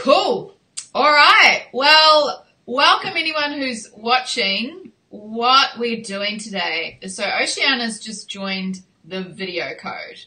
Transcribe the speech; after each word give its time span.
Cool. 0.00 0.56
All 0.94 1.12
right. 1.12 1.66
Well, 1.74 2.46
welcome 2.64 3.12
anyone 3.16 3.52
who's 3.52 3.90
watching. 3.94 4.92
What 5.10 5.78
we're 5.78 6.00
doing 6.00 6.38
today. 6.38 6.98
So 7.06 7.22
Oceana's 7.22 8.00
just 8.00 8.26
joined 8.26 8.80
the 9.04 9.22
video 9.22 9.74
code. 9.78 10.24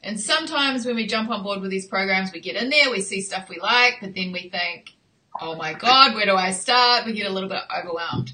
And 0.00 0.20
sometimes 0.20 0.86
when 0.86 0.94
we 0.94 1.08
jump 1.08 1.28
on 1.30 1.42
board 1.42 1.60
with 1.60 1.72
these 1.72 1.86
programs, 1.88 2.32
we 2.32 2.38
get 2.38 2.54
in 2.54 2.70
there, 2.70 2.88
we 2.88 3.00
see 3.00 3.20
stuff 3.20 3.48
we 3.48 3.58
like, 3.58 3.94
but 4.00 4.14
then 4.14 4.30
we 4.30 4.48
think, 4.48 4.94
oh 5.40 5.56
my 5.56 5.74
God, 5.74 6.14
where 6.14 6.26
do 6.26 6.36
I 6.36 6.52
start? 6.52 7.04
We 7.04 7.12
get 7.12 7.26
a 7.26 7.32
little 7.32 7.48
bit 7.48 7.62
overwhelmed. 7.76 8.32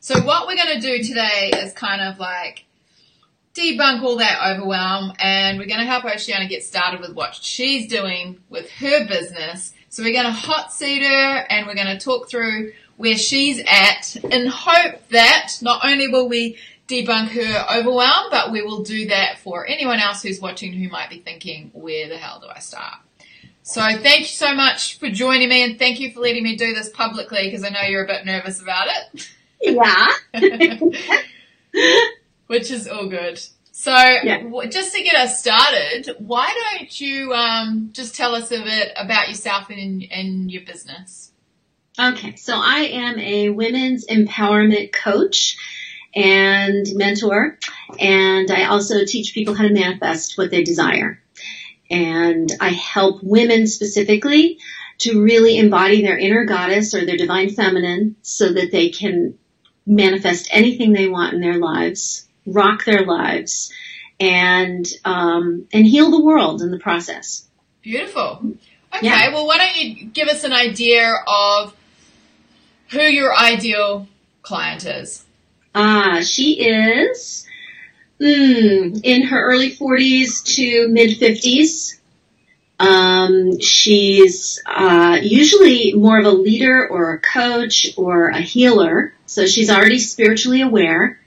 So 0.00 0.20
what 0.20 0.46
we're 0.46 0.56
going 0.56 0.78
to 0.78 0.86
do 0.86 1.02
today 1.02 1.52
is 1.56 1.72
kind 1.72 2.02
of 2.02 2.18
like 2.18 2.66
debunk 3.54 4.02
all 4.02 4.16
that 4.16 4.46
overwhelm 4.46 5.14
and 5.20 5.58
we're 5.58 5.68
going 5.68 5.80
to 5.80 5.86
help 5.86 6.04
Oceana 6.04 6.48
get 6.48 6.64
started 6.64 7.00
with 7.00 7.14
what 7.14 7.34
she's 7.34 7.88
doing 7.88 8.40
with 8.50 8.68
her 8.72 9.06
business. 9.06 9.72
So 9.94 10.02
we're 10.02 10.12
going 10.12 10.24
to 10.24 10.32
hot 10.32 10.72
seat 10.72 11.04
her 11.04 11.46
and 11.48 11.68
we're 11.68 11.76
going 11.76 11.86
to 11.86 12.00
talk 12.00 12.28
through 12.28 12.72
where 12.96 13.16
she's 13.16 13.62
at 13.64 14.16
in 14.16 14.48
hope 14.48 15.08
that 15.10 15.52
not 15.62 15.84
only 15.84 16.08
will 16.08 16.28
we 16.28 16.58
debunk 16.88 17.28
her 17.28 17.78
overwhelm, 17.78 18.26
but 18.28 18.50
we 18.50 18.60
will 18.60 18.82
do 18.82 19.06
that 19.06 19.38
for 19.38 19.64
anyone 19.64 20.00
else 20.00 20.20
who's 20.20 20.40
watching 20.40 20.72
who 20.72 20.88
might 20.88 21.10
be 21.10 21.20
thinking, 21.20 21.70
where 21.74 22.08
the 22.08 22.16
hell 22.16 22.40
do 22.40 22.48
I 22.48 22.58
start? 22.58 22.96
So 23.62 23.82
thank 23.82 24.22
you 24.22 24.24
so 24.24 24.52
much 24.52 24.98
for 24.98 25.10
joining 25.10 25.48
me 25.48 25.62
and 25.62 25.78
thank 25.78 26.00
you 26.00 26.10
for 26.10 26.18
letting 26.18 26.42
me 26.42 26.56
do 26.56 26.74
this 26.74 26.88
publicly 26.88 27.44
because 27.44 27.62
I 27.62 27.68
know 27.68 27.82
you're 27.82 28.02
a 28.02 28.08
bit 28.08 28.26
nervous 28.26 28.60
about 28.60 28.88
it. 28.88 29.30
Yeah. 29.60 30.12
Which 32.48 32.72
is 32.72 32.88
all 32.88 33.06
good. 33.06 33.40
So 33.76 33.90
yeah. 33.90 34.40
just 34.70 34.94
to 34.94 35.02
get 35.02 35.16
us 35.16 35.40
started, 35.40 36.14
why 36.18 36.54
don't 36.78 37.00
you 37.00 37.32
um, 37.32 37.90
just 37.92 38.14
tell 38.14 38.36
us 38.36 38.52
a 38.52 38.62
bit 38.62 38.92
about 38.96 39.28
yourself 39.28 39.68
and, 39.68 40.04
and 40.12 40.48
your 40.48 40.62
business? 40.62 41.32
Okay, 41.98 42.36
so 42.36 42.54
I 42.56 42.82
am 42.92 43.18
a 43.18 43.50
women's 43.50 44.06
empowerment 44.06 44.92
coach 44.92 45.56
and 46.14 46.86
mentor, 46.94 47.58
and 47.98 48.48
I 48.48 48.66
also 48.66 49.04
teach 49.04 49.34
people 49.34 49.54
how 49.54 49.66
to 49.66 49.74
manifest 49.74 50.38
what 50.38 50.52
they 50.52 50.62
desire. 50.62 51.20
And 51.90 52.52
I 52.60 52.68
help 52.68 53.24
women 53.24 53.66
specifically 53.66 54.60
to 54.98 55.20
really 55.20 55.58
embody 55.58 56.02
their 56.02 56.16
inner 56.16 56.44
goddess 56.44 56.94
or 56.94 57.04
their 57.04 57.16
divine 57.16 57.50
feminine 57.50 58.14
so 58.22 58.52
that 58.52 58.70
they 58.70 58.90
can 58.90 59.36
manifest 59.84 60.48
anything 60.52 60.92
they 60.92 61.08
want 61.08 61.34
in 61.34 61.40
their 61.40 61.58
lives, 61.58 62.23
rock 62.46 62.84
their 62.84 63.04
lives, 63.04 63.72
and 64.20 64.86
um, 65.04 65.66
and 65.72 65.86
heal 65.86 66.10
the 66.10 66.22
world 66.22 66.62
in 66.62 66.70
the 66.70 66.78
process. 66.78 67.46
Beautiful. 67.82 68.40
Okay, 68.94 69.06
yeah. 69.06 69.32
well, 69.32 69.46
why 69.46 69.58
don't 69.58 69.76
you 69.76 70.06
give 70.06 70.28
us 70.28 70.44
an 70.44 70.52
idea 70.52 71.12
of 71.26 71.74
who 72.90 73.02
your 73.02 73.36
ideal 73.36 74.06
client 74.42 74.86
is? 74.86 75.24
Ah, 75.74 76.20
she 76.22 76.60
is 76.60 77.46
mm, 78.20 79.00
in 79.02 79.22
her 79.22 79.40
early 79.40 79.70
40s 79.70 80.44
to 80.56 80.88
mid 80.88 81.18
50s. 81.18 81.98
Um, 82.78 83.60
she's 83.60 84.62
uh, 84.66 85.18
usually 85.22 85.94
more 85.94 86.18
of 86.18 86.26
a 86.26 86.30
leader 86.30 86.88
or 86.88 87.14
a 87.14 87.20
coach 87.20 87.88
or 87.96 88.28
a 88.28 88.40
healer, 88.40 89.14
so 89.26 89.46
she's 89.46 89.70
already 89.70 89.98
spiritually 89.98 90.60
aware. 90.60 91.18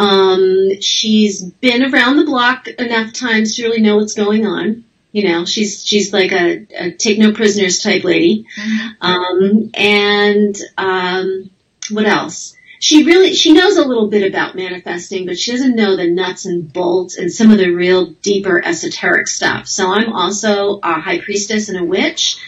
Um, 0.00 0.80
she's 0.80 1.42
been 1.42 1.92
around 1.92 2.16
the 2.16 2.24
block 2.24 2.68
enough 2.68 3.12
times 3.12 3.56
to 3.56 3.64
really 3.64 3.82
know 3.82 3.96
what's 3.96 4.14
going 4.14 4.46
on. 4.46 4.84
You 5.12 5.28
know, 5.28 5.44
she's 5.44 5.84
she's 5.84 6.12
like 6.12 6.32
a, 6.32 6.66
a 6.74 6.92
take 6.92 7.18
no 7.18 7.32
prisoners 7.32 7.80
type 7.80 8.02
lady. 8.02 8.46
Mm-hmm. 8.56 9.06
Um, 9.06 9.70
and 9.74 10.56
um, 10.78 11.50
what 11.90 12.06
else? 12.06 12.56
She 12.78 13.04
really 13.04 13.34
she 13.34 13.52
knows 13.52 13.76
a 13.76 13.84
little 13.84 14.08
bit 14.08 14.26
about 14.26 14.56
manifesting, 14.56 15.26
but 15.26 15.38
she 15.38 15.52
doesn't 15.52 15.76
know 15.76 15.96
the 15.96 16.10
nuts 16.10 16.46
and 16.46 16.72
bolts 16.72 17.18
and 17.18 17.30
some 17.30 17.50
of 17.50 17.58
the 17.58 17.70
real 17.70 18.06
deeper 18.22 18.64
esoteric 18.64 19.26
stuff. 19.26 19.66
So 19.66 19.92
I'm 19.92 20.14
also 20.14 20.78
a 20.82 20.98
high 20.98 21.20
priestess 21.20 21.68
and 21.68 21.78
a 21.78 21.84
witch. 21.84 22.38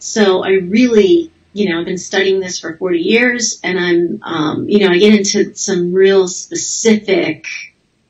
So 0.00 0.42
I 0.42 0.54
really 0.54 1.30
you 1.58 1.68
know, 1.68 1.80
I've 1.80 1.86
been 1.86 1.98
studying 1.98 2.40
this 2.40 2.60
for 2.60 2.76
40 2.76 2.98
years 2.98 3.60
and 3.64 3.78
I'm, 3.78 4.22
um, 4.22 4.68
you 4.68 4.78
know, 4.78 4.92
I 4.92 4.98
get 4.98 5.14
into 5.14 5.54
some 5.54 5.92
real 5.92 6.28
specific 6.28 7.46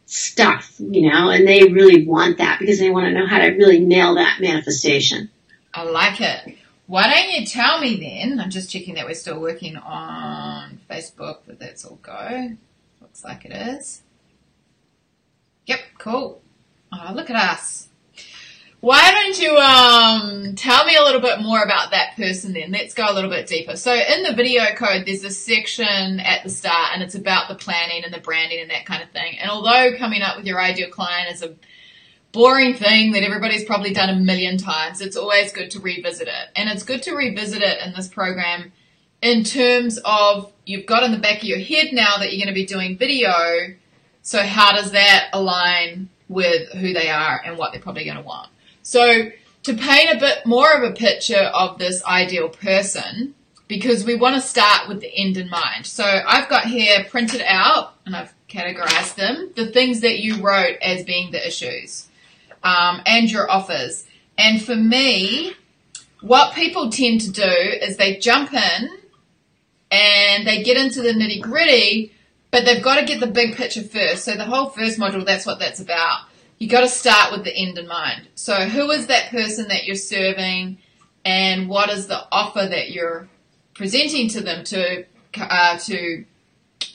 stuff, 0.06 0.74
you 0.78 1.10
know, 1.10 1.30
and 1.30 1.46
they 1.46 1.64
really 1.64 2.06
want 2.06 2.38
that 2.38 2.58
because 2.60 2.78
they 2.78 2.90
want 2.90 3.06
to 3.06 3.12
know 3.12 3.26
how 3.26 3.38
to 3.38 3.48
really 3.48 3.80
nail 3.80 4.14
that 4.16 4.40
manifestation. 4.40 5.30
I 5.72 5.84
like 5.84 6.20
it. 6.20 6.56
Why 6.86 7.12
don't 7.12 7.30
you 7.30 7.46
tell 7.46 7.80
me 7.80 7.96
then? 7.96 8.40
I'm 8.40 8.50
just 8.50 8.70
checking 8.70 8.94
that 8.94 9.06
we're 9.06 9.14
still 9.14 9.40
working 9.40 9.76
on 9.76 10.80
Facebook, 10.88 11.38
but 11.46 11.58
that's 11.58 11.84
all 11.84 11.98
go. 12.02 12.56
Looks 13.00 13.24
like 13.24 13.44
it 13.44 13.52
is. 13.52 14.02
Yep, 15.66 15.80
cool. 15.98 16.40
Oh, 16.92 17.12
look 17.14 17.28
at 17.28 17.36
us. 17.36 17.87
Why 18.80 19.10
don't 19.10 19.40
you 19.40 19.56
um, 19.56 20.54
tell 20.54 20.84
me 20.84 20.94
a 20.94 21.02
little 21.02 21.20
bit 21.20 21.40
more 21.40 21.60
about 21.64 21.90
that 21.90 22.14
person 22.16 22.52
then? 22.52 22.70
Let's 22.70 22.94
go 22.94 23.10
a 23.10 23.12
little 23.12 23.28
bit 23.28 23.48
deeper. 23.48 23.74
So 23.74 23.92
in 23.92 24.22
the 24.22 24.34
video 24.34 24.66
code, 24.76 25.04
there's 25.04 25.24
a 25.24 25.30
section 25.30 26.20
at 26.20 26.44
the 26.44 26.50
start 26.50 26.90
and 26.94 27.02
it's 27.02 27.16
about 27.16 27.48
the 27.48 27.56
planning 27.56 28.04
and 28.04 28.14
the 28.14 28.20
branding 28.20 28.60
and 28.60 28.70
that 28.70 28.86
kind 28.86 29.02
of 29.02 29.10
thing. 29.10 29.36
And 29.40 29.50
although 29.50 29.96
coming 29.98 30.22
up 30.22 30.36
with 30.36 30.46
your 30.46 30.60
ideal 30.60 30.90
client 30.90 31.28
is 31.32 31.42
a 31.42 31.56
boring 32.30 32.72
thing 32.74 33.10
that 33.12 33.24
everybody's 33.24 33.64
probably 33.64 33.92
done 33.92 34.10
a 34.10 34.14
million 34.14 34.58
times, 34.58 35.00
it's 35.00 35.16
always 35.16 35.50
good 35.50 35.72
to 35.72 35.80
revisit 35.80 36.28
it. 36.28 36.48
And 36.54 36.70
it's 36.70 36.84
good 36.84 37.02
to 37.02 37.16
revisit 37.16 37.62
it 37.62 37.84
in 37.84 37.94
this 37.94 38.06
program 38.06 38.70
in 39.20 39.42
terms 39.42 39.98
of 40.04 40.52
you've 40.66 40.86
got 40.86 41.02
in 41.02 41.10
the 41.10 41.18
back 41.18 41.38
of 41.38 41.44
your 41.44 41.58
head 41.58 41.88
now 41.90 42.18
that 42.18 42.32
you're 42.32 42.44
going 42.44 42.54
to 42.54 42.54
be 42.54 42.66
doing 42.66 42.96
video. 42.96 43.74
So 44.22 44.40
how 44.44 44.70
does 44.70 44.92
that 44.92 45.30
align 45.32 46.10
with 46.28 46.72
who 46.74 46.92
they 46.92 47.08
are 47.08 47.40
and 47.44 47.58
what 47.58 47.72
they're 47.72 47.82
probably 47.82 48.04
going 48.04 48.18
to 48.18 48.22
want? 48.22 48.50
So 48.88 49.30
to 49.64 49.74
paint 49.74 50.16
a 50.16 50.18
bit 50.18 50.46
more 50.46 50.72
of 50.72 50.82
a 50.82 50.94
picture 50.94 51.50
of 51.52 51.78
this 51.78 52.02
ideal 52.06 52.48
person, 52.48 53.34
because 53.66 54.02
we 54.02 54.14
want 54.14 54.34
to 54.36 54.40
start 54.40 54.88
with 54.88 55.02
the 55.02 55.14
end 55.14 55.36
in 55.36 55.50
mind. 55.50 55.84
So 55.84 56.04
I've 56.04 56.48
got 56.48 56.64
here 56.64 57.04
printed 57.10 57.42
out 57.46 57.92
and 58.06 58.16
I've 58.16 58.32
categorized 58.48 59.16
them, 59.16 59.52
the 59.56 59.66
things 59.66 60.00
that 60.00 60.20
you 60.20 60.40
wrote 60.40 60.78
as 60.80 61.04
being 61.04 61.32
the 61.32 61.46
issues 61.46 62.08
um, 62.64 63.02
and 63.04 63.30
your 63.30 63.50
offers. 63.50 64.06
And 64.38 64.62
for 64.62 64.74
me, 64.74 65.52
what 66.22 66.54
people 66.54 66.88
tend 66.88 67.20
to 67.20 67.30
do 67.30 67.42
is 67.42 67.98
they 67.98 68.16
jump 68.16 68.54
in 68.54 68.88
and 69.90 70.46
they 70.46 70.62
get 70.62 70.78
into 70.78 71.02
the 71.02 71.12
nitty 71.12 71.42
gritty, 71.42 72.14
but 72.50 72.64
they've 72.64 72.82
got 72.82 72.98
to 73.00 73.04
get 73.04 73.20
the 73.20 73.26
big 73.26 73.54
picture 73.54 73.82
first. 73.82 74.24
So 74.24 74.34
the 74.34 74.46
whole 74.46 74.70
first 74.70 74.98
module, 74.98 75.26
that's 75.26 75.44
what 75.44 75.58
that's 75.58 75.78
about 75.78 76.27
you 76.58 76.68
got 76.68 76.80
to 76.80 76.88
start 76.88 77.32
with 77.32 77.44
the 77.44 77.56
end 77.56 77.78
in 77.78 77.86
mind. 77.86 78.28
So 78.34 78.54
who 78.54 78.90
is 78.90 79.06
that 79.06 79.30
person 79.30 79.68
that 79.68 79.84
you're 79.84 79.96
serving 79.96 80.78
and 81.24 81.68
what 81.68 81.90
is 81.90 82.06
the 82.06 82.26
offer 82.32 82.66
that 82.66 82.90
you're 82.90 83.28
presenting 83.74 84.28
to 84.28 84.40
them 84.40 84.64
to, 84.64 85.04
uh, 85.38 85.78
to 85.78 86.24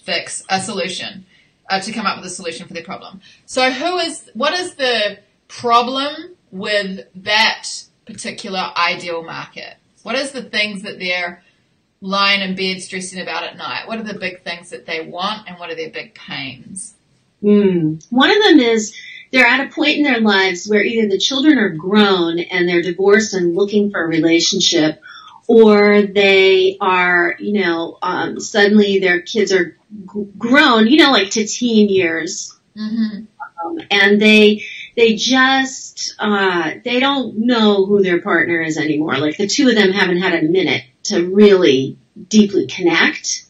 fix 0.03 0.44
a 0.50 0.59
solution, 0.59 1.25
uh, 1.69 1.79
to 1.79 1.91
come 1.94 2.06
up 2.06 2.18
with 2.18 2.25
a 2.25 2.29
solution 2.29 2.68
for 2.68 2.73
their 2.73 2.84
problem. 2.84 3.22
So 3.46 3.72
who 3.72 3.97
is, 4.00 4.29
what 4.34 4.53
is 4.53 4.75
the 4.75 5.19
problem 5.47 6.35
with 6.52 7.07
that 7.16 7.69
particular 8.06 8.72
ideal 8.75 9.23
market? 9.23 9.75
What 10.03 10.16
is 10.16 10.31
the 10.31 10.44
things 10.44 10.81
that 10.81 11.00
they're 11.00 11.41
lying 12.02 12.41
in 12.41 12.56
bed 12.56 12.81
stressing 12.81 13.22
about 13.22 13.44
at 13.44 13.56
night? 13.56 13.88
What 13.88 14.00
are 14.00 14.03
the 14.03 14.19
big 14.19 14.44
things 14.44 14.72
that 14.72 14.85
they 14.85 15.07
want 15.07 15.47
and 15.47 15.57
what 15.57 15.69
are 15.69 15.75
their 15.75 15.90
big 15.90 16.13
pains? 16.16 16.96
Mm. 17.41 18.06
One 18.09 18.29
of 18.29 18.38
them 18.44 18.59
is 18.59 18.94
they're 19.34 19.48
at 19.48 19.68
a 19.68 19.74
point 19.74 19.98
in 19.98 20.04
their 20.04 20.22
lives 20.22 20.68
where 20.68 20.84
either 20.84 21.10
the 21.10 21.18
children 21.18 21.58
are 21.58 21.70
grown 21.70 22.38
and 22.38 22.70
they're 22.70 22.84
divorced 22.84 23.34
and 23.34 23.56
looking 23.56 23.90
for 23.90 24.04
a 24.04 24.08
relationship, 24.08 25.02
or 25.47 26.03
they 26.03 26.78
are, 26.80 27.35
you 27.40 27.59
know, 27.59 27.97
um, 28.03 28.40
suddenly 28.40 29.00
their 29.00 29.24
kids 29.24 29.52
are 29.52 29.76
g- 30.14 30.28
grown, 30.38 30.85
you 30.85 30.97
know, 30.97 31.12
like 31.12 31.32
to 31.32 31.47
teen 31.47 31.90
years, 31.90 32.56
mm-hmm. 32.78 33.24
um, 33.66 33.80
and 33.90 34.22
they 34.22 34.66
they 34.96 35.16
just 35.16 36.14
uh, 36.20 36.74
they 36.86 37.00
don't 37.00 37.40
know 37.40 37.88
who 37.88 38.03
their 38.03 38.22
partner 38.22 38.62
is 38.62 38.78
anymore. 38.78 39.18
Like 39.18 39.38
the 39.38 39.47
two 39.47 39.68
of 39.68 39.76
them 39.76 39.91
haven't 39.91 40.22
had 40.22 40.36
a 40.36 40.47
minute 40.47 40.84
to 41.06 41.28
really 41.28 41.97
deeply 42.29 42.68
connect. 42.68 43.46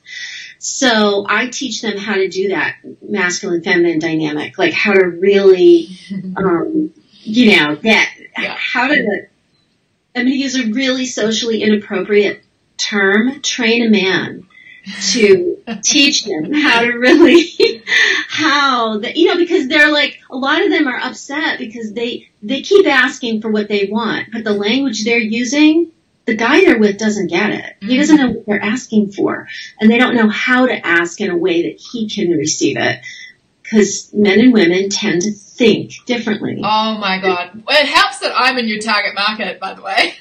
So 0.65 1.25
I 1.27 1.47
teach 1.47 1.81
them 1.81 1.97
how 1.97 2.15
to 2.15 2.29
do 2.29 2.47
that 2.47 2.77
masculine 3.01 3.63
feminine 3.63 3.99
dynamic, 3.99 4.57
like 4.57 4.71
how 4.71 4.93
to 4.93 5.07
really, 5.07 5.89
um, 6.37 6.93
you 7.19 7.57
know, 7.57 7.75
that 7.75 8.09
yeah. 8.39 8.55
how 8.57 8.87
to. 8.87 9.27
I'm 10.15 10.25
going 10.25 10.27
to 10.27 10.37
use 10.37 10.55
a 10.55 10.71
really 10.71 11.05
socially 11.05 11.63
inappropriate 11.63 12.45
term: 12.77 13.41
train 13.41 13.85
a 13.85 13.89
man 13.89 14.47
to 15.11 15.57
teach 15.83 16.23
them 16.23 16.53
how 16.53 16.79
to 16.79 16.93
really 16.93 17.83
how 18.29 18.99
that 18.99 19.17
you 19.17 19.27
know 19.27 19.37
because 19.37 19.67
they're 19.67 19.91
like 19.91 20.21
a 20.29 20.37
lot 20.37 20.61
of 20.61 20.69
them 20.69 20.87
are 20.87 20.99
upset 20.99 21.59
because 21.59 21.91
they 21.91 22.29
they 22.41 22.61
keep 22.61 22.85
asking 22.87 23.41
for 23.41 23.49
what 23.49 23.67
they 23.69 23.87
want 23.89 24.27
but 24.31 24.43
the 24.43 24.53
language 24.53 25.03
they're 25.05 25.17
using 25.17 25.91
the 26.25 26.35
guy 26.35 26.61
they're 26.61 26.79
with 26.79 26.97
doesn't 26.97 27.27
get 27.27 27.51
it. 27.51 27.75
He 27.81 27.97
doesn't 27.97 28.15
know 28.15 28.29
what 28.31 28.45
they're 28.45 28.63
asking 28.63 29.11
for, 29.11 29.47
and 29.79 29.91
they 29.91 29.97
don't 29.97 30.15
know 30.15 30.29
how 30.29 30.67
to 30.67 30.85
ask 30.85 31.19
in 31.19 31.29
a 31.29 31.37
way 31.37 31.63
that 31.63 31.79
he 31.79 32.09
can 32.09 32.31
receive 32.31 32.77
it. 32.77 33.01
Because 33.61 34.13
men 34.13 34.39
and 34.39 34.53
women 34.53 34.89
tend 34.89 35.21
to 35.21 35.31
think 35.31 35.93
differently. 36.05 36.61
Oh 36.63 36.97
my 36.97 37.19
god. 37.21 37.63
It 37.69 37.87
helps 37.87 38.19
that 38.19 38.33
I'm 38.35 38.57
in 38.57 38.67
your 38.67 38.79
target 38.79 39.15
market, 39.15 39.59
by 39.59 39.73
the 39.73 39.81
way. 39.81 40.15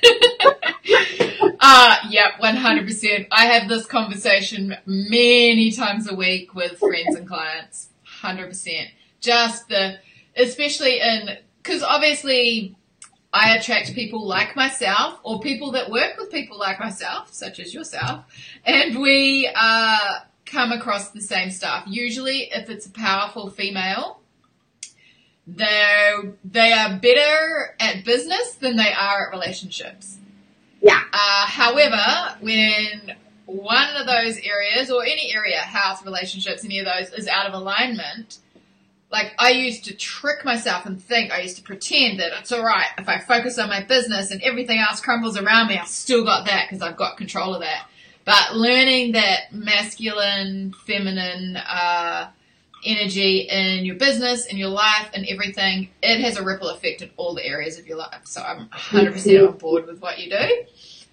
uh, 1.60 1.96
yep, 2.08 2.34
100%. 2.40 3.26
I 3.30 3.46
have 3.46 3.68
this 3.68 3.84
conversation 3.84 4.76
many 4.86 5.72
times 5.72 6.08
a 6.10 6.14
week 6.14 6.54
with 6.54 6.78
friends 6.78 7.16
and 7.16 7.26
clients. 7.26 7.88
100%. 8.22 8.88
Just 9.20 9.68
the, 9.68 9.98
especially 10.36 11.00
in, 11.00 11.36
cause 11.62 11.82
obviously 11.82 12.76
I 13.32 13.56
attract 13.56 13.94
people 13.94 14.26
like 14.26 14.54
myself 14.56 15.18
or 15.22 15.40
people 15.40 15.72
that 15.72 15.90
work 15.90 16.16
with 16.18 16.30
people 16.30 16.58
like 16.58 16.78
myself, 16.78 17.32
such 17.32 17.58
as 17.60 17.72
yourself, 17.72 18.24
and 18.64 18.98
we, 18.98 19.50
uh, 19.54 20.20
come 20.52 20.70
across 20.70 21.10
the 21.10 21.20
same 21.20 21.50
stuff. 21.50 21.84
Usually 21.86 22.50
if 22.52 22.68
it's 22.68 22.86
a 22.86 22.90
powerful 22.90 23.50
female, 23.50 24.20
they 25.46 26.12
they 26.44 26.72
are 26.72 26.98
better 26.98 27.74
at 27.80 28.04
business 28.04 28.54
than 28.54 28.76
they 28.76 28.92
are 28.92 29.26
at 29.26 29.32
relationships. 29.32 30.18
Yeah. 30.80 31.00
Uh, 31.12 31.46
however, 31.46 32.36
when 32.40 33.16
one 33.46 33.88
of 33.96 34.06
those 34.06 34.38
areas 34.38 34.90
or 34.90 35.04
any 35.04 35.32
area, 35.34 35.58
health, 35.58 36.04
relationships, 36.04 36.64
any 36.64 36.78
of 36.78 36.86
those 36.86 37.12
is 37.12 37.28
out 37.28 37.46
of 37.46 37.54
alignment, 37.54 38.38
like 39.12 39.32
I 39.38 39.50
used 39.50 39.84
to 39.84 39.94
trick 39.94 40.44
myself 40.44 40.86
and 40.86 41.00
think 41.00 41.30
I 41.30 41.40
used 41.40 41.56
to 41.56 41.62
pretend 41.62 42.18
that 42.18 42.32
it's 42.40 42.50
all 42.50 42.64
right 42.64 42.88
if 42.98 43.08
I 43.08 43.18
focus 43.18 43.58
on 43.58 43.68
my 43.68 43.82
business 43.82 44.30
and 44.30 44.42
everything 44.42 44.78
else 44.78 45.00
crumbles 45.00 45.36
around 45.36 45.68
me. 45.68 45.76
I've 45.76 45.86
still 45.86 46.24
got 46.24 46.46
that 46.46 46.68
because 46.68 46.82
I've 46.82 46.96
got 46.96 47.16
control 47.18 47.54
of 47.54 47.60
that. 47.60 47.86
But 48.24 48.56
learning 48.56 49.12
that 49.12 49.52
masculine, 49.52 50.74
feminine. 50.86 51.56
Uh, 51.56 52.30
energy 52.84 53.40
in 53.40 53.84
your 53.84 53.94
business, 53.96 54.46
in 54.46 54.56
your 54.56 54.68
life, 54.68 55.10
and 55.14 55.26
everything, 55.28 55.90
it 56.02 56.20
has 56.20 56.36
a 56.36 56.42
ripple 56.42 56.68
effect 56.68 57.02
in 57.02 57.10
all 57.16 57.34
the 57.34 57.44
areas 57.44 57.78
of 57.78 57.86
your 57.86 57.96
life. 57.96 58.22
So 58.24 58.42
I'm 58.42 58.68
100% 58.68 59.48
on 59.48 59.56
board 59.58 59.86
with 59.86 60.00
what 60.00 60.18
you 60.18 60.30
do. 60.30 60.64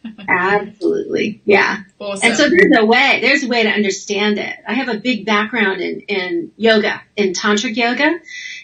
Absolutely. 0.27 1.41
Yeah. 1.45 1.83
Awesome. 1.99 2.29
And 2.29 2.37
so 2.37 2.49
there's 2.49 2.77
a 2.77 2.85
way, 2.85 3.19
there's 3.21 3.43
a 3.43 3.47
way 3.47 3.63
to 3.63 3.69
understand 3.69 4.37
it. 4.37 4.55
I 4.67 4.73
have 4.73 4.89
a 4.89 4.97
big 4.99 5.25
background 5.25 5.81
in, 5.81 6.01
in 6.01 6.51
yoga, 6.57 7.01
in 7.15 7.33
tantric 7.33 7.75
yoga. 7.75 8.19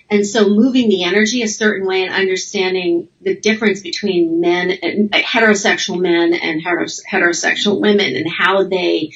And 0.10 0.26
so 0.26 0.50
moving 0.50 0.90
the 0.90 1.04
energy 1.04 1.42
a 1.42 1.48
certain 1.48 1.88
way 1.88 2.04
and 2.04 2.14
understanding 2.14 3.10
the 3.22 3.36
difference 3.36 3.82
between 3.82 4.40
men 4.40 4.72
and 4.72 5.12
heterosexual 5.12 6.00
men 6.00 6.34
and 6.34 6.64
heteros, 6.64 7.02
heterosexual 7.10 7.82
women 7.82 8.16
and 8.16 8.30
how 8.30 8.64
they 8.64 9.12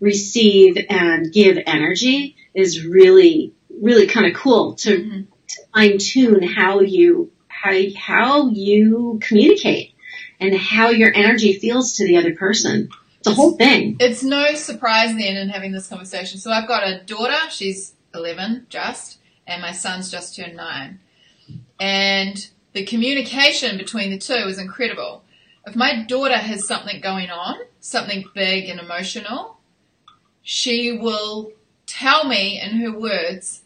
receive 0.00 0.76
and 0.90 1.32
give 1.32 1.58
energy 1.66 2.36
is 2.52 2.84
really, 2.84 3.54
really 3.80 4.06
kind 4.06 4.26
of 4.26 4.34
cool 4.34 4.74
to, 4.74 4.98
Mhm. 4.98 5.26
to 5.48 5.60
fine 5.72 5.98
tune 5.98 6.42
how 6.42 6.80
you, 6.80 7.32
how, 7.48 7.72
how 7.96 8.48
you 8.50 9.18
communicate 9.22 9.93
and 10.44 10.56
how 10.56 10.90
your 10.90 11.12
energy 11.14 11.58
feels 11.58 11.94
to 11.94 12.06
the 12.06 12.16
other 12.16 12.34
person. 12.34 12.88
It's 13.18 13.28
a 13.28 13.34
whole 13.34 13.52
thing. 13.52 13.96
It's 14.00 14.22
no 14.22 14.54
surprise 14.54 15.16
then 15.16 15.36
in 15.36 15.48
having 15.48 15.72
this 15.72 15.88
conversation. 15.88 16.38
So 16.38 16.50
I've 16.50 16.68
got 16.68 16.86
a 16.86 17.02
daughter, 17.04 17.38
she's 17.50 17.94
11 18.14 18.66
just, 18.68 19.18
and 19.46 19.62
my 19.62 19.72
son's 19.72 20.10
just 20.10 20.36
turned 20.36 20.56
nine. 20.56 21.00
And 21.80 22.46
the 22.72 22.84
communication 22.84 23.78
between 23.78 24.10
the 24.10 24.18
two 24.18 24.34
is 24.34 24.58
incredible. 24.58 25.22
If 25.66 25.74
my 25.74 26.02
daughter 26.02 26.36
has 26.36 26.66
something 26.66 27.00
going 27.00 27.30
on, 27.30 27.56
something 27.80 28.24
big 28.34 28.68
and 28.68 28.78
emotional, 28.78 29.58
she 30.42 30.92
will 30.92 31.52
tell 31.86 32.24
me 32.24 32.60
in 32.60 32.76
her 32.80 32.92
words 32.92 33.62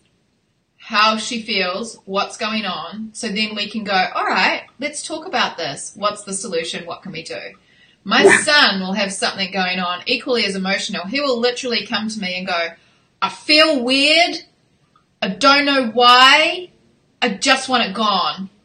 how 0.88 1.18
she 1.18 1.42
feels, 1.42 1.98
what's 2.06 2.38
going 2.38 2.64
on, 2.64 3.10
so 3.12 3.28
then 3.28 3.54
we 3.54 3.68
can 3.68 3.84
go, 3.84 4.06
all 4.14 4.24
right, 4.24 4.62
let's 4.80 5.06
talk 5.06 5.26
about 5.26 5.58
this. 5.58 5.92
What's 5.96 6.22
the 6.24 6.32
solution? 6.32 6.86
What 6.86 7.02
can 7.02 7.12
we 7.12 7.22
do? 7.22 7.38
My 8.04 8.22
Yeah. 8.24 8.38
son 8.42 8.80
will 8.80 8.94
have 8.94 9.12
something 9.12 9.50
going 9.52 9.80
on 9.80 10.00
equally 10.06 10.46
as 10.46 10.56
emotional. 10.56 11.04
He 11.04 11.20
will 11.20 11.38
literally 11.38 11.84
come 11.84 12.08
to 12.08 12.18
me 12.18 12.38
and 12.38 12.46
go, 12.46 12.68
I 13.20 13.28
feel 13.28 13.84
weird. 13.84 14.36
I 15.20 15.28
don't 15.28 15.66
know 15.66 15.88
why. 15.88 16.70
I 17.20 17.28
just 17.34 17.68
want 17.68 17.82
it 17.84 17.94
gone. 17.94 18.48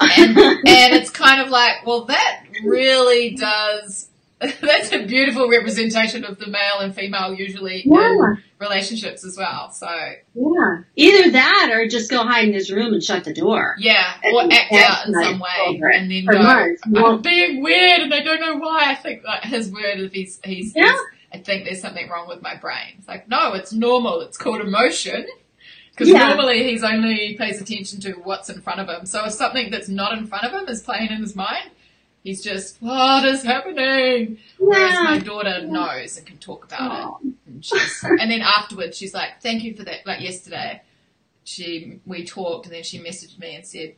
And, 0.00 0.36
and 0.36 0.94
it's 0.94 1.10
kind 1.10 1.40
of 1.40 1.48
like, 1.50 1.86
well, 1.86 2.06
that 2.06 2.42
really 2.64 3.36
does, 3.36 4.08
that's 4.60 4.92
a 4.92 5.06
beautiful 5.06 5.48
representation 5.48 6.22
of 6.24 6.38
the 6.38 6.46
male 6.46 6.80
and 6.80 6.94
female 6.94 7.32
usually 7.32 7.82
yeah, 7.86 8.10
in 8.10 8.38
relationships 8.58 9.24
as 9.24 9.36
well. 9.36 9.70
So 9.72 9.88
yeah. 10.34 10.82
Either 10.94 11.30
that 11.32 11.70
or 11.72 11.88
just 11.88 12.10
go 12.10 12.22
hide 12.22 12.48
in 12.48 12.52
his 12.52 12.70
room 12.70 12.92
and 12.92 13.02
shut 13.02 13.24
the 13.24 13.32
door. 13.32 13.76
yeah, 13.78 14.14
or 14.32 14.42
act 14.52 14.72
out 14.74 15.06
in 15.06 15.14
some 15.14 15.38
way 15.38 15.80
and 15.94 16.10
then 16.10 16.24
For 16.26 16.32
go, 16.34 16.42
months. 16.42 16.82
I'm 16.84 16.92
Well- 16.92 17.18
being 17.18 17.62
weird 17.62 18.02
and 18.02 18.12
I 18.12 18.20
don't 18.22 18.40
know 18.40 18.56
why. 18.56 18.84
I 18.90 18.94
think 18.94 19.22
that 19.22 19.44
his 19.46 19.70
word 19.72 19.98
is 20.00 20.12
he's, 20.12 20.40
he's, 20.44 20.72
Yeah. 20.76 20.84
he's- 20.84 21.00
I 21.32 21.38
think 21.38 21.64
there's 21.64 21.80
something 21.80 22.08
wrong 22.08 22.28
with 22.28 22.40
my 22.42 22.54
brain. 22.56 22.94
It's 22.98 23.08
like, 23.08 23.28
no, 23.28 23.52
it's 23.54 23.72
normal. 23.72 24.20
It's 24.20 24.36
called 24.38 24.60
emotion. 24.60 25.26
Because 25.90 26.08
Yeah. 26.10 26.28
normally 26.28 26.62
he's 26.70 26.84
only 26.84 27.34
pays 27.38 27.58
attention 27.60 28.00
to 28.02 28.12
what's 28.22 28.50
in 28.50 28.60
front 28.60 28.80
of 28.80 28.88
him. 28.88 29.06
So 29.06 29.24
if 29.24 29.32
something 29.32 29.70
that's 29.70 29.88
not 29.88 30.16
in 30.16 30.26
front 30.26 30.44
of 30.44 30.52
him 30.52 30.68
is 30.68 30.82
playing 30.82 31.10
in 31.10 31.22
his 31.22 31.34
mind, 31.34 31.70
he's 32.26 32.42
just, 32.42 32.76
what 32.80 33.24
is 33.24 33.42
happening? 33.44 34.38
Whereas 34.58 34.94
my 34.94 35.14
Yeah. 35.14 35.20
daughter 35.20 35.62
knows 35.66 36.16
and 36.16 36.26
can 36.26 36.38
talk 36.38 36.64
about 36.64 36.80
it. 36.98 37.04
Oh, 37.06 37.20
And, 37.46 37.64
she's, 37.64 38.02
and 38.02 38.28
then 38.30 38.42
afterwards, 38.42 38.96
she's 38.98 39.14
like, 39.14 39.40
"Thank 39.40 39.62
you 39.62 39.74
for 39.76 39.84
that." 39.84 40.04
Like 40.04 40.20
yesterday, 40.20 40.82
she 41.44 42.00
we 42.04 42.24
talked, 42.24 42.66
and 42.66 42.74
then 42.74 42.82
she 42.82 42.98
messaged 42.98 43.38
me 43.38 43.54
and 43.54 43.64
said, 43.64 43.94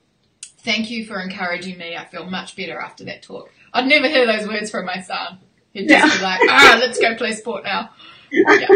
"Thank 0.59 0.91
you 0.91 1.07
for 1.07 1.19
encouraging 1.21 1.79
me. 1.79 1.97
I 1.97 2.05
feel 2.05 2.27
much 2.27 2.55
better 2.55 2.79
after 2.79 3.05
that 3.05 3.23
talk." 3.23 3.51
I'd 3.73 3.87
never 3.87 4.09
hear 4.09 4.27
those 4.27 4.47
words 4.47 4.71
from 4.71 4.85
my 4.85 5.01
son. 5.01 5.39
He'd 5.73 5.89
just 5.89 6.19
be 6.19 6.23
like, 6.23 6.41
"Ah, 6.49 6.77
let's 6.81 6.99
go 7.01 7.15
play 7.17 7.33
sport 7.33 7.65
now." 7.65 7.91
Yeah, 8.31 8.69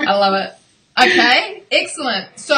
I 0.00 0.14
love 0.16 0.34
it. 0.34 0.52
Okay, 1.00 1.62
excellent. 1.70 2.38
So 2.38 2.54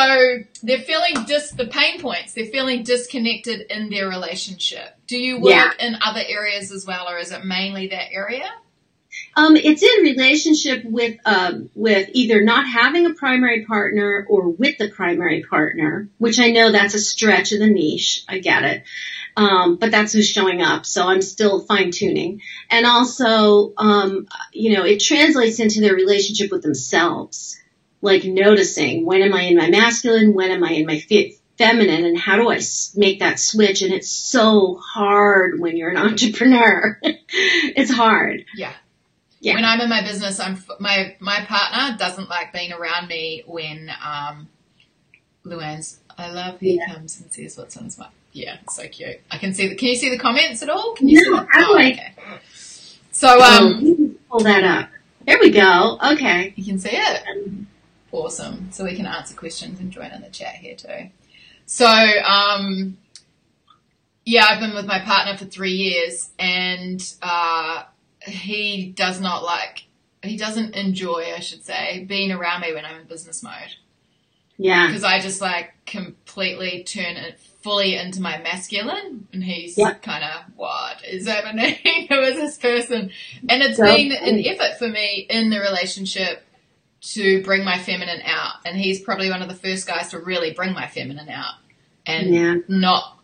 they're 0.62 0.78
feeling 0.81 1.25
dis 1.26 1.52
the 1.52 1.66
pain 1.66 2.00
points. 2.00 2.34
They're 2.34 2.46
feeling 2.46 2.82
disconnected 2.82 3.70
in 3.70 3.90
their 3.90 4.08
relationship. 4.08 4.96
Do 5.06 5.16
you 5.19 5.38
work 5.38 5.52
Yeah. 5.52 5.70
in 5.78 5.96
other 6.02 6.22
areas 6.26 6.72
as 6.72 6.84
well, 6.84 7.08
or 7.08 7.19
is 7.19 7.31
it 7.31 7.44
mainly 7.44 7.88
that 7.88 8.12
area? 8.12 8.50
Um, 9.36 9.56
it's 9.56 9.82
in 9.82 10.03
relationship 10.03 10.84
with 10.84 11.17
um, 11.24 11.70
with 11.76 12.08
either 12.14 12.43
not 12.43 12.67
having 12.67 13.06
a 13.06 13.14
primary 13.14 13.64
partner 13.64 14.26
or 14.29 14.48
with 14.48 14.79
the 14.79 14.88
primary 14.88 15.44
partner, 15.44 16.08
which 16.19 16.41
I 16.41 16.50
know 16.50 16.72
that's 16.72 16.94
a 16.94 16.98
stretch 16.98 17.53
of 17.53 17.60
the 17.60 17.69
niche. 17.69 18.24
I 18.29 18.38
get 18.41 18.64
it, 18.64 18.82
um, 19.36 19.76
but 19.76 19.93
that's 19.93 20.12
who's 20.12 20.29
showing 20.29 20.62
up. 20.62 20.84
So 20.84 21.06
I'm 21.06 21.22
still 21.22 21.60
fine 21.60 21.93
tuning, 21.93 22.43
and 22.69 22.86
also, 22.86 23.72
um, 23.76 24.26
you 24.53 24.76
know, 24.76 24.84
it 24.84 24.98
translates 24.98 25.60
into 25.60 25.81
their 25.81 25.94
relationship 25.94 26.50
with 26.50 26.62
themselves, 26.62 27.56
like 28.05 28.25
noticing 28.25 29.05
when 29.06 29.23
am 29.23 29.34
I 29.34 29.43
in 29.43 29.56
my 29.56 29.69
masculine, 29.70 30.34
when 30.34 30.51
am 30.51 30.63
I 30.63 30.73
in 30.73 30.87
my 30.87 30.99
fe- 31.01 31.37
feminine, 31.58 32.05
and 32.05 32.19
how 32.19 32.37
do 32.37 32.49
I 32.51 32.56
s- 32.56 32.94
make 32.96 33.19
that 33.20 33.41
switch? 33.41 33.82
And 33.82 33.93
it's 33.93 34.11
so 34.11 34.77
hard 34.77 35.58
when 35.58 35.77
you're 35.77 35.91
an 35.91 35.96
entrepreneur. 36.08 37.01
it's 37.03 37.91
hard. 37.91 38.44
Yeah. 38.55 38.73
Yeah. 39.41 39.55
When 39.55 39.65
I'm 39.65 39.81
in 39.81 39.89
my 39.91 40.03
business, 40.03 40.39
I'm 40.41 40.53
f- 40.55 40.70
my 40.81 41.17
my 41.20 41.41
partner 41.46 41.96
doesn't 41.99 42.29
like 42.31 42.53
being 42.53 42.73
around 42.73 43.08
me 43.08 43.43
when 43.46 43.91
um, 44.05 44.49
Luann's. 45.44 45.99
I 46.17 46.31
love 46.31 46.61
he 46.61 46.77
Yeah. 46.77 46.94
comes 46.94 47.20
and 47.20 47.32
says 47.32 47.56
what's 47.58 47.77
on 47.77 47.84
his 47.84 47.99
mind. 47.99 48.13
Yeah, 48.32 48.56
so 48.70 48.87
cute. 48.89 49.20
I 49.31 49.39
can 49.39 49.53
see 49.55 49.69
the. 49.69 49.75
Can 49.77 49.89
you 49.89 49.96
see 49.96 50.11
the 50.11 50.19
comments 50.19 50.63
at 50.63 50.69
all? 50.70 50.94
Can 50.94 51.08
you 51.08 51.19
see 51.20 51.31
No, 51.31 51.37
them? 51.39 51.46
how 51.51 51.67
do 51.73 51.79
I- 51.79 51.91
okay. 51.93 52.15
So 53.13 53.41
Um, 53.43 53.67
um, 53.67 54.17
pull 54.31 54.41
that 54.41 54.65
up. 54.65 54.89
There 55.27 55.39
we 55.41 55.51
go. 55.51 55.99
Okay. 56.13 56.53
you 56.56 56.65
can 56.65 56.79
see 56.79 56.91
it. 56.93 57.23
Awesome. 58.14 58.68
So 58.70 58.84
we 58.84 58.94
can 58.94 59.06
answer 59.06 59.34
questions 59.34 59.80
and 59.80 59.90
join 59.90 60.12
in 60.12 60.22
the 60.22 60.28
chat 60.28 60.54
here 60.54 60.76
too. 60.76 61.10
So 61.66 61.86
um, 61.86 62.96
yeah, 64.24 64.44
I've 64.48 64.60
been 64.60 64.74
with 64.74 64.86
my 64.86 65.00
partner 65.00 65.36
for 65.36 65.46
three 65.46 65.72
years, 65.72 66.30
and 66.38 67.02
uh, 67.22 67.82
he 68.22 68.92
does 68.94 69.20
not 69.20 69.42
like. 69.42 69.84
He 70.22 70.36
doesn't 70.36 70.74
enjoy, 70.74 71.32
I 71.36 71.40
should 71.40 71.64
say, 71.64 72.04
being 72.04 72.30
around 72.30 72.60
me 72.62 72.72
when 72.72 72.84
I'm 72.84 73.00
in 73.00 73.06
business 73.06 73.42
mode. 73.42 73.74
Yeah. 74.56 74.86
because 74.86 75.02
I 75.02 75.18
just 75.18 75.40
like 75.40 75.72
completely 75.84 76.84
turn 76.84 77.16
it 77.16 77.40
fully 77.40 77.96
into 77.96 78.22
my 78.22 78.38
masculine, 78.38 79.26
and 79.32 79.42
he's 79.42 79.76
Yeah. 79.76 79.94
kind 79.94 80.22
of 80.22 80.44
what 80.54 81.04
is 81.04 81.26
happening? 81.26 81.76
Who 82.08 82.20
is 82.20 82.36
this 82.36 82.58
person? 82.58 83.10
And 83.48 83.62
it's 83.62 83.76
So 83.76 83.84
been 83.84 84.12
an 84.12 84.38
effort 84.46 84.78
for 84.78 84.88
me 84.88 85.26
in 85.28 85.50
the 85.50 85.58
relationship 85.58 86.44
to 87.13 87.43
bring 87.43 87.65
my 87.65 87.79
feminine 87.79 88.23
out, 88.25 88.55
and 88.65 88.77
he's 88.77 89.01
probably 89.01 89.31
one 89.31 89.43
of 89.43 89.49
the 89.49 89.55
first 89.55 89.87
guys 89.87 90.08
to 90.11 90.19
really 90.19 90.53
bring 90.53 90.73
my 90.73 90.87
feminine 90.87 91.29
out, 91.29 91.55
and 92.06 92.34
Yeah. 92.34 92.55
not 92.69 93.15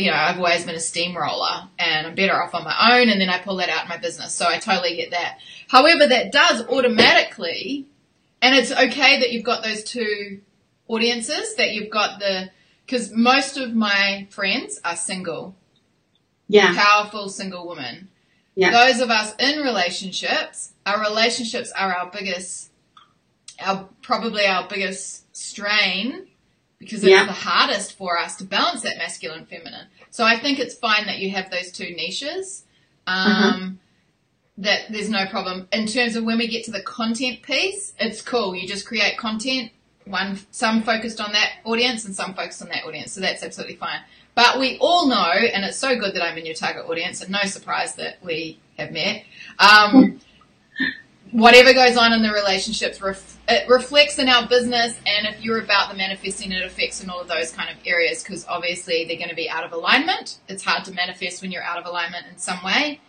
you 0.00 0.10
know, 0.10 0.16
I've 0.16 0.38
always 0.38 0.64
been 0.64 0.74
a 0.74 0.80
steamroller 0.80 1.68
and 1.78 2.06
I'm 2.06 2.14
better 2.14 2.42
off 2.42 2.54
on 2.54 2.64
my 2.64 2.98
own 2.98 3.10
and 3.10 3.20
then 3.20 3.28
I 3.28 3.38
pull 3.38 3.56
that 3.56 3.68
out 3.68 3.82
in 3.82 3.88
my 3.90 3.98
business. 3.98 4.34
So 4.34 4.46
I 4.48 4.58
totally 4.58 4.96
get 4.96 5.10
that. 5.10 5.38
However, 5.68 6.06
that 6.06 6.32
does 6.32 6.66
automatically, 6.68 7.86
and 8.40 8.54
it's 8.54 8.72
okay 8.72 9.20
that 9.20 9.30
you've 9.30 9.44
got 9.44 9.62
those 9.62 9.84
two 9.84 10.40
audiences, 10.88 11.54
that 11.56 11.72
you've 11.72 11.90
got 11.90 12.18
the, 12.18 12.50
cause 12.88 13.12
most 13.14 13.58
of 13.58 13.74
my 13.74 14.26
friends 14.30 14.80
are 14.84 14.96
single. 14.96 15.54
Yeah. 16.48 16.74
Powerful 16.74 17.28
single 17.28 17.68
women. 17.68 18.08
Yeah. 18.54 18.70
Those 18.70 19.00
of 19.00 19.10
us 19.10 19.34
in 19.38 19.58
relationships, 19.60 20.72
our 20.86 20.98
relationships 21.00 21.72
are 21.72 21.92
our 21.92 22.10
biggest, 22.10 22.69
our, 23.60 23.88
probably 24.02 24.46
our 24.46 24.66
biggest 24.68 25.34
strain 25.36 26.26
because 26.78 27.02
it's 27.02 27.10
Yeah. 27.10 27.26
the 27.26 27.32
hardest 27.32 27.96
for 27.98 28.18
us 28.18 28.36
to 28.36 28.44
balance 28.44 28.82
that 28.82 28.96
masculine 28.96 29.40
and 29.40 29.48
feminine. 29.48 29.86
So 30.10 30.24
I 30.24 30.38
think 30.38 30.58
it's 30.58 30.74
fine 30.74 31.06
that 31.06 31.18
you 31.18 31.30
have 31.30 31.50
those 31.50 31.70
two 31.72 31.94
niches. 31.94 32.64
Um, 33.06 33.26
Uh-huh. 33.26 33.68
That 34.58 34.92
there's 34.92 35.08
no 35.08 35.24
problem 35.26 35.68
in 35.72 35.86
terms 35.86 36.16
of 36.16 36.24
when 36.24 36.36
we 36.36 36.46
get 36.46 36.64
to 36.66 36.70
the 36.70 36.82
content 36.82 37.40
piece. 37.42 37.94
It's 37.98 38.20
cool. 38.20 38.54
You 38.54 38.68
just 38.68 38.84
create 38.86 39.16
content. 39.16 39.70
One, 40.04 40.38
some 40.50 40.82
focused 40.82 41.18
on 41.18 41.32
that 41.32 41.50
audience 41.64 42.04
and 42.04 42.14
some 42.14 42.34
focused 42.34 42.60
on 42.60 42.68
that 42.68 42.84
audience. 42.84 43.12
So 43.12 43.20
that's 43.22 43.42
absolutely 43.42 43.76
fine. 43.76 44.00
But 44.34 44.58
we 44.58 44.76
all 44.78 45.06
know, 45.08 45.30
and 45.32 45.64
it's 45.64 45.78
so 45.78 45.98
good 45.98 46.14
that 46.14 46.22
I'm 46.22 46.36
in 46.36 46.44
your 46.44 46.54
target 46.54 46.84
audience, 46.84 47.22
and 47.22 47.30
no 47.30 47.40
surprise 47.44 47.94
that 47.94 48.22
we 48.22 48.58
have 48.76 48.90
met. 48.92 49.24
Um, 49.58 50.20
whatever 51.30 51.72
goes 51.72 51.96
on 51.96 52.12
in 52.12 52.22
the 52.22 52.32
relationships, 52.32 53.00
ref- 53.00 53.38
it 53.50 53.68
reflects 53.68 54.18
in 54.18 54.28
our 54.28 54.46
business, 54.48 54.98
and 55.06 55.26
if 55.26 55.42
you're 55.42 55.60
about 55.60 55.90
the 55.90 55.96
manifesting, 55.96 56.52
it 56.52 56.64
affects 56.64 57.02
in 57.02 57.10
all 57.10 57.20
of 57.20 57.28
those 57.28 57.50
kind 57.52 57.68
of 57.70 57.76
areas 57.86 58.22
because 58.22 58.46
obviously 58.48 59.04
they're 59.06 59.16
going 59.16 59.28
to 59.30 59.34
be 59.34 59.50
out 59.50 59.64
of 59.64 59.72
alignment. 59.72 60.38
It's 60.48 60.64
hard 60.64 60.84
to 60.86 60.92
manifest 60.92 61.42
when 61.42 61.50
you're 61.50 61.62
out 61.62 61.78
of 61.78 61.86
alignment 61.86 62.26
in 62.30 62.38
some 62.38 62.62
way. 62.64 63.00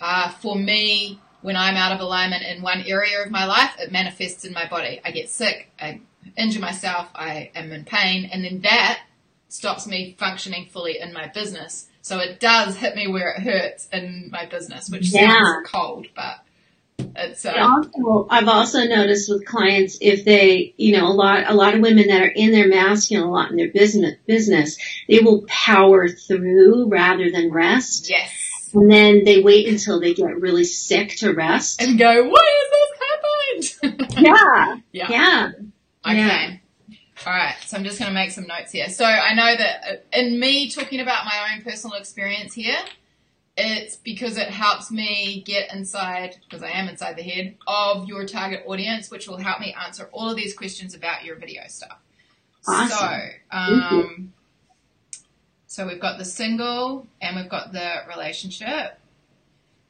Uh, 0.00 0.30
for 0.30 0.56
me, 0.56 1.20
when 1.42 1.56
I'm 1.56 1.76
out 1.76 1.92
of 1.92 2.00
alignment 2.00 2.42
in 2.44 2.62
one 2.62 2.82
area 2.82 3.22
of 3.24 3.30
my 3.30 3.44
life, 3.44 3.72
it 3.78 3.92
manifests 3.92 4.44
in 4.44 4.52
my 4.52 4.66
body. 4.68 5.00
I 5.04 5.10
get 5.10 5.28
sick, 5.28 5.70
I 5.80 6.00
injure 6.36 6.60
myself, 6.60 7.08
I 7.14 7.50
am 7.54 7.72
in 7.72 7.84
pain, 7.84 8.28
and 8.32 8.44
then 8.44 8.60
that 8.62 9.00
stops 9.48 9.86
me 9.86 10.14
functioning 10.18 10.66
fully 10.70 10.98
in 11.00 11.12
my 11.12 11.26
business. 11.28 11.86
So 12.02 12.18
it 12.20 12.40
does 12.40 12.76
hit 12.76 12.94
me 12.94 13.06
where 13.08 13.30
it 13.30 13.42
hurts 13.42 13.88
in 13.92 14.28
my 14.30 14.46
business, 14.46 14.88
which 14.90 15.08
Yeah. 15.10 15.28
sounds 15.32 15.68
cold, 15.68 16.06
but 16.14 16.40
it's 16.98 17.44
uh, 17.44 17.52
Also, 17.58 18.26
I've 18.30 18.48
also 18.48 18.84
noticed 18.84 19.30
with 19.30 19.44
clients 19.46 19.98
if 20.00 20.24
they, 20.24 20.74
you 20.76 20.96
know, 20.96 21.06
a 21.06 21.12
lot, 21.12 21.44
a 21.46 21.54
lot 21.54 21.74
of 21.74 21.80
women 21.80 22.08
that 22.08 22.22
are 22.22 22.26
in 22.28 22.52
their 22.52 22.68
masculine 22.68 23.26
a 23.28 23.30
lot 23.30 23.50
in 23.50 23.56
their 23.56 23.70
business, 23.70 24.14
business, 24.26 24.76
they 25.08 25.20
will 25.20 25.44
power 25.48 26.08
through 26.08 26.88
rather 26.88 27.30
than 27.30 27.50
rest. 27.52 28.08
yes, 28.10 28.70
And 28.74 28.90
then 28.90 29.24
they 29.24 29.42
wait 29.42 29.68
until 29.68 30.00
they 30.00 30.14
get 30.14 30.40
really 30.40 30.64
sick 30.64 31.16
to 31.18 31.32
rest. 31.32 31.80
and 31.82 31.98
go, 31.98 32.28
why 32.28 32.44
has 32.60 32.70
this 32.70 32.98
happened? 33.00 34.08
Yeah. 34.18 34.76
yeah. 34.92 35.06
Yeah. 35.10 35.50
Okay. 36.06 36.16
Yeah. 36.16 36.56
All 37.26 37.32
right. 37.32 37.54
So 37.66 37.76
I'm 37.76 37.84
just 37.84 37.98
going 37.98 38.08
to 38.10 38.14
make 38.14 38.30
some 38.30 38.46
notes 38.46 38.72
here. 38.72 38.88
So 38.88 39.04
I 39.04 39.34
know 39.34 39.56
that 39.56 39.84
uh, 39.84 40.18
in 40.18 40.38
me 40.38 40.70
talking 40.70 41.00
about 41.00 41.24
my 41.24 41.52
own 41.54 41.62
personal 41.62 41.96
experience 41.96 42.54
here, 42.54 42.76
it's 43.60 43.96
because 43.96 44.38
it 44.38 44.48
helps 44.48 44.90
me 44.90 45.42
get 45.44 45.74
inside, 45.74 46.36
because 46.48 46.62
I 46.62 46.70
am 46.70 46.88
inside 46.88 47.16
the 47.16 47.22
head 47.22 47.56
of 47.66 48.08
your 48.08 48.24
target 48.24 48.62
audience, 48.66 49.10
which 49.10 49.26
will 49.26 49.36
help 49.36 49.58
me 49.60 49.74
answer 49.84 50.08
all 50.12 50.30
of 50.30 50.36
these 50.36 50.54
questions 50.54 50.94
about 50.94 51.24
your 51.24 51.34
video 51.36 51.62
stuff. 51.66 51.98
Awesome. 52.66 52.88
So, 52.88 53.28
um, 53.50 54.32
so 55.66 55.86
we've 55.86 56.00
got 56.00 56.18
the 56.18 56.24
single 56.24 57.06
and 57.20 57.36
we've 57.36 57.48
got 57.48 57.72
the 57.72 58.02
relationship. 58.08 58.98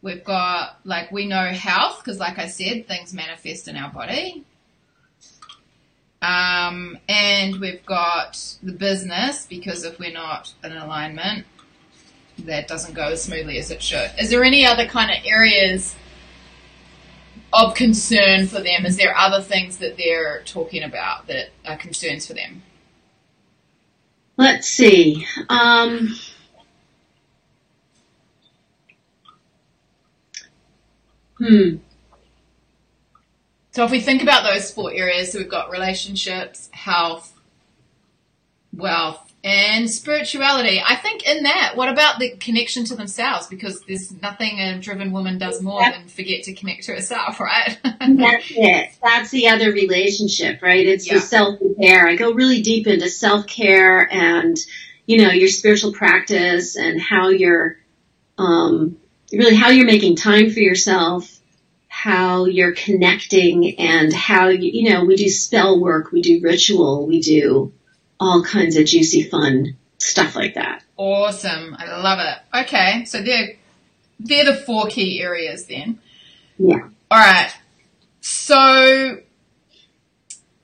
We've 0.00 0.25
got, 0.25 0.78
like, 0.84 1.12
we 1.12 1.26
know 1.26 1.44
health, 1.48 2.02
because 2.02 2.18
like 2.18 2.38
I 2.38 2.46
said, 2.46 2.88
things 2.88 3.12
manifest 3.12 3.68
in 3.68 3.76
our 3.76 3.90
body. 3.90 4.44
Um, 6.22 6.98
and 7.08 7.60
we've 7.60 7.84
got 7.84 8.56
the 8.62 8.72
business, 8.72 9.46
because 9.46 9.84
if 9.84 9.98
we're 9.98 10.12
not 10.12 10.54
in 10.64 10.72
alignment, 10.72 11.46
that 12.45 12.68
doesn't 12.68 12.95
go 12.95 13.09
as 13.09 13.23
smoothly 13.23 13.59
as 13.59 13.71
it 13.71 13.83
should. 13.83 14.11
Is 14.18 14.30
there 14.30 14.45
any 14.45 14.64
other 14.64 14.87
kind 14.87 15.11
of 15.11 15.18
areas 15.25 15.95
of 17.52 17.75
concern 17.75 18.47
for 18.47 18.61
them? 18.61 18.87
Is 18.87 18.97
there 18.97 19.16
other 19.16 19.42
things 19.42 19.78
that 19.78 19.97
they're 19.97 20.42
talking 20.45 20.83
about 20.83 21.26
that 21.26 21.50
are 21.66 21.76
concerns 21.76 22.26
for 22.26 22.35
them? 22.35 22.62
Let's 24.37 24.68
see. 24.68 25.26
Um, 25.49 26.14
hmm. 31.38 31.76
So 33.73 33.85
if 33.85 33.90
we 33.90 34.00
think 34.00 34.23
about 34.23 34.45
those 34.45 34.71
four 34.71 34.92
areas, 34.92 35.33
so 35.33 35.38
we've 35.38 35.49
got 35.49 35.71
relationships, 35.71 36.68
health, 36.73 37.33
wealth, 38.73 39.27
and 39.49 39.90
spirituality. 39.90 40.83
I 40.85 40.97
think 40.97 41.26
in 41.26 41.45
that, 41.45 41.73
what 41.75 41.88
about 41.88 42.19
the 42.19 42.31
connection 42.37 42.85
to 42.87 42.97
themselves? 42.97 43.47
Because 43.47 43.81
there's 43.83 44.12
nothing 44.21 44.61
a 44.61 44.78
driven 44.78 45.12
woman 45.12 45.38
does 45.38 45.62
more 45.62 45.83
than 45.83 46.09
forget 46.09 46.45
to 46.45 46.55
connect 46.55 46.85
to 46.85 46.93
herself, 46.93 47.40
right? 47.40 47.78
That's 47.83 48.50
it. 48.50 48.90
That's 49.02 49.31
the 49.31 49.49
other 49.49 49.73
relationship, 49.73 50.62
right? 50.62 50.87
It's 50.87 51.07
Yeah. 51.07 51.14
the 51.14 51.21
self 51.21 51.59
care. 51.81 52.07
I 52.07 52.17
go 52.17 52.33
really 52.33 52.62
deep 52.62 52.87
into 52.87 53.09
self 53.09 53.47
care 53.47 54.09
and, 54.12 54.57
you 55.07 55.19
know, 55.19 55.31
your 55.31 55.49
spiritual 55.49 55.93
practice 55.93 56.76
and 56.76 57.00
how 57.00 57.28
you're, 57.28 57.78
um, 58.37 58.99
really 59.33 59.55
how 59.55 59.71
you're 59.71 59.87
making 59.87 60.17
time 60.17 60.50
for 60.50 60.61
yourself, 60.61 61.38
how 61.88 62.45
you're 62.45 62.73
connecting 62.73 63.78
and 63.81 64.12
how 64.12 64.49
you, 64.49 64.71
you 64.73 64.90
know, 64.90 65.05
we 65.05 65.17
do 65.17 65.28
spell 65.28 65.81
work, 65.81 66.12
we 66.12 66.23
do 66.23 66.40
ritual, 66.43 67.07
we 67.07 67.21
do 67.21 67.73
all 68.20 68.42
kinds 68.42 68.76
of 68.76 68.87
juicy 68.87 69.22
fun 69.25 69.76
stuff 69.98 70.37
like 70.37 70.54
that. 70.54 70.82
awesome. 70.96 71.76
I 71.78 72.00
love 72.00 72.18
it. 72.20 72.64
Okay. 72.64 73.04
So 73.04 73.22
they're, 73.22 73.56
they're 74.18 74.44
the 74.44 74.54
four 74.54 74.87
key 74.87 75.20
areas 75.20 75.66
then. 75.66 75.98
Yeah. 76.58 76.88
All 77.10 77.18
right. 77.18 77.52
So, 78.20 79.20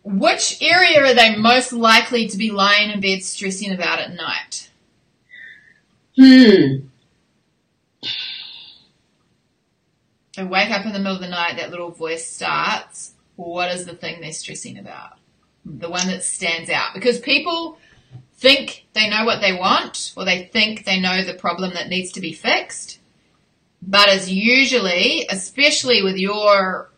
which 0.02 0.58
area 0.60 1.04
are 1.04 1.14
they 1.14 1.36
most 1.36 1.72
likely 1.72 2.28
to 2.28 2.36
be 2.36 2.50
lying 2.50 2.90
in 2.90 3.00
bed 3.00 3.22
stressing 3.22 3.72
about 3.72 4.00
at 4.00 4.12
night? 4.12 4.70
Hmm. 6.16 6.86
They 10.36 10.44
wake 10.44 10.70
up 10.70 10.84
in 10.84 10.92
the 10.92 10.98
middle 10.98 11.16
of 11.16 11.22
the 11.22 11.28
night, 11.28 11.56
that 11.56 11.70
little 11.70 11.90
voice 11.90 12.26
starts. 12.26 13.14
What 13.36 13.70
is 13.72 13.86
the 13.86 13.94
thing 13.94 14.20
they're 14.20 14.32
stressing 14.32 14.78
about? 14.78 15.18
The 15.64 15.88
one 15.88 16.08
that 16.08 16.22
stands 16.22 16.70
out. 16.70 16.94
Because 16.94 17.18
people 17.18 17.78
think 18.36 18.86
they 18.92 19.08
know 19.08 19.24
what 19.24 19.40
they 19.40 19.52
want, 19.52 20.12
or 20.16 20.24
they 20.24 20.44
think 20.44 20.84
they 20.84 21.00
know 21.00 21.22
the 21.22 21.34
problem 21.34 21.74
that 21.74 21.88
needs 21.88 22.12
to 22.12 22.20
be 22.20 22.32
fixed. 22.32 22.98
But 23.80 24.08
as 24.08 24.30
usually, 24.30 25.26
especially 25.28 26.02
with 26.02 26.16
your 26.16 26.90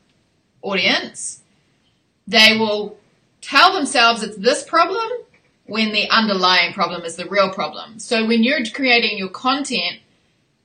audience, 0.62 1.42
they 2.26 2.56
will 2.58 2.99
tell 3.40 3.73
themselves 3.73 4.23
it's 4.23 4.37
this 4.37 4.64
problem 4.64 5.08
when 5.66 5.92
the 5.92 6.08
underlying 6.11 6.73
problem 6.73 7.02
is 7.02 7.16
the 7.16 7.28
real 7.28 7.50
problem. 7.52 7.99
So 7.99 8.26
when 8.26 8.42
you're 8.42 8.64
creating 8.66 9.18
your 9.18 9.28
content, 9.28 10.00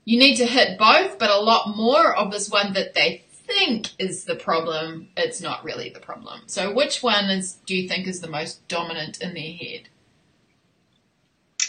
you 0.05 0.17
need 0.17 0.36
to 0.38 0.46
hit 0.46 0.77
both, 0.77 1.20
but 1.20 1.29
a 1.29 1.39
lot 1.39 1.75
more 1.75 2.15
of 2.15 2.31
this 2.31 2.50
one 2.50 2.74
that 2.74 2.93
they 2.93 3.24
think 3.53 3.89
is 4.00 4.25
the 4.25 4.36
problem, 4.36 5.10
it's 5.15 5.41
not 5.41 5.63
really 5.63 5.89
the 5.89 6.00
problem. 6.00 6.41
So 6.48 6.74
which 6.74 7.01
one 7.03 7.25
is 7.25 7.53
do 7.65 7.75
you 7.75 7.88
think 7.88 8.08
is 8.08 8.22
the 8.22 8.29
most 8.29 8.67
dominant 8.67 9.22
in 9.22 9.34
their 9.34 9.53
head? 9.53 9.89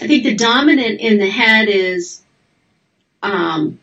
I 0.01 0.07
think 0.07 0.25
the 0.25 0.35
dominant 0.35 1.01
in 1.01 1.19
the 1.19 1.31
head 1.31 1.69
is, 1.69 2.23
um, 3.23 3.79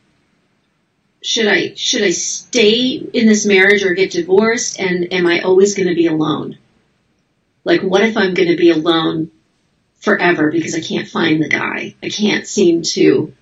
should 1.21 1.47
I 1.47 1.73
should 1.75 2.01
I 2.01 2.11
stay 2.11 2.95
in 2.95 3.27
this 3.27 3.45
marriage 3.45 3.83
or 3.83 3.93
get 3.93 4.11
divorced? 4.11 4.79
And 4.79 5.13
am 5.13 5.27
I 5.27 5.41
always 5.41 5.75
going 5.75 5.89
to 5.89 5.95
be 5.95 6.07
alone? 6.07 6.57
Like, 7.63 7.81
what 7.81 8.01
if 8.01 8.17
I'm 8.17 8.33
going 8.33 8.49
to 8.49 8.57
be 8.57 8.71
alone 8.71 9.31
forever 9.99 10.51
because 10.51 10.75
I 10.75 10.81
can't 10.81 11.07
find 11.07 11.43
the 11.43 11.49
guy? 11.49 11.95
I 12.01 12.09
can't 12.09 12.47
seem 12.47 12.81
to. 12.93 13.33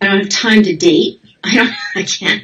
I 0.00 0.06
don't 0.06 0.20
have 0.20 0.30
time 0.30 0.62
to 0.62 0.74
date. 0.74 1.19
I 1.44 1.54
don't. 1.54 1.74
I 1.94 2.02
can't. 2.02 2.42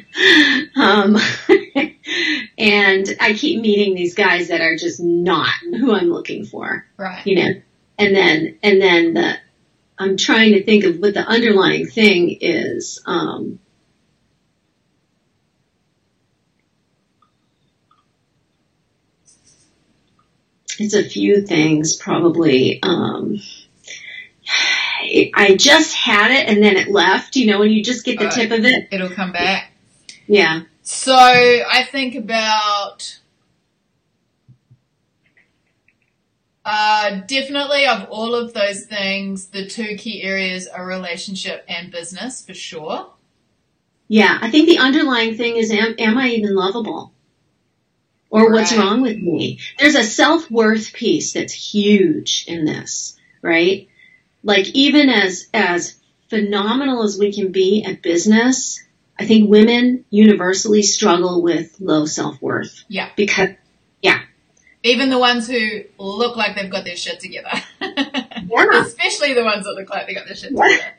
Um, 0.75 1.17
and 2.57 3.07
I 3.19 3.33
keep 3.33 3.61
meeting 3.61 3.95
these 3.95 4.15
guys 4.15 4.47
that 4.49 4.61
are 4.61 4.75
just 4.75 4.99
not 4.99 5.49
who 5.61 5.93
I'm 5.93 6.09
looking 6.09 6.45
for 6.45 6.85
Right. 6.97 7.25
you 7.25 7.35
know, 7.35 7.61
and 7.97 8.15
then, 8.15 8.57
and 8.63 8.81
then 8.81 9.13
the, 9.13 9.35
I'm 9.97 10.17
trying 10.17 10.53
to 10.53 10.63
think 10.63 10.83
of 10.83 10.99
what 10.99 11.13
the 11.13 11.21
underlying 11.21 11.87
thing 11.87 12.37
is, 12.41 13.01
um, 13.05 13.59
it's 20.79 20.93
a 20.93 21.03
few 21.03 21.41
things 21.45 21.95
probably, 21.95 22.79
um, 22.83 23.39
I, 25.07 25.31
I 25.33 25.55
just 25.55 25.95
had 25.95 26.31
it 26.31 26.47
and 26.47 26.61
then 26.61 26.77
it 26.77 26.89
left. 26.89 27.35
You 27.35 27.47
know, 27.47 27.59
when 27.59 27.71
you 27.71 27.83
just 27.83 28.05
get 28.05 28.19
the 28.19 28.29
tip 28.29 28.51
of 28.51 28.65
it. 28.65 28.89
It'll 28.91 29.09
come 29.09 29.31
back. 29.31 29.71
Yeah. 30.27 30.63
So 30.81 31.13
I 31.15 31.83
think 31.91 32.15
about 32.15 33.19
uh, 36.65 37.21
definitely 37.27 37.85
of 37.85 38.09
all 38.09 38.35
of 38.35 38.53
those 38.53 38.85
things, 38.85 39.47
the 39.47 39.67
two 39.67 39.95
key 39.97 40.23
areas 40.23 40.67
are 40.67 40.85
relationship 40.85 41.63
and 41.67 41.91
business 41.91 42.45
for 42.45 42.53
sure. 42.53 43.09
Yeah. 44.07 44.37
I 44.41 44.51
think 44.51 44.67
the 44.67 44.79
underlying 44.79 45.35
thing 45.35 45.55
is, 45.55 45.71
am, 45.71 45.95
am 45.97 46.17
I 46.17 46.29
even 46.29 46.55
lovable? 46.55 47.13
Or 48.29 48.51
what's 48.51 48.75
wrong 48.75 49.01
with 49.01 49.17
me? 49.17 49.59
There's 49.79 49.95
a 49.95 50.03
self-worth 50.03 50.91
piece 50.91 51.31
that's 51.31 51.53
huge 51.53 52.43
in 52.47 52.65
this, 52.65 53.17
right? 53.41 53.87
Like 54.47 54.67
even 54.69 55.09
as, 55.09 55.49
as 55.53 55.99
phenomenal 56.29 57.03
as 57.03 57.19
we 57.19 57.33
can 57.33 57.51
be 57.51 57.83
at 57.83 58.01
business, 58.01 58.81
I 59.19 59.25
think 59.25 59.49
women 59.49 60.05
universally 60.09 60.83
struggle 60.83 61.41
with 61.43 61.75
low 61.81 62.05
self-worth. 62.05 62.85
Yeah. 62.87 63.09
Because, 63.17 63.49
yeah. 64.01 64.21
Even 64.83 65.09
the 65.09 65.19
ones 65.19 65.49
who 65.49 65.81
look 65.99 66.37
like 66.37 66.55
they've 66.55 66.71
got 66.71 66.85
their 66.85 66.95
shit 66.95 67.19
together. 67.19 67.49
yeah. 67.81 68.81
Especially 68.85 69.33
the 69.33 69.43
ones 69.43 69.65
that 69.65 69.73
look 69.73 69.89
like 69.89 70.07
they 70.07 70.13
got 70.13 70.27
their 70.27 70.35
shit 70.37 70.51
together. 70.51 70.93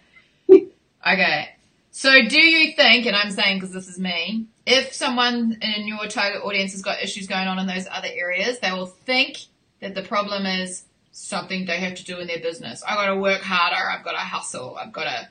okay. 1.10 1.48
So 1.90 2.10
do 2.28 2.38
you 2.38 2.76
think, 2.76 3.06
and 3.06 3.16
I'm 3.16 3.30
saying 3.30 3.60
because 3.60 3.72
this 3.72 3.88
is 3.88 3.98
me, 3.98 4.44
if 4.66 4.92
someone 4.92 5.56
in 5.62 5.88
your 5.88 6.06
target 6.06 6.42
audience 6.42 6.72
has 6.72 6.82
got 6.82 7.02
issues 7.02 7.26
going 7.26 7.48
on 7.48 7.58
in 7.58 7.66
those 7.66 7.86
other 7.90 8.08
areas, 8.12 8.58
they 8.58 8.72
will 8.72 8.84
think 8.86 9.38
that 9.80 9.94
the 9.94 10.02
problem 10.02 10.44
is 10.44 10.84
something 11.12 11.66
they 11.66 11.78
have 11.78 11.96
to 11.96 12.04
do 12.04 12.18
in 12.18 12.26
their 12.26 12.40
business. 12.40 12.82
I 12.86 12.94
gotta 12.94 13.16
work 13.16 13.42
harder, 13.42 13.90
I've 13.90 14.04
gotta 14.04 14.18
hustle, 14.18 14.76
I've 14.76 14.92
gotta 14.92 15.28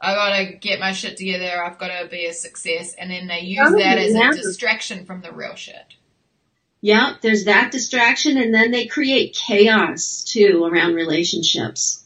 I 0.00 0.14
gotta 0.14 0.52
get 0.56 0.80
my 0.80 0.92
shit 0.92 1.16
together, 1.16 1.62
I've 1.62 1.78
gotta 1.78 2.08
be 2.08 2.26
a 2.26 2.32
success, 2.32 2.94
and 2.94 3.10
then 3.10 3.26
they 3.26 3.40
use 3.40 3.72
that 3.72 3.98
as 3.98 4.14
yeah. 4.14 4.30
a 4.30 4.34
distraction 4.34 5.04
from 5.04 5.20
the 5.22 5.32
real 5.32 5.54
shit. 5.54 5.94
Yeah, 6.80 7.14
there's 7.20 7.46
that 7.46 7.72
distraction 7.72 8.38
and 8.38 8.54
then 8.54 8.70
they 8.70 8.86
create 8.86 9.34
chaos 9.34 10.22
too 10.24 10.64
around 10.64 10.94
relationships. 10.94 12.04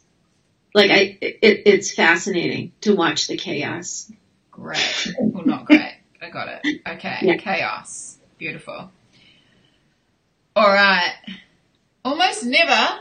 Like 0.74 0.90
I, 0.90 1.18
it, 1.20 1.62
it's 1.66 1.94
fascinating 1.94 2.72
to 2.80 2.94
watch 2.94 3.26
the 3.26 3.36
chaos. 3.36 4.10
Great. 4.50 5.14
Well, 5.18 5.44
not 5.44 5.66
great. 5.66 5.96
I 6.22 6.30
got 6.30 6.48
it. 6.48 6.80
Okay. 6.86 7.18
Yeah. 7.22 7.36
Chaos. 7.36 8.16
Beautiful. 8.38 8.90
All 10.56 10.68
right. 10.68 11.14
Almost 12.04 12.44
never, 12.44 13.00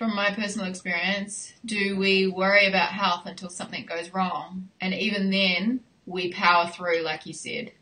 from 0.00 0.16
my 0.16 0.30
personal 0.30 0.66
experience, 0.66 1.52
do 1.62 1.94
we 1.98 2.26
worry 2.26 2.66
about 2.66 2.88
health 2.88 3.26
until 3.26 3.50
something 3.50 3.84
goes 3.84 4.14
wrong. 4.14 4.70
And 4.80 4.94
even 4.94 5.28
then, 5.28 5.80
we 6.06 6.32
power 6.32 6.68
through, 6.68 7.02
like 7.02 7.26
you 7.26 7.34
said. 7.34 7.72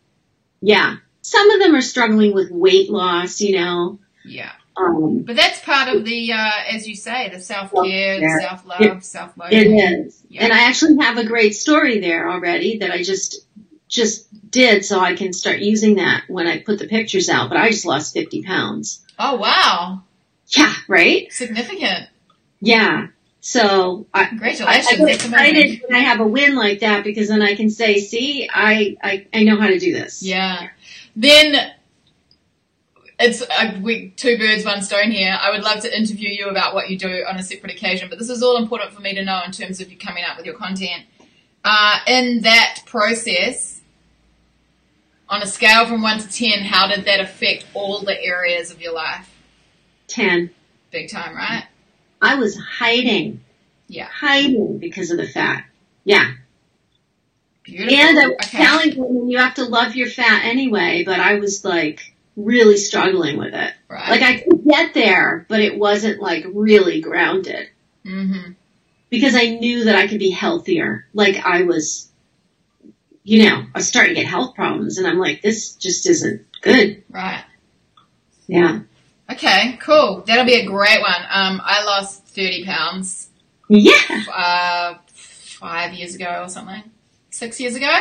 Yeah. 0.61 0.97
Some 1.23 1.49
of 1.53 1.61
them 1.61 1.77
are 1.77 1.81
struggling 1.81 2.35
with 2.35 2.51
weight 2.51 2.91
loss, 2.91 3.41
you 3.41 3.55
know. 3.57 4.01
Yeah. 4.25 4.51
Um, 4.77 5.21
But 5.21 5.37
that's 5.37 5.61
part 5.61 5.95
of 5.95 6.05
the, 6.05 6.33
uh, 6.33 6.51
as 6.69 6.89
you 6.89 6.97
say, 6.97 7.29
the 7.29 7.39
self 7.39 7.73
care, 7.73 8.41
self 8.41 8.67
love, 8.67 9.05
self 9.05 9.31
it 9.31 9.37
motivation. 9.37 10.07
is. 10.07 10.21
Yeah. 10.29 10.43
And 10.43 10.53
I 10.53 10.65
actually 10.65 10.97
have 10.97 11.19
a 11.19 11.25
great 11.25 11.55
story 11.55 12.01
there 12.01 12.29
already 12.29 12.79
that 12.79 12.91
I 12.91 13.05
just, 13.05 13.47
just 13.87 14.27
did 14.51 14.85
so 14.85 14.99
I 14.99 15.15
can 15.15 15.33
start 15.33 15.61
using 15.61 15.95
that 15.97 16.25
when 16.27 16.49
I 16.49 16.59
put 16.59 16.81
the 16.81 16.89
pictures 16.89 17.29
out, 17.29 17.49
but 17.49 17.59
I 17.59 17.71
just 17.71 17.87
lost 17.87 18.13
50 18.13 18.43
pounds. 18.43 19.05
Oh, 19.21 19.37
wow. 19.37 20.03
Yeah, 20.49 20.73
right? 20.87 21.33
Significant. 21.33 22.09
Yeah. 22.61 23.09
So 23.41 24.07
I, 24.13 24.23
I, 24.23 24.27
Congratulations. 24.27 24.69
I 24.69 24.97
get 24.97 25.07
that's 25.07 25.25
excited 25.25 25.83
when 25.87 25.97
I 25.97 26.01
have 26.01 26.21
a 26.21 26.27
win 26.27 26.57
like 26.57 26.81
that 26.81 27.05
because 27.05 27.29
then 27.29 27.43
I 27.43 27.55
can 27.55 27.71
say, 27.71 27.99
see, 27.99 28.49
I, 28.53 28.97
I, 29.03 29.27
I 29.33 29.45
know 29.45 29.61
how 29.61 29.69
to 29.69 29.79
do 29.79 29.93
this. 29.93 30.23
Yeah. 30.23 30.69
Then 31.15 31.73
it's 33.21 33.43
uh, 33.43 33.79
we, 33.81 34.11
two 34.11 34.39
birds, 34.39 34.65
one 34.65 34.83
stone 34.83 35.11
here. 35.11 35.37
I 35.41 35.51
would 35.51 35.63
love 35.63 35.81
to 35.81 35.97
interview 35.97 36.29
you 36.29 36.49
about 36.49 36.75
what 36.75 36.89
you 36.89 36.99
do 36.99 37.25
on 37.29 37.37
a 37.37 37.43
separate 37.43 37.73
occasion, 37.73 38.09
but 38.09 38.19
this 38.19 38.31
is 38.31 38.43
all 38.43 38.57
important 38.57 38.93
for 38.93 39.01
me 39.01 39.15
to 39.15 39.25
know 39.25 39.43
in 39.45 39.53
terms 39.53 39.81
of 39.81 39.91
you 39.91 39.99
coming 39.99 40.25
up 40.25 40.37
with 40.37 40.47
your 40.47 40.57
content. 40.57 41.05
Uh, 41.65 41.99
in 42.07 42.43
that 42.43 42.81
process, 42.87 43.81
on 45.29 45.43
a 45.43 45.47
scale 45.47 45.87
from 45.87 46.03
one 46.03 46.19
to 46.19 46.29
ten, 46.29 46.61
how 46.61 46.87
did 46.87 47.05
that 47.05 47.21
affect 47.21 47.67
all 47.75 48.01
the 48.01 48.21
areas 48.23 48.71
of 48.71 48.81
your 48.81 48.95
life? 48.95 49.29
10. 50.09 50.51
Big 50.91 51.11
time, 51.11 51.37
right? 51.37 51.65
I 52.21 52.37
was 52.37 52.57
hiding. 52.57 53.41
Yeah. 53.87 54.09
Hiding 54.09 54.79
because 54.79 55.11
of 55.11 55.19
the 55.19 55.27
fat. 55.27 55.65
Yeah. 56.05 56.33
Beautiful. 57.63 57.95
And 57.95 58.19
I 58.19 58.27
was 58.27 58.37
okay. 58.45 58.59
telling 58.59 58.97
women 58.97 59.31
you 59.31 59.39
have 59.39 59.55
to 59.55 59.65
love 59.65 59.95
your 59.95 60.09
fat 60.09 60.45
anyway, 60.45 61.05
but 61.05 61.21
I 61.21 61.35
was 61.35 61.65
like 61.65 62.15
really 62.37 62.77
struggling 62.77 63.37
with 63.37 63.55
it. 63.55 63.75
right. 63.89 64.11
Like 64.11 64.23
I 64.23 64.41
could 64.41 64.65
get 64.65 64.95
there, 64.95 65.45
but 65.49 65.61
it 65.61 65.79
wasn't 65.79 66.21
like 66.21 66.47
really 66.53 67.01
grounded 67.01 67.69
mm-hmm. 68.05 68.53
because 69.11 69.35
I 69.35 69.47
knew 69.47 69.85
that 69.85 69.97
I 69.97 70.07
could 70.07 70.19
be 70.19 70.31
healthier. 70.31 71.07
Like 71.13 71.45
I 71.45 71.63
was, 71.63 72.11
you 73.23 73.45
know, 73.45 73.57
I 73.75 73.79
was 73.79 73.89
starting 73.89 74.15
to 74.15 74.23
get 74.23 74.31
health 74.31 74.55
problems 74.55 74.99
and 74.99 75.07
I'm 75.07 75.19
like, 75.19 75.43
this 75.43 75.75
just 75.75 76.09
isn't 76.09 76.47
good. 76.63 77.03
Right. 77.11 77.45
Yeah. 78.47 78.81
Okay. 79.31 79.79
Cool. 79.81 80.23
That'll 80.27 80.45
be 80.47 80.55
a 80.55 80.67
great 80.67 81.01
one. 81.01 81.23
Um, 81.31 81.61
I 81.65 81.85
lost 81.85 82.27
thirty 82.27 82.65
pounds 82.65 83.29
Yeah. 83.69 83.93
uh, 84.35 84.95
five 85.13 85.93
years 85.95 86.15
ago 86.15 86.43
or 86.45 86.49
something, 86.49 86.83
six 87.31 87.61
years 87.61 87.75
ago, 87.75 87.93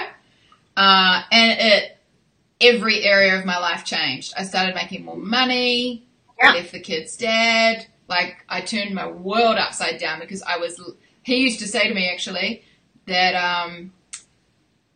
uh, 0.77 1.23
and 1.31 1.59
it 1.59 1.97
every 2.61 3.03
area 3.03 3.37
of 3.37 3.45
my 3.45 3.57
life 3.59 3.83
changed. 3.85 4.33
I 4.37 4.43
started 4.43 4.73
making 4.75 5.05
more 5.05 5.17
money. 5.17 6.05
Yeah. 6.41 6.51
I 6.51 6.55
left 6.55 6.71
the 6.71 6.79
kids' 6.79 7.17
dad. 7.17 7.87
Like 8.07 8.37
I 8.47 8.61
turned 8.61 8.95
my 8.95 9.07
world 9.07 9.57
upside 9.57 9.99
down 9.99 10.19
because 10.19 10.41
I 10.43 10.57
was. 10.57 10.79
He 11.23 11.37
used 11.37 11.59
to 11.59 11.67
say 11.67 11.89
to 11.89 11.93
me 11.93 12.09
actually 12.09 12.63
that 13.05 13.35
um, 13.35 13.91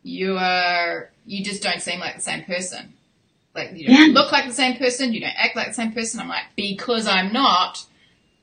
you 0.02 0.38
are 0.38 1.10
you 1.26 1.44
just 1.44 1.62
don't 1.62 1.82
seem 1.82 2.00
like 2.00 2.16
the 2.16 2.22
same 2.22 2.44
person. 2.44 2.94
Like 3.54 3.72
you 3.74 3.86
don't 3.86 4.08
Yeah. 4.08 4.14
look 4.14 4.32
like 4.32 4.46
the 4.46 4.54
same 4.54 4.76
person. 4.76 5.12
You 5.12 5.20
don't 5.20 5.34
act 5.36 5.56
like 5.56 5.68
the 5.68 5.74
same 5.74 5.92
person. 5.92 6.20
I'm 6.20 6.28
like 6.28 6.44
because 6.56 7.06
I'm 7.06 7.32
not 7.32 7.84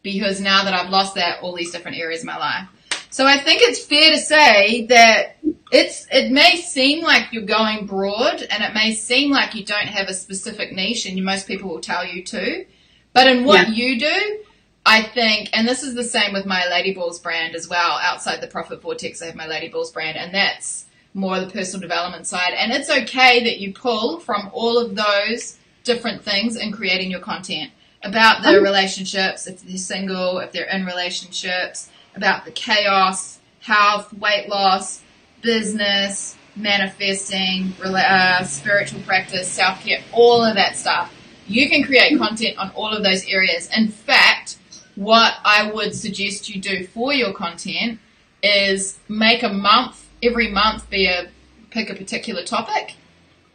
because 0.04 0.39
now 0.39 0.63
that 0.63 0.74
I've 0.74 0.89
lost 0.89 1.15
that, 1.15 1.41
all 1.41 1.56
these 1.56 1.72
different 1.72 1.98
areas 1.98 2.22
of 2.22 2.28
my 2.28 2.38
life. 2.38 2.67
So 3.12 3.26
I 3.26 3.38
think 3.38 3.62
it's 3.63 3.84
fair 3.84 4.12
to 4.12 4.19
say 4.19 4.86
that 4.86 5.38
it's 5.72 6.06
it 6.12 6.32
may 6.32 6.58
seem 6.58 7.04
like 7.04 7.34
you're 7.34 7.43
going 7.43 7.88
broad, 7.88 8.43
and 8.43 8.63
it 8.63 8.74
may 8.76 8.93
seem 8.93 9.32
like 9.32 9.56
you 9.56 9.65
don't 9.65 9.88
have 9.88 10.08
a 10.10 10.13
specific 10.13 10.72
niche, 10.74 11.06
and 11.08 11.24
most 11.26 11.48
people 11.48 11.69
will 11.69 11.82
tell 11.82 12.06
you 12.06 12.24
to. 12.26 12.65
But 13.13 13.28
in 13.28 13.45
what 13.45 13.69
you 13.69 14.00
do, 14.00 14.39
I 14.86 15.02
think, 15.02 15.50
and 15.54 15.67
this 15.67 15.82
is 15.82 15.95
the 15.95 16.04
same 16.04 16.34
with 16.34 16.45
my 16.45 16.67
Lady 16.69 16.93
Balls 16.93 17.19
brand 17.19 17.56
as 17.56 17.67
well. 17.67 17.98
Outside 18.02 18.41
the 18.41 18.48
Profit 18.48 18.82
Vortex, 18.82 19.22
I 19.24 19.26
have 19.26 19.36
my 19.36 19.48
Lady 19.48 19.69
Balls 19.69 19.91
brand, 19.91 20.15
and 20.15 20.34
that's 20.34 20.86
more 21.13 21.39
the 21.39 21.48
personal 21.48 21.82
development 21.82 22.28
side. 22.28 22.54
And 22.58 22.72
it's 22.72 22.89
okay 22.89 23.43
that 23.43 23.60
you 23.60 23.74
pull 23.74 24.19
from 24.19 24.50
all 24.54 24.78
of 24.78 24.95
those 24.95 25.58
different 25.84 26.24
things 26.24 26.56
in 26.56 26.72
creating 26.72 27.12
your 27.12 27.19
content 27.19 27.72
about 28.04 28.43
the 28.43 28.62
relationships, 28.62 29.48
if 29.48 29.62
they're 29.62 29.78
single, 29.78 30.39
if 30.39 30.52
they're 30.52 30.69
in 30.69 30.86
relationships, 30.86 31.89
about 32.15 32.45
the 32.45 32.52
chaos, 32.52 33.39
health, 33.62 34.13
weight 34.13 34.48
loss, 34.50 35.02
business, 35.41 36.38
manifesting, 36.56 37.69
rela- 37.80 38.10
uh, 38.10 38.43
spiritual 38.43 39.02
practice, 39.02 39.52
self 39.52 39.82
care, 39.84 40.02
all 40.12 40.43
of 40.43 40.56
that 40.56 40.76
stuff. 40.76 41.13
You 41.48 41.69
can 41.69 41.84
create 41.84 42.17
content 42.17 42.58
on 42.58 42.72
all 42.72 42.93
of 42.93 43.04
those 43.04 43.26
areas. 43.26 43.69
In 43.76 43.88
fact, 43.88 44.58
what 44.95 45.36
I 45.43 45.72
would 45.72 45.95
suggest 45.95 46.50
you 46.50 46.62
do 46.62 46.86
for 46.88 47.13
your 47.13 47.34
content 47.34 48.00
is 48.43 49.00
make 49.08 49.43
a 49.43 49.50
month, 49.50 50.06
every 50.21 50.49
month 50.51 50.89
be 50.89 51.08
a, 51.08 51.29
pick 51.69 51.89
a 51.89 51.95
particular 51.95 52.43
topic 52.43 52.95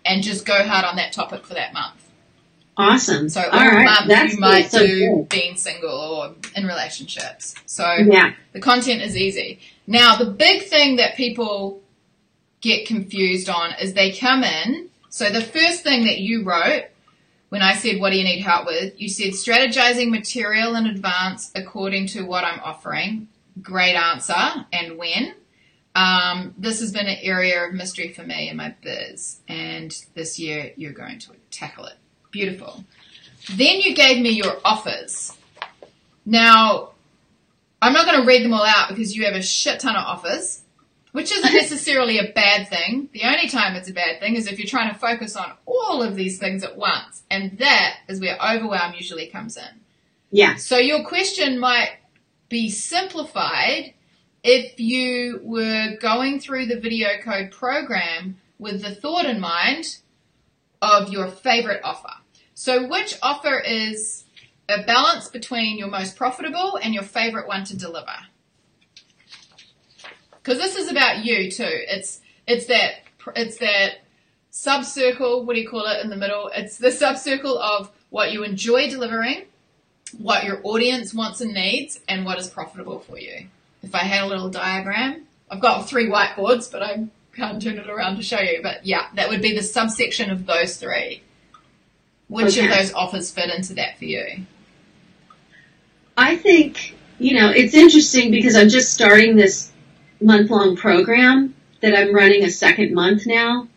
and 0.05 0.22
just 0.22 0.44
go 0.44 0.66
hard 0.66 0.85
on 0.85 0.96
that 0.96 1.12
topic 1.12 1.44
for 1.46 1.55
that 1.55 1.72
month. 1.72 2.00
Awesome. 2.77 3.29
So 3.29 3.40
All 3.42 3.50
all 3.50 3.66
right. 3.66 3.85
month 3.85 4.09
That's 4.09 4.35
you 4.35 4.40
might 4.40 4.70
so 4.70 4.85
do 4.85 4.98
good. 5.16 5.29
being 5.29 5.57
single 5.57 5.90
or 5.90 6.35
in 6.57 6.66
relationships. 6.66 7.55
So 7.66 7.85
Yeah. 7.94 8.33
the 8.53 8.61
content 8.61 9.00
is 9.03 9.16
easy. 9.16 9.61
Now 9.87 10.16
the 10.16 10.27
big 10.27 10.64
thing 10.64 10.96
that 10.96 11.16
people 11.16 11.81
get 12.61 12.87
confused 12.87 13.48
on 13.48 13.74
is 13.81 13.94
they 13.94 14.11
come 14.12 14.42
in. 14.42 14.88
So 15.09 15.31
the 15.31 15.42
first 15.42 15.83
thing 15.83 16.05
that 16.07 16.18
you 16.18 16.42
wrote 16.42 16.85
when 17.50 17.62
I 17.62 17.74
said, 17.74 18.00
what 18.00 18.11
do 18.11 18.16
you 18.16 18.24
need 18.24 18.40
help 18.40 18.66
with? 18.66 19.00
You 19.00 19.09
said 19.09 19.29
strategizing 19.35 20.11
material 20.11 20.74
in 20.74 20.87
advance 20.87 21.53
according 21.55 22.09
to 22.09 22.22
what 22.22 22.42
I'm 22.42 22.59
offering. 22.59 23.29
Great 23.62 23.94
answer. 23.94 24.35
And 24.72 24.98
when? 24.98 25.35
Um, 25.95 26.55
this 26.59 26.81
has 26.81 26.93
been 26.93 27.07
an 27.07 27.19
area 27.23 27.65
of 27.67 27.73
mystery 27.73 28.13
for 28.13 28.23
me 28.23 28.49
in 28.49 28.57
my 28.57 28.75
biz. 28.83 29.41
And 29.49 29.97
this 30.15 30.39
year 30.39 30.73
you're 30.77 30.93
going 30.93 31.19
to 31.21 31.33
tackle 31.51 31.87
it. 31.87 31.95
Beautiful. 32.31 32.85
Then 33.53 33.81
you 33.81 33.95
gave 33.95 34.21
me 34.21 34.31
your 34.31 34.57
offers. 34.65 35.33
Now, 36.27 36.91
I'm 37.81 37.93
not 37.93 38.07
going 38.07 38.21
to 38.21 38.27
read 38.27 38.45
them 38.45 38.55
all 38.55 38.65
out 38.65 38.89
because 38.89 39.15
you 39.15 39.25
have 39.27 39.35
a 39.35 39.43
shit 39.43 39.81
ton 39.81 39.95
of 39.95 40.05
offers, 40.05 40.63
which 41.13 41.31
isn't 41.31 41.53
necessarily 41.55 42.19
a 42.19 42.33
bad 42.33 42.69
thing. 42.69 43.09
The 43.13 43.23
only 43.25 43.49
time 43.49 43.77
it's 43.77 43.91
a 43.91 43.93
bad 43.93 44.19
thing 44.21 44.35
is 44.35 44.47
if 44.47 44.59
you're 44.59 44.67
trying 44.67 44.93
to 44.93 44.99
focus 44.99 45.37
on 45.37 45.53
all 45.67 46.03
of 46.03 46.17
these 46.17 46.39
things 46.39 46.65
at 46.65 46.77
once. 46.77 47.23
And 47.31 47.59
that 47.59 47.99
is 48.09 48.21
where 48.21 48.37
overwhelm 48.43 48.95
usually 48.95 49.29
comes 49.29 49.57
in. 49.57 49.81
Yeah. 50.33 50.57
So 50.57 50.79
your 50.79 51.05
question 51.05 51.61
might 51.61 51.91
be 52.49 52.69
simplified 52.71 53.95
if 54.45 54.79
you 54.79 55.41
were 55.43 55.97
going 56.01 56.39
through 56.39 56.67
the 56.67 56.79
video 56.79 57.09
code 57.23 57.51
program 57.51 58.37
with 58.59 58.83
the 58.83 58.95
thought 58.95 59.25
in 59.25 59.41
mind 59.41 59.99
of 60.83 61.09
your 61.09 61.29
favorite 61.29 61.81
offer. 61.83 62.13
So 62.53 62.87
which 62.87 63.19
offer 63.23 63.59
is 63.59 64.25
a 64.69 64.83
balance 64.85 65.29
between 65.29 65.79
your 65.79 65.89
most 65.89 66.17
profitable 66.17 66.79
and 66.81 66.93
your 66.93 67.03
favorite 67.03 67.49
one 67.49 67.65
to 67.65 67.77
deliver? 67.77 68.15
Because 70.43 70.59
this 70.59 70.77
is 70.77 70.91
about 70.91 71.25
you 71.25 71.51
too. 71.51 71.65
It's 71.67 72.21
it's 72.47 72.67
that 72.67 72.97
it's 73.35 73.57
that 73.59 74.03
subcircle. 74.53 75.47
What 75.47 75.55
do 75.55 75.63
you 75.63 75.69
call 75.69 75.87
it 75.87 76.05
in 76.05 76.11
the 76.11 76.17
middle? 76.17 76.51
It's 76.55 76.77
the 76.77 76.93
sub 76.93 77.17
circle 77.17 77.59
of 77.59 77.91
what 78.11 78.31
you 78.31 78.45
enjoy 78.45 78.91
delivering, 78.91 79.47
what 80.19 80.45
your 80.45 80.61
audience 80.65 81.15
wants 81.15 81.41
and 81.41 81.55
needs, 81.55 82.01
and 82.07 82.27
what 82.27 82.39
is 82.39 82.49
profitable 82.49 82.99
for 82.99 83.19
you. 83.19 83.47
If 83.85 83.94
I 83.94 83.99
had 83.99 84.23
a 84.25 84.27
little 84.27 84.49
diagram, 84.49 85.27
I've 85.51 85.61
got 85.61 85.88
three 85.88 86.07
whiteboards, 86.07 86.70
but 86.73 86.83
I 86.83 87.05
can't 87.37 87.61
turn 87.62 87.79
it 87.79 87.88
around 87.88 88.16
to 88.16 88.23
show 88.23 88.40
you. 88.40 88.61
But 88.62 88.87
yeah, 88.87 89.07
that 89.14 89.29
would 89.29 89.42
be 89.42 89.55
the 89.55 89.62
subsection 89.62 90.31
of 90.31 90.47
those 90.47 90.77
three. 90.79 91.23
Which 92.29 92.57
Okay. 92.57 92.64
of 92.66 92.75
those 92.77 92.92
offers 92.94 93.31
fit 93.31 93.51
into 93.51 93.75
that 93.75 93.99
for 93.99 94.07
you? 94.07 94.47
I 96.16 96.37
think, 96.37 96.94
you 97.18 97.35
know, 97.35 97.51
it's 97.51 97.75
interesting 97.75 98.31
because 98.31 98.57
I'm 98.57 98.68
just 98.70 98.94
starting 98.94 99.37
this 99.37 99.70
month 100.20 100.51
long 100.51 100.77
program 100.77 101.55
that 101.83 101.94
I'm 101.94 102.14
running 102.14 102.44
a 102.44 102.51
second 102.51 102.94
month 102.94 103.27
now. 103.27 103.68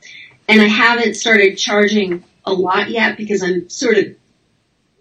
And 0.47 0.61
I 0.61 0.67
haven't 0.67 1.15
started 1.15 1.57
charging 1.57 2.23
a 2.45 2.53
lot 2.53 2.89
yet 2.89 3.17
because 3.17 3.43
I'm 3.43 3.67
sort 3.69 3.97
of 3.97 4.05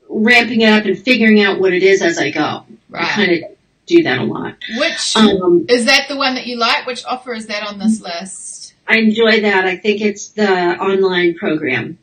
ramping 0.09 0.63
it 0.63 0.71
up 0.71 0.85
and 0.87 0.99
figuring 0.99 1.41
out 1.41 1.61
what 1.61 1.73
it 1.73 1.85
is 1.85 2.03
as 2.03 2.19
I 2.19 2.31
go. 2.31 2.41
I 2.41 2.65
Right. 2.89 3.09
kind 3.09 3.33
of 3.33 3.56
do 3.87 4.03
that 4.03 4.19
a 4.19 4.25
lot. 4.25 4.57
Which 4.79 5.17
Um, 5.17 5.65
is 5.69 5.87
that 5.87 6.09
the 6.09 6.17
one 6.17 6.35
that 6.35 6.47
you 6.47 6.57
like? 6.57 6.87
Which 6.87 7.05
offer 7.05 7.35
is 7.35 7.47
that 7.47 7.63
on 7.63 7.79
this 7.79 8.01
list? 8.01 8.75
I 8.87 8.99
enjoy 8.99 9.41
that. 9.43 9.65
I 9.65 9.77
think 9.77 10.01
it's 10.01 10.29
the 10.29 10.77
online 10.79 11.35
program. 11.35 11.99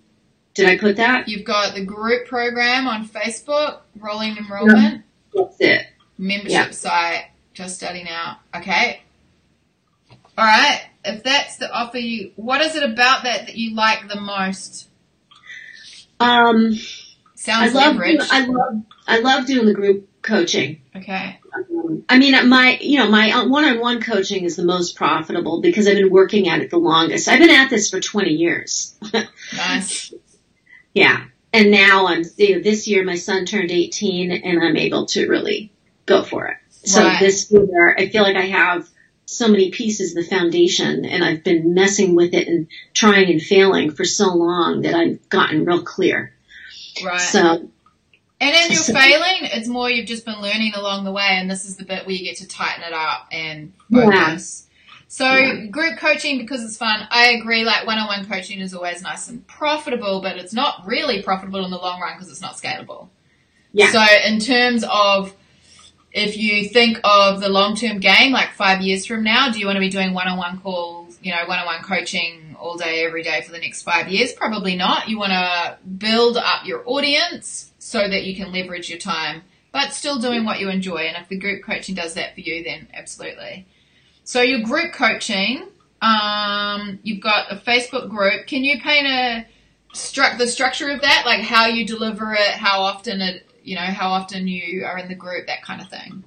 Did 0.53 0.69
I 0.69 0.77
put 0.77 0.97
that? 0.97 1.27
You've 1.27 1.45
got 1.45 1.73
the 1.75 1.83
group 1.83 2.27
program 2.27 2.87
on 2.87 3.07
Facebook, 3.07 3.79
rolling 3.99 4.37
enrollment, 4.37 5.03
That's 5.33 5.55
it. 5.59 5.87
membership 6.17 6.51
Yeah. 6.51 6.71
site, 6.71 7.25
just 7.53 7.77
starting 7.77 8.07
out. 8.07 8.37
Okay. 8.55 9.01
All 10.37 10.45
right. 10.45 10.81
If 11.05 11.23
that's 11.23 11.57
the 11.57 11.71
offer 11.71 11.97
you, 11.97 12.31
what 12.35 12.61
is 12.61 12.75
it 12.75 12.83
about 12.83 13.23
that 13.23 13.47
that 13.47 13.57
you 13.57 13.75
like 13.75 14.07
the 14.07 14.19
most? 14.19 14.87
Um, 16.19 16.73
Sounds 17.35 17.75
I 17.75 17.79
love, 17.87 17.95
leverage. 17.95 18.21
I 18.31 18.45
love, 18.45 18.81
I 19.07 19.19
love 19.19 19.45
doing 19.45 19.65
the 19.65 19.73
group 19.73 20.07
coaching. 20.23 20.81
okay. 20.95 21.39
Um, 21.55 22.03
I 22.09 22.17
mean, 22.17 22.49
my, 22.49 22.77
you 22.81 22.97
know, 22.97 23.09
my 23.09 23.31
uh, 23.31 23.47
one-on-one 23.47 24.01
coaching 24.01 24.43
is 24.45 24.55
the 24.55 24.65
most 24.65 24.95
profitable 24.95 25.61
because 25.61 25.87
I've 25.87 25.95
been 25.95 26.09
working 26.11 26.49
at 26.49 26.61
it 26.61 26.69
the 26.71 26.77
longest. 26.77 27.27
I've 27.27 27.39
been 27.39 27.49
at 27.51 27.69
this 27.69 27.89
for 27.91 27.99
20 27.99 28.31
years. 28.31 28.97
Nice. 29.55 30.13
yeah. 30.93 31.25
And 31.51 31.69
now 31.69 32.07
I'm, 32.07 32.23
you 32.37 32.55
know, 32.55 32.61
this 32.63 32.87
year 32.87 33.03
my 33.05 33.15
son 33.15 33.45
turned 33.45 33.69
18 33.69 34.31
and 34.31 34.63
I'm 34.63 34.75
able 34.77 35.05
to 35.07 35.27
really 35.29 35.71
go 36.07 36.23
for 36.23 36.47
it. 36.47 36.57
So 36.71 37.03
Right. 37.03 37.19
this 37.19 37.51
year 37.51 37.95
I 37.97 38.09
feel 38.09 38.23
like 38.23 38.35
I 38.35 38.47
have 38.47 38.89
so 39.25 39.47
many 39.47 39.69
pieces 39.71 40.15
of 40.15 40.23
the 40.23 40.29
foundation 40.29 41.05
and 41.05 41.23
I've 41.23 41.43
been 41.43 41.73
messing 41.75 42.15
with 42.15 42.33
it 42.33 42.47
and 42.47 42.67
trying 42.93 43.29
and 43.29 43.41
failing 43.41 43.91
for 43.91 44.05
so 44.05 44.33
long 44.33 44.81
that 44.81 44.95
I've 44.95 45.29
gotten 45.29 45.65
real 45.65 45.83
clear. 45.83 46.33
Right. 47.03 47.21
So, 47.21 47.69
and 48.43 48.55
in 48.65 48.71
your 48.71 48.83
failing, 49.01 49.49
it's 49.53 49.67
more 49.67 49.89
you've 49.89 50.07
just 50.07 50.25
been 50.25 50.39
learning 50.41 50.73
along 50.75 51.05
the 51.05 51.11
way, 51.11 51.27
and 51.29 51.49
this 51.49 51.65
is 51.65 51.77
the 51.77 51.85
bit 51.85 52.05
where 52.05 52.15
you 52.15 52.23
get 52.23 52.37
to 52.37 52.47
tighten 52.47 52.83
it 52.83 52.93
up 52.93 53.27
and 53.31 53.73
Yeah. 53.89 54.05
focus. 54.05 54.67
So 55.07 55.29
Yeah. 55.31 55.65
group 55.67 55.97
coaching 55.99 56.39
because 56.39 56.63
it's 56.63 56.77
fun. 56.77 57.07
I 57.11 57.31
agree. 57.33 57.63
Like 57.63 57.85
one-on-one 57.85 58.25
coaching 58.27 58.59
is 58.59 58.73
always 58.73 59.01
nice 59.03 59.27
and 59.29 59.45
profitable, 59.47 60.21
but 60.21 60.37
it's 60.37 60.53
not 60.53 60.85
really 60.87 61.21
profitable 61.21 61.63
in 61.63 61.69
the 61.71 61.77
long 61.77 61.99
run 62.01 62.15
because 62.15 62.31
it's 62.31 62.41
not 62.41 62.55
scalable. 62.55 63.09
Yeah. 63.73 63.91
So 63.91 64.03
in 64.25 64.39
terms 64.39 64.83
of 64.89 65.33
if 66.11 66.37
you 66.37 66.67
think 66.69 66.99
of 67.03 67.41
the 67.41 67.49
long-term 67.49 67.99
game, 67.99 68.31
like 68.31 68.51
five 68.53 68.81
years 68.81 69.05
from 69.05 69.23
now, 69.23 69.49
do 69.51 69.59
you 69.59 69.65
want 69.65 69.77
to 69.77 69.79
be 69.81 69.89
doing 69.89 70.13
one-on-one 70.13 70.59
calls, 70.61 71.17
you 71.23 71.31
know, 71.31 71.43
one-on-one 71.47 71.81
coaching 71.83 72.55
all 72.59 72.77
day, 72.77 73.03
every 73.05 73.23
day 73.23 73.41
for 73.41 73.51
the 73.51 73.57
next 73.59 73.81
five 73.81 74.07
years? 74.09 74.31
Probably 74.33 74.75
not. 74.75 75.09
You 75.09 75.17
want 75.17 75.31
to 75.31 75.77
build 75.97 76.37
up 76.37 76.65
your 76.65 76.83
audience 76.85 77.71
so 77.83 77.99
that 77.99 78.23
you 78.23 78.33
can 78.33 78.53
leverage 78.53 78.89
your 78.89 78.97
time, 78.97 79.43
but 79.73 79.91
still 79.91 80.17
doing 80.17 80.45
what 80.45 80.59
you 80.59 80.69
enjoy. 80.69 80.99
And 80.99 81.17
if 81.21 81.27
the 81.27 81.37
group 81.37 81.63
coaching 81.63 81.95
does 81.95 82.13
that 82.13 82.33
for 82.33 82.39
you, 82.39 82.63
then 82.63 82.87
absolutely. 82.93 83.67
So 84.23 84.41
your 84.41 84.61
group 84.61 84.93
coaching, 84.93 85.67
um, 86.01 86.99
you've 87.03 87.21
got 87.21 87.51
a 87.51 87.55
Facebook 87.57 88.09
group. 88.09 88.47
Can 88.47 88.63
you 88.63 88.79
paint 88.79 89.05
a 89.05 89.45
the 90.37 90.47
structure 90.47 90.89
of 90.89 91.01
that, 91.01 91.23
like 91.25 91.41
how 91.41 91.67
you 91.67 91.85
deliver 91.85 92.33
it, 92.33 92.39
how 92.39 92.81
often 92.81 93.21
it, 93.21 93.45
you 93.63 93.75
know, 93.75 93.81
how 93.81 94.09
often 94.09 94.47
you 94.47 94.85
are 94.85 94.97
in 94.97 95.07
the 95.07 95.13
group, 95.15 95.47
that 95.47 95.61
kind 95.61 95.81
of 95.81 95.89
thing. 95.89 96.23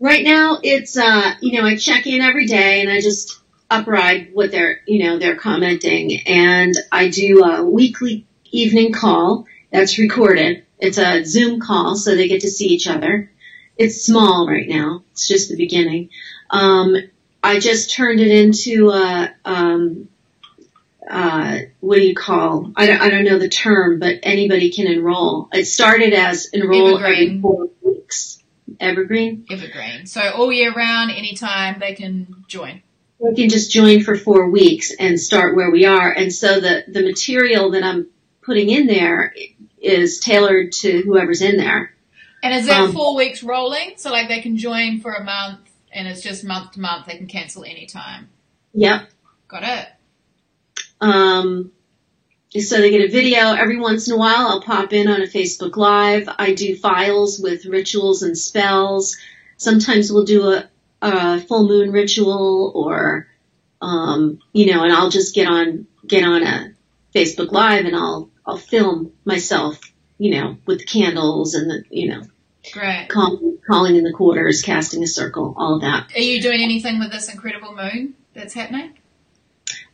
Right 0.00 0.24
now, 0.24 0.58
it's 0.62 0.96
uh, 0.96 1.34
you 1.40 1.60
know, 1.60 1.66
I 1.66 1.76
check 1.76 2.06
in 2.06 2.22
every 2.22 2.46
day 2.46 2.80
and 2.80 2.90
I 2.90 3.00
just 3.00 3.40
upride 3.70 4.32
what 4.32 4.50
they're, 4.50 4.80
you 4.86 5.04
know, 5.04 5.18
they're 5.18 5.36
commenting, 5.36 6.20
and 6.26 6.74
I 6.90 7.08
do 7.08 7.44
a 7.44 7.62
weekly 7.62 8.26
evening 8.50 8.92
call 8.92 9.46
that's 9.70 9.98
recorded. 9.98 10.63
It's 10.84 10.98
a 10.98 11.24
Zoom 11.24 11.60
call, 11.60 11.96
so 11.96 12.14
they 12.14 12.28
get 12.28 12.42
to 12.42 12.50
see 12.50 12.66
each 12.66 12.86
other. 12.86 13.30
It's 13.76 14.04
small 14.04 14.46
right 14.46 14.68
now. 14.68 15.02
It's 15.12 15.26
just 15.26 15.48
the 15.48 15.56
beginning. 15.56 16.10
Um, 16.50 16.94
I 17.42 17.58
just 17.58 17.90
turned 17.90 18.20
it 18.20 18.30
into 18.30 18.90
a, 18.90 19.34
um, 19.44 20.08
uh, 21.08 21.58
what 21.80 21.96
do 21.96 22.02
you 22.02 22.14
call? 22.14 22.72
I 22.76 22.86
don't, 22.86 23.00
I 23.00 23.08
don't 23.08 23.24
know 23.24 23.38
the 23.38 23.48
term, 23.48 23.98
but 23.98 24.20
anybody 24.22 24.70
can 24.70 24.86
enroll. 24.86 25.48
It 25.52 25.64
started 25.64 26.12
as 26.12 26.46
enroll 26.52 26.98
every 26.98 27.16
Evergreen. 27.16 27.42
four 27.42 27.68
weeks. 27.82 28.42
Evergreen. 28.78 29.46
Evergreen. 29.50 30.06
So 30.06 30.20
all 30.20 30.52
year 30.52 30.72
round, 30.72 31.10
anytime 31.10 31.80
they 31.80 31.94
can 31.94 32.44
join. 32.46 32.82
we 33.18 33.34
can 33.34 33.48
just 33.48 33.70
join 33.70 34.02
for 34.02 34.16
four 34.16 34.50
weeks 34.50 34.92
and 34.98 35.18
start 35.18 35.56
where 35.56 35.70
we 35.70 35.86
are. 35.86 36.12
And 36.12 36.32
so 36.32 36.60
the, 36.60 36.84
the 36.88 37.02
material 37.02 37.70
that 37.72 37.82
I'm 37.82 38.08
putting 38.42 38.68
in 38.68 38.86
there 38.86 39.32
is 39.84 40.18
tailored 40.20 40.72
to 40.72 41.02
whoever's 41.02 41.42
in 41.42 41.56
there. 41.56 41.92
And 42.42 42.54
is 42.54 42.66
that 42.66 42.80
Um, 42.80 42.92
four 42.92 43.16
weeks 43.16 43.42
rolling? 43.42 43.94
So 43.96 44.10
like 44.10 44.28
they 44.28 44.40
can 44.40 44.56
join 44.56 45.00
for 45.00 45.12
a 45.12 45.24
month 45.24 45.60
and 45.92 46.08
it's 46.08 46.20
just 46.20 46.44
month 46.44 46.72
to 46.72 46.80
month. 46.80 47.06
They 47.06 47.16
can 47.16 47.26
cancel 47.26 47.64
anytime. 47.64 48.28
Yep. 48.74 49.10
Got 49.48 49.62
it. 49.62 49.88
Um, 51.00 51.72
so 52.58 52.80
they 52.80 52.90
get 52.90 53.08
a 53.08 53.12
video 53.12 53.52
every 53.52 53.78
once 53.78 54.08
in 54.08 54.14
a 54.14 54.16
while. 54.16 54.46
I'll 54.48 54.62
pop 54.62 54.92
in 54.92 55.08
on 55.08 55.22
a 55.22 55.26
Facebook 55.26 55.76
Live. 55.76 56.28
I 56.38 56.54
do 56.54 56.76
files 56.76 57.38
with 57.40 57.66
rituals 57.66 58.22
and 58.22 58.36
spells. 58.36 59.16
Sometimes 59.56 60.12
we'll 60.12 60.24
do 60.24 60.48
a, 60.48 60.68
a 61.02 61.40
full 61.40 61.66
moon 61.66 61.92
ritual 61.92 62.72
or, 62.74 63.28
um, 63.80 64.38
you 64.52 64.72
know, 64.72 64.82
and 64.84 64.92
I'll 64.92 65.10
just 65.10 65.34
get 65.34 65.46
on, 65.46 65.86
get 66.06 66.24
on 66.24 66.42
a 66.42 66.74
Facebook 67.14 67.52
Live 67.52 67.86
and 67.86 67.96
I'll, 67.96 68.30
I'll 68.46 68.58
film 68.58 69.12
myself, 69.24 69.80
you 70.18 70.30
know, 70.38 70.56
with 70.66 70.86
candles 70.86 71.54
and 71.54 71.70
the, 71.70 71.84
you 71.90 72.08
know, 72.10 72.22
Great. 72.72 73.08
calling, 73.08 73.58
calling 73.66 73.96
in 73.96 74.04
the 74.04 74.12
quarters, 74.12 74.62
casting 74.62 75.02
a 75.02 75.06
circle, 75.06 75.54
all 75.56 75.76
of 75.76 75.80
that. 75.82 76.10
Are 76.14 76.20
you 76.20 76.40
doing 76.40 76.62
anything 76.62 76.98
with 76.98 77.10
this 77.10 77.32
incredible 77.32 77.74
moon 77.74 78.14
that's 78.34 78.54
happening? 78.54 78.96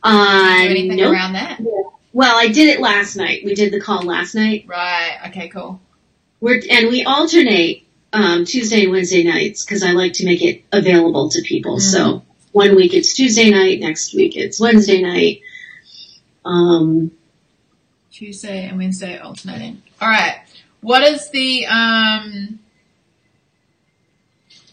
Uh, 0.03 0.63
Do 0.63 0.69
anything 0.69 0.97
nope. 0.97 1.13
around 1.13 1.33
that? 1.33 1.59
Well, 2.13 2.35
I 2.37 2.47
did 2.47 2.67
it 2.69 2.81
last 2.81 3.15
night. 3.15 3.43
We 3.45 3.53
did 3.55 3.71
the 3.71 3.79
call 3.79 4.01
last 4.03 4.35
night. 4.35 4.65
Right. 4.67 5.17
Okay, 5.27 5.47
cool. 5.49 5.79
We're, 6.41 6.61
and 6.69 6.89
we 6.89 7.05
alternate 7.05 7.85
um, 8.11 8.43
Tuesday 8.45 8.83
and 8.83 8.91
Wednesday 8.91 9.23
nights 9.23 9.63
because 9.63 9.83
I 9.83 9.91
like 9.91 10.13
to 10.13 10.25
make 10.25 10.41
it 10.41 10.63
available 10.73 11.29
to 11.29 11.41
people. 11.41 11.77
Mhm. 11.77 11.81
So 11.81 12.23
one 12.51 12.75
week 12.75 12.93
it's 12.93 13.13
Tuesday 13.13 13.49
night, 13.49 13.79
next 13.79 14.13
week 14.13 14.35
it's 14.35 14.59
Wednesday 14.59 15.01
night. 15.01 15.41
Um, 16.43 17.11
Tuesday 18.25 18.67
and 18.67 18.77
Wednesday 18.77 19.17
alternating. 19.17 19.81
All 19.99 20.07
right. 20.07 20.41
What 20.81 21.01
is 21.01 21.31
the 21.31 21.65
um 21.65 22.59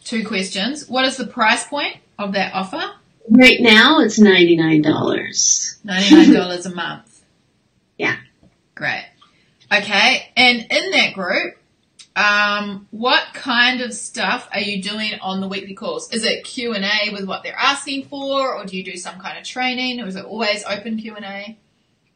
two 0.05 0.23
questions? 0.27 0.87
What 0.87 1.07
is 1.07 1.17
the 1.17 1.27
price 1.27 1.67
point 1.67 1.97
of 2.19 2.35
that 2.35 2.53
offer? 2.53 2.83
right 3.31 3.59
now 3.61 4.01
it's 4.01 4.19
ninety 4.19 4.55
nine 4.55 4.83
dollars. 4.83 5.79
Ninety 5.83 6.15
nine 6.15 6.33
dollars 6.35 6.67
a 6.67 6.75
month. 6.75 7.25
Yeah. 7.97 8.17
Great. 8.75 9.07
Okay. 9.73 10.29
And 10.37 10.67
in 10.71 10.91
that 10.91 11.15
group, 11.15 11.55
Um, 12.17 12.87
what 12.91 13.33
kind 13.33 13.81
of 13.81 13.95
stuff 13.95 14.47
are 14.53 14.61
you 14.61 14.83
doing 14.83 15.13
on 15.23 15.41
the 15.41 15.49
weekly 15.49 15.75
calls? 15.75 16.13
Is 16.13 16.25
it 16.25 16.45
Q 16.45 16.75
and 16.75 16.85
A 16.85 17.13
with 17.15 17.25
what 17.25 17.43
they're 17.45 17.57
asking 17.57 18.05
for, 18.09 18.55
or 18.57 18.65
do 18.67 18.77
you 18.77 18.85
do 18.85 18.97
some 18.99 19.19
kind 19.19 19.39
of 19.39 19.45
training, 19.45 20.01
or 20.03 20.07
is 20.07 20.17
it 20.17 20.25
always 20.27 20.65
open 20.65 20.99
Q 20.99 21.17
and 21.17 21.25
A? 21.25 21.57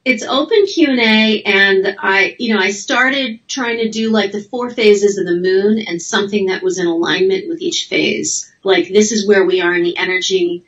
It's 0.05 0.25
open 0.25 0.67
Q 0.67 0.91
and 0.91 1.01
A, 1.01 1.43
and 1.43 1.97
I, 1.99 2.35
you 2.39 2.53
know, 2.53 2.61
I 2.61 2.73
started 2.73 3.41
trying 3.47 3.79
to 3.79 3.89
do 3.89 4.11
like 4.11 4.33
the 4.33 4.43
four 4.43 4.69
phases 4.71 5.17
of 5.17 5.27
the 5.27 5.37
moon 5.37 5.79
and 5.87 6.03
something 6.03 6.47
that 6.47 6.63
was 6.63 6.79
in 6.79 6.87
alignment 6.89 7.49
with 7.49 7.61
each 7.61 7.87
phase. 7.87 8.53
Like 8.65 8.89
this 8.89 9.13
is 9.13 9.29
where 9.29 9.45
we 9.45 9.61
are 9.61 9.75
in 9.75 9.85
the 9.85 9.97
energy, 9.97 10.65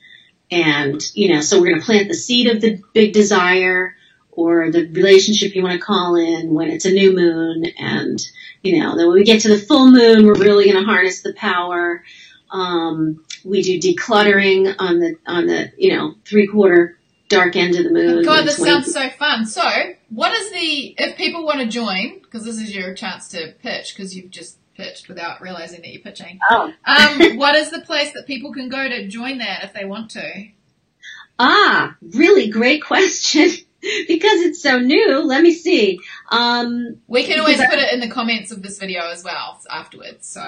and 0.52 1.02
you 1.14 1.32
know, 1.34 1.40
so 1.40 1.60
we're 1.60 1.70
going 1.70 1.80
to 1.80 1.86
plant 1.86 2.08
the 2.08 2.14
seed 2.14 2.48
of 2.48 2.60
the 2.60 2.80
big 2.92 3.12
desire 3.12 3.96
or 4.36 4.70
the 4.70 4.86
relationship 4.88 5.54
you 5.54 5.62
want 5.62 5.80
to 5.80 5.84
call 5.84 6.16
in 6.16 6.52
when 6.52 6.70
it's 6.70 6.84
a 6.84 6.90
new 6.90 7.14
moon 7.14 7.64
and 7.78 8.20
you 8.62 8.78
know 8.78 8.96
then 8.96 9.06
when 9.06 9.14
we 9.14 9.24
get 9.24 9.42
to 9.42 9.48
the 9.48 9.58
full 9.58 9.90
moon 9.90 10.26
we're 10.26 10.34
really 10.34 10.64
going 10.64 10.76
to 10.76 10.84
harness 10.84 11.22
the 11.22 11.32
power 11.34 12.02
um, 12.50 13.24
we 13.44 13.62
do 13.62 13.78
decluttering 13.78 14.74
on 14.78 14.98
the 14.98 15.16
on 15.26 15.46
the 15.46 15.72
you 15.76 15.96
know 15.96 16.14
three 16.24 16.46
quarter 16.46 16.98
dark 17.34 17.56
end 17.56 17.76
of 17.76 17.84
the 17.84 17.90
moon 17.90 18.24
God, 18.24 18.46
this 18.46 18.56
sounds 18.58 18.92
so 18.92 19.08
fun. 19.10 19.46
So, 19.46 19.62
what 20.10 20.32
is 20.32 20.50
the 20.52 20.94
if 20.98 21.16
people 21.16 21.44
want 21.44 21.60
to 21.60 21.66
join? 21.66 22.20
Because 22.22 22.44
this 22.44 22.56
is 22.60 22.74
your 22.74 22.94
chance 22.94 23.28
to 23.28 23.54
pitch 23.62 23.94
because 23.94 24.16
you've 24.16 24.30
just 24.30 24.58
pitched 24.76 25.08
without 25.08 25.40
realizing 25.40 25.80
that 25.82 25.92
you're 25.92 26.02
pitching. 26.02 26.38
oh 26.50 26.72
Um, 26.84 27.36
what 27.36 27.54
is 27.54 27.70
the 27.70 27.80
place 27.80 28.12
that 28.14 28.26
people 28.26 28.52
can 28.52 28.68
go 28.68 28.88
to 28.88 29.06
join 29.08 29.38
that 29.38 29.64
if 29.64 29.72
they 29.72 29.84
want 29.84 30.10
to? 30.12 30.48
ah 31.38 31.96
really 32.14 32.48
great 32.48 32.82
question 32.82 33.48
because 33.80 34.40
it's 34.42 34.62
so 34.62 34.78
new 34.78 35.18
let 35.24 35.42
me 35.42 35.52
see 35.52 35.98
um, 36.30 36.96
We 37.08 37.24
can 37.24 37.40
always 37.40 37.60
I- 37.60 37.66
put 37.68 37.78
it 37.78 37.92
in 37.92 38.00
the 38.00 38.08
comments 38.08 38.52
of 38.52 38.62
this 38.62 38.78
video 38.78 39.08
as 39.10 39.24
well 39.24 39.60
afterwards. 39.70 40.28
So 40.28 40.42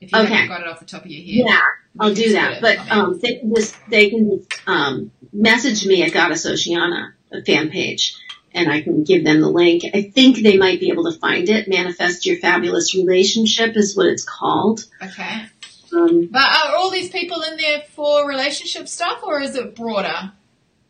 if 0.00 0.12
you 0.12 0.18
Okay. 0.18 0.32
haven't 0.32 0.48
got 0.48 0.60
it 0.60 0.68
off 0.68 0.78
the 0.78 0.86
top 0.86 1.04
of 1.04 1.10
your 1.10 1.20
head, 1.20 1.50
yeah 1.50 1.60
I'll 1.98 2.14
do 2.14 2.32
that. 2.34 2.60
But 2.60 2.76
in 2.78 2.84
the 2.84 2.90
comments. 2.90 3.16
um, 3.16 3.18
they 3.22 3.34
can 3.40 3.54
just 3.54 3.76
they 3.88 4.10
can 4.10 4.30
just 4.30 4.60
um, 4.68 5.10
message 5.36 5.86
me 5.86 6.02
at 6.02 6.12
Goddess 6.12 6.46
Oceana 6.46 7.14
a 7.32 7.42
fan 7.42 7.70
page, 7.70 8.16
and 8.54 8.70
I 8.70 8.80
can 8.82 9.04
give 9.04 9.24
them 9.24 9.40
the 9.40 9.50
link. 9.50 9.84
I 9.92 10.02
think 10.02 10.38
they 10.38 10.56
might 10.56 10.80
be 10.80 10.90
able 10.90 11.10
to 11.10 11.18
find 11.18 11.48
it. 11.48 11.68
Manifest 11.68 12.24
your 12.26 12.36
fabulous 12.36 12.94
relationship 12.94 13.76
is 13.76 13.96
what 13.96 14.06
it's 14.06 14.24
called. 14.24 14.84
okay. 15.02 15.46
Um, 15.92 16.28
But 16.32 16.42
are 16.42 16.76
all 16.76 16.90
these 16.90 17.10
people 17.10 17.42
in 17.42 17.56
there 17.56 17.82
for 17.94 18.26
relationship 18.28 18.88
stuff, 18.88 19.22
or 19.22 19.40
is 19.40 19.54
it 19.54 19.74
broader? 19.74 20.32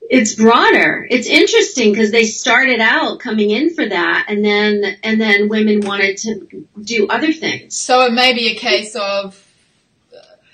it's 0.09 0.35
broader. 0.35 1.07
It's 1.11 1.27
interesting 1.27 1.91
because 1.93 2.13
they 2.13 2.25
started 2.27 2.81
out 2.81 3.19
coming 3.19 3.51
in 3.51 3.75
for 3.75 3.87
that, 3.89 4.27
and 4.29 4.45
then 4.45 4.97
and 5.03 5.21
then 5.21 5.49
women 5.49 5.81
wanted 5.81 6.17
to 6.19 6.65
do 6.81 7.09
other 7.09 7.33
things. 7.33 7.77
So 7.77 8.03
it 8.07 8.13
may 8.13 8.33
be 8.33 8.49
a 8.53 8.55
case 8.55 8.95
of 8.95 9.35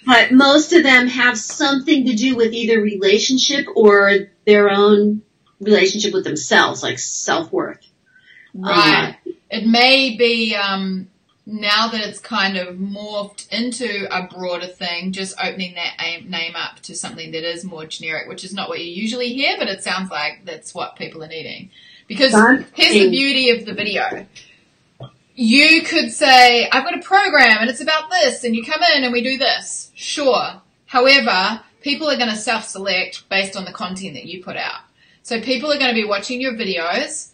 But 0.05 0.33
most 0.33 0.73
of 0.73 0.83
them 0.83 1.07
have 1.07 1.39
something 1.39 2.07
to 2.07 2.15
do 2.15 2.37
with 2.37 2.53
either 2.53 2.81
relationship 2.81 3.67
or 3.75 4.31
their 4.47 4.71
own 4.71 5.23
relationship 5.61 6.13
with 6.13 6.25
themselves, 6.25 6.83
like 6.83 6.99
self 6.99 7.53
worth. 7.53 7.87
Right. 8.55 9.17
it 9.51 9.67
may 9.67 10.17
be 10.17 10.55
um, 10.55 11.09
now 11.47 11.89
that 11.89 12.01
it's 12.01 12.19
kind 12.19 12.57
of 12.57 12.77
morphed 12.77 13.51
into 13.51 14.07
a 14.11 14.27
broader 14.27 14.67
thing, 14.67 15.13
just 15.13 15.35
opening 15.43 15.75
that 15.75 15.95
aim, 16.01 16.31
name 16.31 16.55
up 16.55 16.81
to 16.81 16.95
something 16.95 17.33
that 17.33 17.49
is 17.49 17.65
more 17.65 17.87
generic, 17.87 18.29
which 18.29 18.45
is 18.45 18.53
not 18.53 18.69
what 18.69 18.81
you 18.81 18.91
usually 18.91 19.33
hear, 19.33 19.57
but 19.59 19.69
it 19.69 19.83
sounds 19.83 20.11
like 20.11 20.45
that's 20.45 20.75
what 20.75 20.97
people 20.97 21.23
are 21.23 21.29
needing. 21.29 21.71
Because 22.07 22.33
here's 22.75 22.93
the 22.93 23.11
beauty 23.11 23.51
of 23.51 23.65
the 23.65 23.73
video. 23.73 24.27
You 25.35 25.83
could 25.83 26.13
say, 26.13 26.69
I've 26.69 26.85
got 26.85 26.99
a 26.99 27.03
program 27.03 27.59
and 27.61 27.71
it's 27.71 27.81
about 27.81 28.11
this, 28.11 28.45
and 28.45 28.55
you 28.55 28.65
come 28.65 28.83
in 28.95 29.05
and 29.05 29.13
we 29.13 29.23
do 29.23 29.39
this. 29.39 29.91
Sure. 29.95 30.61
However, 30.87 31.63
people 31.81 32.11
are 32.11 32.17
going 32.17 32.29
to 32.29 32.37
self 32.37 32.65
select 32.65 33.29
based 33.29 33.57
on 33.57 33.65
the 33.65 33.73
content 33.73 34.15
that 34.15 34.27
you 34.27 34.43
put 34.43 34.57
out. 34.57 34.81
So 35.23 35.41
people 35.41 35.73
are 35.73 35.79
going 35.79 35.95
to 35.95 36.01
be 36.01 36.07
watching 36.07 36.41
your 36.41 36.53
videos, 36.53 37.31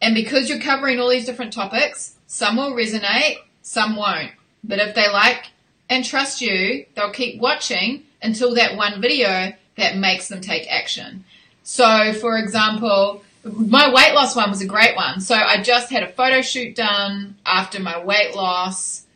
and 0.00 0.14
because 0.14 0.48
you're 0.48 0.60
covering 0.60 1.00
all 1.00 1.10
these 1.10 1.26
different 1.26 1.52
topics, 1.52 2.14
some 2.26 2.56
will 2.56 2.72
resonate, 2.72 3.38
some 3.62 3.96
won't. 3.96 4.32
But 4.62 4.78
if 4.78 4.94
they 4.94 5.08
like 5.08 5.46
and 5.88 6.04
trust 6.04 6.40
you, 6.40 6.86
they'll 6.94 7.10
keep 7.10 7.40
watching 7.40 8.04
until 8.22 8.54
that 8.54 8.76
one 8.76 9.00
video 9.00 9.52
that 9.76 9.96
makes 9.96 10.28
them 10.28 10.40
take 10.40 10.70
action. 10.70 11.24
So, 11.62 12.12
for 12.12 12.38
example, 12.38 13.22
my 13.44 13.92
weight 13.92 14.14
loss 14.14 14.36
one 14.36 14.50
was 14.50 14.60
a 14.60 14.66
great 14.66 14.96
one. 14.96 15.20
So 15.20 15.34
I 15.34 15.62
just 15.62 15.90
had 15.90 16.02
a 16.02 16.12
photo 16.12 16.42
shoot 16.42 16.76
done 16.76 17.36
after 17.46 17.80
my 17.80 18.02
weight 18.02 18.34
loss 18.34 19.06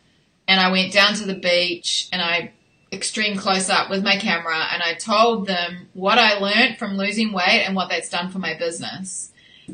and 0.47 0.59
I 0.59 0.71
went 0.71 0.93
down 0.93 1.13
to 1.15 1.25
the 1.25 1.35
beach 1.35 2.09
and 2.11 2.21
I 2.21 2.51
extreme 2.91 3.37
close 3.37 3.69
up 3.69 3.89
with 3.89 4.03
my 4.03 4.15
camera 4.17 4.67
and 4.71 4.81
I 4.81 4.93
told 4.93 5.47
them 5.47 5.89
what 5.93 6.17
I 6.17 6.39
learned 6.39 6.77
from 6.77 6.97
losing 6.97 7.33
weight 7.33 7.63
and 7.65 7.75
what 7.75 7.89
that's 7.89 8.09
done 8.09 8.29
for 8.29 8.39
my 8.39 8.57
business. 8.57 9.31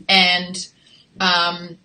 And 0.08 0.68
um, 1.20 1.78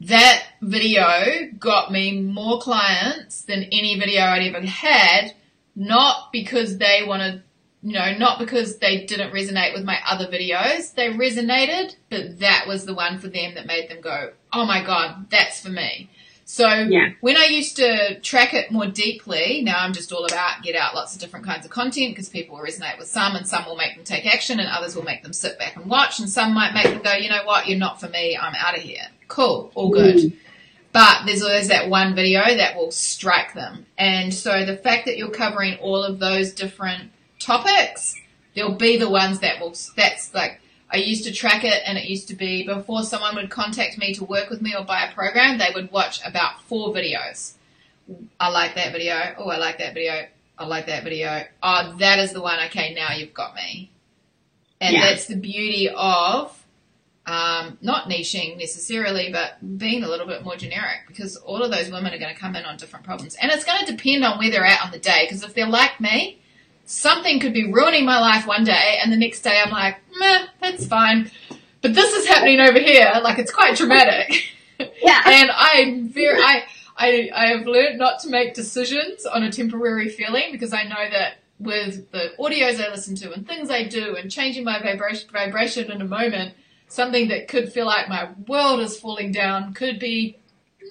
that 0.00 0.44
video 0.60 1.50
got 1.58 1.90
me 1.90 2.20
more 2.20 2.60
clients 2.60 3.42
than 3.42 3.64
any 3.64 3.98
video 3.98 4.22
I'd 4.22 4.54
ever 4.54 4.66
had, 4.66 5.34
not 5.74 6.32
because 6.32 6.78
they 6.78 7.02
wanted, 7.06 7.42
you 7.82 7.92
know, 7.92 8.14
not 8.16 8.38
because 8.38 8.78
they 8.78 9.04
didn't 9.04 9.32
resonate 9.32 9.74
with 9.74 9.84
my 9.84 9.98
other 10.06 10.26
videos. 10.26 10.94
They 10.94 11.08
resonated, 11.10 11.94
but 12.10 12.40
that 12.40 12.66
was 12.66 12.84
the 12.84 12.94
one 12.94 13.18
for 13.18 13.28
them 13.28 13.54
that 13.54 13.66
made 13.66 13.88
them 13.88 14.00
go, 14.00 14.32
oh 14.52 14.66
my 14.66 14.84
God, 14.84 15.26
that's 15.30 15.60
for 15.60 15.68
me. 15.68 16.10
So 16.48 16.68
Yeah. 16.68 17.10
when 17.20 17.36
I 17.36 17.46
used 17.46 17.76
to 17.76 18.20
track 18.20 18.54
it 18.54 18.70
more 18.70 18.86
deeply, 18.86 19.62
now 19.62 19.80
I'm 19.80 19.92
just 19.92 20.12
all 20.12 20.24
about 20.24 20.62
get 20.62 20.76
out 20.76 20.94
lots 20.94 21.14
of 21.14 21.20
different 21.20 21.44
kinds 21.44 21.64
of 21.64 21.72
content 21.72 22.12
because 22.12 22.28
people 22.28 22.56
will 22.56 22.64
resonate 22.64 22.98
with 22.98 23.08
some 23.08 23.34
and 23.34 23.46
some 23.46 23.66
will 23.66 23.76
make 23.76 23.96
them 23.96 24.04
take 24.04 24.26
action 24.32 24.60
and 24.60 24.68
others 24.68 24.94
will 24.94 25.02
make 25.02 25.24
them 25.24 25.32
sit 25.32 25.58
back 25.58 25.74
and 25.76 25.86
watch 25.86 26.20
and 26.20 26.30
some 26.30 26.54
might 26.54 26.72
make 26.72 26.84
them 26.84 27.02
go, 27.02 27.14
you 27.14 27.28
know 27.28 27.44
what, 27.44 27.66
you're 27.68 27.78
not 27.78 28.00
for 28.00 28.08
me, 28.08 28.38
I'm 28.40 28.54
out 28.54 28.76
of 28.76 28.82
here. 28.82 29.08
Cool, 29.26 29.72
all 29.74 29.90
good. 29.90 30.16
Mm. 30.16 30.32
But 30.92 31.26
there's 31.26 31.42
always 31.42 31.68
that 31.68 31.90
one 31.90 32.14
video 32.14 32.42
that 32.42 32.76
will 32.76 32.92
strike 32.92 33.52
them. 33.52 33.84
And 33.98 34.32
so 34.32 34.64
the 34.64 34.76
fact 34.76 35.06
that 35.06 35.18
you're 35.18 35.30
covering 35.30 35.76
all 35.78 36.02
of 36.02 36.20
those 36.20 36.52
different 36.52 37.10
topics, 37.46 38.14
they'll 38.54 38.74
be 38.74 38.96
the 38.96 39.08
ones 39.08 39.40
that 39.40 39.60
will, 39.60 39.74
that's 39.96 40.34
like, 40.34 40.60
I 40.90 40.98
used 40.98 41.24
to 41.24 41.32
track 41.32 41.64
it 41.64 41.82
and 41.86 41.98
it 41.98 42.04
used 42.04 42.28
to 42.28 42.34
be 42.34 42.64
before 42.64 43.02
someone 43.02 43.34
would 43.36 43.50
contact 43.50 43.98
me 43.98 44.14
to 44.14 44.24
work 44.24 44.50
with 44.50 44.62
me 44.62 44.74
or 44.76 44.84
buy 44.84 45.04
a 45.06 45.14
program, 45.14 45.58
they 45.58 45.70
would 45.74 45.90
watch 45.90 46.20
about 46.24 46.62
four 46.62 46.92
videos. 46.94 47.54
I 48.38 48.50
like 48.50 48.74
that 48.76 48.92
video. 48.92 49.34
Oh, 49.38 49.48
I 49.48 49.58
like 49.58 49.78
that 49.78 49.94
video. 49.94 50.26
I 50.58 50.66
like 50.66 50.86
that 50.86 51.02
video. 51.04 51.44
Oh, 51.62 51.96
that 51.98 52.18
is 52.18 52.32
the 52.32 52.40
one. 52.40 52.58
Okay, 52.66 52.94
now 52.94 53.12
you've 53.14 53.34
got 53.34 53.54
me. 53.54 53.90
And 54.80 54.94
Yeah. 54.94 55.00
that's 55.08 55.26
the 55.26 55.36
beauty 55.36 55.88
of 55.94 56.64
um, 57.26 57.76
not 57.82 58.08
niching 58.08 58.56
necessarily, 58.56 59.32
but 59.32 59.78
being 59.78 60.04
a 60.04 60.08
little 60.08 60.26
bit 60.28 60.44
more 60.44 60.56
generic 60.56 61.00
because 61.08 61.36
all 61.36 61.62
of 61.64 61.72
those 61.72 61.90
women 61.90 62.14
are 62.14 62.18
going 62.18 62.32
to 62.32 62.40
come 62.40 62.54
in 62.54 62.64
on 62.64 62.76
different 62.76 63.04
problems. 63.04 63.34
And 63.34 63.50
it's 63.50 63.64
going 63.64 63.84
to 63.84 63.92
depend 63.96 64.24
on 64.24 64.38
where 64.38 64.50
they're 64.50 64.64
at 64.64 64.84
on 64.84 64.92
the 64.92 65.00
day 65.00 65.24
because 65.24 65.42
if 65.42 65.52
they're 65.52 65.66
like 65.66 66.00
me, 66.00 66.40
something 66.86 67.40
could 67.40 67.52
be 67.52 67.70
ruining 67.70 68.04
my 68.04 68.18
life 68.18 68.46
one 68.46 68.64
day 68.64 68.98
and 69.02 69.12
the 69.12 69.16
next 69.16 69.42
day 69.42 69.60
I'm 69.62 69.70
like, 69.70 69.98
meh, 70.18 70.46
that's 70.60 70.86
fine. 70.86 71.30
But 71.82 71.94
this 71.94 72.12
is 72.14 72.26
happening 72.26 72.60
over 72.60 72.78
here. 72.78 73.12
Like 73.22 73.38
it's 73.38 73.52
quite 73.52 73.76
dramatic. 73.76 74.44
Yeah. 75.02 75.22
and 75.24 75.50
I'm 75.54 76.08
very, 76.10 76.38
I, 76.38 76.64
I, 76.98 77.30
I 77.34 77.46
have 77.46 77.66
learned 77.66 77.98
not 77.98 78.20
to 78.20 78.28
make 78.28 78.52
decisions 78.52 79.24
on 79.24 79.42
a 79.42 79.50
temporary 79.50 80.10
feeling 80.10 80.52
because 80.52 80.74
I 80.74 80.82
know 80.82 81.08
that 81.10 81.38
with 81.58 82.10
the 82.10 82.32
audios 82.38 82.78
I 82.78 82.90
listen 82.90 83.14
to 83.16 83.32
and 83.32 83.46
things 83.46 83.70
I 83.70 83.84
do 83.84 84.16
and 84.16 84.30
changing 84.30 84.64
my 84.64 84.82
vibration, 84.82 85.30
vibration 85.32 85.90
in 85.90 86.02
a 86.02 86.04
moment, 86.04 86.54
something 86.88 87.28
that 87.28 87.48
could 87.48 87.72
feel 87.72 87.86
like 87.86 88.10
my 88.10 88.28
world 88.46 88.80
is 88.80 88.98
falling 88.98 89.32
down 89.32 89.72
could 89.72 89.98
be 89.98 90.36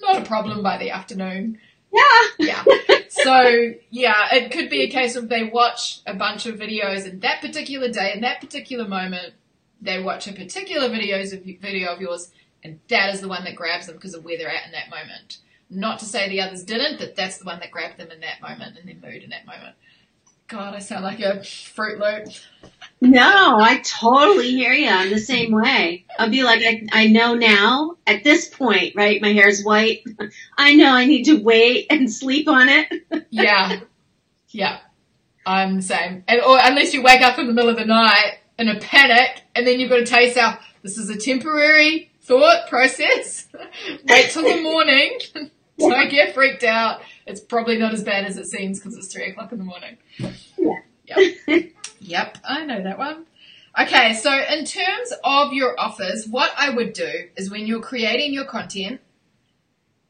not 0.00 0.22
a 0.22 0.24
problem 0.24 0.62
by 0.62 0.78
the 0.78 0.90
afternoon. 0.90 1.58
Yeah. 1.92 2.02
Yeah. 2.38 2.64
so 3.08 3.72
yeah, 3.90 4.34
it 4.34 4.50
could 4.50 4.68
be 4.70 4.82
a 4.82 4.90
case 4.90 5.16
of 5.16 5.28
they 5.28 5.44
watch 5.44 6.00
a 6.06 6.14
bunch 6.14 6.46
of 6.46 6.56
videos 6.56 7.06
in 7.06 7.20
that 7.20 7.40
particular 7.40 7.88
day, 7.88 8.12
in 8.14 8.20
that 8.22 8.40
particular 8.40 8.86
moment. 8.86 9.34
They 9.80 10.02
watch 10.02 10.26
a 10.26 10.32
particular 10.32 10.88
videos 10.88 11.32
of 11.32 11.42
video 11.42 11.92
of 11.92 12.00
yours, 12.00 12.32
and 12.64 12.80
that 12.88 13.14
is 13.14 13.20
the 13.20 13.28
one 13.28 13.44
that 13.44 13.54
grabs 13.54 13.86
them 13.86 13.96
because 13.96 14.14
of 14.14 14.24
where 14.24 14.38
they're 14.38 14.48
at 14.48 14.66
in 14.66 14.72
that 14.72 14.90
moment. 14.90 15.38
Not 15.68 15.98
to 15.98 16.04
say 16.04 16.28
the 16.28 16.40
others 16.40 16.64
didn't, 16.64 16.98
but 16.98 17.16
that's 17.16 17.38
the 17.38 17.44
one 17.44 17.60
that 17.60 17.70
grabbed 17.70 17.98
them 17.98 18.10
in 18.10 18.20
that 18.20 18.40
moment, 18.40 18.78
in 18.78 18.86
their 18.86 19.10
mood 19.10 19.22
in 19.22 19.30
that 19.30 19.46
moment. 19.46 19.74
God, 20.48 20.74
I 20.74 20.78
sound 20.78 21.04
like 21.04 21.20
a 21.20 21.42
Fruit 21.42 21.98
Loop. 21.98 22.28
No, 23.00 23.58
I 23.60 23.80
totally 23.84 24.50
hear 24.50 24.72
you. 24.72 24.88
I'm 24.88 25.10
the 25.10 25.18
same 25.18 25.52
way. 25.52 26.06
I'll 26.18 26.30
be 26.30 26.42
like, 26.42 26.62
I, 26.62 26.86
I 26.92 27.06
know 27.08 27.34
now 27.34 27.96
at 28.06 28.24
this 28.24 28.48
point, 28.48 28.96
right? 28.96 29.20
My 29.20 29.32
hair's 29.32 29.62
white. 29.62 30.02
I 30.58 30.74
know 30.74 30.94
I 30.94 31.04
need 31.04 31.24
to 31.24 31.42
wait 31.42 31.86
and 31.90 32.12
sleep 32.12 32.48
on 32.48 32.68
it. 32.68 32.88
Yeah, 33.30 33.80
yeah, 34.48 34.78
I'm 35.44 35.76
the 35.76 35.82
same. 35.82 36.24
And, 36.26 36.40
or 36.40 36.58
unless 36.60 36.94
you 36.94 37.02
wake 37.02 37.20
up 37.20 37.38
in 37.38 37.46
the 37.48 37.52
middle 37.52 37.68
of 37.68 37.76
the 37.76 37.84
night 37.84 38.38
in 38.58 38.68
a 38.68 38.78
panic, 38.78 39.42
and 39.54 39.66
then 39.66 39.78
you've 39.78 39.90
got 39.90 39.96
to 39.96 40.06
tell 40.06 40.22
yourself, 40.22 40.58
this 40.82 40.96
is 40.96 41.10
a 41.10 41.18
temporary 41.18 42.10
thought 42.22 42.68
process. 42.68 43.46
Wait 44.08 44.30
till 44.30 44.44
the 44.44 44.62
morning. 44.62 45.18
Don't 45.78 46.10
get 46.10 46.34
freaked 46.34 46.64
out. 46.64 47.02
It's 47.26 47.40
probably 47.40 47.76
not 47.76 47.92
as 47.92 48.02
bad 48.02 48.24
as 48.24 48.38
it 48.38 48.46
seems 48.46 48.78
because 48.78 48.96
it's 48.96 49.12
three 49.12 49.30
o'clock 49.30 49.52
in 49.52 49.58
the 49.58 49.64
morning. 49.64 49.98
Yep. 52.06 52.38
I 52.44 52.64
know 52.64 52.82
that 52.82 52.98
one. 52.98 53.26
Okay, 53.78 54.14
so 54.14 54.32
in 54.32 54.64
terms 54.64 55.12
of 55.22 55.52
your 55.52 55.78
offers, 55.78 56.26
what 56.26 56.50
I 56.56 56.70
would 56.70 56.94
do 56.94 57.28
is 57.36 57.50
when 57.50 57.66
you're 57.66 57.82
creating 57.82 58.32
your 58.32 58.46
content, 58.46 59.00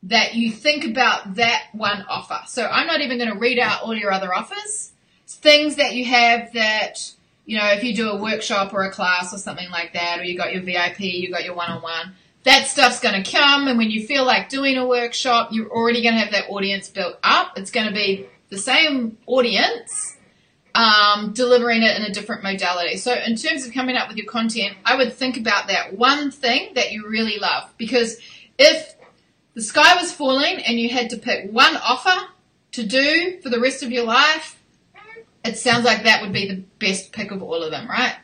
that 0.05 0.37
you 0.37 0.53
think 0.53 0.85
about 0.85 1.35
that 1.35 1.65
one 1.73 2.05
offer. 2.09 2.41
So 2.47 2.65
I'm 2.65 2.87
not 2.87 3.01
even 3.01 3.19
going 3.19 3.33
to 3.33 3.39
read 3.39 3.59
out 3.59 3.83
all 3.83 3.95
your 3.95 4.13
other 4.13 4.33
offers. 4.33 4.93
Things 5.27 5.77
that 5.77 5.95
you 5.95 6.05
have 6.05 6.53
that, 6.53 7.11
you 7.45 7.59
know, 7.59 7.67
if 7.73 7.83
you 7.83 7.93
do 7.93 8.11
a 8.11 8.23
workshop 8.23 8.73
or 8.73 8.85
a 8.85 8.93
class 8.93 9.35
or 9.35 9.39
something 9.39 9.69
like 9.71 9.95
that, 9.95 10.21
or 10.21 10.23
you 10.23 10.39
got 10.39 10.53
your 10.53 10.63
VIP, 10.63 11.01
you 11.01 11.33
got 11.33 11.45
your 11.45 11.55
one-on-one, 11.55 12.15
that 12.45 12.69
stuff's 12.69 13.01
going 13.01 13.21
to 13.21 13.29
come. 13.29 13.67
And 13.67 13.79
when 13.79 13.91
you 13.91 14.07
feel 14.07 14.25
like 14.25 14.49
doing 14.49 14.77
a 14.77 14.87
workshop, 14.87 15.49
you're 15.51 15.71
already 15.71 16.03
going 16.03 16.15
to 16.15 16.21
have 16.21 16.31
that 16.31 16.49
audience 16.51 16.89
built 16.89 17.19
up. 17.25 17.59
It's 17.59 17.73
going 17.73 17.89
to 17.89 17.93
be 17.93 18.29
the 18.49 18.59
same 18.59 19.19
audience, 19.27 20.16
um, 20.77 21.33
delivering 21.33 21.83
it 21.83 21.97
in 21.97 22.03
a 22.03 22.13
different 22.13 22.43
modality. 22.43 22.99
So 22.99 23.15
in 23.15 23.35
terms 23.35 23.67
of 23.67 23.73
coming 23.73 23.97
up 23.97 24.09
with 24.09 24.19
your 24.19 24.27
content, 24.27 24.77
I 24.85 24.97
would 24.97 25.15
think 25.15 25.39
about 25.39 25.69
that 25.69 25.97
one 25.97 26.31
thing 26.31 26.75
that 26.75 26.93
you 26.93 27.09
really 27.09 27.39
love. 27.39 27.73
Because 27.79 28.19
if 28.59 28.95
the 29.55 29.63
sky 29.63 29.97
was 29.97 30.13
falling 30.13 30.59
and 30.59 30.79
you 30.79 30.91
had 30.91 31.09
to 31.11 31.17
pick 31.17 31.51
one 31.51 31.77
offer 31.77 32.27
to 32.73 32.87
do 32.87 33.41
for 33.43 33.49
the 33.49 33.59
rest 33.59 33.83
of 33.83 33.91
your 33.91 34.05
life, 34.05 34.63
it 35.45 35.57
sounds 35.57 35.85
like 35.87 36.03
that 36.03 36.21
would 36.21 36.33
be 36.33 36.47
the 36.47 36.63
best 36.79 37.11
pick 37.13 37.31
of 37.31 37.43
all 37.43 37.63
of 37.63 37.71
them, 37.71 37.89
right? 37.89 38.15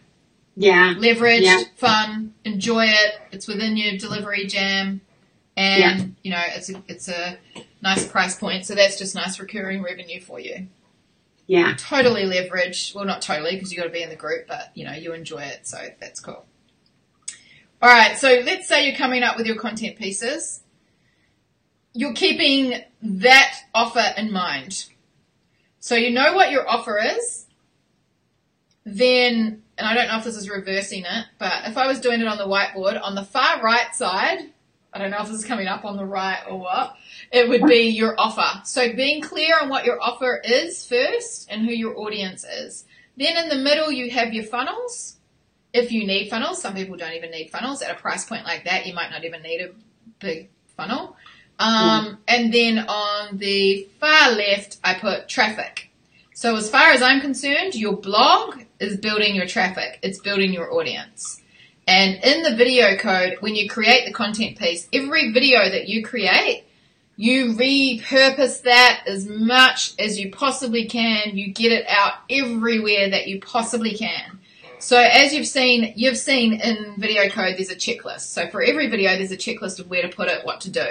Yeah. 0.55 0.93
Leveraged, 0.99 1.43
Yeah. 1.43 1.63
fun, 1.77 2.35
enjoy 2.45 2.85
it. 2.87 3.15
It's 3.31 3.49
within 3.49 3.79
your 3.79 3.97
delivery 3.97 4.47
jam, 4.47 5.01
and 5.57 5.81
Yeah. 5.81 6.05
you 6.23 6.31
know 6.33 6.43
it's 6.55 6.69
a 6.69 6.83
it's 6.87 7.09
a 7.09 7.39
nice 7.81 8.07
price 8.07 8.37
point. 8.37 8.67
So 8.67 8.75
that's 8.75 8.99
just 8.99 9.15
nice 9.15 9.41
recurring 9.41 9.83
revenue 9.83 10.21
for 10.21 10.39
you. 10.39 10.67
Yeah. 11.47 11.75
Totally 11.77 12.23
leveraged. 12.23 12.95
Well, 12.95 13.05
not 13.05 13.23
totally 13.23 13.55
because 13.55 13.73
you 13.73 13.79
got 13.79 13.85
to 13.85 13.91
be 13.91 14.03
in 14.03 14.11
the 14.11 14.17
group, 14.17 14.47
but 14.47 14.71
you 14.75 14.85
know 14.85 14.93
you 14.93 15.13
enjoy 15.13 15.43
it, 15.43 15.67
so 15.67 15.79
that's 16.01 16.21
cool. 16.21 16.47
All 17.83 17.89
right, 17.89 18.17
so 18.17 18.43
let's 18.45 18.69
say 18.69 18.87
you're 18.87 18.97
coming 18.97 19.25
up 19.25 19.37
with 19.37 19.47
your 19.47 19.57
content 19.57 19.97
pieces. 19.97 20.61
You're 21.95 22.15
keeping 22.15 22.81
that 23.03 23.55
offer 23.75 24.15
in 24.17 24.33
mind. 24.33 24.87
So 25.81 25.97
you 25.97 26.11
know 26.11 26.33
what 26.33 26.53
your 26.53 26.69
offer 26.69 27.01
is. 27.01 27.47
Then, 28.85 29.63
and 29.77 29.87
I 29.87 29.95
don't 29.95 30.07
know 30.07 30.17
if 30.19 30.25
this 30.25 30.37
is 30.37 30.49
reversing 30.49 31.05
it, 31.05 31.27
but 31.39 31.67
if 31.67 31.77
I 31.77 31.89
was 31.89 32.01
doing 32.01 32.21
it 32.21 32.29
on 32.29 32.39
the 32.39 32.47
whiteboard, 32.47 33.03
on 33.03 33.17
the 33.17 33.25
far 33.25 33.61
right 33.61 33.95
side, 33.95 34.53
I 34.93 34.99
don't 34.99 35.11
know 35.11 35.21
if 35.21 35.27
this 35.27 35.39
is 35.39 35.45
coming 35.45 35.67
up 35.67 35.85
on 35.85 35.97
the 35.97 36.05
right 36.05 36.41
or 36.49 36.61
what, 36.61 36.95
it 37.33 37.49
would 37.49 37.65
be 37.65 37.89
your 37.89 38.15
offer. 38.21 38.61
So 38.65 38.93
being 38.93 39.23
clear 39.23 39.59
on 39.61 39.71
what 39.71 39.87
your 39.87 40.01
offer 40.01 40.41
is 40.45 40.87
first 40.87 41.51
and 41.51 41.63
who 41.63 41.73
your 41.73 41.99
audience 41.99 42.45
is. 42.45 42.85
Then 43.17 43.37
in 43.37 43.49
the 43.49 43.65
middle, 43.65 43.91
you 43.91 44.11
have 44.11 44.35
your 44.35 44.45
funnels. 44.45 45.17
If 45.73 45.91
you 45.91 46.07
need 46.07 46.29
funnels, 46.29 46.61
some 46.61 46.75
people 46.75 46.97
don't 46.97 47.15
even 47.15 47.31
need 47.31 47.51
funnels. 47.51 47.81
At 47.81 47.91
a 47.91 47.99
price 47.99 48.27
point 48.27 48.45
like 48.45 48.65
that, 48.67 48.87
you 48.87 48.93
might 48.93 49.11
not 49.11 49.25
even 49.25 49.43
need 49.43 49.63
a 49.63 49.71
big 50.21 50.51
funnel. 50.77 51.17
Um, 51.59 52.19
and 52.29 52.53
then 52.53 52.79
on 52.81 53.39
the 53.39 53.89
far 53.99 54.33
left, 54.33 54.79
I 54.85 54.95
put 54.95 55.29
traffic. 55.29 55.91
So 56.35 56.57
as 56.57 56.69
far 56.69 56.91
as 56.91 57.03
I'm 57.03 57.21
concerned, 57.21 57.75
your 57.75 57.97
blog 57.97 58.63
is 58.79 58.99
building 58.99 59.35
your 59.35 59.47
traffic. 59.47 60.01
It's 60.03 60.19
building 60.19 60.53
your 60.53 60.73
audience. 60.75 61.41
And 61.87 62.23
in 62.23 62.43
the 62.43 62.57
video 62.57 62.97
code, 62.97 63.37
when 63.41 63.55
you 63.55 63.69
create 63.69 64.07
the 64.07 64.13
content 64.13 64.59
piece, 64.59 64.89
every 64.93 65.33
video 65.33 65.69
that 65.71 65.89
you 65.89 66.03
create, 66.05 66.65
you 67.23 67.55
repurpose 67.55 68.63
that 68.63 69.05
as 69.07 69.29
much 69.29 69.95
as 70.01 70.19
you 70.19 70.33
possibly 70.33 70.87
can. 70.87 71.37
You 71.37 71.53
get 71.53 71.71
it 71.71 71.87
out 71.89 72.15
everywhere 72.29 73.11
that 73.11 73.29
you 73.29 73.41
possibly 73.41 73.95
can. 73.95 74.41
So 74.81 74.99
as 74.99 75.33
you've 75.33 75.47
seen, 75.47 75.93
you've 75.95 76.19
seen 76.19 76.61
in 76.61 76.97
video 76.99 77.29
code, 77.29 77.55
there's 77.59 77.71
a 77.71 77.77
checklist. 77.77 78.23
So 78.23 78.49
for 78.49 78.61
every 78.61 78.89
video, 78.89 79.17
there's 79.17 79.31
a 79.31 79.37
checklist 79.37 79.79
of 79.79 79.89
where 79.89 80.03
to 80.03 80.09
put 80.09 80.27
it, 80.27 80.45
what 80.45 80.63
to 80.63 80.71
do. 80.71 80.89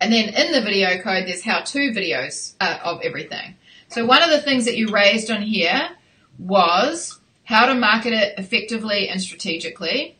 And 0.00 0.12
then 0.12 0.28
in 0.28 0.52
the 0.52 0.62
video 0.62 0.96
code, 0.98 1.26
there's 1.26 1.42
how-to 1.42 1.90
videos 1.90 2.54
uh, 2.60 2.78
of 2.84 3.00
everything. 3.02 3.56
So 3.88 4.06
one 4.06 4.22
of 4.22 4.30
the 4.30 4.42
things 4.42 4.66
that 4.66 4.76
you 4.76 4.92
raised 4.92 5.28
on 5.28 5.42
here 5.42 5.88
was 6.38 7.18
how 7.42 7.66
to 7.66 7.74
market 7.74 8.12
it 8.12 8.38
effectively 8.38 9.08
and 9.08 9.20
strategically. 9.20 10.16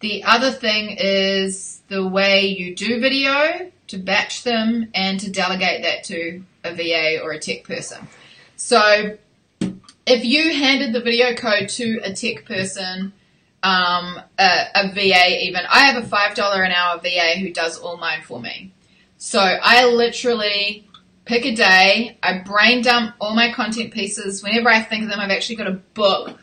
The 0.00 0.24
other 0.24 0.50
thing 0.50 0.96
is 0.98 1.82
the 1.88 2.08
way 2.08 2.46
you 2.46 2.74
do 2.74 3.00
video, 3.00 3.70
to 3.88 3.98
batch 3.98 4.44
them, 4.44 4.88
and 4.94 5.18
to 5.20 5.30
delegate 5.30 5.82
that 5.82 6.04
to 6.04 6.42
a 6.64 6.74
VA 6.74 7.20
or 7.22 7.32
a 7.32 7.38
tech 7.38 7.64
person. 7.64 8.06
So 8.56 9.16
if 10.06 10.24
you 10.24 10.54
handed 10.54 10.92
the 10.92 11.00
video 11.00 11.34
code 11.34 11.68
to 11.70 12.00
a 12.02 12.12
tech 12.12 12.44
person, 12.44 13.12
um, 13.62 14.20
a, 14.38 14.64
a 14.74 14.92
VA 14.92 15.44
even, 15.44 15.62
I 15.68 15.80
have 15.80 16.02
a 16.02 16.06
$5 16.06 16.66
an 16.66 16.72
hour 16.72 16.98
VA 17.00 17.38
who 17.38 17.50
does 17.52 17.78
all 17.78 17.96
mine 17.96 18.22
for 18.22 18.40
me. 18.40 18.72
So 19.18 19.40
I 19.40 19.86
literally 19.86 20.88
pick 21.24 21.44
a 21.44 21.54
day, 21.54 22.16
I 22.22 22.38
brain 22.38 22.82
dump 22.82 23.14
all 23.20 23.34
my 23.34 23.52
content 23.52 23.92
pieces. 23.92 24.42
Whenever 24.42 24.70
I 24.70 24.80
think 24.80 25.04
of 25.04 25.10
them, 25.10 25.20
I've 25.20 25.30
actually 25.30 25.56
got 25.56 25.66
a 25.66 25.72
book. 25.72 26.38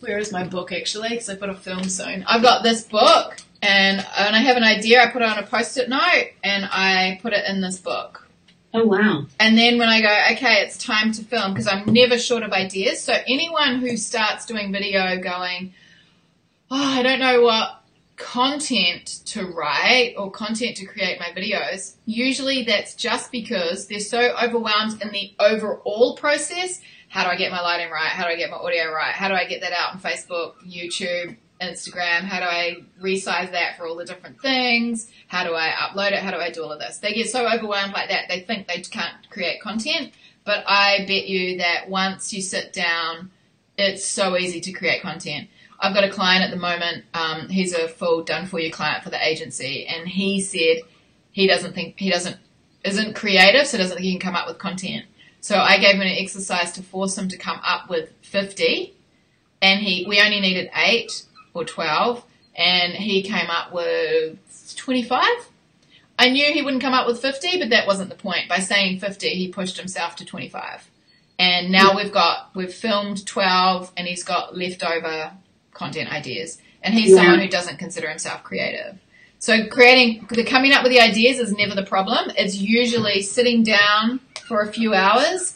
Where 0.00 0.18
is 0.18 0.32
my 0.32 0.44
book 0.44 0.72
actually? 0.72 1.10
Because 1.10 1.28
I've 1.28 1.40
got 1.40 1.50
a 1.50 1.54
film 1.54 1.84
soon. 1.84 2.24
I've 2.28 2.42
got 2.42 2.62
this 2.62 2.84
book, 2.84 3.36
and 3.62 3.98
when 3.98 4.34
I 4.34 4.40
have 4.40 4.56
an 4.56 4.64
idea, 4.64 5.02
I 5.02 5.10
put 5.10 5.22
it 5.22 5.28
on 5.28 5.38
a 5.38 5.46
post-it 5.46 5.88
note 5.88 6.30
and 6.42 6.64
I 6.64 7.20
put 7.22 7.32
it 7.32 7.44
in 7.48 7.60
this 7.60 7.78
book. 7.78 8.28
Oh 8.74 8.86
wow. 8.86 9.26
And 9.38 9.56
then 9.56 9.78
when 9.78 9.88
I 9.88 10.00
go, 10.00 10.16
okay, 10.32 10.62
it's 10.62 10.78
time 10.78 11.12
to 11.12 11.22
film 11.22 11.52
because 11.52 11.68
I'm 11.68 11.92
never 11.92 12.18
short 12.18 12.42
of 12.42 12.52
ideas. 12.52 13.02
So 13.02 13.14
anyone 13.26 13.80
who 13.80 13.96
starts 13.96 14.46
doing 14.46 14.72
video 14.72 15.18
going, 15.20 15.74
oh, 16.70 16.98
I 16.98 17.02
don't 17.02 17.20
know 17.20 17.42
what 17.42 17.82
content 18.16 19.20
to 19.26 19.46
write 19.46 20.14
or 20.16 20.30
content 20.30 20.76
to 20.78 20.86
create 20.86 21.20
my 21.20 21.28
videos, 21.38 21.94
usually 22.06 22.64
that's 22.64 22.94
just 22.94 23.30
because 23.30 23.86
they're 23.86 24.00
so 24.00 24.34
overwhelmed 24.42 25.02
in 25.02 25.10
the 25.10 25.34
overall 25.38 26.16
process. 26.16 26.80
How 27.08 27.24
do 27.24 27.30
I 27.30 27.36
get 27.36 27.52
my 27.52 27.60
lighting 27.60 27.90
right? 27.90 28.08
How 28.08 28.24
do 28.24 28.30
I 28.30 28.36
get 28.36 28.50
my 28.50 28.56
audio 28.56 28.90
right? 28.90 29.12
How 29.12 29.28
do 29.28 29.34
I 29.34 29.44
get 29.44 29.60
that 29.60 29.72
out 29.72 29.94
on 29.94 30.00
Facebook, 30.00 30.54
YouTube, 30.66 31.36
Instagram? 31.62 32.22
How 32.22 32.40
do 32.40 32.46
I 32.46 32.84
resize 33.00 33.52
that 33.52 33.76
for 33.76 33.86
all 33.86 33.96
the 33.96 34.04
different 34.04 34.40
things? 34.40 35.10
How 35.28 35.44
do 35.44 35.54
I 35.54 35.68
upload 35.68 36.12
it? 36.12 36.18
How 36.18 36.30
do 36.30 36.38
I 36.38 36.50
do 36.50 36.62
all 36.62 36.72
of 36.72 36.78
this? 36.78 36.98
They 36.98 37.14
get 37.14 37.30
so 37.30 37.48
overwhelmed 37.48 37.92
like 37.92 38.08
that, 38.10 38.28
they 38.28 38.40
think 38.40 38.68
they 38.68 38.80
can't 38.80 39.30
create 39.30 39.60
content. 39.60 40.12
But 40.44 40.64
I 40.66 41.04
bet 41.06 41.28
you 41.28 41.58
that 41.58 41.88
once 41.88 42.32
you 42.32 42.42
sit 42.42 42.72
down, 42.72 43.30
it's 43.78 44.04
so 44.04 44.36
easy 44.36 44.60
to 44.60 44.72
create 44.72 45.02
content. 45.02 45.48
I've 45.78 45.94
got 45.94 46.04
a 46.04 46.10
client 46.10 46.44
at 46.44 46.50
the 46.50 46.56
moment. 46.56 47.04
Um, 47.12 47.48
he's 47.48 47.74
a 47.74 47.88
full 47.88 48.22
done 48.22 48.46
for 48.46 48.60
you 48.60 48.70
client 48.70 49.02
for 49.02 49.10
the 49.10 49.24
agency, 49.24 49.86
and 49.86 50.08
he 50.08 50.40
said 50.40 50.82
he 51.32 51.46
doesn't 51.46 51.74
think 51.74 51.98
he 51.98 52.10
doesn't 52.10 52.36
isn't 52.84 53.14
creative, 53.14 53.66
so 53.66 53.78
doesn't 53.78 53.96
think 53.96 54.04
he 54.04 54.12
can 54.12 54.20
come 54.20 54.36
up 54.36 54.46
with 54.46 54.58
content. 54.58 55.06
So 55.40 55.56
I 55.56 55.78
gave 55.78 55.96
him 55.96 56.02
an 56.02 56.08
exercise 56.08 56.72
to 56.72 56.82
force 56.82 57.18
him 57.18 57.28
to 57.28 57.36
come 57.36 57.60
up 57.64 57.90
with 57.90 58.12
fifty, 58.22 58.94
and 59.60 59.80
he 59.80 60.06
we 60.08 60.20
only 60.20 60.40
needed 60.40 60.70
eight 60.76 61.24
or 61.54 61.64
twelve, 61.64 62.24
and 62.54 62.92
he 62.92 63.22
came 63.22 63.50
up 63.50 63.72
with 63.72 64.38
twenty 64.76 65.02
five. 65.02 65.48
I 66.18 66.28
knew 66.28 66.52
he 66.52 66.62
wouldn't 66.62 66.82
come 66.82 66.94
up 66.94 67.06
with 67.06 67.20
fifty, 67.20 67.58
but 67.58 67.70
that 67.70 67.86
wasn't 67.86 68.10
the 68.10 68.16
point. 68.16 68.48
By 68.48 68.58
saying 68.58 69.00
fifty, 69.00 69.30
he 69.30 69.48
pushed 69.48 69.78
himself 69.78 70.16
to 70.16 70.24
twenty 70.24 70.48
five. 70.48 70.88
And 71.38 71.72
now 71.72 71.96
we've 71.96 72.12
got 72.12 72.50
we've 72.54 72.72
filmed 72.72 73.26
twelve, 73.26 73.90
and 73.96 74.06
he's 74.06 74.22
got 74.22 74.56
leftover 74.56 75.32
content 75.72 76.12
ideas. 76.12 76.58
And 76.82 76.94
he's 76.94 77.10
Yeah. 77.10 77.16
someone 77.16 77.40
who 77.40 77.48
doesn't 77.48 77.78
consider 77.78 78.08
himself 78.08 78.42
creative. 78.42 78.98
So 79.38 79.66
creating, 79.66 80.26
the 80.30 80.44
coming 80.44 80.72
up 80.72 80.82
with 80.84 80.92
the 80.92 81.00
ideas 81.00 81.38
is 81.40 81.52
never 81.52 81.74
the 81.74 81.84
problem. 81.84 82.30
It's 82.36 82.56
usually 82.56 83.22
sitting 83.22 83.64
down 83.64 84.20
for 84.46 84.60
a 84.60 84.72
few 84.72 84.94
hours. 84.94 85.54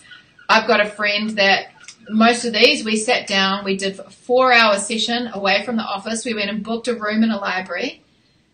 I've 0.48 0.66
got 0.66 0.80
a 0.80 0.88
friend 0.88 1.30
that 1.30 1.66
most 2.10 2.44
of 2.44 2.52
these 2.52 2.84
we 2.84 2.96
sat 2.96 3.26
down, 3.26 3.64
we 3.64 3.76
did 3.76 3.98
a 3.98 4.10
four 4.10 4.52
hour 4.52 4.78
session 4.78 5.28
away 5.32 5.64
from 5.64 5.76
the 5.76 5.82
office. 5.82 6.24
We 6.24 6.34
went 6.34 6.50
and 6.50 6.62
booked 6.62 6.88
a 6.88 6.94
room 6.94 7.22
in 7.22 7.30
a 7.30 7.38
library 7.38 8.02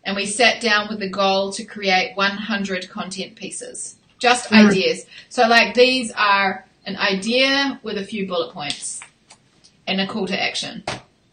and 0.05 0.16
we 0.16 0.26
sat 0.26 0.61
down 0.61 0.88
with 0.88 1.00
the 1.00 1.09
goal 1.09 1.53
to 1.53 1.64
create 1.64 2.16
100 2.16 2.88
content 2.88 3.36
pieces. 3.36 3.96
Just 4.18 4.50
Mm. 4.50 4.68
ideas. 4.70 5.07
So 5.28 5.46
like 5.48 5.74
these 5.74 6.12
are 6.12 6.66
an 6.86 6.96
idea 6.96 7.80
with 7.82 7.98
a 7.98 8.05
few 8.05 8.26
bullet 8.26 8.53
points 8.53 9.00
and 9.86 10.00
a 10.00 10.07
call 10.07 10.26
to 10.26 10.40
action. 10.40 10.84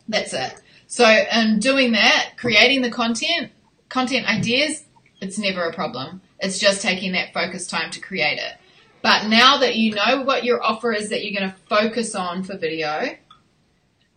That's 0.08 0.34
it. 0.34 0.56
So, 0.88 1.06
in 1.06 1.60
doing 1.60 1.92
that, 1.92 2.32
creating 2.38 2.82
the 2.82 2.90
content, 2.90 3.52
content 3.90 4.28
ideas, 4.28 4.84
it's 5.22 5.38
never 5.38 5.64
a 5.66 5.74
problem. 5.74 6.22
It's 6.40 6.58
just 6.58 6.82
taking 6.82 7.12
that 7.12 7.32
focus 7.32 7.68
time 7.68 7.92
to 7.92 8.00
create 8.00 8.40
it. 8.40 8.54
But 9.02 9.28
now 9.28 9.58
that 9.58 9.76
you 9.76 9.96
know 9.96 10.24
what 10.24 10.44
your 10.44 10.62
offer 10.62 10.92
is 10.92 11.10
that 11.10 11.24
you're 11.24 11.40
going 11.40 11.52
to 11.52 11.58
focus 11.68 12.16
on 12.16 12.44
for 12.44 12.58
video, 12.58 13.16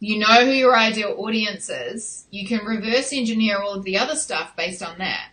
you 0.00 0.18
know 0.18 0.44
who 0.44 0.50
your 0.50 0.76
ideal 0.76 1.14
audience 1.18 1.70
is, 1.70 2.26
you 2.30 2.46
can 2.46 2.64
reverse 2.64 3.12
engineer 3.12 3.58
all 3.58 3.74
of 3.74 3.84
the 3.84 3.98
other 3.98 4.16
stuff 4.16 4.56
based 4.56 4.82
on 4.82 4.98
that. 4.98 5.30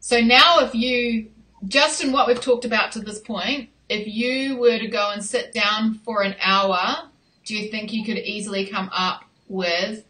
So 0.00 0.20
now 0.20 0.60
if 0.60 0.74
you 0.74 1.30
just 1.66 2.02
in 2.02 2.12
what 2.12 2.26
we've 2.26 2.40
talked 2.40 2.64
about 2.64 2.92
to 2.92 3.00
this 3.00 3.20
point, 3.20 3.70
if 3.88 4.06
you 4.06 4.56
were 4.56 4.78
to 4.78 4.88
go 4.88 5.10
and 5.12 5.24
sit 5.24 5.52
down 5.52 5.94
for 6.04 6.22
an 6.22 6.34
hour, 6.40 7.08
do 7.44 7.56
you 7.56 7.70
think 7.70 7.92
you 7.92 8.04
could 8.04 8.18
easily 8.18 8.66
come 8.66 8.90
up 8.92 9.24
with, 9.48 10.04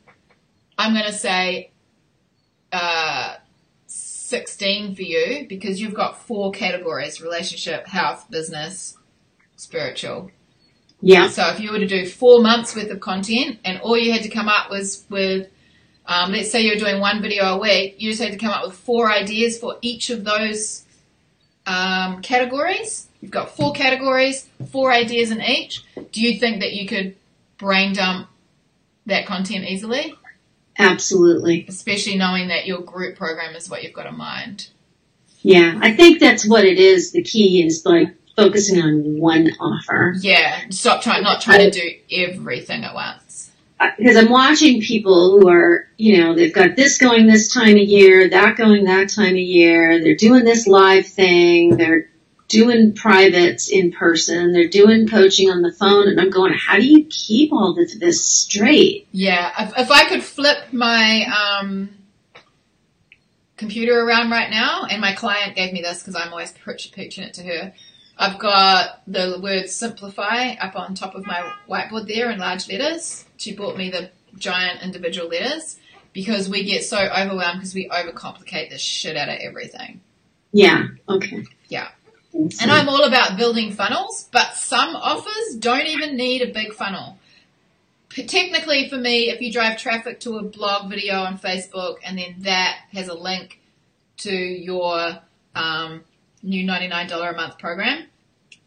I'm 0.77 0.93
going 0.93 1.07
to 1.07 1.13
say, 1.13 1.71
uh, 2.73 3.37
16 4.29 4.95
for 4.95 5.03
you 5.03 5.47
because 5.49 5.81
you've 5.81 5.95
got 5.95 6.20
four 6.26 6.53
categories 6.53 7.22
relationship, 7.22 7.87
health, 7.87 8.31
business, 8.31 8.99
spiritual. 9.57 10.31
Yeah. 11.01 11.29
So 11.29 11.49
if 11.49 11.61
you 11.61 11.72
were 11.72 11.79
to 11.79 11.87
do 11.87 12.07
four 12.07 12.43
months 12.43 12.76
worth 12.76 12.91
of 12.91 13.01
content 13.01 13.59
and 13.64 13.81
all 13.81 13.97
you 13.97 14.12
had 14.12 14.24
to 14.24 14.29
come 14.29 14.47
up 14.47 14.70
was 14.70 15.07
with, 15.09 15.49
um, 16.05 16.33
let's 16.33 16.51
say 16.51 16.61
you're 16.61 16.76
doing 16.76 17.01
one 17.01 17.22
video 17.22 17.45
a 17.45 17.59
week, 17.59 17.95
you 17.99 18.11
just 18.11 18.22
had 18.22 18.33
to 18.33 18.39
come 18.39 18.51
up 18.51 18.66
with 18.66 18.76
four 18.76 19.11
ideas 19.11 19.59
for 19.59 19.79
each 19.81 20.11
of 20.11 20.24
those 20.24 20.85
um, 21.66 22.20
categories. 22.20 23.09
You've 23.22 23.31
got 23.31 23.57
four 23.57 23.72
categories, 23.72 24.47
four 24.70 24.93
ideas 24.93 25.31
in 25.31 25.41
each. 25.41 25.85
Do 26.12 26.20
you 26.20 26.39
think 26.39 26.61
that 26.61 26.74
you 26.74 26.87
could 26.87 27.16
brain 27.57 27.95
dump 27.95 28.29
that 29.07 29.24
content 29.24 29.64
easily? 29.64 30.14
Absolutely. 30.79 31.66
Especially 31.68 32.16
knowing 32.16 32.49
that 32.49 32.66
your 32.66 32.81
group 32.81 33.16
program 33.16 33.57
is 33.57 33.68
what 33.68 33.83
you've 33.83 33.93
got 33.93 34.07
in 34.07 34.16
mind. 34.16 34.68
Yeah, 35.43 35.79
I 35.81 35.95
think 35.95 36.20
that's 36.20 36.47
what 36.47 36.64
it 36.64 36.79
is. 36.79 37.12
The 37.12 37.22
key 37.22 37.64
is 37.64 37.85
like 37.85 38.14
focusing 38.37 38.81
on 38.81 39.18
one 39.18 39.51
offer. 39.61 40.14
Yeah, 40.20 40.61
stop 40.70 41.03
trying, 41.03 41.22
not 41.22 41.41
trying 41.41 41.70
to 41.70 41.70
do 41.70 41.91
everything 42.11 42.85
at 42.85 42.95
once. 42.95 43.51
Uh, 43.81 43.91
because 43.97 44.16
I'm 44.16 44.31
watching 44.31 44.81
people 44.81 45.39
who 45.39 45.49
are, 45.49 45.89
you 45.97 46.18
know, 46.18 46.35
they've 46.35 46.53
got 46.53 46.74
this 46.74 46.99
going 46.99 47.26
this 47.26 47.53
time 47.53 47.76
of 47.76 47.83
year, 47.83 48.29
that 48.29 48.57
going 48.57 48.85
that 48.85 49.09
time 49.09 49.35
of 49.35 49.39
year, 49.39 50.03
they're 50.03 50.16
doing 50.16 50.45
this 50.45 50.66
live 50.66 51.07
thing, 51.07 51.76
they're 51.76 52.08
doing 52.49 52.95
privates 52.95 53.69
in 53.69 53.93
person, 53.93 54.53
they're 54.53 54.69
doing 54.69 55.07
coaching 55.07 55.51
on 55.51 55.63
the 55.63 55.73
phone, 55.73 56.09
and 56.09 56.21
I'm 56.21 56.31
going, 56.31 56.55
how 56.55 56.77
do 56.77 56.87
you 56.87 57.05
keep 57.05 57.53
all 57.53 57.75
this, 57.75 57.97
this 57.99 58.25
straight? 58.25 59.07
Yeah, 59.13 59.53
if, 59.59 59.79
if 59.79 59.91
I 59.91 60.09
could 60.09 60.23
flip 60.23 60.73
my 60.73 61.27
um, 61.27 61.91
computer 63.57 64.01
around 64.01 64.31
right 64.31 64.51
now, 64.51 64.87
and 64.91 65.01
my 65.01 65.13
client 65.13 65.57
gave 65.57 65.73
me 65.73 65.83
this 65.83 66.03
because 66.03 66.17
I'm 66.17 66.31
always 66.31 66.53
pitching 66.53 67.25
it 67.25 67.35
to 67.35 67.43
her. 67.43 67.75
I've 68.17 68.39
got 68.39 69.03
the 69.07 69.39
word 69.41 69.69
simplify 69.69 70.55
up 70.55 70.75
on 70.75 70.95
top 70.95 71.15
of 71.15 71.27
my 71.27 71.53
whiteboard 71.69 72.09
there 72.09 72.31
in 72.31 72.39
large 72.39 72.69
letters. 72.69 73.25
She 73.37 73.55
bought 73.55 73.77
me 73.77 73.91
the 73.91 74.11
giant 74.37 74.83
individual 74.83 75.29
letters 75.29 75.79
because 76.13 76.49
we 76.49 76.65
get 76.65 76.83
so 76.83 76.99
overwhelmed 76.99 77.61
because 77.61 77.75
we 77.75 77.89
overcomplicate 77.89 78.71
the 78.71 78.79
shit 78.79 79.17
out 79.17 79.29
of 79.29 79.37
everything. 79.39 80.01
Yeah, 80.51 80.89
okay. 81.09 81.45
Yeah. 81.69 81.89
And 82.39 82.70
I'm 82.70 82.89
all 82.89 83.03
about 83.03 83.36
building 83.36 83.72
funnels, 83.72 84.28
but 84.30 84.55
some 84.55 84.95
offers 84.95 85.57
don't 85.59 85.86
even 85.86 86.16
need 86.16 86.41
a 86.43 86.53
big 86.53 86.72
funnel. 86.72 87.18
Technically, 88.11 88.89
for 88.89 88.97
me, 88.97 89.30
if 89.30 89.41
you 89.41 89.53
drive 89.53 89.76
traffic 89.76 90.20
to 90.20 90.39
a 90.39 90.43
blog 90.43 90.89
video 90.89 91.20
on 91.20 91.36
Facebook 91.39 91.97
and 92.05 92.16
then 92.16 92.36
that 92.39 92.78
has 92.93 93.09
a 93.09 93.14
link 93.14 93.61
to 94.18 94.32
your 94.32 95.18
um, 95.57 96.05
new 96.43 96.64
$99 96.64 97.32
a 97.32 97.36
month 97.36 97.59
program, 97.59 98.07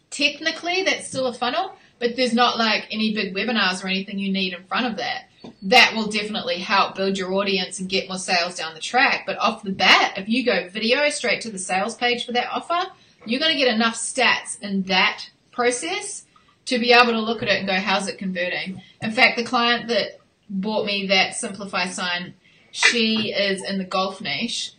technically 0.10 0.84
that's 0.84 1.08
still 1.08 1.28
a 1.28 1.34
funnel, 1.34 1.74
but 1.98 2.18
there's 2.18 2.34
not 2.34 2.58
like 2.58 2.88
any 2.92 3.14
big 3.14 3.34
webinars 3.34 3.84
or 3.84 3.88
anything 3.88 4.20
you 4.20 4.34
need 4.34 4.54
in 4.54 4.64
front 4.66 4.86
of 4.86 4.98
that. 4.98 5.30
That 5.64 5.94
will 5.96 6.08
definitely 6.08 6.58
help 6.58 6.96
build 6.96 7.18
your 7.18 7.34
audience 7.34 7.80
and 7.80 7.88
get 7.90 8.10
more 8.10 8.18
sales 8.18 8.56
down 8.56 8.74
the 8.74 8.82
track. 8.82 9.24
But 9.26 9.38
off 9.38 9.64
the 9.64 9.72
bat, 9.72 10.18
if 10.18 10.28
you 10.28 10.46
go 10.46 10.68
video 10.68 11.10
straight 11.10 11.42
to 11.42 11.50
the 11.50 11.58
sales 11.58 11.96
page 11.96 12.26
for 12.26 12.34
that 12.34 12.50
offer, 12.52 12.92
you're 13.26 13.40
going 13.40 13.54
to 13.54 13.58
get 13.58 13.74
enough 13.74 13.96
stats 13.96 14.60
in 14.62 14.84
that 14.84 15.30
process 15.52 16.26
to 16.66 16.80
be 16.80 16.92
able 16.94 17.12
to 17.12 17.20
look 17.20 17.42
at 17.42 17.50
it 17.50 17.60
and 17.60 17.68
go, 17.68 17.74
how's 17.74 18.08
it 18.08 18.18
converting? 18.18 18.82
In 19.02 19.12
fact, 19.12 19.38
the 19.38 19.44
client 19.44 19.88
that 19.90 20.20
bought 20.50 20.86
me 20.86 21.08
that 21.08 21.36
Simplify 21.36 21.88
sign, 21.88 22.34
she 22.72 23.32
is 23.32 23.64
in 23.64 23.78
the 23.78 23.84
golf 23.84 24.22
niche. 24.22 24.74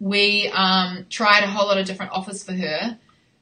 We 0.00 0.50
um, 0.52 1.06
tried 1.08 1.42
a 1.42 1.46
whole 1.46 1.66
lot 1.66 1.78
of 1.78 1.86
different 1.86 2.12
offers 2.12 2.42
for 2.42 2.52
her. 2.52 2.98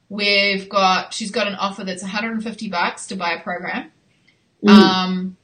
We've 0.09 0.69
got, 0.69 1.13
she's 1.13 1.31
got 1.31 1.47
an 1.47 1.55
offer 1.55 1.83
that's 1.83 2.03
150 2.03 2.69
bucks 2.69 3.07
to 3.07 3.15
buy 3.15 3.33
a 3.33 3.41
program. 3.41 3.91
Mm. 4.63 4.69
Um, 4.69 5.37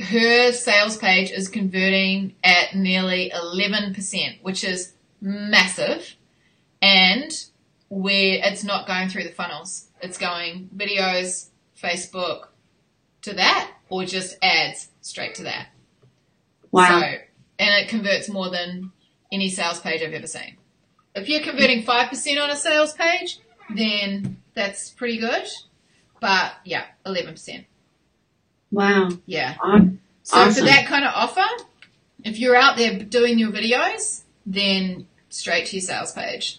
her 0.00 0.52
sales 0.52 0.96
page 0.96 1.30
is 1.30 1.48
converting 1.48 2.34
at 2.42 2.74
nearly 2.74 3.32
11%, 3.34 4.42
which 4.42 4.64
is 4.64 4.92
massive. 5.20 6.16
And 6.80 7.32
where 7.92 8.40
it's 8.42 8.64
not 8.64 8.86
going 8.86 9.10
through 9.10 9.22
the 9.22 9.28
funnels. 9.32 9.88
It's 10.00 10.16
going 10.16 10.70
videos, 10.74 11.48
Facebook 11.78 12.46
to 13.20 13.34
that, 13.34 13.70
or 13.90 14.06
just 14.06 14.34
ads 14.40 14.88
straight 15.02 15.34
to 15.34 15.42
that. 15.42 15.66
Wow. 16.70 17.00
So, 17.00 17.06
and 17.58 17.84
it 17.84 17.90
converts 17.90 18.30
more 18.30 18.48
than 18.48 18.92
any 19.30 19.50
sales 19.50 19.78
page 19.78 20.00
I've 20.02 20.14
ever 20.14 20.26
seen. 20.26 20.56
If 21.14 21.28
you're 21.28 21.42
converting 21.42 21.82
5% 21.82 22.42
on 22.42 22.48
a 22.48 22.56
sales 22.56 22.94
page, 22.94 23.40
then 23.74 24.38
that's 24.54 24.88
pretty 24.88 25.18
good. 25.18 25.46
But 26.18 26.54
yeah, 26.64 26.84
11%. 27.04 27.66
wow. 28.70 29.10
Yeah. 29.26 29.54
Awesome. 29.62 30.00
So 30.22 30.50
for 30.50 30.60
that 30.62 30.86
kind 30.86 31.04
of 31.04 31.12
offer, 31.14 31.44
if 32.24 32.38
you're 32.38 32.56
out 32.56 32.78
there 32.78 32.98
doing 33.00 33.38
your 33.38 33.50
videos, 33.50 34.22
then 34.46 35.06
straight 35.28 35.66
to 35.66 35.76
your 35.76 35.82
sales 35.82 36.12
page. 36.12 36.58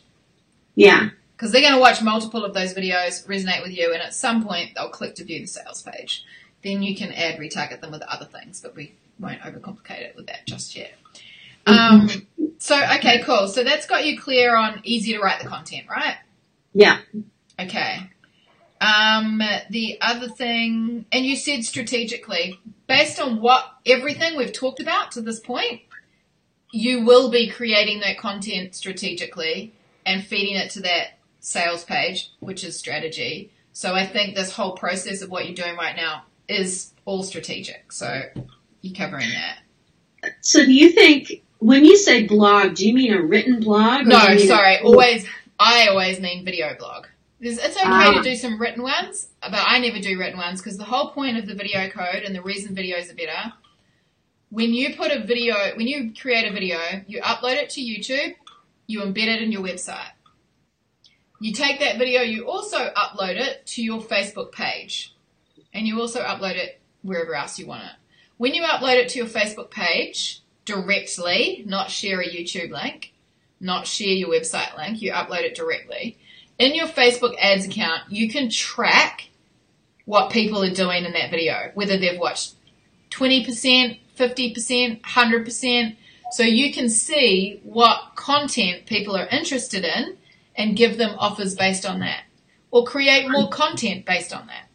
Yeah. 0.76 1.10
Because 1.36 1.52
they're 1.52 1.62
going 1.62 1.74
to 1.74 1.80
watch 1.80 2.02
multiple 2.02 2.46
of 2.46 2.54
those 2.54 2.74
videos, 2.74 3.26
resonate 3.28 3.64
with 3.64 3.76
you, 3.76 3.92
and 3.94 4.02
at 4.02 4.14
some 4.14 4.46
point 4.46 4.72
they'll 4.76 4.90
click 4.90 5.16
to 5.16 5.24
view 5.24 5.42
the 5.42 5.48
sales 5.48 5.82
page. 5.82 6.24
Then 6.64 6.82
you 6.82 6.96
can 6.96 7.12
add 7.12 7.40
retarget 7.40 7.82
them 7.82 7.92
with 7.92 8.02
other 8.04 8.26
things, 8.26 8.62
but 8.62 8.76
we 8.76 8.94
won't 9.20 9.42
overcomplicate 9.42 10.02
it 10.02 10.16
with 10.16 10.28
that 10.28 10.46
just 10.46 10.76
yet. 10.76 10.94
Um, 11.66 12.10
so 12.58 12.82
okay, 12.96 13.22
cool. 13.24 13.48
So 13.48 13.64
that's 13.64 13.86
got 13.86 14.06
you 14.06 14.20
clear 14.20 14.56
on 14.56 14.82
easy 14.84 15.14
to 15.14 15.20
write 15.20 15.42
the 15.42 15.48
content, 15.48 15.88
right? 15.90 16.18
Yeah. 16.74 17.00
Okay. 17.60 18.10
Um, 18.82 19.42
the 19.70 19.98
other 20.02 20.28
thing, 20.28 21.06
and 21.12 21.26
you 21.26 21.38
said 21.38 21.64
strategically, 21.64 22.60
based 22.88 23.20
on 23.22 23.40
what 23.40 23.66
everything 23.86 24.36
we've 24.36 24.52
talked 24.52 24.82
about 24.82 25.12
to 25.12 25.22
this 25.22 25.40
point, 25.40 25.82
you 26.72 27.06
will 27.06 27.30
be 27.30 27.50
creating 27.50 28.02
that 28.02 28.18
content 28.18 28.76
strategically 28.76 29.74
and 30.06 30.26
feeding 30.26 30.56
it 30.56 30.72
to 30.72 30.82
that 30.82 31.18
sales 31.44 31.84
page, 31.84 32.32
which 32.40 32.64
is 32.64 32.78
strategy. 32.80 33.52
So 33.74 33.94
I 33.94 34.06
think 34.06 34.34
this 34.34 34.52
whole 34.54 34.72
process 34.72 35.22
of 35.22 35.30
what 35.30 35.46
you're 35.46 35.54
doing 35.56 35.76
right 35.76 35.96
now 35.96 36.24
is 36.48 36.94
all 37.06 37.22
strategic. 37.22 37.92
So 37.92 38.24
you're 38.82 38.96
covering 38.96 39.30
that. 39.30 40.34
So 40.42 40.64
do 40.66 40.72
you 40.74 40.90
think 40.92 41.44
when 41.60 41.84
you 41.84 41.98
say 41.98 42.26
blog, 42.26 42.76
do 42.76 42.88
you 42.88 42.94
mean 42.94 43.14
a 43.14 43.22
written 43.22 43.60
blog? 43.60 44.08
No, 44.08 44.20
mean 44.28 44.38
a- 44.38 44.48
sorry. 44.48 44.80
Always, 44.80 45.26
I 45.60 45.88
always 45.88 46.20
mean 46.22 46.46
video 46.46 46.76
blog. 46.80 47.08
There's, 47.42 47.58
it's 47.58 47.76
okay 47.76 47.84
Ah. 47.88 48.14
to 48.14 48.24
do 48.24 48.38
some 48.38 48.60
written 48.60 48.82
ones, 48.84 49.28
but 49.42 49.54
I 49.54 49.80
never 49.80 50.00
do 50.00 50.18
written 50.18 50.38
ones 50.38 50.62
because 50.62 50.78
the 50.78 50.86
whole 50.86 51.10
point 51.12 51.38
of 51.38 51.46
the 51.46 51.56
video 51.56 51.90
code 51.90 52.24
and 52.24 52.34
the 52.34 52.42
reason 52.42 52.74
videos 52.74 53.12
are 53.12 53.16
better. 53.16 53.52
When 54.50 54.74
you 54.74 54.96
put 54.96 55.12
a 55.12 55.20
video, 55.26 55.56
when 55.76 55.88
you 55.88 56.14
create 56.14 56.48
a 56.50 56.54
video, 56.54 56.80
you 57.06 57.20
upload 57.22 57.56
it 57.58 57.70
to 57.72 57.82
YouTube, 57.82 58.36
you 58.88 59.02
embed 59.02 59.28
it 59.28 59.42
in 59.42 59.52
your 59.52 59.62
website. 59.62 60.12
You 61.40 61.52
take 61.54 61.80
that 61.80 61.98
video, 61.98 62.22
you 62.22 62.48
also 62.48 62.78
upload 62.78 63.36
it 63.36 63.66
to 63.68 63.84
your 63.84 64.02
Facebook 64.02 64.52
page, 64.52 65.16
and 65.74 65.88
you 65.88 66.00
also 66.00 66.22
upload 66.22 66.56
it 66.56 66.80
wherever 67.02 67.36
else 67.36 67.60
you 67.60 67.68
want 67.68 67.84
it. 67.84 67.92
When 68.38 68.54
you 68.54 68.64
upload 68.64 68.98
it 68.98 69.10
to 69.10 69.20
your 69.20 69.28
Facebook 69.28 69.70
page 69.70 70.42
directly, 70.66 71.64
not 71.66 71.90
share 71.90 72.22
a 72.22 72.28
YouTube 72.28 72.72
link, 72.72 73.14
not 73.60 73.88
share 73.88 74.08
your 74.08 74.30
website 74.30 74.78
link, 74.78 75.02
you 75.02 75.12
upload 75.12 75.42
it 75.42 75.56
directly. 75.56 76.18
In 76.60 76.76
your 76.76 76.88
Facebook 76.88 77.36
ads 77.40 77.66
account, 77.66 78.04
you 78.10 78.30
can 78.30 78.50
track 78.50 79.30
what 80.06 80.32
people 80.32 80.64
are 80.64 80.74
doing 80.74 81.06
in 81.06 81.14
that 81.14 81.32
video, 81.32 81.72
whether 81.74 81.98
they've 81.98 82.20
watched 82.20 82.56
20%, 83.12 84.00
50%, 84.18 85.02
100%. 85.02 85.96
So 86.32 86.44
you 86.44 86.74
can 86.74 86.90
see 86.90 87.60
what 87.64 88.16
content 88.16 88.86
people 88.86 89.16
are 89.16 89.28
interested 89.28 89.84
in 89.84 90.18
and 90.56 90.76
give 90.76 90.98
them 90.98 91.16
offers 91.18 91.56
based 91.56 91.86
on 91.86 92.00
that. 92.00 92.24
Or 92.72 92.86
create 92.86 93.30
more 93.30 93.50
content 93.50 94.06
based 94.06 94.34
on 94.34 94.48
that. 94.48 94.68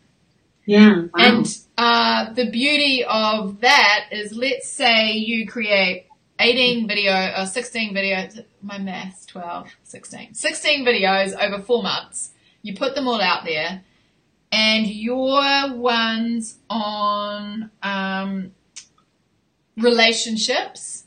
Yeah. 0.67 1.03
Wow. 1.03 1.09
And 1.17 1.59
uh, 1.77 2.33
the 2.33 2.51
beauty 2.51 3.05
of 3.05 3.61
that 3.61 4.09
is, 4.13 4.33
let's 4.33 4.71
say 4.71 5.13
you 5.13 5.47
create 5.47 6.07
18 6.39 6.87
video 6.87 7.33
or 7.37 7.47
16 7.47 7.95
videos, 7.95 8.45
my 8.63 8.79
maths, 8.79 9.27
12, 9.27 9.71
16, 9.83 10.35
16 10.35 10.85
videos 10.85 11.35
over 11.41 11.63
four 11.63 11.83
months. 11.83 12.31
You 12.63 12.77
put 12.77 12.95
them 12.95 13.09
all 13.09 13.21
out 13.21 13.45
there 13.45 13.83
and 14.53 14.87
your 14.87 15.73
ones 15.75 16.59
on 16.71 17.71
um, 17.83 18.53
relationships 19.77 21.05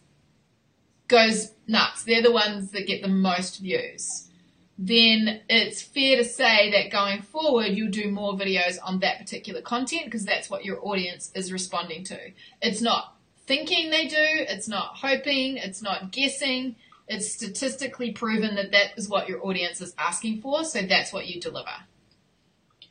goes 1.08 1.52
nuts. 1.68 2.04
They're 2.04 2.22
the 2.22 2.32
ones 2.32 2.72
that 2.72 2.88
get 2.88 3.02
the 3.02 3.10
most 3.10 3.60
views. 3.60 4.30
Then 4.78 5.42
it's 5.50 5.82
fair 5.82 6.18
to 6.18 6.24
say 6.24 6.72
that 6.72 6.92
going 6.92 7.22
forward 7.22 7.68
you'll 7.68 7.92
do 7.92 8.10
more 8.12 8.34
videos 8.34 8.78
on 8.84 9.00
that 9.00 9.20
particular 9.20 9.62
content 9.62 10.06
because 10.06 10.26
that's 10.26 10.50
what 10.50 10.66
your 10.66 10.86
audience 10.86 11.32
is 11.36 11.52
responding 11.52 12.04
to. 12.06 12.18
It's 12.62 12.82
not 12.82 13.16
thinking 13.46 13.90
they 13.90 14.08
do, 14.08 14.16
it's 14.18 14.68
not 14.68 14.96
hoping, 14.96 15.58
it's 15.58 15.82
not 15.82 16.12
guessing. 16.12 16.76
It's 17.08 17.30
statistically 17.34 18.12
proven 18.14 18.56
that 18.56 18.72
that 18.72 18.98
is 18.98 19.10
what 19.10 19.28
your 19.28 19.46
audience 19.46 19.82
is 19.82 19.94
asking 19.98 20.42
for, 20.42 20.64
so 20.64 20.82
that's 20.84 21.12
what 21.12 21.28
you 21.28 21.42
deliver. 21.42 21.70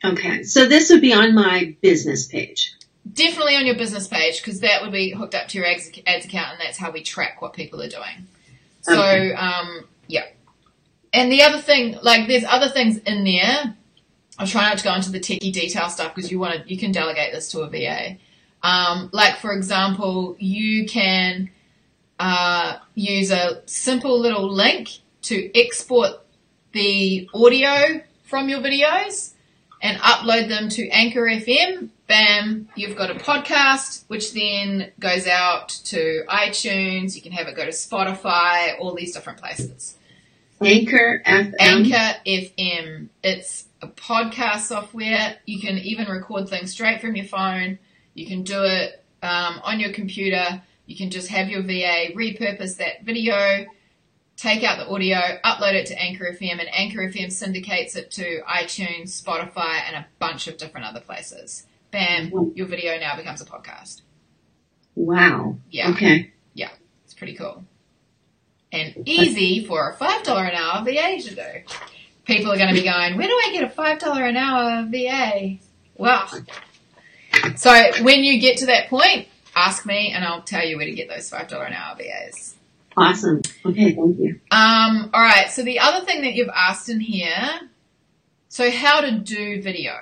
Okay, 0.03 0.43
so 0.43 0.67
this 0.67 0.89
would 0.91 1.01
be 1.01 1.13
on 1.13 1.33
my 1.33 1.75
business 1.81 2.27
page. 2.27 2.73
Definitely 3.11 3.55
on 3.55 3.65
your 3.65 3.75
business 3.75 4.07
page 4.07 4.41
because 4.41 4.59
that 4.59 4.81
would 4.83 4.91
be 4.91 5.11
hooked 5.11 5.33
up 5.33 5.47
to 5.49 5.57
your 5.57 5.67
ads, 5.67 5.89
ads 6.05 6.25
account 6.25 6.51
and 6.53 6.61
that's 6.61 6.77
how 6.77 6.91
we 6.91 7.01
track 7.01 7.41
what 7.41 7.53
people 7.53 7.81
are 7.81 7.89
doing. 7.89 8.27
So, 8.81 8.93
Okay. 8.93 9.33
um, 9.33 9.85
yeah. 10.07 10.25
And 11.13 11.31
the 11.31 11.41
other 11.43 11.57
thing, 11.57 11.97
like, 12.01 12.27
there's 12.27 12.45
other 12.47 12.69
things 12.69 12.97
in 12.99 13.23
there. 13.23 13.75
I'll 14.39 14.47
try 14.47 14.69
not 14.69 14.77
to 14.77 14.83
go 14.83 14.93
into 14.95 15.11
the 15.11 15.19
techie 15.19 15.51
detail 15.51 15.89
stuff 15.89 16.15
because 16.15 16.31
you 16.31 16.39
want 16.39 16.63
to, 16.63 16.69
you 16.73 16.79
can 16.79 16.91
delegate 16.91 17.33
this 17.33 17.51
to 17.51 17.61
a 17.61 17.69
VA. 17.69 18.17
Um, 18.63 19.09
like, 19.11 19.37
for 19.37 19.51
example, 19.51 20.35
you 20.39 20.85
can 20.85 21.49
uh, 22.19 22.77
use 22.95 23.31
a 23.31 23.61
simple 23.65 24.19
little 24.19 24.49
link 24.49 24.89
to 25.23 25.59
export 25.59 26.21
the 26.71 27.29
audio 27.33 28.01
from 28.23 28.47
your 28.47 28.59
videos 28.59 29.33
and 29.81 29.97
upload 29.99 30.47
them 30.47 30.69
to 30.69 30.87
Anchor 30.89 31.25
FM. 31.25 31.89
Bam, 32.07 32.69
you've 32.75 32.95
got 32.95 33.09
a 33.09 33.15
podcast, 33.15 34.05
which 34.07 34.33
then 34.33 34.91
goes 34.99 35.27
out 35.27 35.69
to 35.85 36.23
iTunes. 36.29 37.15
You 37.15 37.21
can 37.21 37.31
have 37.31 37.47
it 37.47 37.55
go 37.55 37.65
to 37.65 37.71
Spotify, 37.71 38.79
all 38.79 38.93
these 38.93 39.13
different 39.13 39.39
places. 39.39 39.97
Anchor 40.61 41.21
FM. 41.25 41.53
Anchor 41.59 42.19
FM. 42.25 43.09
It's 43.23 43.65
a 43.81 43.87
podcast 43.87 44.61
software. 44.61 45.37
You 45.45 45.59
can 45.59 45.77
even 45.79 46.07
record 46.07 46.49
things 46.49 46.71
straight 46.71 47.01
from 47.01 47.15
your 47.15 47.25
phone. 47.25 47.79
You 48.13 48.27
can 48.27 48.43
do 48.43 48.63
it 48.63 49.03
um, 49.23 49.59
on 49.63 49.79
your 49.79 49.91
computer. 49.91 50.61
You 50.85 50.95
can 50.95 51.09
just 51.09 51.29
have 51.29 51.49
your 51.49 51.61
VA 51.61 52.13
repurpose 52.13 52.77
that 52.77 53.03
video, 53.03 53.65
take 54.35 54.63
out 54.63 54.77
the 54.77 54.89
audio, 54.89 55.17
upload 55.43 55.73
it 55.73 55.85
to 55.87 55.99
Anchor 55.99 56.25
FM, 56.25 56.59
and 56.59 56.69
Anchor 56.73 56.99
FM 56.99 57.31
syndicates 57.31 57.95
it 57.95 58.11
to 58.11 58.41
iTunes, 58.41 59.21
Spotify, 59.21 59.81
and 59.87 59.95
a 59.95 60.07
bunch 60.19 60.47
of 60.47 60.57
different 60.57 60.87
other 60.87 60.99
places. 60.99 61.65
Bam, 61.91 62.53
your 62.55 62.67
video 62.67 62.99
now 62.99 63.15
becomes 63.15 63.41
a 63.41 63.45
podcast. 63.45 64.01
Wow. 64.95 65.57
Yeah. 65.69 65.91
Okay. 65.91 66.31
Yeah, 66.53 66.71
it's 67.05 67.13
pretty 67.13 67.35
cool. 67.35 67.63
And 68.71 69.07
easy 69.07 69.65
for 69.65 69.89
a 69.89 69.95
$5 69.95 70.49
an 70.49 70.55
hour 70.55 70.83
VA 70.85 71.21
to 71.21 71.35
do. 71.35 71.73
People 72.25 72.51
are 72.53 72.57
going 72.57 72.69
to 72.69 72.73
be 72.73 72.83
going, 72.83 73.17
where 73.17 73.27
do 73.27 73.33
I 73.33 73.49
get 73.51 73.63
a 73.63 73.67
$5 73.67 74.29
an 74.29 74.37
hour 74.37 74.87
VA? 74.89 75.57
Well, 75.97 76.27
so 77.55 77.91
when 78.01 78.23
you 78.23 78.39
get 78.39 78.57
to 78.57 78.67
that 78.67 78.89
point, 78.89 79.27
ask 79.55 79.85
me 79.85 80.11
and 80.13 80.23
I'll 80.23 80.41
tell 80.41 80.65
you 80.65 80.77
where 80.77 80.85
to 80.85 80.93
get 80.93 81.09
those 81.09 81.29
$5 81.29 81.67
an 81.67 81.73
hour 81.73 81.97
VAs. 81.97 82.55
Awesome. 82.95 83.41
Okay, 83.65 83.93
thank 83.93 84.19
you. 84.19 84.39
Um, 84.51 85.09
all 85.13 85.21
right. 85.21 85.49
So 85.49 85.63
the 85.63 85.79
other 85.79 86.05
thing 86.05 86.21
that 86.21 86.33
you've 86.33 86.49
asked 86.53 86.89
in 86.89 86.99
here, 86.99 87.49
so 88.49 88.69
how 88.69 89.01
to 89.01 89.19
do 89.19 89.61
video, 89.61 89.93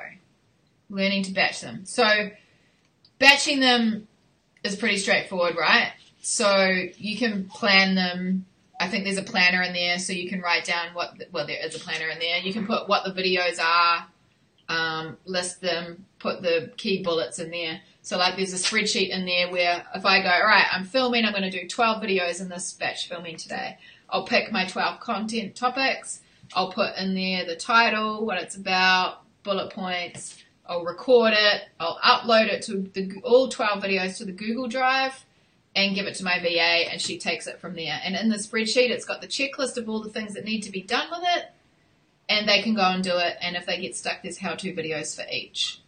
learning 0.89 1.24
to 1.24 1.32
batch 1.32 1.61
them. 1.61 1.86
So 1.86 2.32
batching 3.20 3.59
them 3.59 4.07
is 4.63 4.76
pretty 4.76 4.97
straightforward, 4.97 5.55
right? 5.55 5.91
So 6.22 6.67
you 6.97 7.17
can 7.17 7.45
plan 7.45 7.95
them. 7.95 8.45
I 8.80 8.88
think 8.88 9.04
there's 9.04 9.18
a 9.18 9.24
planner 9.24 9.62
in 9.62 9.74
there, 9.74 10.00
so 10.00 10.14
you 10.14 10.30
can 10.30 10.42
write 10.42 10.66
down 10.66 10.94
what. 10.94 11.18
The, 11.18 11.28
well, 11.32 11.46
there 11.46 11.64
is 11.64 11.76
a 11.76 11.80
planner 11.80 12.08
in 12.08 12.20
there. 12.20 12.38
You 12.38 12.54
can 12.54 12.66
put 12.66 12.88
what 12.88 13.04
the 13.04 13.12
videos 13.12 13.60
are, 13.62 14.08
um, 14.70 15.18
list 15.26 15.62
them, 15.62 16.06
put 16.20 16.42
the 16.42 16.72
key 16.78 17.04
bullets 17.04 17.40
in 17.40 17.52
there. 17.52 17.82
So 18.02 18.18
like 18.18 18.38
there's 18.38 18.54
a 18.54 18.56
spreadsheet 18.56 19.10
in 19.10 19.26
there 19.26 19.52
where 19.52 19.86
if 19.94 20.06
I 20.06 20.22
go, 20.22 20.30
all 20.30 20.48
right, 20.48 20.66
I'm 20.72 20.86
filming, 20.86 21.26
I'm 21.26 21.34
going 21.34 21.50
to 21.50 21.52
do 21.52 21.68
12 21.68 22.02
videos 22.02 22.42
in 22.42 22.50
this 22.50 22.74
batch 22.74 23.10
filming 23.10 23.38
today. 23.38 23.78
I'll 24.10 24.26
pick 24.26 24.52
my 24.52 24.66
12 24.66 25.00
content 25.00 25.56
topics. 25.56 26.22
I'll 26.54 26.72
put 26.72 26.96
in 26.98 27.14
there 27.14 27.46
the 27.46 27.56
title, 27.56 28.26
what 28.26 28.42
it's 28.42 28.56
about, 28.56 29.22
bullet 29.44 29.72
points. 29.72 30.44
I'll 30.66 30.84
record 30.84 31.34
it. 31.34 31.64
I'll 31.80 32.00
upload 32.00 32.48
it 32.48 32.62
to 32.64 32.90
the, 32.94 33.22
all 33.24 33.50
12 33.50 33.84
videos 33.84 34.18
to 34.18 34.26
the 34.26 34.32
Google 34.32 34.68
Drive 34.68 35.26
and 35.76 35.95
give 35.95 36.07
it 36.07 36.15
to 36.15 36.24
my 36.24 36.39
VA 36.39 36.89
and 36.91 36.99
she 36.99 37.17
takes 37.17 37.47
it 37.47 37.59
from 37.59 37.76
there. 37.76 37.99
And 38.03 38.15
in 38.15 38.30
the 38.30 38.38
spreadsheet, 38.38 38.89
it's 38.89 39.05
got 39.05 39.22
the 39.22 39.28
checklist 39.28 39.78
of 39.78 39.88
all 39.88 40.01
the 40.01 40.09
things 40.09 40.34
that 40.34 40.45
need 40.45 40.61
to 40.61 40.72
be 40.72 40.82
done 40.82 41.07
with 41.11 41.24
it 41.36 41.45
and 42.28 42.47
they 42.47 42.61
can 42.61 42.76
go 42.76 42.84
and 42.84 43.03
do 43.03 43.17
it. 43.17 43.38
And 43.41 43.55
if 43.55 43.65
they 43.65 43.80
get 43.80 43.95
stuck, 43.95 44.22
there's 44.22 44.38
how-to 44.38 44.74
videos 44.74 45.15
for 45.15 45.30
each. 45.32 45.82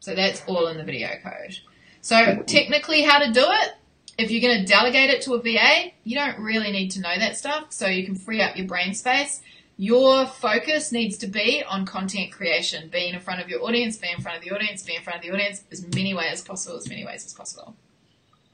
So 0.00 0.14
that's 0.14 0.42
all 0.46 0.66
in 0.66 0.76
the 0.76 0.84
video 0.84 1.10
code. 1.22 1.58
So 2.00 2.42
technically 2.46 3.02
how 3.02 3.18
to 3.18 3.32
do 3.32 3.44
it, 3.44 3.72
if 4.18 4.30
you're 4.30 4.42
going 4.42 4.60
to 4.60 4.66
delegate 4.66 5.10
it 5.10 5.22
to 5.22 5.34
a 5.34 5.40
VA, 5.40 5.92
you 6.04 6.14
don't 6.14 6.38
really 6.38 6.70
need 6.70 6.90
to 6.90 7.00
know 7.00 7.16
that 7.18 7.36
stuff. 7.36 7.66
So 7.70 7.86
you 7.86 8.04
can 8.04 8.14
free 8.14 8.42
up 8.42 8.56
your 8.56 8.66
brain 8.66 8.94
space. 8.94 9.40
Your 9.76 10.26
focus 10.26 10.92
needs 10.92 11.16
to 11.18 11.26
be 11.26 11.64
on 11.64 11.84
content 11.84 12.30
creation, 12.30 12.88
being 12.90 13.14
in 13.14 13.20
front 13.20 13.40
of 13.40 13.48
your 13.48 13.64
audience, 13.64 13.96
being 13.96 14.14
in 14.16 14.22
front 14.22 14.38
of 14.38 14.44
the 14.44 14.52
audience, 14.54 14.84
being 14.84 14.98
in 14.98 15.04
front 15.04 15.18
of 15.18 15.24
the 15.24 15.32
audience 15.32 15.64
as 15.72 15.84
many 15.94 16.14
ways 16.14 16.32
as 16.32 16.42
possible, 16.42 16.76
as 16.76 16.88
many 16.88 17.04
ways 17.04 17.24
as 17.24 17.32
possible. 17.32 17.74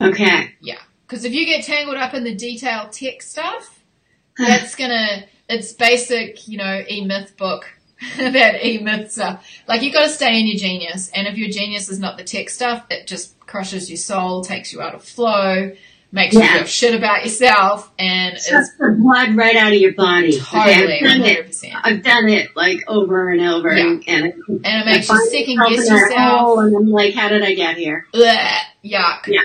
Okay. 0.01 0.55
Yeah. 0.61 0.78
Because 1.07 1.24
if 1.24 1.32
you 1.32 1.44
get 1.46 1.64
tangled 1.64 1.96
up 1.96 2.14
in 2.14 2.24
the 2.24 2.34
detail 2.34 2.88
tech 2.88 3.22
stuff, 3.22 3.80
that's 4.38 4.74
gonna, 4.76 5.24
it's 5.48 5.72
basic, 5.72 6.46
you 6.48 6.57
know, 6.59 6.82
e-myth 6.88 7.36
book, 7.36 7.66
that 8.16 8.64
e-myth 8.64 9.11
stuff. 9.12 9.46
Like 9.68 9.82
you 9.82 9.92
gotta 9.92 10.09
stay 10.09 10.38
in 10.40 10.46
your 10.46 10.57
genius. 10.57 11.11
And 11.14 11.26
if 11.26 11.36
your 11.36 11.51
genius 11.51 11.88
is 11.88 11.98
not 11.98 12.16
the 12.16 12.24
tech 12.24 12.48
stuff, 12.48 12.86
it 12.90 13.07
just 13.07 13.38
crushes 13.40 13.90
your 13.90 13.96
soul, 13.98 14.42
takes 14.44 14.72
you 14.72 14.80
out 14.80 14.94
of 14.94 15.03
flow, 15.05 15.72
makes 16.12 16.34
you 16.34 16.40
Yeah. 16.40 16.59
feel 16.59 16.66
shit 16.66 16.94
about 16.94 17.24
yourself, 17.24 17.90
and 17.98 18.34
it's 18.34 18.48
Sucks 18.48 18.76
the 18.78 18.96
blood 18.98 19.36
right 19.36 19.57
out 19.57 19.72
of 19.72 19.78
your 19.80 19.92
body. 19.94 20.38
totally, 20.38 21.01
done 21.01 21.22
it. 21.22 21.46
100%. 21.51 21.72
I've 21.82 22.03
done 22.03 22.28
it 22.28 22.55
like 22.57 22.78
over 22.88 23.30
and 23.30 23.40
over, 23.42 23.72
Yeah. 23.76 23.84
and, 23.84 24.05
and 24.09 24.32
And 24.48 24.64
it 24.64 24.86
makes 24.86 25.09
you 25.09 25.26
second 25.30 25.59
guess 25.68 25.88
yourself. 25.90 26.59
and 26.61 26.76
I'm 26.76 26.88
like, 26.90 27.14
how 27.14 27.28
did 27.28 27.42
I 27.42 27.55
get 27.55 27.76
here? 27.76 28.07
Blech, 28.14 28.59
yuck. 28.84 29.26
Yeah. 29.26 29.40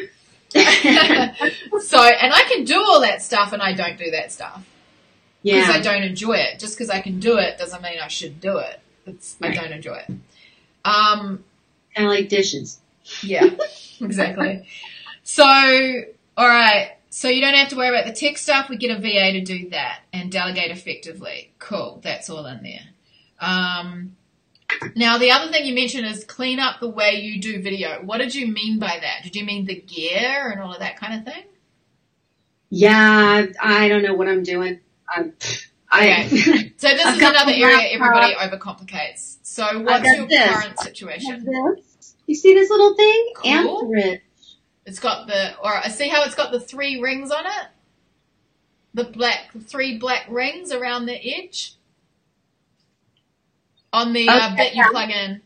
so, 1.81 2.01
and 2.01 2.33
I 2.33 2.43
can 2.47 2.63
do 2.63 2.77
all 2.81 3.01
that 3.01 3.21
stuff 3.21 3.51
and 3.53 3.61
I 3.61 3.73
don't 3.73 3.97
do 3.97 4.11
that 4.11 4.31
stuff. 4.31 4.65
because 5.43 5.75
I 5.75 5.81
don't 5.81 6.03
enjoy 6.03 6.33
it. 6.35 6.59
Just 6.59 6.75
because 6.77 6.89
I 6.89 7.01
can 7.01 7.19
do 7.19 7.37
it 7.37 7.57
doesn't 7.57 7.81
mean 7.81 7.99
I 8.01 8.07
should 8.07 8.39
do 8.39 8.57
it. 8.57 8.79
It's, 9.05 9.35
I 9.41 9.53
don't 9.53 9.71
enjoy 9.71 9.95
it. 10.07 10.11
Um, 10.85 11.43
Kind 11.95 12.07
of 12.07 12.13
like 12.13 12.29
dishes. 12.29 12.79
yeah, 13.21 13.49
exactly. 14.01 14.67
So, 15.23 15.43
all 15.45 16.47
right. 16.47 16.91
So 17.09 17.29
you 17.29 17.41
don't 17.41 17.53
have 17.53 17.69
to 17.69 17.77
worry 17.77 17.89
about 17.89 18.05
the 18.05 18.11
tech 18.13 18.37
stuff. 18.37 18.67
We 18.69 18.77
get 18.77 18.91
a 18.91 18.99
VA 18.99 19.31
to 19.33 19.41
do 19.41 19.69
that 19.69 20.01
and 20.11 20.31
delegate 20.31 20.71
effectively. 20.71 21.51
Cool. 21.59 21.99
That's 22.03 22.29
all 22.29 22.45
in 22.45 22.61
there. 22.61 22.81
Um, 23.39 24.15
now 24.95 25.17
the 25.17 25.31
other 25.31 25.51
thing 25.51 25.65
you 25.65 25.73
mentioned 25.73 26.05
is 26.07 26.23
clean 26.23 26.59
up 26.59 26.79
the 26.79 26.89
way 26.89 27.15
you 27.21 27.41
do 27.41 27.61
video. 27.61 28.01
What 28.03 28.19
did 28.19 28.35
you 28.35 28.47
mean 28.47 28.79
by 28.79 28.99
that? 29.01 29.23
Did 29.23 29.35
you 29.35 29.45
mean 29.45 29.65
the 29.65 29.75
gear 29.75 30.51
and 30.51 30.61
all 30.61 30.73
of 30.73 30.79
that 30.79 30.99
kind 30.99 31.19
of 31.19 31.33
thing? 31.33 31.43
Yeah, 32.69 33.45
I 33.61 33.87
don't 33.87 34.03
know 34.03 34.15
what 34.15 34.27
I'm 34.27 34.43
doing. 34.43 34.79
I'm, 35.07 35.33
I, 35.91 36.27
So 36.77 36.89
this 36.89 37.05
I've 37.05 37.15
is 37.15 37.21
another 37.21 37.51
area 37.51 37.89
everybody 37.91 38.33
overcomplicates. 38.33 39.37
So 39.43 39.81
what's 39.81 40.05
your 40.05 40.27
this. 40.27 40.53
current 40.53 40.79
situation? 40.79 41.45
You 42.27 42.35
see 42.35 42.53
this 42.53 42.69
little 42.69 42.95
thing? 42.95 43.33
Cool. 43.35 43.83
Anthrid. 43.83 44.21
It's 44.85 44.99
got 44.99 45.27
the, 45.27 45.57
or 45.59 45.73
I 45.73 45.87
see 45.87 46.09
how 46.09 46.23
it's 46.23 46.35
got 46.35 46.51
the 46.51 46.59
three 46.59 46.99
rings 47.01 47.31
on 47.31 47.45
it. 47.45 47.67
The 48.93 49.05
black, 49.05 49.51
three 49.67 49.97
black 49.97 50.27
rings 50.29 50.71
around 50.71 51.05
the 51.05 51.15
edge. 51.15 51.74
On 53.95 54.13
the 54.13 54.27
uh, 54.27 54.55
bit 54.55 54.73
you 54.73 54.83
yeah. 54.83 54.89
plug 54.89 55.09
in. 55.09 55.41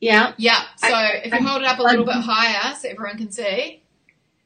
Yeah. 0.00 0.32
Yeah. 0.36 0.62
So 0.76 0.88
if 0.88 1.32
you 1.32 1.38
I- 1.38 1.42
hold 1.42 1.62
it 1.62 1.68
up 1.68 1.78
a 1.78 1.82
little 1.82 2.04
bit 2.04 2.14
higher 2.14 2.74
so 2.74 2.88
everyone 2.88 3.18
can 3.18 3.30
see. 3.30 3.82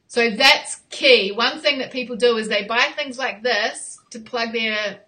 So 0.07 0.31
that's 0.31 0.81
key. 0.91 1.33
One 1.33 1.61
thing 1.61 1.79
that 1.79 1.91
people 1.91 2.17
do 2.17 2.37
is 2.37 2.49
they 2.49 2.65
buy 2.65 2.93
things 2.97 3.19
like 3.19 3.43
this 3.43 3.99
to 4.11 4.21
plug 4.21 4.53
their 4.53 5.01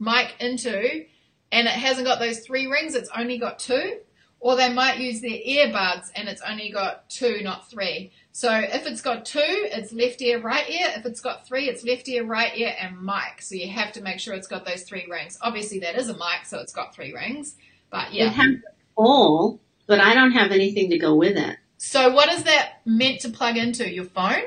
mic 0.00 0.34
into 0.40 1.04
and 1.52 1.66
it 1.66 1.72
hasn't 1.72 2.06
got 2.06 2.18
those 2.18 2.40
three 2.40 2.66
rings, 2.66 2.94
it's 2.94 3.10
only 3.16 3.38
got 3.38 3.58
two. 3.58 3.98
Or 4.40 4.54
they 4.54 4.72
might 4.72 4.98
use 4.98 5.20
their 5.20 5.30
earbuds 5.30 6.10
and 6.14 6.28
it's 6.28 6.42
only 6.42 6.70
got 6.70 7.10
two, 7.10 7.40
not 7.42 7.68
three. 7.68 8.12
So 8.30 8.52
if 8.52 8.86
it's 8.86 9.00
got 9.00 9.24
two, 9.24 9.40
it's 9.42 9.92
left 9.92 10.22
ear, 10.22 10.40
right 10.40 10.68
ear. 10.70 10.92
If 10.96 11.06
it's 11.06 11.20
got 11.20 11.44
three, 11.44 11.68
it's 11.68 11.82
left 11.82 12.08
ear, 12.08 12.24
right 12.24 12.56
ear, 12.56 12.72
and 12.80 13.02
mic. 13.02 13.42
So 13.42 13.56
you 13.56 13.68
have 13.68 13.90
to 13.94 14.00
make 14.00 14.20
sure 14.20 14.34
it's 14.34 14.46
got 14.46 14.64
those 14.64 14.84
three 14.84 15.08
rings. 15.10 15.38
Obviously 15.42 15.80
that 15.80 15.96
is 15.96 16.08
a 16.08 16.14
mic, 16.14 16.46
so 16.46 16.60
it's 16.60 16.72
got 16.72 16.94
three 16.94 17.12
rings. 17.12 17.56
But 17.90 18.12
yeah. 18.12 18.26
It 18.26 18.32
has 18.32 18.46
a 18.46 19.02
hole, 19.02 19.60
but 19.86 20.00
I 20.00 20.14
don't 20.14 20.32
have 20.32 20.50
anything 20.50 20.90
to 20.90 20.98
go 20.98 21.14
with 21.14 21.36
it. 21.36 21.56
So 21.78 22.12
what 22.12 22.32
is 22.32 22.42
that 22.44 22.80
meant 22.84 23.20
to 23.20 23.28
plug 23.30 23.56
into? 23.56 23.88
Your 23.90 24.04
phone? 24.04 24.42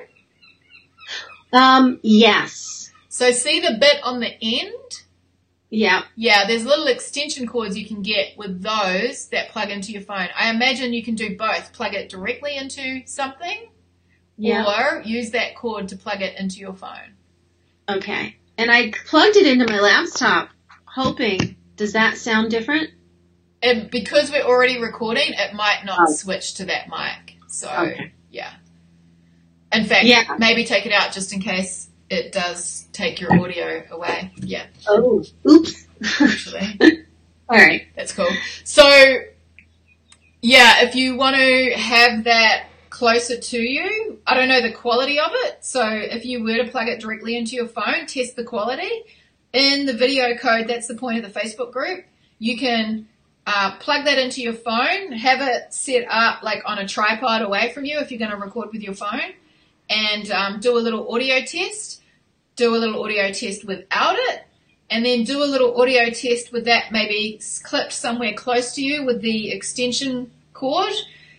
Um, 1.54 2.00
yes. 2.04 2.92
So 3.10 3.32
see 3.32 3.60
the 3.60 3.78
bit 3.80 3.98
on 4.04 4.20
the 4.20 4.32
end? 4.42 4.74
Yeah. 5.70 6.04
Yeah, 6.16 6.46
there's 6.48 6.66
little 6.66 6.88
extension 6.88 7.48
cords 7.48 7.78
you 7.78 7.86
can 7.86 8.02
get 8.02 8.38
with 8.38 8.62
those 8.62 9.28
that 9.30 9.50
plug 9.50 9.70
into 9.70 9.92
your 9.92 10.02
phone. 10.02 10.28
I 10.38 10.50
imagine 10.50 10.94
you 10.94 11.04
can 11.04 11.16
do 11.16 11.38
both. 11.38 11.72
Plug 11.74 11.94
it 11.94 12.10
directly 12.10 12.56
into 12.58 13.02
something 13.06 13.70
Yeah. 14.38 14.66
or 14.66 15.02
use 15.04 15.32
that 15.32 15.56
cord 15.56 15.88
to 15.90 15.96
plug 15.96 16.22
it 16.22 16.38
into 16.38 16.58
your 16.60 16.74
phone. 16.74 17.16
Okay. 17.90 18.36
And 18.58 18.70
I 18.70 18.92
plugged 19.08 19.38
it 19.38 19.48
into 19.48 19.66
my 19.72 19.80
laptop, 19.80 20.50
hoping. 20.86 21.56
Does 21.78 21.94
that 21.94 22.18
sound 22.18 22.52
different? 22.52 22.90
And 23.64 23.90
because 23.92 24.32
we're 24.32 24.44
already 24.44 24.80
recording, 24.80 25.34
it 25.34 25.54
might 25.54 25.84
not 25.86 26.00
Oh. 26.10 26.14
switch 26.14 26.56
to 26.56 26.66
that 26.66 26.90
mic. 26.90 27.36
So, 27.48 27.70
Okay. 27.70 28.12
yeah. 28.32 28.52
In 29.74 29.86
fact, 29.86 30.06
Yeah. 30.06 30.24
maybe 30.40 30.66
take 30.66 30.86
it 30.86 30.92
out 30.92 31.14
just 31.14 31.32
in 31.34 31.42
case 31.42 31.90
it 32.10 32.32
does 32.32 32.86
take 32.92 33.22
your 33.22 33.40
audio 33.40 33.84
away. 33.92 34.32
Yeah, 34.38 34.66
Oh. 34.88 35.24
Oops. 35.50 35.86
actually. 36.20 36.78
All 37.50 37.58
right. 37.58 37.88
That's 37.96 38.14
cool. 38.14 38.28
So, 38.64 38.84
yeah, 40.42 40.84
if 40.84 40.96
you 40.96 41.16
want 41.16 41.36
to 41.36 41.72
have 41.74 42.24
that 42.24 42.66
closer 42.90 43.38
to 43.38 43.60
you, 43.60 44.20
I 44.26 44.36
don't 44.36 44.48
know 44.50 44.62
the 44.62 44.72
quality 44.72 45.20
of 45.20 45.32
it. 45.34 45.58
So, 45.64 45.88
if 45.88 46.26
you 46.26 46.44
were 46.44 46.58
to 46.58 46.66
plug 46.66 46.88
it 46.88 47.00
directly 47.00 47.38
into 47.38 47.56
your 47.56 47.68
phone, 47.68 48.06
test 48.08 48.36
the 48.36 48.44
quality. 48.44 48.90
In 49.54 49.86
the 49.86 49.94
video 49.94 50.36
code, 50.36 50.68
that's 50.68 50.88
the 50.88 50.96
point 50.96 51.24
of 51.24 51.32
the 51.34 51.40
Facebook 51.40 51.72
group. 51.72 52.06
You 52.40 52.58
can 52.58 53.08
uh, 53.48 53.76
plug 53.80 54.06
that 54.06 54.18
into 54.18 54.42
your 54.42 54.54
phone, 54.54 55.12
have 55.14 55.42
it 55.42 55.74
set 55.74 56.06
up 56.10 56.44
like 56.44 56.62
on 56.66 56.78
a 56.78 56.88
tripod 56.88 57.42
away 57.42 57.72
from 57.74 57.86
you 57.86 58.00
if 58.00 58.12
you're 58.12 58.20
going 58.20 58.32
to 58.32 58.38
record 58.38 58.72
with 58.72 58.82
your 58.82 58.94
phone, 58.94 59.34
and 59.90 60.30
um, 60.32 60.60
do 60.60 60.78
a 60.78 60.80
little 60.80 61.14
audio 61.14 61.42
test. 61.42 62.02
Do 62.56 62.76
a 62.76 62.78
little 62.78 63.02
audio 63.04 63.32
test 63.32 63.64
without 63.66 64.16
it, 64.18 64.44
and 64.90 65.06
then 65.06 65.24
do 65.24 65.42
a 65.42 65.46
little 65.46 65.80
audio 65.82 66.10
test 66.10 66.52
with 66.52 66.66
that 66.66 66.92
maybe 66.92 67.40
clipped 67.64 67.94
somewhere 67.94 68.34
close 68.34 68.76
to 68.76 68.84
you 68.84 69.06
with 69.06 69.22
the 69.22 69.52
extension 69.52 70.30
cord. 70.54 70.94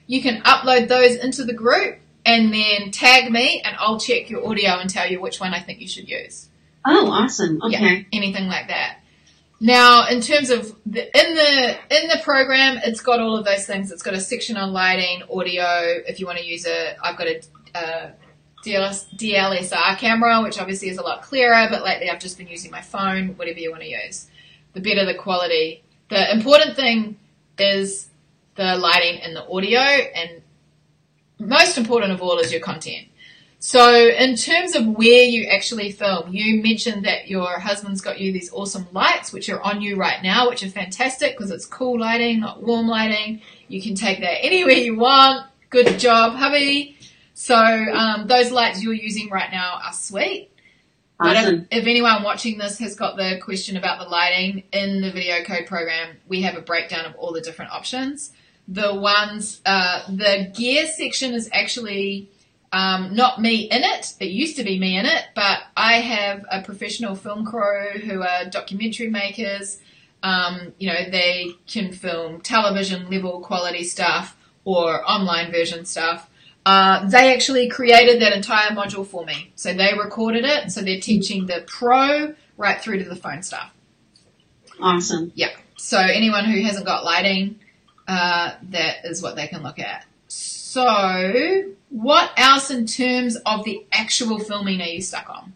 You 0.07 0.20
can 0.22 0.42
upload 0.42 0.88
those 0.88 1.16
into 1.16 1.44
the 1.44 1.53
group 1.53 1.98
and 2.26 2.53
then 2.53 2.90
tag 2.90 3.30
me 3.30 3.61
and 3.64 3.76
I'll 3.78 4.00
check 4.00 4.30
your 4.30 4.46
audio 4.46 4.78
and 4.78 4.90
tell 4.90 5.09
you 5.09 5.20
which 5.20 5.38
one 5.38 5.55
I 5.55 5.61
think 5.61 5.80
you 5.80 5.88
should 5.88 6.09
use. 6.09 6.48
Oh, 6.84 7.09
awesome. 7.11 7.61
Yeah, 7.68 7.78
Okay. 7.78 8.07
anything 8.12 8.48
like 8.48 8.68
that. 8.68 8.98
Now, 9.62 10.08
in 10.08 10.20
terms 10.20 10.50
of 10.50 10.74
the, 10.84 11.04
in 11.16 11.34
the 11.36 11.78
in 11.96 12.08
the 12.08 12.20
program, 12.24 12.80
it's 12.84 13.00
got 13.00 13.20
all 13.20 13.38
of 13.38 13.44
those 13.44 13.64
things. 13.64 13.92
It's 13.92 14.02
got 14.02 14.12
a 14.12 14.20
section 14.20 14.56
on 14.56 14.72
lighting, 14.72 15.22
audio. 15.32 16.02
If 16.04 16.18
you 16.18 16.26
want 16.26 16.38
to 16.38 16.44
use 16.44 16.66
it, 16.66 16.96
I've 17.00 17.16
got 17.16 17.28
a, 17.28 17.40
a 17.76 18.12
DLS, 18.66 19.06
DLSR 19.16 19.98
camera, 19.98 20.42
which 20.42 20.58
obviously 20.58 20.88
is 20.88 20.98
a 20.98 21.02
lot 21.02 21.22
clearer. 21.22 21.68
But 21.70 21.84
lately, 21.84 22.10
I've 22.10 22.18
just 22.18 22.38
been 22.38 22.48
using 22.48 22.72
my 22.72 22.80
phone. 22.80 23.36
Whatever 23.36 23.60
you 23.60 23.70
want 23.70 23.84
to 23.84 23.88
use, 23.88 24.26
the 24.72 24.80
better 24.80 25.06
the 25.06 25.14
quality. 25.14 25.84
The 26.08 26.32
important 26.32 26.74
thing 26.74 27.20
is 27.56 28.08
the 28.56 28.76
lighting 28.76 29.20
and 29.20 29.36
the 29.36 29.48
audio, 29.48 29.78
and 29.78 30.42
most 31.38 31.78
important 31.78 32.10
of 32.10 32.20
all 32.20 32.40
is 32.40 32.50
your 32.50 32.60
content. 32.60 33.06
So, 33.64 33.94
in 33.94 34.34
terms 34.34 34.74
of 34.74 34.88
where 34.88 35.22
you 35.22 35.46
actually 35.46 35.92
film, 35.92 36.32
you 36.34 36.60
mentioned 36.60 37.04
that 37.04 37.28
your 37.28 37.60
husband's 37.60 38.00
got 38.00 38.18
you 38.18 38.32
these 38.32 38.52
awesome 38.52 38.88
lights, 38.90 39.32
which 39.32 39.48
are 39.48 39.62
on 39.62 39.80
you 39.80 39.94
right 39.94 40.20
now, 40.20 40.48
which 40.48 40.64
are 40.64 40.68
fantastic 40.68 41.38
because 41.38 41.52
it's 41.52 41.64
cool 41.64 42.00
lighting, 42.00 42.40
not 42.40 42.60
warm 42.60 42.88
lighting. 42.88 43.40
You 43.68 43.80
can 43.80 43.94
take 43.94 44.18
that 44.18 44.44
anywhere 44.44 44.74
you 44.74 44.96
want. 44.96 45.46
Good 45.70 46.00
job, 46.00 46.34
hubby. 46.34 46.98
So, 47.34 47.54
um, 47.54 48.26
those 48.26 48.50
lights 48.50 48.82
you're 48.82 48.94
using 48.94 49.30
right 49.30 49.52
now 49.52 49.78
are 49.84 49.92
sweet. 49.92 50.50
But 51.20 51.36
if, 51.36 51.42
Awesome. 51.44 51.68
if 51.70 51.86
anyone 51.86 52.24
watching 52.24 52.58
this 52.58 52.80
has 52.80 52.96
got 52.96 53.16
the 53.16 53.38
question 53.40 53.76
about 53.76 54.00
the 54.00 54.06
lighting 54.06 54.64
in 54.72 55.02
the 55.02 55.12
video 55.12 55.44
code 55.44 55.66
program, 55.66 56.16
we 56.26 56.42
have 56.42 56.56
a 56.56 56.62
breakdown 56.62 57.04
of 57.04 57.14
all 57.14 57.32
the 57.32 57.40
different 57.40 57.70
options. 57.70 58.32
The 58.66 58.92
ones, 58.92 59.60
uh, 59.64 60.02
the 60.08 60.50
gear 60.52 60.88
section 60.88 61.32
is 61.32 61.48
actually 61.52 62.28
um, 62.72 63.14
not 63.14 63.40
me 63.40 63.68
in 63.70 63.82
it. 63.82 64.14
It 64.18 64.30
used 64.30 64.56
to 64.56 64.64
be 64.64 64.78
me 64.78 64.96
in 64.96 65.04
it, 65.04 65.24
but 65.34 65.60
I 65.76 65.94
have 65.94 66.44
a 66.50 66.62
professional 66.62 67.14
film 67.14 67.44
crew 67.44 68.00
who 68.02 68.22
are 68.22 68.46
documentary 68.46 69.08
makers. 69.08 69.78
Um, 70.22 70.72
you 70.78 70.88
know, 70.88 71.10
they 71.10 71.50
can 71.66 71.92
film 71.92 72.40
television 72.40 73.10
level 73.10 73.40
quality 73.40 73.84
stuff 73.84 74.36
or 74.64 75.08
online 75.08 75.50
version 75.52 75.84
stuff. 75.84 76.30
Uh, 76.64 77.08
they 77.08 77.34
actually 77.34 77.68
created 77.68 78.22
that 78.22 78.32
entire 78.32 78.70
module 78.70 79.06
for 79.06 79.24
me. 79.24 79.52
So 79.56 79.74
they 79.74 79.92
recorded 79.94 80.44
it. 80.44 80.70
So 80.70 80.80
they're 80.80 81.00
teaching 81.00 81.46
the 81.46 81.64
pro 81.66 82.34
right 82.56 82.80
through 82.80 83.02
to 83.02 83.08
the 83.08 83.16
phone 83.16 83.42
stuff. 83.42 83.74
Awesome. 84.80 85.32
Yeah. 85.34 85.50
So 85.76 85.98
anyone 85.98 86.44
who 86.44 86.62
hasn't 86.62 86.86
got 86.86 87.04
lighting, 87.04 87.58
uh, 88.06 88.52
that 88.70 89.04
is 89.04 89.20
what 89.20 89.36
they 89.36 89.48
can 89.48 89.62
look 89.62 89.78
at. 89.78 90.06
So 90.72 91.74
what 91.90 92.32
else 92.38 92.70
in 92.70 92.86
terms 92.86 93.36
of 93.44 93.62
the 93.64 93.84
actual 93.92 94.38
filming 94.38 94.80
are 94.80 94.86
you 94.86 95.02
stuck 95.02 95.28
on? 95.28 95.52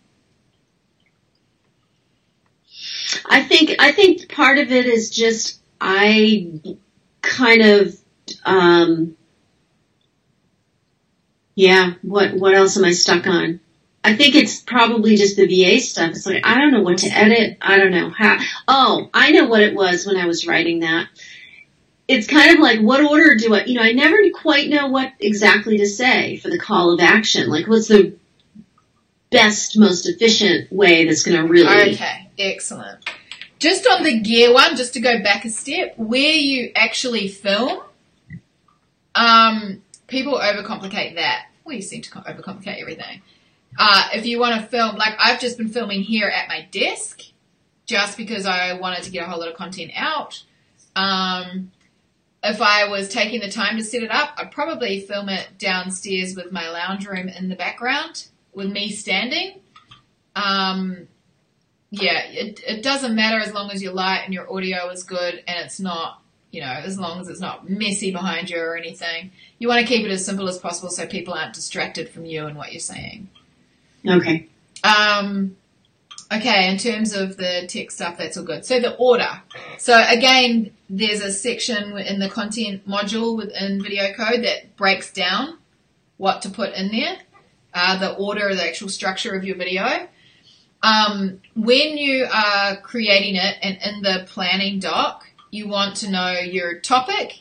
I 3.25 3.43
think 3.43 3.77
I 3.79 3.93
think 3.93 4.31
part 4.31 4.59
of 4.59 4.71
it 4.71 4.85
is 4.85 5.09
just 5.09 5.59
I 5.81 6.61
kind 7.23 7.63
of 7.63 7.99
um 8.45 9.17
yeah, 11.55 11.95
what 12.03 12.35
what 12.35 12.53
else 12.53 12.77
am 12.77 12.85
I 12.85 12.93
stuck 12.93 13.27
on? 13.27 13.61
I 14.05 14.15
think 14.17 14.35
it's 14.35 14.61
probably 14.61 15.17
just 15.17 15.39
the 15.39 15.47
VA 15.47 15.81
stuff. 15.81 16.11
It's 16.11 16.27
like 16.27 16.45
I 16.45 16.59
don't 16.59 16.73
know 16.73 16.83
what 16.83 16.99
to 16.99 17.09
edit. 17.09 17.57
I 17.63 17.79
don't 17.79 17.93
know 17.93 18.11
how 18.11 18.37
Oh, 18.69 19.09
I 19.15 19.31
know 19.31 19.47
what 19.47 19.63
it 19.63 19.75
was 19.75 20.05
when 20.05 20.19
I 20.19 20.27
was 20.27 20.47
writing 20.47 20.81
that. 20.81 21.09
It's 22.09 22.27
kind 22.27 22.53
of 22.53 22.61
like 22.61 22.81
what 22.81 23.03
order 23.05 23.35
do 23.37 23.55
I 23.55 23.65
you 23.65 23.75
know, 23.75 23.83
I 23.83 23.93
never 23.93 24.17
quite 24.35 24.69
know 24.69 24.87
what 24.89 25.13
exactly 25.19 25.79
to 25.79 25.87
say 25.87 26.37
for 26.37 26.49
the 26.51 26.59
call 26.59 26.93
of 26.93 27.01
action. 27.01 27.49
Like 27.49 27.67
what's 27.67 27.89
the 27.89 28.15
best, 29.31 29.79
most 29.79 30.09
efficient 30.09 30.73
way 30.73 31.05
that's 31.05 31.23
gonna 31.23 31.45
really 31.45 31.95
Okay, 31.95 32.31
excellent. 32.39 33.05
Just 33.59 33.87
on 33.87 34.03
the 34.03 34.21
gear 34.21 34.53
one, 34.53 34.77
just 34.77 34.95
to 34.95 35.01
go 35.01 35.23
back 35.23 35.45
a 35.45 35.51
step, 35.51 35.95
where 35.97 36.21
you 36.21 36.73
actually 36.77 37.29
film, 37.29 37.81
um, 39.15 39.83
people 40.07 40.35
overcomplicate 40.35 41.15
that. 41.15 41.47
We 41.65 41.81
seem 41.81 42.03
to 42.03 42.11
overcomplicate 42.11 42.81
everything. 42.81 43.23
Uh, 43.79 44.09
if 44.15 44.27
you 44.27 44.39
want 44.39 44.61
to 44.61 44.67
film, 44.67 44.97
like 44.97 45.15
I've 45.19 45.41
just 45.41 45.59
been 45.59 45.69
filming 45.69 46.03
here 46.03 46.29
at 46.29 46.49
my 46.49 46.67
desk, 46.71 47.23
just 47.87 48.17
because 48.17 48.47
I 48.47 48.75
wanted 48.75 49.03
to 49.05 49.11
get 49.11 49.27
a 49.27 49.31
whole 49.31 49.41
lot 49.41 49.49
of 49.49 49.57
content 49.57 49.93
out. 49.97 50.43
Um, 50.95 51.73
if 52.47 52.63
I 52.63 52.89
was 52.89 53.09
taking 53.09 53.41
the 53.41 53.51
time 53.51 53.77
to 53.77 53.85
set 53.85 54.03
it 54.03 54.11
up, 54.11 54.35
I'd 54.37 54.51
probably 54.51 55.01
film 55.01 55.29
it 55.29 55.49
downstairs 55.59 56.37
with 56.37 56.53
my 56.53 56.71
lounge 56.71 57.07
room 57.07 57.29
in 57.29 57.49
the 57.49 57.57
background, 57.57 58.27
with 58.55 58.71
me 58.71 58.91
standing. 58.91 59.61
Um, 60.35 61.09
yeah, 61.91 62.25
it, 62.27 62.61
it 62.67 62.83
doesn't 62.83 63.15
matter 63.15 63.41
as 63.41 63.53
long 63.53 63.71
as 63.71 63.83
your 63.83 63.93
light 63.93 64.23
and 64.25 64.35
your 64.35 64.53
audio 64.53 64.89
is 64.91 65.03
good 65.03 65.43
and 65.47 65.65
it's 65.65 65.81
not, 65.81 66.23
you 66.51 66.61
know, 66.61 66.67
as 66.67 66.99
long 66.99 67.21
as 67.21 67.29
it's 67.29 67.41
not 67.41 67.69
messy 67.69 68.13
behind 68.13 68.51
you 68.51 68.59
or 68.59 68.77
anything. 68.77 69.33
You 69.59 69.69
want 69.69 69.81
to 69.81 69.87
keep 69.87 70.05
it 70.05 70.11
as 70.11 70.25
simple 70.25 70.49
as 70.49 70.59
possible 70.59 70.91
so 70.91 71.07
people 71.07 71.35
aren't 71.35 71.55
distracted 71.55 72.09
from 72.11 72.27
you 72.27 72.47
and 72.47 72.57
what 72.57 72.73
you're 72.73 72.81
saying. 72.81 73.29
Okay. 74.09 74.47
Um, 74.85 75.57
okay, 76.33 76.71
in 76.71 76.79
terms 76.79 77.15
of 77.15 77.37
the 77.37 77.67
tech 77.69 77.91
stuff, 77.91 78.19
that's 78.19 78.37
all 78.37 78.45
good. 78.45 78.65
So 78.65 78.81
the 78.81 78.97
order. 78.97 79.43
So 79.79 80.03
again, 80.09 80.73
there's 80.89 81.23
a 81.23 81.33
section 81.33 81.97
in 81.99 82.19
the 82.19 82.29
content 82.29 82.89
module 82.89 83.37
within 83.37 83.83
video 83.83 84.13
code 84.13 84.45
that 84.45 84.77
breaks 84.77 85.13
down 85.13 85.59
what 86.17 86.43
to 86.43 86.51
put 86.51 86.75
in 86.75 86.91
there, 86.91 87.19
uh, 87.75 87.99
the 87.99 88.15
order, 88.15 88.55
the 88.55 88.67
actual 88.67 88.89
structure 88.89 89.35
of 89.35 89.45
your 89.45 89.57
video. 89.57 90.09
Um, 90.83 91.41
when 91.55 91.97
you 91.97 92.27
are 92.33 92.77
creating 92.77 93.37
it 93.37 93.57
and 93.63 93.79
in 93.85 94.03
the 94.03 94.25
planning 94.27 94.79
doc, 94.79 95.27
you 95.51 95.69
want 95.69 95.97
to 95.97 96.11
know 96.11 96.33
your 96.33 96.79
topic. 96.81 97.41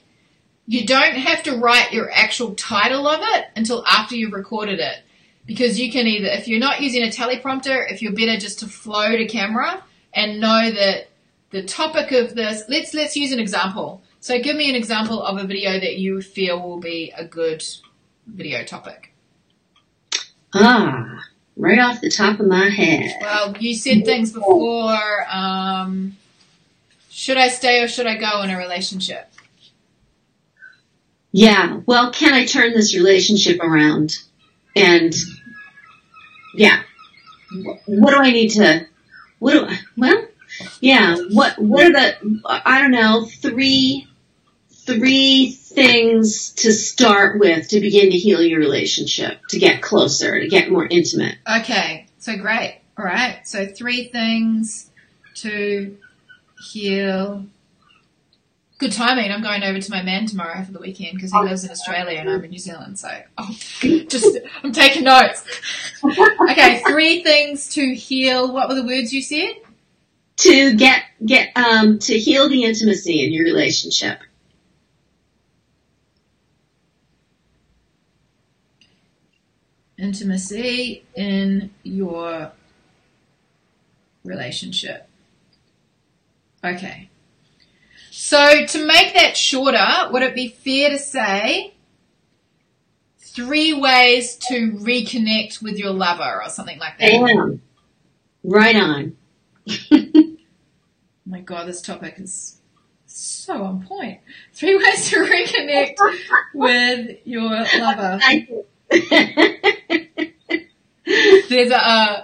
You 0.67 0.86
don't 0.86 1.15
have 1.15 1.43
to 1.43 1.57
write 1.57 1.93
your 1.93 2.11
actual 2.11 2.55
title 2.55 3.07
of 3.07 3.19
it 3.21 3.45
until 3.55 3.86
after 3.86 4.15
you've 4.15 4.33
recorded 4.33 4.79
it 4.79 5.05
because 5.46 5.80
you 5.80 5.91
can 5.91 6.08
either 6.08 6.28
if 6.28 6.48
you're 6.48 6.60
not 6.60 6.82
using 6.82 7.04
a 7.04 7.08
teleprompter 7.08 7.89
if 7.91 8.02
you're 8.02 8.12
better 8.14 8.38
just 8.38 8.60
to 8.60 8.68
flow 8.68 9.16
to 9.16 9.26
camera 9.28 9.84
and 10.14 10.39
know 10.39 10.72
that 10.72 11.08
the 11.52 11.64
topic 11.64 12.12
of 12.12 12.36
this 12.36 12.64
let's 12.70 12.93
let's 12.93 13.16
use 13.16 13.32
an 13.32 13.39
example 13.39 14.02
so 14.20 14.39
give 14.39 14.56
me 14.56 14.70
an 14.70 14.76
example 14.76 15.22
of 15.22 15.38
a 15.38 15.46
video 15.46 15.72
that 15.80 15.98
you 15.98 16.22
feel 16.22 16.62
will 16.62 16.80
be 16.80 17.14
a 17.18 17.26
good 17.26 17.64
video 18.28 18.64
topic 18.64 19.14
Ah, 20.54 21.22
right 21.58 21.80
off 21.80 22.00
the 22.02 22.10
top 22.10 22.39
of 22.39 22.48
my 22.48 22.70
head. 22.70 23.12
well 23.22 23.56
you 23.60 23.76
said 23.76 24.06
things 24.06 24.32
before 24.32 25.26
um, 25.32 26.16
should 27.10 27.38
i 27.38 27.50
stay 27.50 27.84
or 27.84 27.88
should 27.88 28.08
i 28.08 28.16
go 28.18 28.41
in 28.41 28.50
a 28.50 28.58
relationship 28.58 29.30
Yeah, 31.32 31.82
well, 31.86 32.12
can 32.14 32.34
I 32.34 32.46
turn 32.46 32.72
this 32.74 32.96
relationship 32.96 33.60
around? 33.60 34.14
And 34.74 35.14
yeah, 36.56 36.82
what 37.86 38.12
do 38.12 38.18
I 38.18 38.32
need 38.32 38.49
to? 38.49 38.88
What 39.39 39.53
do? 39.53 39.66
I, 39.66 39.80
well, 39.97 40.26
Yeah. 40.80 41.18
What 41.32 41.60
What 41.60 41.86
are 41.86 41.91
the 41.91 42.41
I 42.45 42.82
don't 42.82 42.91
know 42.91 43.26
three 43.26 44.08
three 44.86 45.51
things 45.51 46.51
to 46.51 46.72
start 46.72 47.39
with 47.39 47.70
to 47.70 47.80
begin 47.80 48.12
to 48.12 48.18
heal 48.18 48.41
your 48.41 48.60
relationship, 48.60 49.39
to 49.49 49.60
get 49.60 49.82
closer, 49.82 50.39
to 50.39 50.47
get 50.47 50.72
more 50.72 50.88
intimate. 50.88 51.38
Okay, 51.60 52.08
so 52.20 52.38
great. 52.38 52.82
All 52.97 53.03
right, 53.03 53.45
so 53.47 53.66
three 53.66 54.08
things 54.08 54.89
to 55.36 55.97
heal. 56.72 57.45
Good 58.78 58.91
timing. 58.91 59.32
I'm 59.32 59.41
going 59.41 59.63
over 59.63 59.80
to 59.80 59.91
my 59.91 60.01
man 60.01 60.26
tomorrow 60.26 60.61
for 60.63 60.73
the 60.73 60.80
weekend 60.80 61.15
because 61.15 61.32
he 61.32 61.39
lives 61.39 61.63
in 61.63 61.71
Australia 61.71 62.19
and 62.19 62.30
I'm 62.30 62.43
in 62.43 62.49
New 62.49 62.59
Zealand. 62.59 62.99
So 62.99 63.09
oh, 63.38 63.57
just 63.82 64.38
I'm 64.63 64.73
taking 64.73 65.05
notes. 65.05 65.45
Okay, 66.03 66.82
three 66.86 67.23
things 67.23 67.69
to 67.69 67.95
heal. 67.95 68.51
What 68.51 68.67
were 68.67 68.76
the 68.76 68.84
words 68.84 69.13
you 69.13 69.21
said? 69.21 69.53
To 70.38 70.76
get 70.76 71.03
get 71.26 71.55
um 71.55 71.99
to 71.99 72.19
heal 72.19 72.49
the 72.49 72.63
intimacy 72.65 73.23
in 73.23 73.32
your 73.32 73.45
relationship. 73.45 74.19
Intimacy 79.97 81.05
in 81.15 81.69
your 81.84 82.51
relationship. 84.26 85.07
Okay. 86.61 87.09
So 88.26 88.65
to 88.65 88.86
make 88.88 89.13
that 89.13 89.38
shorter, 89.38 90.09
would 90.09 90.23
it 90.23 90.34
be 90.34 90.47
fair 90.47 90.89
to 90.89 90.97
say 90.97 91.76
three 93.19 93.71
ways 93.71 94.36
to 94.47 94.71
reconnect 94.71 95.61
with 95.61 95.78
your 95.78 95.91
lover 95.91 96.41
or 96.43 96.49
something 96.49 96.80
like 96.80 96.97
that? 96.97 97.11
Bam. 97.11 97.61
Right 98.43 98.76
on. 98.76 99.15
my 101.28 101.41
god, 101.41 101.67
this 101.67 101.84
topic 101.84 102.15
is 102.17 102.59
so 103.05 103.61
on 103.61 103.86
point. 103.86 104.21
Three 104.53 104.76
ways 104.76 105.07
to 105.11 105.17
reconnect 105.17 105.97
with 106.55 107.19
your 107.26 107.63
lover. 107.78 108.19
There's 111.47 111.69
a, 111.69 111.78
uh, 111.78 112.23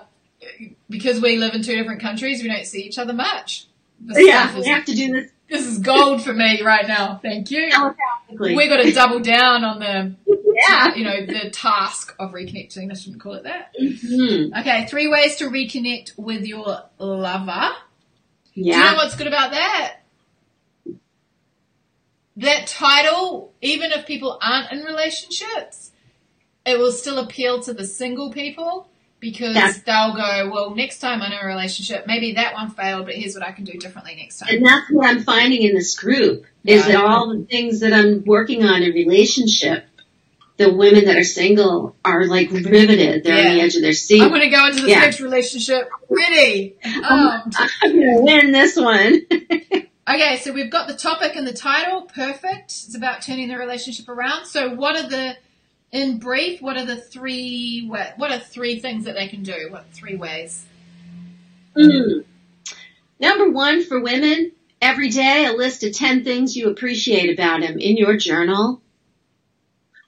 because 0.90 1.22
we 1.22 1.38
live 1.38 1.54
in 1.54 1.62
two 1.62 1.76
different 1.76 2.02
countries, 2.02 2.42
we 2.42 2.50
don't 2.50 2.66
see 2.66 2.82
each 2.82 2.98
other 2.98 3.14
much. 3.14 3.68
This 4.04 4.26
yeah, 4.26 4.58
we 4.58 4.66
have 4.66 4.86
to 4.86 4.96
do 4.96 5.14
this 5.14 5.32
this 5.52 5.68
is 5.68 5.80
gold 5.80 6.24
for 6.24 6.34
me 6.34 6.62
right 6.62 6.88
now. 6.88 7.20
Thank 7.22 7.52
you. 7.52 7.70
We're 8.32 8.70
going 8.70 8.86
to 8.86 8.94
double 8.94 9.20
down 9.20 9.66
on 9.66 9.80
the, 9.80 10.16
yeah. 10.26 10.96
you 10.96 11.04
know, 11.04 11.26
the 11.26 11.50
task 11.50 12.16
of 12.18 12.32
reconnecting. 12.32 12.90
I 12.90 12.94
shouldn't 12.94 13.22
call 13.22 13.34
it 13.34 13.44
that. 13.44 13.76
Mhm. 13.80 14.58
Okay, 14.58 14.86
three 14.88 15.10
ways 15.10 15.36
to 15.38 15.50
reconnect 15.50 16.18
with 16.18 16.46
your 16.46 16.84
lover. 16.98 17.72
Yeah. 18.54 18.74
Do 18.74 18.80
you 18.80 18.86
know 18.86 18.96
what's 18.96 19.16
good 19.16 19.28
about 19.28 19.52
that? 19.52 19.98
That 22.38 22.68
title, 22.68 23.54
even 23.62 23.92
if 23.92 24.08
people 24.08 24.40
aren't 24.42 24.72
in 24.72 24.86
relationships, 24.86 25.92
it 26.66 26.80
will 26.80 26.94
still 26.94 27.20
appeal 27.20 27.60
to 27.64 27.74
the 27.74 27.86
single 27.86 28.32
people 28.32 28.88
because 29.22 29.56
Yeah. 29.56 29.72
they'll 29.86 30.16
go, 30.16 30.50
well, 30.52 30.76
next 30.76 31.00
time 31.00 31.22
I'm 31.22 31.32
in 31.32 31.38
a 31.40 31.46
relationship, 31.46 32.06
maybe 32.08 32.34
that 32.34 32.54
one 32.54 32.72
failed, 32.72 33.06
but 33.06 33.16
here's 33.16 33.34
what 33.36 33.46
I 33.48 33.52
can 33.54 33.64
do 33.64 33.74
differently 33.74 34.16
next 34.16 34.40
time. 34.40 34.50
And 34.54 34.66
that's 34.66 34.90
what 34.92 35.08
I'm 35.08 35.24
finding 35.24 35.62
in 35.62 35.74
this 35.76 35.96
group 35.98 36.46
is 36.66 36.82
Yeah. 36.82 36.94
that 36.94 37.06
all 37.06 37.30
the 37.30 37.46
things 37.46 37.80
that 37.80 37.94
I'm 37.94 38.24
working 38.26 38.66
on 38.66 38.84
in 38.84 38.92
relationship, 38.94 39.86
the 40.58 40.74
women 40.74 41.06
that 41.06 41.16
are 41.16 41.24
single 41.24 41.96
are 42.04 42.26
like 42.26 42.52
riveted. 42.52 43.24
They're 43.24 43.50
on 43.50 43.56
the 43.56 43.62
edge 43.62 43.76
of 43.76 43.82
their 43.84 43.94
seat. 43.94 44.22
I'm 44.22 44.30
going 44.30 44.42
to 44.42 44.50
go 44.50 44.66
into 44.68 44.82
this 44.82 44.90
Yeah. 44.92 45.00
next 45.00 45.22
relationship 45.22 45.90
ready. 46.10 46.76
Um, 46.84 47.52
I'm 47.82 47.92
gonna 47.94 48.22
win 48.22 48.52
this 48.52 48.76
one. 48.76 49.22
Okay, 50.10 50.38
so 50.38 50.52
we've 50.52 50.72
got 50.72 50.88
the 50.90 50.96
topic 50.96 51.36
and 51.38 51.48
the 51.48 51.54
title. 51.54 52.02
Perfect. 52.02 52.66
It's 52.66 52.96
about 52.96 53.22
turning 53.22 53.48
the 53.48 53.56
relationship 53.58 54.10
around. 54.10 54.46
So 54.46 54.74
what 54.74 54.98
are 54.98 55.08
the, 55.08 55.38
in 55.92 56.20
brief, 56.20 56.62
what 56.62 56.78
are 56.78 56.86
the 56.86 56.96
three, 56.96 57.86
what, 57.88 58.18
what 58.18 58.32
are 58.32 58.40
three 58.40 58.80
things 58.80 59.06
that 59.06 59.16
they 59.16 59.28
can 59.28 59.44
do? 59.44 59.68
What 59.70 59.86
three 59.92 60.16
ways? 60.16 60.66
Mm. 61.76 62.24
Number 63.20 63.50
one 63.50 63.84
for 63.84 64.00
women, 64.00 64.54
every 64.82 65.10
day 65.10 65.46
a 65.46 65.54
list 65.54 65.84
of 65.84 65.94
10 65.94 66.24
things 66.24 66.56
you 66.56 66.70
appreciate 66.70 67.38
about 67.38 67.62
him 67.62 67.78
in 67.78 67.98
your 67.98 68.18
journal. 68.18 68.82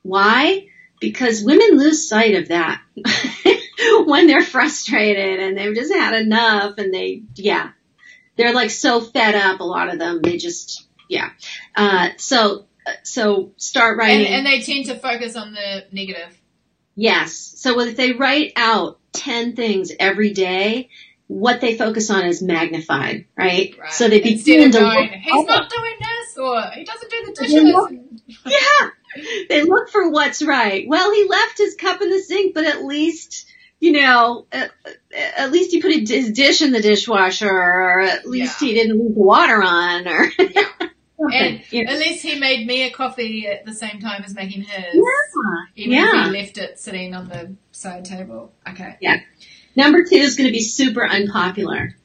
Why? 0.01 0.67
Because 0.99 1.43
women 1.43 1.77
lose 1.77 2.07
sight 2.07 2.35
of 2.35 2.47
that 2.47 2.81
when 4.05 4.27
they're 4.27 4.43
frustrated 4.43 5.39
and 5.39 5.57
they've 5.57 5.75
just 5.75 5.93
had 5.93 6.13
enough 6.13 6.77
and 6.77 6.93
they, 6.93 7.23
yeah, 7.35 7.71
they're 8.37 8.53
like 8.53 8.71
so 8.71 9.01
fed 9.01 9.35
up, 9.35 9.59
a 9.59 9.65
lot 9.65 9.91
of 9.91 9.99
them. 9.99 10.21
They 10.21 10.37
just, 10.37 10.87
yeah. 11.09 11.29
Uh, 11.75 12.09
so, 12.17 12.65
so 13.03 13.51
start 13.57 13.93
And, 13.93 13.99
writing. 13.99 14.27
and 14.27 14.45
they 14.45 14.61
tend 14.61 14.85
to 14.87 14.95
focus 14.95 15.35
on 15.35 15.53
the 15.53 15.85
negative. 15.91 16.39
Yes. 16.95 17.33
So 17.57 17.79
if 17.79 17.95
they 17.95 18.11
write 18.13 18.53
out 18.55 18.99
10 19.13 19.55
things 19.55 19.91
every 19.99 20.31
day, 20.33 20.89
what 21.27 21.61
they 21.61 21.75
focus 21.77 22.09
on 22.11 22.25
is 22.25 22.41
magnified, 22.43 23.25
right? 23.35 23.75
Right. 23.79 23.91
So 23.91 24.07
they 24.07 24.19
begin 24.21 24.71
to 24.71 24.79
going, 24.79 25.01
look, 25.01 25.11
he's 25.11 25.45
not 25.47 25.69
doing 25.69 25.93
this, 25.99 26.37
or 26.37 26.61
he 26.75 26.83
doesn't 26.83 27.09
do 27.09 27.25
the 27.25 27.33
dishes. 27.33 28.39
yeah, 28.45 28.89
they 29.49 29.63
look 29.63 29.89
for 29.89 30.09
what's 30.11 30.43
right. 30.43 30.85
Well, 30.87 31.11
he 31.13 31.27
left 31.27 31.57
his 31.57 31.75
cup 31.75 32.01
in 32.01 32.09
the 32.11 32.19
sink, 32.19 32.53
but 32.53 32.65
at 32.65 32.83
least, 32.83 33.47
you 33.79 33.93
know, 33.93 34.45
at, 34.51 34.71
at 35.37 35.51
least 35.51 35.71
he 35.71 35.81
put 35.81 35.91
his 36.07 36.31
dish 36.31 36.61
in 36.61 36.71
the 36.71 36.81
dishwasher, 36.81 37.49
or 37.49 38.01
at 38.01 38.27
least 38.27 38.61
Yeah. 38.61 38.67
he 38.67 38.73
didn't 38.75 38.99
leave 38.99 39.15
the 39.15 39.21
water 39.21 39.63
on, 39.63 40.07
or 40.07 40.29
And 41.31 41.61
something. 41.61 41.87
At 41.87 41.99
least 41.99 42.23
he 42.23 42.39
made 42.39 42.65
me 42.67 42.83
a 42.83 42.91
coffee 42.91 43.47
at 43.47 43.65
the 43.65 43.73
same 43.73 43.99
time 43.99 44.23
as 44.23 44.33
making 44.35 44.63
hers. 44.63 44.93
Yeah. 44.93 45.01
Even 45.75 45.93
Yeah. 45.93 46.21
if 46.27 46.31
he 46.33 46.39
left 46.41 46.57
it 46.57 46.79
sitting 46.79 47.13
on 47.15 47.27
the 47.29 47.55
side 47.71 48.05
table. 48.05 48.53
Okay. 48.67 48.97
Yeah. 48.99 49.19
Number 49.75 50.03
two 50.03 50.15
is 50.15 50.35
going 50.35 50.47
to 50.47 50.53
be 50.53 50.61
super 50.61 51.07
unpopular. 51.07 51.95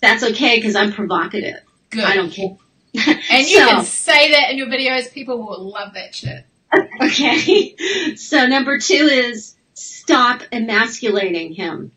That's 0.00 0.22
okay 0.22 0.56
because 0.56 0.76
I'm 0.76 0.92
provocative. 0.92 1.60
Good. 1.90 2.04
I 2.04 2.14
don't 2.14 2.30
care. 2.30 2.56
And 2.94 3.46
you 3.48 3.58
So- 3.58 3.66
can 3.68 3.84
say 3.84 4.30
that 4.32 4.50
in 4.50 4.58
your 4.58 4.68
videos. 4.68 5.12
People 5.12 5.38
will 5.38 5.70
love 5.70 5.94
that 5.94 6.14
shit. 6.14 6.44
Okay. 7.00 8.14
So 8.16 8.46
number 8.46 8.78
two 8.78 8.94
is 8.94 9.54
stop 9.74 10.42
emasculating 10.52 11.54
him. 11.54 11.92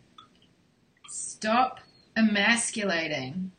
Stop 1.10 1.80
emasculating. 2.16 3.52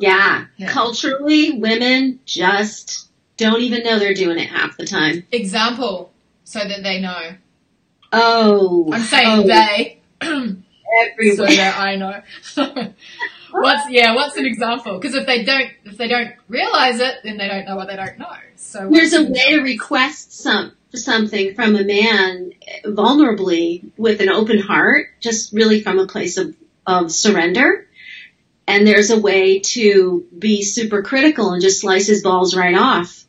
Yeah. 0.00 0.46
Yeah. 0.56 0.68
Culturally, 0.68 1.58
women 1.58 2.20
just 2.24 3.08
don't 3.36 3.60
even 3.60 3.82
know 3.82 3.98
they're 3.98 4.14
doing 4.14 4.38
it 4.38 4.48
half 4.48 4.76
the 4.76 4.86
time. 4.86 5.26
Example, 5.32 6.12
so 6.44 6.60
that 6.60 6.82
they 6.82 7.00
know. 7.00 7.36
Oh. 8.12 8.90
I'm 8.92 9.02
saying 9.02 9.40
oh, 9.40 9.46
they, 9.46 10.00
so 10.22 11.46
that 11.46 11.78
I 11.78 11.96
know. 11.96 12.22
what's 13.52 13.90
yeah? 13.90 14.14
What's 14.14 14.36
an 14.36 14.46
example? 14.46 14.98
Because 14.98 15.14
if 15.14 15.26
they 15.26 15.44
don't, 15.44 15.70
if 15.84 15.96
they 15.96 16.08
don't 16.08 16.32
realize 16.48 17.00
it, 17.00 17.16
then 17.24 17.38
they 17.38 17.48
don't 17.48 17.66
know 17.66 17.76
what 17.76 17.88
they 17.88 17.96
don't 17.96 18.18
know. 18.18 18.26
So 18.56 18.88
There's 18.90 19.12
a 19.12 19.24
way 19.24 19.50
to 19.50 19.62
request 19.62 20.32
some 20.32 20.72
something 20.94 21.54
from 21.54 21.76
a 21.76 21.84
man 21.84 22.52
vulnerably 22.84 23.90
with 23.96 24.20
an 24.20 24.28
open 24.28 24.58
heart, 24.60 25.06
just 25.20 25.52
really 25.52 25.80
from 25.80 25.98
a 25.98 26.06
place 26.06 26.36
of, 26.36 26.54
of 26.86 27.12
surrender. 27.12 27.86
And 28.70 28.86
there's 28.86 29.10
a 29.10 29.18
way 29.18 29.58
to 29.58 30.24
be 30.38 30.62
super 30.62 31.02
critical 31.02 31.50
and 31.52 31.60
just 31.60 31.80
slice 31.80 32.06
his 32.06 32.22
balls 32.22 32.54
right 32.54 32.76
off 32.76 33.24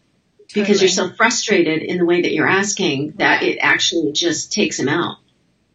because 0.53 0.81
you're 0.81 0.89
so 0.89 1.09
frustrated 1.09 1.81
in 1.81 1.97
the 1.97 2.05
way 2.05 2.21
that 2.21 2.31
you're 2.31 2.47
asking 2.47 3.13
that 3.13 3.41
it 3.41 3.57
actually 3.59 4.11
just 4.11 4.53
takes 4.53 4.79
him 4.79 4.87
out. 4.87 5.17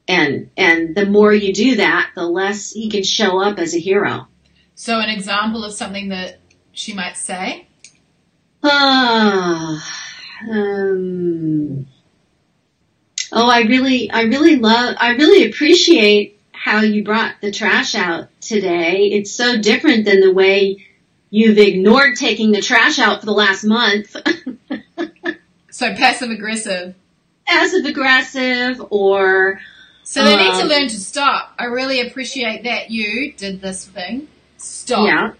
And 0.06 0.50
and 0.56 0.94
the 0.94 1.06
more 1.06 1.32
you 1.34 1.52
do 1.52 1.76
that, 1.76 2.12
the 2.14 2.28
less 2.28 2.70
he 2.70 2.88
can 2.88 3.02
show 3.02 3.42
up 3.42 3.58
as 3.58 3.74
a 3.74 3.80
hero. 3.80 4.28
So 4.76 5.00
an 5.00 5.08
example 5.08 5.64
of 5.64 5.72
something 5.72 6.10
that 6.10 6.38
she 6.70 6.94
might 6.94 7.16
say. 7.16 7.66
Ah, 8.62 9.84
um, 10.48 11.86
oh, 13.32 13.50
I 13.50 13.62
really, 13.62 14.10
I 14.12 14.22
really 14.22 14.56
love, 14.56 14.96
I 15.00 15.10
really 15.10 15.48
appreciate 15.48 16.35
how 16.66 16.80
you 16.80 17.04
brought 17.04 17.36
the 17.40 17.52
trash 17.52 17.94
out 17.94 18.28
today. 18.40 19.04
It's 19.12 19.30
so 19.32 19.56
different 19.56 20.04
than 20.04 20.20
the 20.20 20.32
way 20.32 20.84
you've 21.30 21.58
ignored 21.58 22.16
taking 22.16 22.50
the 22.50 22.60
trash 22.60 22.98
out 22.98 23.20
for 23.20 23.26
the 23.26 23.32
last 23.32 23.62
month. 23.64 24.14
So 25.70 25.92
passive 25.94 26.30
aggressive. 26.30 26.94
Passive 27.46 27.84
aggressive 27.84 28.80
or, 28.88 29.60
So 30.04 30.24
they 30.24 30.34
need 30.36 30.54
to 30.54 30.62
Um, 30.62 30.68
learn 30.68 30.88
to 30.88 30.98
stop. 30.98 31.52
I 31.58 31.64
really 31.64 32.00
appreciate 32.00 32.64
that 32.64 32.90
you 32.90 33.32
did 33.34 33.60
this 33.60 33.84
thing. 33.84 34.26
Stop. 34.56 35.36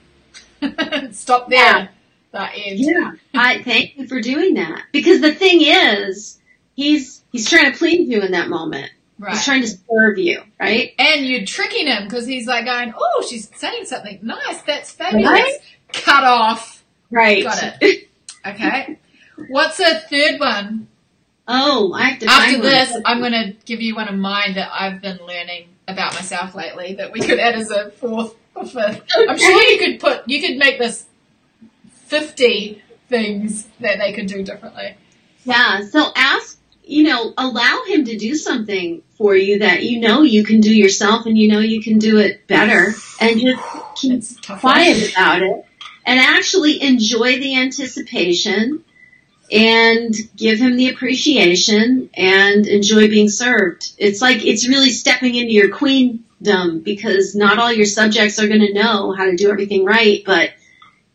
yeah, 0.61 1.09
Stop 1.13 1.49
there. 1.49 1.59
Yeah. 1.59 1.89
That 2.33 2.53
end. 2.55 2.79
yeah. 2.81 3.13
I 3.35 3.63
thank 3.63 3.97
you 3.97 4.07
for 4.07 4.21
doing 4.21 4.55
that 4.55 4.83
because 4.93 5.23
the 5.23 5.33
thing 5.35 5.61
is, 5.63 6.39
he's, 6.75 7.23
he's 7.33 7.49
trying 7.49 7.73
to 7.73 7.79
please 7.79 8.07
you 8.07 8.21
in 8.21 8.33
that 8.33 8.51
moment. 8.51 8.91
Right. 9.19 9.33
He's 9.33 9.45
trying 9.45 9.63
to 9.63 9.69
serve 9.69 10.19
you, 10.19 10.43
right? 10.61 10.93
and 10.99 11.25
you're 11.25 11.47
tricking 11.47 11.87
him 11.87 12.05
because 12.05 12.27
he's 12.27 12.47
like 12.47 12.67
going, 12.67 12.93
oh, 12.97 13.27
she's 13.29 13.51
saying 13.57 13.87
something 13.87 14.19
nice. 14.23 14.61
That's 14.63 14.91
fabulous. 14.91 15.31
Right? 15.31 15.55
Cut 15.93 16.25
off. 16.25 16.85
Right. 17.11 17.43
Got 17.45 17.77
it. 17.81 18.09
Okay. 18.47 18.97
What's 19.49 19.81
a 19.81 19.99
third 19.99 20.39
one? 20.39 20.87
Oh, 21.49 21.93
I 21.93 22.11
have 22.11 22.19
to 22.21 22.27
After 22.27 22.53
find 22.53 22.63
one. 22.63 22.71
this, 22.71 22.97
I'm 23.05 23.19
going 23.19 23.33
to 23.33 23.57
give 23.65 23.83
you 23.83 23.97
one 23.97 24.07
of 24.07 24.15
mine 24.15 24.55
that 24.55 24.71
I've 24.73 25.03
been 25.03 25.19
learning 25.27 25.69
about 25.89 26.15
myself 26.15 26.55
lately 26.55 26.95
that 26.95 27.11
we 27.11 27.19
could 27.19 27.41
add 27.41 27.57
as 27.57 27.73
a 27.73 27.91
fourth 27.91 28.37
or 28.55 28.65
fifth. 28.65 29.03
I'm 29.17 29.37
sure 29.37 29.63
you 29.63 29.79
could 29.79 29.99
put, 29.99 30.29
you 30.29 30.41
could 30.41 30.59
make 30.59 30.79
this 30.79 31.07
50 32.05 32.83
things 33.09 33.67
that 33.81 33.99
they 33.99 34.13
could 34.13 34.27
do 34.29 34.43
differently. 34.45 34.95
Yeah, 35.45 35.83
so 35.83 36.11
ask, 36.15 36.56
you 36.87 37.03
know, 37.03 37.35
allow 37.37 37.83
him 37.89 38.05
to 38.05 38.17
do 38.17 38.35
something 38.37 39.03
for 39.19 39.35
you 39.35 39.59
that 39.61 39.83
you 39.83 40.01
know 40.01 40.23
you 40.23 40.45
can 40.45 40.61
do 40.61 40.75
yourself 40.75 41.27
and 41.27 41.37
you 41.37 41.49
know 41.49 41.59
you 41.59 41.83
can 41.83 41.99
do 41.99 42.19
it 42.19 42.47
better 42.47 42.95
and 43.21 43.41
just 43.41 43.63
keep 43.97 44.13
It's 44.13 44.33
a 44.39 44.41
tough. 44.43 44.61
quiet 44.61 45.11
about 45.13 45.43
it 45.43 45.65
and 46.05 46.21
actually 46.21 46.81
enjoy 46.83 47.39
the 47.41 47.57
anticipation 47.57 48.85
and 49.51 50.15
give 50.37 50.59
him 50.59 50.77
the 50.77 50.89
appreciation 50.91 52.11
and 52.15 52.67
enjoy 52.67 53.09
being 53.09 53.29
served. 53.29 53.93
It's 53.99 54.21
like 54.21 54.45
it's 54.45 54.69
really 54.69 54.91
stepping 54.91 55.35
into 55.35 55.53
your 55.53 55.71
queendom 55.71 56.81
because 56.81 57.35
not 57.35 57.59
all 57.59 57.73
your 57.73 57.87
subjects 57.87 58.39
are 58.39 58.49
going 58.49 58.61
to 58.61 58.73
know 58.73 59.13
how 59.13 59.25
to 59.25 59.37
do 59.37 59.51
everything 59.51 59.85
right, 59.85 60.23
but 60.27 60.51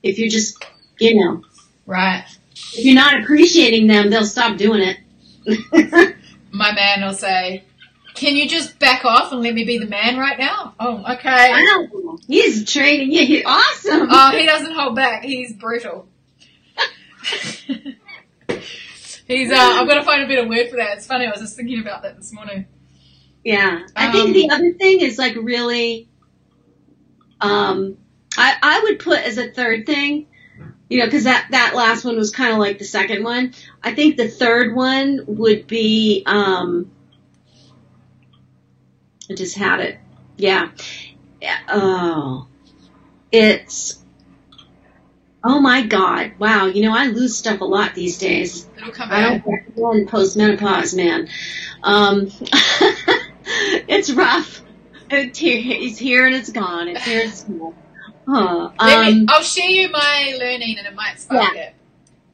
if 0.03 0.17
you're 0.17 0.29
just, 0.29 0.63
you 0.99 1.15
know, 1.15 1.43
Right. 1.85 2.23
if 2.73 2.83
you're 2.85 2.95
not 2.95 3.21
appreciating 3.21 3.87
them, 3.87 4.09
they'll 4.09 4.25
stop 4.25 4.57
doing 4.57 4.81
it. 4.81 4.97
My 6.51 6.73
man 6.73 7.01
will 7.01 7.13
say, 7.13 7.63
can 8.13 8.35
you 8.35 8.47
just 8.47 8.77
back 8.79 9.05
off 9.05 9.31
and 9.31 9.41
let 9.41 9.53
me 9.53 9.63
be 9.63 9.77
the 9.77 9.85
man 9.87 10.17
right 10.17 10.37
now? 10.37 10.75
Oh, 10.79 11.03
okay. 11.15 11.51
Wow, 11.51 12.17
he's 12.27 12.69
training 12.71 13.11
you. 13.11 13.25
He- 13.25 13.43
Awesome. 13.45 14.07
Oh, 14.11 14.31
he 14.31 14.45
doesn't 14.45 14.73
hold 14.73 14.95
back. 14.95 15.23
He's 15.23 15.53
brutal. 15.53 16.07
He's. 19.27 19.51
Uh, 19.51 19.55
I've 19.55 19.87
got 19.87 19.95
to 19.95 20.03
find 20.03 20.23
a 20.23 20.27
better 20.27 20.47
word 20.47 20.69
for 20.69 20.75
that. 20.77 20.97
It's 20.97 21.07
funny. 21.07 21.25
I 21.25 21.31
was 21.31 21.39
just 21.39 21.55
thinking 21.55 21.79
about 21.79 22.01
that 22.03 22.17
this 22.17 22.33
morning. 22.33 22.65
yeah, 23.45 23.87
I 23.95 24.07
Um, 24.07 24.11
think 24.11 24.33
the 24.33 24.49
other 24.53 24.73
thing 24.73 24.99
is 25.01 25.17
like 25.17 25.35
really. 25.35 26.09
Um, 27.39 27.97
I 28.37 28.55
I 28.61 28.79
would 28.83 28.99
put 28.99 29.19
as 29.19 29.37
a 29.37 29.49
third 29.51 29.85
thing, 29.85 30.27
you 30.91 30.99
know, 30.99 31.05
because 31.05 31.23
that 31.23 31.47
that 31.51 31.73
last 31.73 32.03
one 32.03 32.17
was 32.17 32.31
kind 32.31 32.51
of 32.51 32.59
like 32.59 32.77
the 32.77 32.83
second 32.83 33.23
one. 33.23 33.53
I 33.81 33.95
think 33.95 34.17
the 34.17 34.27
third 34.27 34.75
one 34.75 35.21
would 35.25 35.65
be. 35.65 36.23
Um, 36.25 36.91
I 39.29 39.35
just 39.35 39.55
had 39.55 39.79
it. 39.79 39.99
Yeah. 40.35 40.71
Oh, 41.69 42.45
it's. 43.31 44.03
Oh 45.41 45.61
my 45.61 45.83
God! 45.83 46.33
Wow, 46.39 46.65
you 46.65 46.81
know 46.83 46.93
I 46.93 47.07
lose 47.07 47.37
stuff 47.37 47.61
a 47.61 47.65
lot 47.65 47.95
these 47.95 48.17
days. 48.17 48.67
It'll 48.77 48.91
come 48.91 49.09
I 49.09 49.21
don't 49.21 49.45
recommend 49.47 50.09
postmenopause, 50.09 50.93
man. 50.93 51.29
Um, 51.83 52.29
it's 53.87 54.11
rough. 54.11 54.61
It's 55.09 55.39
here, 55.39 55.61
it's 55.63 55.97
here 55.97 56.27
and 56.27 56.35
it's 56.35 56.51
gone. 56.51 56.89
It's 56.89 57.05
here 57.05 57.21
and 57.21 57.29
it's 57.29 57.43
gone. 57.45 57.75
Huh. 58.27 58.69
Me, 58.69 58.75
Um, 59.19 59.25
I'll 59.29 59.41
share 59.43 59.69
you 59.69 59.89
my 59.89 60.35
learning, 60.39 60.77
and 60.77 60.87
it 60.87 60.95
might 60.95 61.19
spark 61.19 61.55
it. 61.55 61.73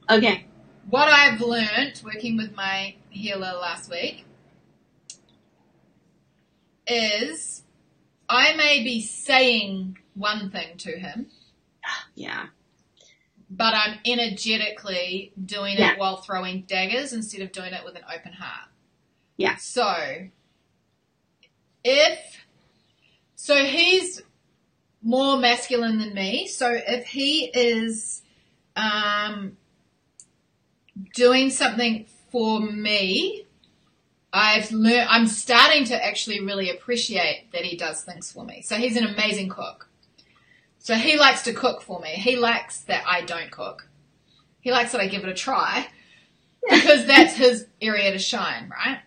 okay. 0.10 0.46
What 0.90 1.08
I've 1.10 1.42
learned 1.42 2.02
working 2.04 2.38
with 2.38 2.56
my 2.56 2.96
healer 3.10 3.54
last 3.60 3.90
week 3.92 4.26
is 6.88 7.64
I 8.30 8.56
may 8.56 8.84
be 8.84 9.02
saying 9.02 9.98
one 10.14 10.50
thing 10.50 10.78
to 10.78 10.98
him, 10.98 11.28
Yeah. 12.16 12.48
but 13.50 13.74
I'm 13.74 14.00
energetically 14.06 15.34
doing 15.46 15.78
Yeah. 15.78 15.94
it 15.94 16.00
while 16.00 16.18
throwing 16.18 16.62
daggers 16.64 17.14
instead 17.14 17.42
of 17.42 17.52
doing 17.52 17.74
it 17.74 17.84
with 17.84 17.96
an 17.96 18.04
open 18.14 18.34
heart. 18.34 18.70
Yeah. 19.38 19.58
So, 19.58 20.28
if, 21.84 22.46
so 23.36 23.64
he's 23.66 24.22
more 25.08 25.38
masculine 25.38 26.00
than 26.00 26.14
me, 26.14 26.48
so 26.48 26.70
if 26.70 27.08
he 27.08 27.50
is, 27.54 28.24
um, 28.76 29.56
doing 31.16 31.50
something 31.50 32.06
for 32.30 32.60
me, 32.60 33.46
I've 34.34 34.70
learned, 34.72 35.08
I'm 35.10 35.28
starting 35.28 35.86
to 35.86 36.06
actually 36.06 36.42
really 36.42 36.70
appreciate 36.70 37.46
that 37.54 37.64
he 37.64 37.78
does 37.78 38.04
things 38.04 38.32
for 38.32 38.44
me. 38.44 38.62
So 38.62 38.76
he's 38.76 38.98
an 38.98 39.06
amazing 39.06 39.48
cook. 39.48 39.90
So 40.80 40.96
he 40.96 41.18
likes 41.18 41.44
to 41.44 41.54
cook 41.54 41.82
for 41.82 42.02
me. 42.02 42.10
He 42.10 42.36
likes 42.36 42.82
that 42.82 43.04
I 43.08 43.22
don't 43.22 43.50
cook. 43.50 43.88
He 44.60 44.72
likes 44.72 44.92
that 44.92 45.00
I 45.00 45.08
give 45.08 45.24
it 45.24 45.30
a 45.30 45.34
try 45.34 45.88
because 46.70 47.06
that's 47.06 47.36
his 47.36 47.66
area 47.82 48.12
to 48.12 48.20
shine, 48.20 48.70
right? 48.70 49.00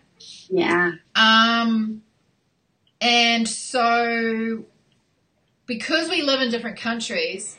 Yeah. 0.49 0.93
Um, 1.15 2.01
and 2.99 3.47
so 3.47 4.65
because 5.71 6.09
we 6.09 6.21
live 6.21 6.41
in 6.41 6.51
different 6.51 6.77
countries, 6.77 7.55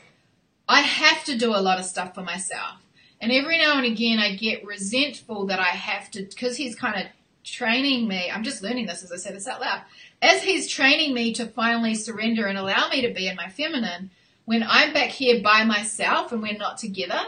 I 0.69 0.83
have 0.83 1.25
to 1.25 1.39
do 1.39 1.55
a 1.55 1.65
lot 1.65 1.79
of 1.79 1.87
stuff 1.87 2.15
for 2.15 2.21
myself. 2.21 2.75
And 3.23 3.33
every 3.33 3.57
now 3.57 3.79
and 3.79 3.87
again, 3.87 4.19
I 4.19 4.37
get 4.37 4.67
resentful 4.67 5.47
that 5.47 5.59
I 5.59 5.69
have 5.69 6.11
to, 6.11 6.23
because 6.23 6.59
he's 6.59 6.75
kind 6.75 7.01
of 7.01 7.11
training 7.43 8.07
me. 8.07 8.31
I'm 8.31 8.45
just 8.45 8.63
learning 8.63 8.85
this 8.85 9.03
as 9.03 9.13
I 9.13 9.17
say 9.17 9.33
this 9.33 9.49
out 9.49 9.63
loud. 9.63 9.81
As 10.21 10.43
he's 10.43 10.69
training 10.69 11.15
me 11.15 11.33
to 11.33 11.47
finally 11.47 11.95
surrender 11.95 12.45
and 12.45 12.59
allow 12.59 12.91
me 12.91 13.01
to 13.01 13.15
be 13.15 13.29
in 13.29 13.37
my 13.37 13.49
feminine, 13.49 14.11
when 14.45 14.63
I'm 14.63 14.93
back 14.93 15.09
here 15.09 15.41
by 15.43 15.65
myself 15.65 16.33
and 16.33 16.43
we're 16.43 16.59
not 16.59 16.77
together, 16.77 17.23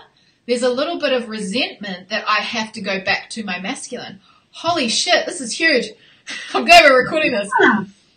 there's 0.47 0.64
a 0.64 0.68
little 0.68 0.99
bit 0.99 1.14
of 1.14 1.30
resentment 1.30 2.11
that 2.11 2.28
I 2.28 2.43
have 2.43 2.72
to 2.72 2.82
go 2.82 3.03
back 3.03 3.30
to 3.30 3.43
my 3.43 3.59
masculine. 3.59 4.20
Holy 4.51 4.91
shit, 4.91 5.24
this 5.24 5.41
is 5.41 5.59
huge. 5.59 5.93
I'm 6.53 6.66
glad 6.66 6.85
we're 6.85 7.05
recording 7.05 7.32
this. 7.32 7.49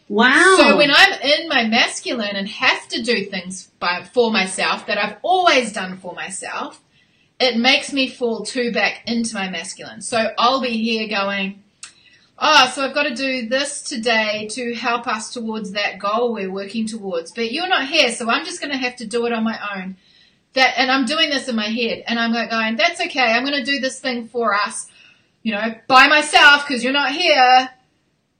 Wow. 0.09 0.55
So 0.57 0.77
when 0.77 0.89
I'm 0.91 1.21
in 1.21 1.49
my 1.49 1.65
masculine 1.65 2.35
and 2.35 2.47
have 2.47 2.87
to 2.89 3.01
do 3.01 3.25
things 3.25 3.67
by, 3.79 4.03
for 4.13 4.31
myself 4.31 4.87
that 4.87 4.97
I've 4.97 5.17
always 5.21 5.73
done 5.73 5.97
for 5.97 6.13
myself, 6.13 6.81
it 7.39 7.57
makes 7.57 7.91
me 7.91 8.09
fall 8.09 8.43
too 8.45 8.71
back 8.71 9.03
into 9.05 9.35
my 9.35 9.49
masculine. 9.49 10.01
So 10.01 10.33
I'll 10.37 10.61
be 10.61 10.81
here 10.81 11.07
going, 11.09 11.61
oh, 12.39 12.71
so 12.73 12.83
I've 12.83 12.95
got 12.95 13.03
to 13.03 13.15
do 13.15 13.49
this 13.49 13.83
today 13.83 14.47
to 14.51 14.73
help 14.75 15.07
us 15.07 15.33
towards 15.33 15.71
that 15.71 15.99
goal 15.99 16.33
we're 16.33 16.51
working 16.51 16.87
towards. 16.87 17.31
But 17.31 17.51
you're 17.51 17.67
not 17.67 17.87
here, 17.87 18.11
so 18.11 18.29
I'm 18.29 18.45
just 18.45 18.61
going 18.61 18.71
to 18.71 18.77
have 18.77 18.95
to 18.97 19.05
do 19.05 19.25
it 19.25 19.33
on 19.33 19.43
my 19.43 19.59
own. 19.75 19.97
That, 20.53 20.75
and 20.77 20.89
I'm 20.89 21.05
doing 21.05 21.29
this 21.29 21.49
in 21.49 21.55
my 21.55 21.67
head, 21.67 22.03
and 22.07 22.17
I'm 22.17 22.31
like 22.31 22.49
going, 22.49 22.77
that's 22.77 23.01
okay. 23.01 23.19
I'm 23.19 23.45
going 23.45 23.63
to 23.63 23.69
do 23.69 23.79
this 23.79 23.99
thing 23.99 24.27
for 24.27 24.55
us, 24.55 24.87
you 25.43 25.51
know, 25.51 25.75
by 25.87 26.07
myself 26.07 26.65
because 26.65 26.83
you're 26.83 26.93
not 26.93 27.11
here 27.11 27.69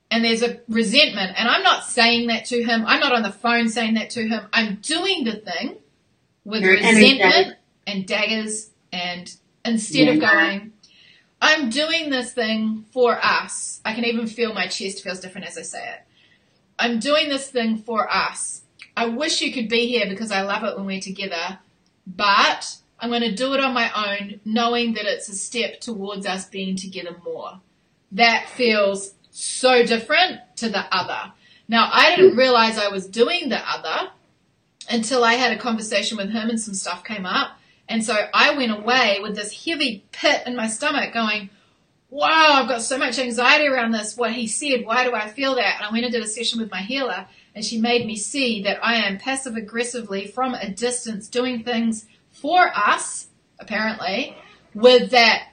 and 0.09 0.23
there's 0.23 0.41
a 0.41 0.59
resentment 0.67 1.33
and 1.37 1.47
I'm 1.47 1.63
not 1.63 1.83
saying 1.83 2.27
that 2.27 2.45
to 2.45 2.63
him. 2.63 2.85
I'm 2.85 2.99
not 2.99 3.13
on 3.13 3.23
the 3.23 3.31
phone 3.31 3.69
saying 3.69 3.95
that 3.95 4.11
to 4.11 4.27
him. 4.27 4.47
I'm 4.53 4.75
doing 4.75 5.23
the 5.23 5.35
thing 5.35 5.77
with 6.45 6.63
You're 6.63 6.73
resentment 6.73 7.57
and 7.85 8.07
daggers 8.07 8.69
and 8.91 9.33
instead 9.65 10.07
of 10.07 10.19
going, 10.19 10.73
I'm 11.41 11.69
doing 11.69 12.09
this 12.09 12.33
thing 12.33 12.85
for 12.91 13.17
us. 13.23 13.81
I 13.85 13.93
can 13.93 14.05
even 14.05 14.27
feel 14.27 14.53
my 14.53 14.67
chest 14.67 15.03
feels 15.03 15.19
different 15.19 15.47
as 15.47 15.57
I 15.57 15.61
say 15.61 15.83
it. 15.83 16.01
I'm 16.79 16.99
doing 16.99 17.29
this 17.29 17.49
thing 17.49 17.77
for 17.77 18.11
us. 18.11 18.61
I 18.95 19.07
wish 19.07 19.41
you 19.41 19.53
could 19.53 19.69
be 19.69 19.87
here 19.87 20.07
because 20.07 20.31
I 20.31 20.41
love 20.41 20.63
it 20.63 20.75
when 20.75 20.85
we're 20.85 21.01
together, 21.01 21.59
but 22.07 22.77
I'm 22.99 23.09
going 23.09 23.21
to 23.21 23.35
do 23.35 23.53
it 23.53 23.59
on 23.59 23.73
my 23.73 23.91
own, 23.93 24.39
knowing 24.43 24.93
that 24.93 25.05
it's 25.05 25.29
a 25.29 25.35
step 25.35 25.79
towards 25.79 26.25
us 26.25 26.45
being 26.45 26.75
together 26.75 27.15
more. 27.23 27.59
That 28.11 28.49
feels 28.49 29.13
so 29.37 29.83
different 29.83 30.39
to 30.55 30.69
the 30.69 30.83
other. 30.91 31.31
Now, 31.67 31.89
I 31.91 32.15
didn't 32.15 32.37
realize 32.37 32.77
I 32.77 32.87
was 32.87 33.05
doing 33.07 33.49
the 33.49 33.59
other 33.59 34.09
until 34.89 35.23
I 35.23 35.33
had 35.33 35.51
a 35.51 35.59
conversation 35.59 36.17
with 36.17 36.31
him 36.31 36.49
and 36.49 36.59
some 36.59 36.73
stuff 36.73 37.03
came 37.03 37.25
up. 37.25 37.59
And 37.89 38.03
so 38.03 38.15
I 38.33 38.55
went 38.55 38.71
away 38.71 39.19
with 39.21 39.35
this 39.35 39.65
heavy 39.65 40.03
pit 40.11 40.43
in 40.45 40.55
my 40.55 40.67
stomach 40.67 41.13
going, 41.13 41.49
wow, 42.09 42.53
I've 42.53 42.69
got 42.69 42.81
so 42.81 42.97
much 42.97 43.19
anxiety 43.19 43.67
around 43.67 43.91
this, 43.91 44.17
what 44.17 44.33
he 44.33 44.47
said, 44.47 44.85
why 44.85 45.03
do 45.03 45.13
I 45.13 45.27
feel 45.27 45.55
that? 45.55 45.75
And 45.77 45.85
I 45.85 45.91
went 45.91 46.05
and 46.05 46.13
did 46.13 46.23
a 46.23 46.27
session 46.27 46.59
with 46.59 46.71
my 46.71 46.81
healer 46.81 47.27
and 47.53 47.63
she 47.63 47.79
made 47.79 48.05
me 48.05 48.15
see 48.15 48.63
that 48.63 48.83
I 48.83 48.95
am 48.95 49.17
passive 49.17 49.55
aggressively 49.55 50.27
from 50.27 50.53
a 50.53 50.69
distance 50.69 51.27
doing 51.27 51.63
things 51.63 52.05
for 52.31 52.71
us, 52.75 53.27
apparently, 53.59 54.35
with 54.73 55.11
that 55.11 55.46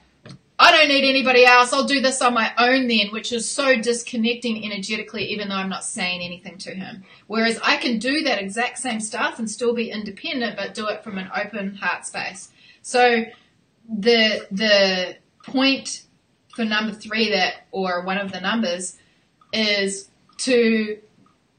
I 0.57 0.71
don't 0.71 0.87
need 0.87 1.07
anybody 1.07 1.45
else. 1.45 1.73
I'll 1.73 1.85
do 1.85 1.99
this 1.99 2.21
on 2.21 2.33
my 2.33 2.51
own 2.57 2.87
then, 2.87 3.09
which 3.11 3.33
is 3.33 3.49
so 3.49 3.75
disconnecting 3.79 4.63
energetically, 4.63 5.25
even 5.31 5.49
though 5.49 5.55
I'm 5.55 5.69
not 5.69 5.83
saying 5.83 6.21
anything 6.21 6.57
to 6.59 6.71
him. 6.71 7.03
Whereas 7.27 7.59
I 7.61 7.75
can 7.77 7.99
do 7.99 8.23
that 8.23 8.39
exact 8.39 8.79
same 8.79 9.01
stuff 9.01 9.37
and 9.37 9.49
still 9.51 9.73
be 9.73 9.91
independent, 9.91 10.55
but 10.55 10.73
do 10.73 10.87
it 10.87 11.03
from 11.03 11.17
an 11.17 11.29
open 11.35 11.75
heart 11.75 12.05
space. 12.05 12.51
So 12.81 13.25
the, 13.89 14.47
the 14.49 15.17
point 15.43 16.03
for 16.55 16.63
number 16.63 16.93
three 16.93 17.31
that, 17.31 17.65
or 17.71 18.03
one 18.05 18.17
of 18.17 18.31
the 18.31 18.39
numbers 18.39 18.97
is 19.51 20.09
to 20.37 20.99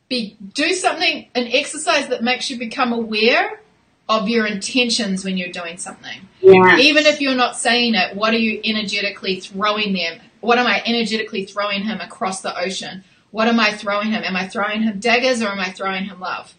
be 0.08 0.36
do 0.54 0.72
something 0.72 1.28
an 1.34 1.48
exercise 1.48 2.08
that 2.08 2.22
makes 2.22 2.48
you 2.48 2.58
become 2.58 2.92
aware 2.92 3.60
of 4.08 4.28
your 4.28 4.46
intentions 4.46 5.24
when 5.24 5.36
you're 5.36 5.52
doing 5.52 5.78
something. 5.78 6.28
Yeah. 6.40 6.78
Even 6.78 7.06
if 7.06 7.20
you're 7.20 7.34
not 7.34 7.56
saying 7.56 7.94
it, 7.94 8.14
what 8.14 8.32
are 8.34 8.38
you 8.38 8.60
energetically 8.64 9.40
throwing 9.40 9.94
them? 9.94 10.20
What 10.40 10.58
am 10.58 10.66
I 10.66 10.82
energetically 10.86 11.44
throwing 11.44 11.82
him 11.82 12.00
across 12.00 12.40
the 12.40 12.56
ocean? 12.58 13.02
What 13.32 13.48
am 13.48 13.58
I 13.58 13.72
throwing 13.72 14.12
him? 14.12 14.22
Am 14.22 14.36
I 14.36 14.46
throwing 14.46 14.82
him 14.82 15.00
daggers 15.00 15.42
or 15.42 15.48
am 15.48 15.58
I 15.58 15.70
throwing 15.70 16.04
him 16.04 16.20
love? 16.20 16.54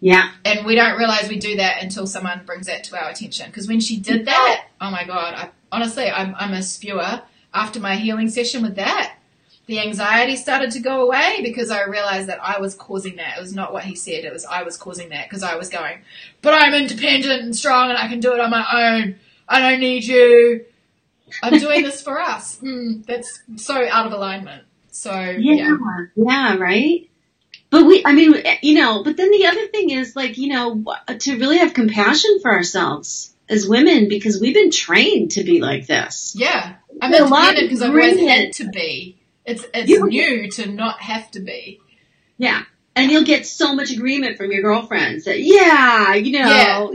Yeah. 0.00 0.30
And 0.44 0.64
we 0.64 0.76
don't 0.76 0.96
realize 0.96 1.28
we 1.28 1.38
do 1.38 1.56
that 1.56 1.82
until 1.82 2.06
someone 2.06 2.42
brings 2.46 2.66
that 2.66 2.84
to 2.84 2.96
our 2.96 3.10
attention. 3.10 3.46
Because 3.46 3.66
when 3.66 3.80
she 3.80 3.98
did 3.98 4.26
that, 4.26 4.66
oh 4.80 4.90
my 4.90 5.04
God, 5.04 5.34
I, 5.34 5.50
honestly, 5.72 6.08
I'm, 6.08 6.34
I'm 6.38 6.52
a 6.52 6.62
spewer. 6.62 7.22
After 7.52 7.80
my 7.80 7.96
healing 7.96 8.28
session 8.28 8.62
with 8.62 8.76
that, 8.76 9.16
the 9.68 9.80
anxiety 9.80 10.34
started 10.34 10.70
to 10.72 10.80
go 10.80 11.02
away 11.02 11.40
because 11.42 11.70
I 11.70 11.84
realized 11.84 12.28
that 12.30 12.42
I 12.42 12.58
was 12.58 12.74
causing 12.74 13.16
that. 13.16 13.36
It 13.36 13.40
was 13.40 13.54
not 13.54 13.72
what 13.72 13.84
he 13.84 13.94
said, 13.94 14.24
it 14.24 14.32
was 14.32 14.44
I 14.46 14.62
was 14.62 14.76
causing 14.78 15.10
that 15.10 15.28
because 15.28 15.42
I 15.42 15.56
was 15.56 15.68
going, 15.68 15.98
but 16.40 16.54
I'm 16.54 16.72
independent 16.72 17.42
and 17.42 17.54
strong 17.54 17.90
and 17.90 17.98
I 17.98 18.08
can 18.08 18.18
do 18.18 18.32
it 18.32 18.40
on 18.40 18.50
my 18.50 18.66
own. 18.72 19.16
I 19.46 19.60
don't 19.60 19.78
need 19.78 20.04
you. 20.04 20.64
I'm 21.42 21.58
doing 21.58 21.82
this 21.82 22.02
for 22.02 22.18
us. 22.20 22.58
Mm, 22.62 23.06
that's 23.06 23.42
so 23.56 23.86
out 23.88 24.06
of 24.06 24.12
alignment. 24.12 24.64
So, 24.90 25.12
Yeah. 25.12 25.76
Yeah. 26.16 26.56
Right. 26.56 27.08
But 27.70 27.84
we, 27.84 28.02
I 28.04 28.12
mean, 28.12 28.34
you 28.62 28.74
know, 28.74 29.04
but 29.04 29.16
then 29.16 29.30
the 29.30 29.46
other 29.46 29.66
thing 29.68 29.90
is 29.90 30.16
like, 30.16 30.38
you 30.38 30.48
know, 30.48 30.82
to 31.18 31.38
really 31.38 31.58
have 31.58 31.74
compassion 31.74 32.40
for 32.40 32.50
ourselves 32.50 33.34
as 33.48 33.68
women 33.68 34.08
because 34.08 34.40
we've 34.40 34.54
been 34.54 34.70
trained 34.70 35.32
to 35.32 35.44
be 35.44 35.60
like 35.60 35.86
this. 35.86 36.34
Yeah. 36.36 36.76
I'm 37.00 37.12
There's 37.12 37.28
a 37.28 37.32
lot 37.32 37.56
independent 37.58 37.68
because 37.68 37.82
I've 37.82 37.90
always 37.90 38.28
had 38.28 38.52
to 38.54 38.68
be. 38.70 39.17
It's 39.48 39.64
it's 39.72 39.88
You- 39.90 40.06
new 40.08 40.50
to 40.52 40.66
not 40.70 41.00
have 41.00 41.30
to 41.32 41.40
be. 41.40 41.80
Yeah. 42.36 42.62
And 42.94 43.10
you'll 43.10 43.24
get 43.24 43.46
so 43.46 43.74
much 43.74 43.90
agreement 43.92 44.36
from 44.36 44.50
your 44.52 44.60
girlfriends 44.62 45.24
that, 45.24 45.40
yeah, 45.40 46.14
you 46.14 46.32
know, 46.38 46.92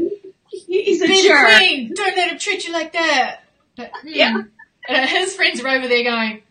he's 0.50 1.02
a 1.02 1.08
Be 1.08 1.24
jerk. 1.24 1.58
queen. 1.58 1.94
Don't 1.96 2.16
let 2.18 2.32
him 2.32 2.38
treat 2.38 2.68
you 2.68 2.74
like 2.74 2.94
that. 2.94 3.40
But, 3.78 3.92
mm. 3.94 4.00
Yeah. 4.06 4.42
And 4.88 5.10
his 5.10 5.36
friends 5.36 5.62
are 5.62 5.68
over 5.70 5.88
there 5.88 6.04
going, 6.04 6.42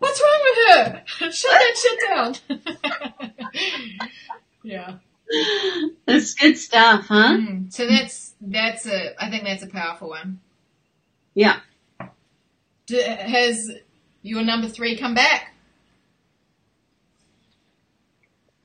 "What's 0.00 0.20
wrong 0.20 0.40
with 0.42 0.58
her? 0.76 1.02
Shut 1.30 1.50
that 1.52 2.34
shit 2.50 3.20
down." 3.20 3.30
yeah. 4.64 4.94
That's 6.04 6.34
good 6.34 6.58
stuff, 6.58 7.06
huh? 7.06 7.36
Mm. 7.38 7.72
So 7.72 7.86
that's 7.86 8.34
that's 8.40 8.86
a. 8.86 9.14
I 9.22 9.30
think 9.30 9.44
that's 9.44 9.62
a 9.62 9.68
powerful 9.68 10.08
one. 10.08 10.40
Yeah. 11.34 11.60
D- 12.86 13.00
has 13.00 13.70
your 14.22 14.42
number 14.42 14.68
three 14.68 14.96
come 14.96 15.14
back? 15.14 15.52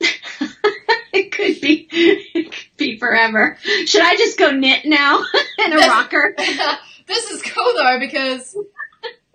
it 0.00 1.32
could 1.32 1.60
be, 1.60 1.88
it 1.90 2.52
could 2.52 2.76
be 2.76 2.98
forever. 2.98 3.58
Should 3.86 4.02
I 4.02 4.16
just 4.16 4.38
go 4.38 4.50
knit 4.50 4.84
now 4.84 5.18
in 5.58 5.72
a 5.72 5.76
That's- 5.76 5.88
rocker? 5.88 6.34
this 7.06 7.30
is 7.30 7.42
cool 7.42 7.72
though 7.76 7.98
because 7.98 8.56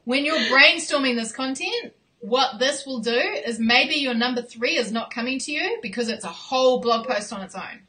when 0.05 0.26
you're 0.26 0.38
brainstorming 0.38 1.15
this 1.15 1.32
content, 1.32 1.93
what 2.19 2.57
this 2.57 2.86
will 2.86 2.99
do 2.99 3.11
is 3.11 3.59
maybe 3.59 3.95
your 3.95 4.13
number 4.13 4.41
three 4.41 4.78
is 4.78 4.91
not 4.91 5.13
coming 5.13 5.39
to 5.39 5.51
you 5.51 5.80
because 5.82 6.07
it's 6.07 6.24
a 6.24 6.30
whole 6.30 6.80
blog 6.80 7.05
post 7.05 7.34
on 7.34 7.41
its 7.41 7.53
own. 7.55 7.82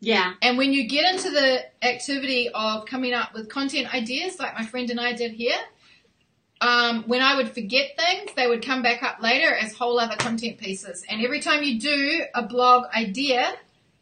Yeah. 0.00 0.32
And 0.40 0.56
when 0.56 0.72
you 0.72 0.88
get 0.88 1.14
into 1.14 1.30
the 1.30 1.62
activity 1.86 2.48
of 2.54 2.86
coming 2.86 3.12
up 3.12 3.34
with 3.34 3.50
content 3.50 3.94
ideas, 3.94 4.38
like 4.38 4.54
my 4.54 4.64
friend 4.64 4.88
and 4.88 4.98
I 4.98 5.12
did 5.12 5.32
here, 5.32 5.58
um, 6.60 7.04
when 7.06 7.22
I 7.22 7.36
would 7.36 7.50
forget 7.52 7.96
things, 7.98 8.30
they 8.36 8.46
would 8.46 8.64
come 8.64 8.82
back 8.82 9.02
up 9.02 9.20
later 9.22 9.52
as 9.54 9.74
whole 9.74 9.98
other 9.98 10.16
content 10.16 10.58
pieces. 10.58 11.04
And 11.08 11.24
every 11.24 11.40
time 11.40 11.62
you 11.62 11.78
do 11.80 12.22
a 12.34 12.42
blog 12.42 12.84
idea, 12.94 13.54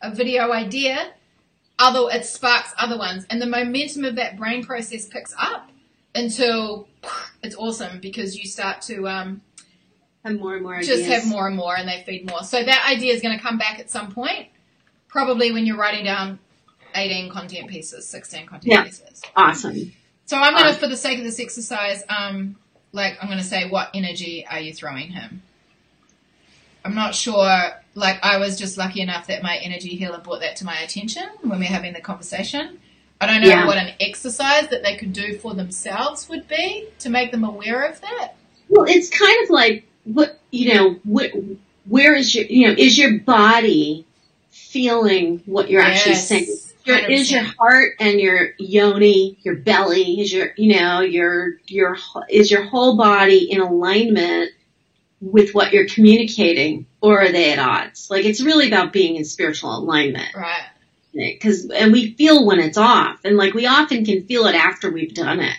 a 0.03 0.11
video 0.15 0.51
idea, 0.53 1.13
other 1.79 2.09
it 2.11 2.25
sparks 2.25 2.73
other 2.79 2.99
ones, 2.99 3.27
and 3.31 3.41
the 3.41 3.47
momentum 3.47 4.05
of 4.05 4.17
that 4.17 4.37
brain 4.37 4.65
process 4.65 5.07
picks 5.07 5.35
up 5.39 5.71
until 6.15 6.89
it's 7.43 7.55
awesome 7.57 8.01
because 8.01 8.37
you 8.37 8.49
start 8.49 8.83
to 8.83 9.07
um, 9.07 9.41
Have 10.25 10.39
more 10.41 10.55
and 10.55 10.63
more 10.65 10.81
just 10.81 11.05
ideas. 11.05 11.07
have 11.23 11.27
more 11.27 11.47
and 11.47 11.57
more 11.57 11.77
and 11.77 11.89
they 11.89 12.03
feed 12.05 12.29
more. 12.29 12.43
So 12.43 12.63
that 12.63 12.87
idea 12.91 13.15
is 13.15 13.23
going 13.23 13.37
to 13.37 13.43
come 13.43 13.59
back 13.59 13.79
at 13.79 13.89
some 13.91 14.11
point, 14.11 14.49
probably 15.07 15.53
when 15.53 15.65
you're 15.67 15.77
writing 15.77 16.05
down 16.05 16.41
18 16.97 17.31
content 17.31 17.69
pieces, 17.69 18.09
16 18.09 18.47
content 18.47 18.67
Yeah. 18.73 18.83
pieces. 18.83 19.23
Awesome. 19.37 19.93
So 20.29 20.37
I'm 20.37 20.53
going 20.53 20.65
to, 20.65 20.69
Awesome. 20.71 20.81
for 20.81 20.89
the 20.89 20.97
sake 20.97 21.17
of 21.19 21.25
this 21.25 21.41
exercise, 21.41 22.05
um, 22.11 22.57
like 22.93 23.17
I'm 23.21 23.29
going 23.29 23.39
to 23.39 23.45
say, 23.45 23.67
what 23.71 23.89
energy 23.95 24.47
are 24.49 24.61
you 24.61 24.75
throwing 24.75 25.09
him? 25.09 25.41
I'm 26.85 26.95
not 26.95 27.15
sure. 27.15 27.73
Like 27.95 28.19
I 28.23 28.37
was 28.37 28.59
just 28.59 28.77
lucky 28.77 29.01
enough 29.01 29.27
that 29.29 29.43
my 29.43 29.57
energy 29.57 29.89
healer 29.97 30.19
brought 30.19 30.41
that 30.41 30.57
to 30.57 30.67
my 30.67 30.79
attention 30.81 31.25
when 31.41 31.59
we 31.59 31.65
are 31.65 31.71
having 31.71 31.95
the 31.95 32.03
conversation. 32.03 32.79
I 33.23 33.27
don't 33.27 33.41
know 33.41 33.49
Yeah. 33.49 33.67
what 33.67 33.79
an 33.79 33.95
exercise 34.01 34.69
that 34.69 34.83
they 34.83 34.97
could 34.97 35.15
do 35.15 35.39
for 35.39 35.55
themselves 35.55 36.29
would 36.29 36.47
be 36.47 36.89
to 36.99 37.09
make 37.09 37.33
them 37.33 37.43
aware 37.43 37.85
of 37.85 37.99
that. 38.03 38.35
Well, 38.69 38.85
it's 38.87 39.09
kind 39.09 39.45
of 39.45 39.51
like 39.51 39.85
what 40.05 40.39
you 40.51 40.75
know. 40.75 40.97
What, 41.05 41.31
where 41.87 42.15
is 42.15 42.35
your 42.35 42.45
you 42.45 42.69
know 42.69 42.75
is 42.77 42.99
your 42.99 43.19
body 43.21 44.05
feeling 44.51 45.43
what 45.47 45.71
you're 45.71 45.81
actually 45.81 46.13
Yes, 46.13 46.29
saying? 46.29 46.47
Your, 46.85 46.99
is 46.99 47.31
your 47.31 47.43
heart 47.43 47.95
and 48.01 48.19
your 48.19 48.51
yoni, 48.59 49.39
your 49.43 49.57
belly, 49.57 50.21
is 50.21 50.33
your 50.33 50.53
you 50.57 50.79
know 50.79 51.01
your 51.01 51.59
your 51.67 51.97
is 52.31 52.51
your 52.51 52.65
whole 52.65 52.97
body 52.97 53.51
in 53.51 53.61
alignment 53.61 54.53
with 55.21 55.55
what 55.55 55.73
you're 55.73 55.89
communicating, 55.89 56.87
or 57.01 57.21
are 57.21 57.33
they 57.33 57.53
at 57.53 57.59
odds? 57.59 58.09
Like 58.11 58.25
it's 58.25 58.41
really 58.41 58.69
about 58.69 58.93
being 58.93 59.17
in 59.17 59.25
spiritual 59.25 59.77
alignment, 59.77 60.35
right? 60.35 60.67
because 61.13 61.69
and 61.71 61.93
we 61.93 62.13
feel 62.15 62.47
when 62.47 62.61
it's 62.61 62.79
off, 62.79 63.21
and 63.25 63.37
like 63.37 63.55
we 63.55 63.67
often 63.67 64.05
can 64.05 64.25
feel 64.25 64.47
it 64.47 64.55
after 64.55 64.91
we've 64.91 65.15
done 65.15 65.41
it. 65.41 65.57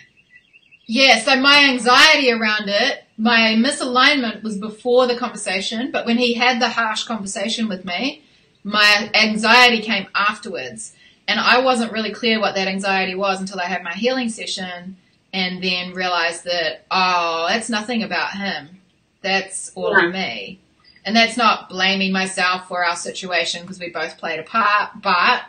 Yeah, 0.86 1.20
so 1.20 1.40
my 1.40 1.68
anxiety 1.70 2.32
around 2.32 2.68
it, 2.68 3.04
my 3.16 3.54
misalignment 3.56 4.42
was 4.42 4.58
before 4.58 5.06
the 5.06 5.16
conversation, 5.16 5.92
but 5.92 6.04
when 6.04 6.18
he 6.18 6.34
had 6.34 6.60
the 6.60 6.70
harsh 6.70 7.04
conversation 7.04 7.68
with 7.68 7.84
me, 7.84 8.24
my 8.64 9.10
anxiety 9.14 9.82
came 9.82 10.08
afterwards. 10.14 10.94
And 11.30 11.38
I 11.38 11.60
wasn't 11.60 11.92
really 11.92 12.10
clear 12.10 12.40
what 12.40 12.56
that 12.56 12.66
anxiety 12.66 13.14
was 13.14 13.38
until 13.40 13.60
I 13.60 13.66
had 13.66 13.84
my 13.84 13.92
healing 13.92 14.30
session 14.30 14.96
and 15.32 15.62
then 15.62 15.92
realized 15.92 16.42
that, 16.42 16.84
oh, 16.90 17.46
that's 17.48 17.70
nothing 17.70 18.02
about 18.02 18.32
him. 18.32 18.80
That's 19.22 19.70
all 19.76 19.96
Yeah. 19.96 20.08
me. 20.08 20.58
And 21.04 21.14
that's 21.14 21.36
not 21.36 21.68
blaming 21.68 22.10
myself 22.10 22.66
for 22.66 22.84
our 22.84 22.96
situation 22.96 23.62
because 23.62 23.78
we 23.78 23.90
both 23.90 24.18
played 24.18 24.40
a 24.40 24.42
part, 24.42 25.00
but 25.00 25.44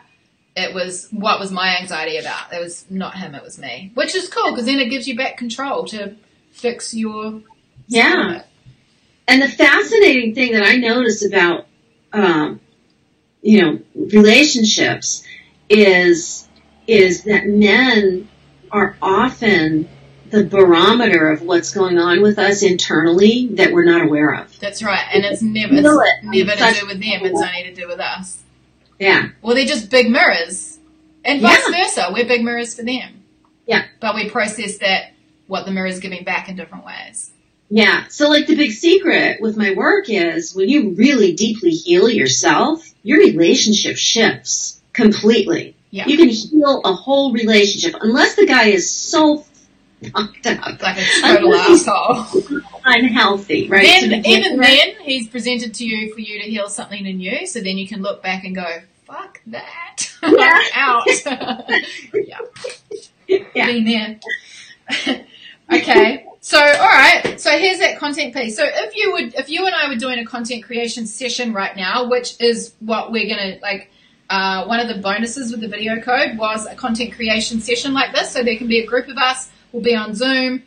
it 0.54 0.72
was 0.72 1.08
what 1.10 1.40
was 1.40 1.50
my 1.50 1.76
anxiety 1.78 2.16
about. 2.16 2.52
It 2.52 2.60
was 2.60 2.84
not 2.88 3.16
him, 3.16 3.34
it 3.34 3.42
was 3.42 3.58
me. 3.58 3.90
Which 3.94 4.14
is 4.14 4.28
cool 4.28 4.52
because 4.52 4.66
then 4.66 4.78
it 4.78 4.88
gives 4.88 5.08
you 5.08 5.16
back 5.16 5.36
control 5.36 5.84
to 5.86 6.14
fix 6.52 6.94
your 6.94 7.42
Yeah. 7.88 8.42
And 9.26 9.42
the 9.42 9.48
fascinating 9.48 10.32
thing 10.32 10.52
that 10.52 10.62
I 10.62 10.76
notice 10.76 11.24
about, 11.26 11.66
um, 12.12 12.60
you 13.42 13.62
know, 13.62 13.80
relationships 13.96 15.24
is 15.72 16.48
is 16.86 17.24
that 17.24 17.46
men 17.46 18.28
are 18.70 18.96
often 19.00 19.88
the 20.30 20.44
barometer 20.44 21.30
of 21.30 21.42
what's 21.42 21.72
going 21.72 21.98
on 21.98 22.22
with 22.22 22.38
us 22.38 22.62
internally 22.62 23.48
that 23.52 23.72
we're 23.72 23.84
not 23.84 24.02
aware 24.02 24.34
of. 24.34 24.58
That's 24.60 24.82
right. 24.82 25.04
And 25.12 25.24
it's 25.24 25.42
never 25.42 25.74
it's 25.74 25.86
it. 25.86 26.24
never 26.24 26.52
to 26.52 26.80
do 26.80 26.86
with 26.86 27.00
them, 27.00 27.20
it's 27.24 27.40
only 27.40 27.62
to 27.64 27.74
do 27.74 27.86
with 27.86 28.00
us. 28.00 28.38
Yeah, 28.98 29.28
Well 29.42 29.54
they're 29.54 29.66
just 29.66 29.90
big 29.90 30.10
mirrors. 30.10 30.78
And 31.24 31.40
vice 31.40 31.62
Yeah. 31.70 31.84
versa. 31.84 32.06
We're 32.12 32.26
big 32.26 32.42
mirrors 32.44 32.74
for 32.74 32.82
them. 32.82 33.22
Yeah. 33.66 33.84
But 34.00 34.14
we 34.16 34.28
process 34.28 34.78
that 34.78 35.12
what 35.46 35.66
the 35.66 35.70
mirror 35.70 35.86
is 35.86 36.00
giving 36.00 36.24
back 36.24 36.48
in 36.48 36.56
different 36.56 36.84
ways. 36.84 37.30
yeah. 37.70 38.04
So 38.08 38.28
like 38.28 38.46
the 38.46 38.56
big 38.56 38.72
secret 38.72 39.40
with 39.40 39.56
my 39.56 39.72
work 39.74 40.06
is 40.08 40.54
when 40.54 40.68
you 40.68 40.90
really 40.90 41.32
deeply 41.32 41.70
heal 41.70 42.08
yourself, 42.08 42.86
your 43.02 43.18
relationship 43.20 43.96
shifts 43.96 44.81
completely. 44.92 45.76
Yeah. 45.90 46.06
You 46.06 46.16
can 46.16 46.28
heal 46.28 46.80
a 46.84 46.92
whole 46.92 47.32
relationship 47.32 48.00
unless 48.00 48.34
the 48.34 48.46
guy 48.46 48.68
is 48.68 48.90
so 48.90 49.44
fucked 50.10 50.46
up. 50.46 50.82
Like 50.82 50.98
a 50.98 51.20
total 51.20 51.54
asshole. 51.54 52.60
unhealthy, 52.84 53.68
right? 53.68 53.84
Then, 53.84 54.10
begin 54.10 54.26
even 54.26 54.56
then, 54.58 54.94
he's 55.02 55.28
presented 55.28 55.74
to 55.74 55.84
you 55.84 56.12
for 56.14 56.20
you 56.20 56.42
to 56.42 56.48
heal 56.48 56.68
something 56.68 57.06
in 57.06 57.20
you, 57.20 57.46
so 57.46 57.60
then 57.60 57.78
you 57.78 57.86
can 57.86 58.02
look 58.02 58.22
back 58.22 58.44
and 58.44 58.54
go, 58.54 58.80
fuck 59.04 59.40
that. 59.46 60.08
Yeah. 60.22 60.62
Out. 60.76 61.06
yeah. 62.14 62.38
Yeah. 63.26 63.66
Been 63.66 63.84
there. 63.84 64.20
okay. 65.72 66.26
So, 66.40 66.58
alright. 66.58 67.40
So 67.40 67.50
here's 67.58 67.78
that 67.80 67.98
content 67.98 68.34
piece. 68.34 68.56
So 68.56 68.64
if 68.64 68.96
you 68.96 69.12
would, 69.12 69.34
if 69.34 69.50
you 69.50 69.66
and 69.66 69.74
I 69.74 69.88
were 69.88 69.96
doing 69.96 70.20
a 70.20 70.24
content 70.24 70.64
creation 70.64 71.06
session 71.06 71.52
right 71.52 71.76
now, 71.76 72.08
which 72.08 72.40
is 72.40 72.74
what 72.80 73.10
we're 73.10 73.28
gonna, 73.28 73.58
like, 73.62 73.90
uh, 74.32 74.64
one 74.64 74.80
of 74.80 74.88
the 74.88 74.94
bonuses 74.94 75.50
with 75.50 75.60
the 75.60 75.68
video 75.68 76.00
code 76.00 76.38
was 76.38 76.64
a 76.64 76.74
content 76.74 77.12
creation 77.12 77.60
session 77.60 77.92
like 77.92 78.14
this. 78.14 78.30
So 78.30 78.42
there 78.42 78.56
can 78.56 78.66
be 78.66 78.80
a 78.80 78.86
group 78.86 79.08
of 79.08 79.18
us, 79.18 79.50
we'll 79.72 79.82
be 79.82 79.94
on 79.94 80.14
Zoom, 80.14 80.62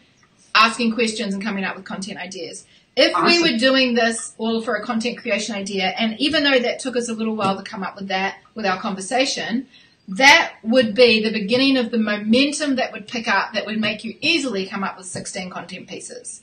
asking 0.53 0.93
questions 0.93 1.33
and 1.33 1.43
coming 1.43 1.63
up 1.63 1.75
with 1.75 1.83
content 1.83 2.19
ideas. 2.19 2.65
if 2.95 3.11
we 3.25 3.41
were 3.41 3.57
doing 3.57 3.95
this 3.95 4.35
all 4.37 4.61
for 4.61 4.75
a 4.75 4.83
content 4.83 5.17
creation 5.17 5.55
idea, 5.55 5.95
and 5.97 6.17
even 6.19 6.43
though 6.43 6.59
that 6.59 6.79
took 6.79 6.95
us 6.95 7.09
a 7.09 7.13
little 7.13 7.35
while 7.35 7.57
to 7.57 7.63
come 7.63 7.83
up 7.83 7.95
with 7.95 8.07
that 8.07 8.37
with 8.53 8.67
our 8.67 8.79
conversation, 8.79 9.67
that 10.07 10.53
would 10.61 10.93
be 10.93 11.23
the 11.23 11.33
beginning 11.33 11.75
of 11.75 11.89
the 11.89 11.97
momentum 11.97 12.75
that 12.75 12.93
would 12.93 13.07
pick 13.07 13.27
up 13.27 13.53
that 13.53 13.65
would 13.65 13.79
make 13.81 14.03
you 14.03 14.15
easily 14.21 14.67
come 14.67 14.83
up 14.83 14.95
with 14.95 15.07
16 15.07 15.49
content 15.49 15.87
pieces. 15.87 16.41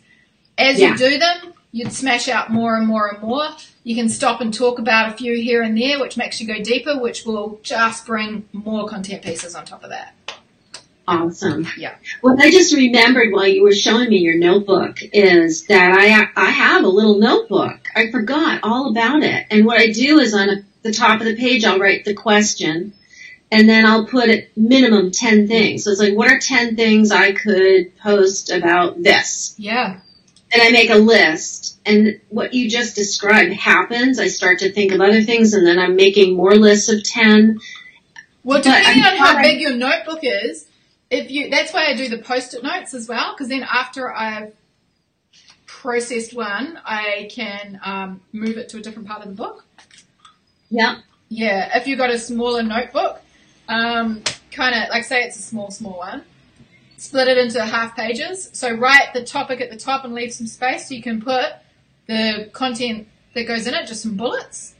As 0.58 0.78
Yeah. 0.78 0.90
you 0.92 0.96
do 0.98 1.18
them, 1.18 1.54
you'd 1.72 1.92
smash 1.92 2.28
out 2.28 2.50
more 2.50 2.76
and 2.76 2.86
more 2.86 3.08
and 3.08 3.22
more. 3.22 3.48
You 3.84 3.94
can 3.96 4.08
stop 4.08 4.40
and 4.40 4.52
talk 4.52 4.78
about 4.78 5.12
a 5.12 5.16
few 5.16 5.34
here 5.34 5.62
and 5.62 5.76
there, 5.76 5.98
which 6.00 6.16
makes 6.16 6.40
you 6.40 6.46
go 6.46 6.62
deeper, 6.62 6.98
which 6.98 7.24
will 7.24 7.58
just 7.62 8.06
bring 8.06 8.44
more 8.52 8.86
content 8.86 9.22
pieces 9.22 9.54
on 9.54 9.64
top 9.64 9.82
of 9.82 9.90
that. 9.90 10.14
Awesome. 11.08 11.66
Yeah. 11.76 11.94
What 12.20 12.38
I 12.40 12.50
just 12.50 12.72
remembered 12.72 13.32
while 13.32 13.48
you 13.48 13.62
were 13.62 13.72
showing 13.74 14.08
me 14.08 14.18
your 14.18 14.38
notebook 14.38 14.98
is 15.12 15.66
that 15.66 15.92
I 15.98 16.28
I 16.40 16.50
have 16.50 16.84
a 16.84 16.88
little 16.88 17.18
notebook. 17.18 17.80
I 17.96 18.10
forgot 18.12 18.60
all 18.62 18.90
about 18.90 19.24
it. 19.24 19.46
And 19.50 19.66
what 19.66 19.80
I 19.80 19.90
do 19.90 20.20
is 20.20 20.32
on 20.32 20.48
a, 20.48 20.56
the 20.82 20.92
top 20.92 21.20
of 21.20 21.26
the 21.26 21.34
page 21.36 21.64
I'll 21.64 21.80
write 21.80 22.04
the 22.04 22.14
question 22.14 22.92
and 23.50 23.68
then 23.68 23.84
I'll 23.84 24.06
put 24.06 24.28
at 24.30 24.56
minimum 24.56 25.10
10 25.10 25.48
things. 25.48 25.84
So 25.84 25.90
it's 25.90 26.00
like 26.00 26.14
what 26.14 26.30
are 26.30 26.38
10 26.38 26.76
things 26.76 27.10
I 27.10 27.32
could 27.32 27.96
post 27.98 28.50
about 28.50 29.02
this? 29.02 29.56
Yeah. 29.58 29.98
And 30.52 30.60
I 30.60 30.70
make 30.70 30.90
a 30.90 30.96
list 30.96 31.80
and 31.86 32.20
what 32.28 32.52
you 32.52 32.68
just 32.68 32.94
described 32.94 33.52
happens. 33.54 34.18
I 34.18 34.28
start 34.28 34.58
to 34.58 34.70
think 34.70 34.92
of 34.92 35.00
other 35.00 35.22
things 35.22 35.54
and 35.54 35.66
then 35.66 35.78
I'm 35.78 35.96
making 35.96 36.36
more 36.36 36.54
lists 36.54 36.90
of 36.90 37.02
10 37.02 37.58
Well, 38.44 38.60
depending 38.60 39.04
on 39.04 39.16
how 39.16 39.40
big 39.40 39.60
your 39.60 39.74
notebook 39.74 40.20
is, 40.22 40.66
if 41.10 41.30
you 41.30 41.50
that's 41.50 41.72
why 41.72 41.86
I 41.86 41.94
do 41.94 42.08
the 42.08 42.18
post-it 42.18 42.62
notes 42.62 42.94
as 42.94 43.08
well, 43.08 43.34
because 43.34 43.48
then 43.48 43.62
after 43.62 44.12
I've 44.12 44.54
processed 45.66 46.32
one, 46.34 46.78
I 46.84 47.28
can 47.30 47.80
um, 47.84 48.20
move 48.32 48.56
it 48.56 48.68
to 48.70 48.78
a 48.78 48.80
different 48.80 49.08
part 49.08 49.22
of 49.22 49.28
the 49.28 49.34
book. 49.34 49.64
Yeah. 50.70 51.00
Yeah, 51.28 51.76
if 51.76 51.86
you've 51.86 51.98
got 51.98 52.10
a 52.10 52.18
smaller 52.18 52.62
notebook, 52.62 53.20
um, 53.68 54.22
kind 54.50 54.74
of 54.74 54.90
like 54.90 55.04
say 55.04 55.24
it's 55.24 55.38
a 55.38 55.42
small, 55.42 55.70
small 55.70 55.98
one, 55.98 56.22
split 57.02 57.26
it 57.26 57.36
into 57.36 57.64
half 57.64 57.96
pages. 57.96 58.48
So 58.52 58.72
write 58.72 59.12
the 59.12 59.24
topic 59.24 59.60
at 59.60 59.70
the 59.70 59.76
top 59.76 60.04
and 60.04 60.14
leave 60.14 60.32
some 60.32 60.46
space 60.46 60.88
so 60.88 60.94
you 60.94 61.02
can 61.02 61.20
put 61.20 61.46
the 62.06 62.48
content 62.52 63.08
that 63.34 63.44
goes 63.44 63.66
in 63.66 63.74
it, 63.74 63.88
just 63.88 64.02
some 64.02 64.16
bullets. 64.16 64.74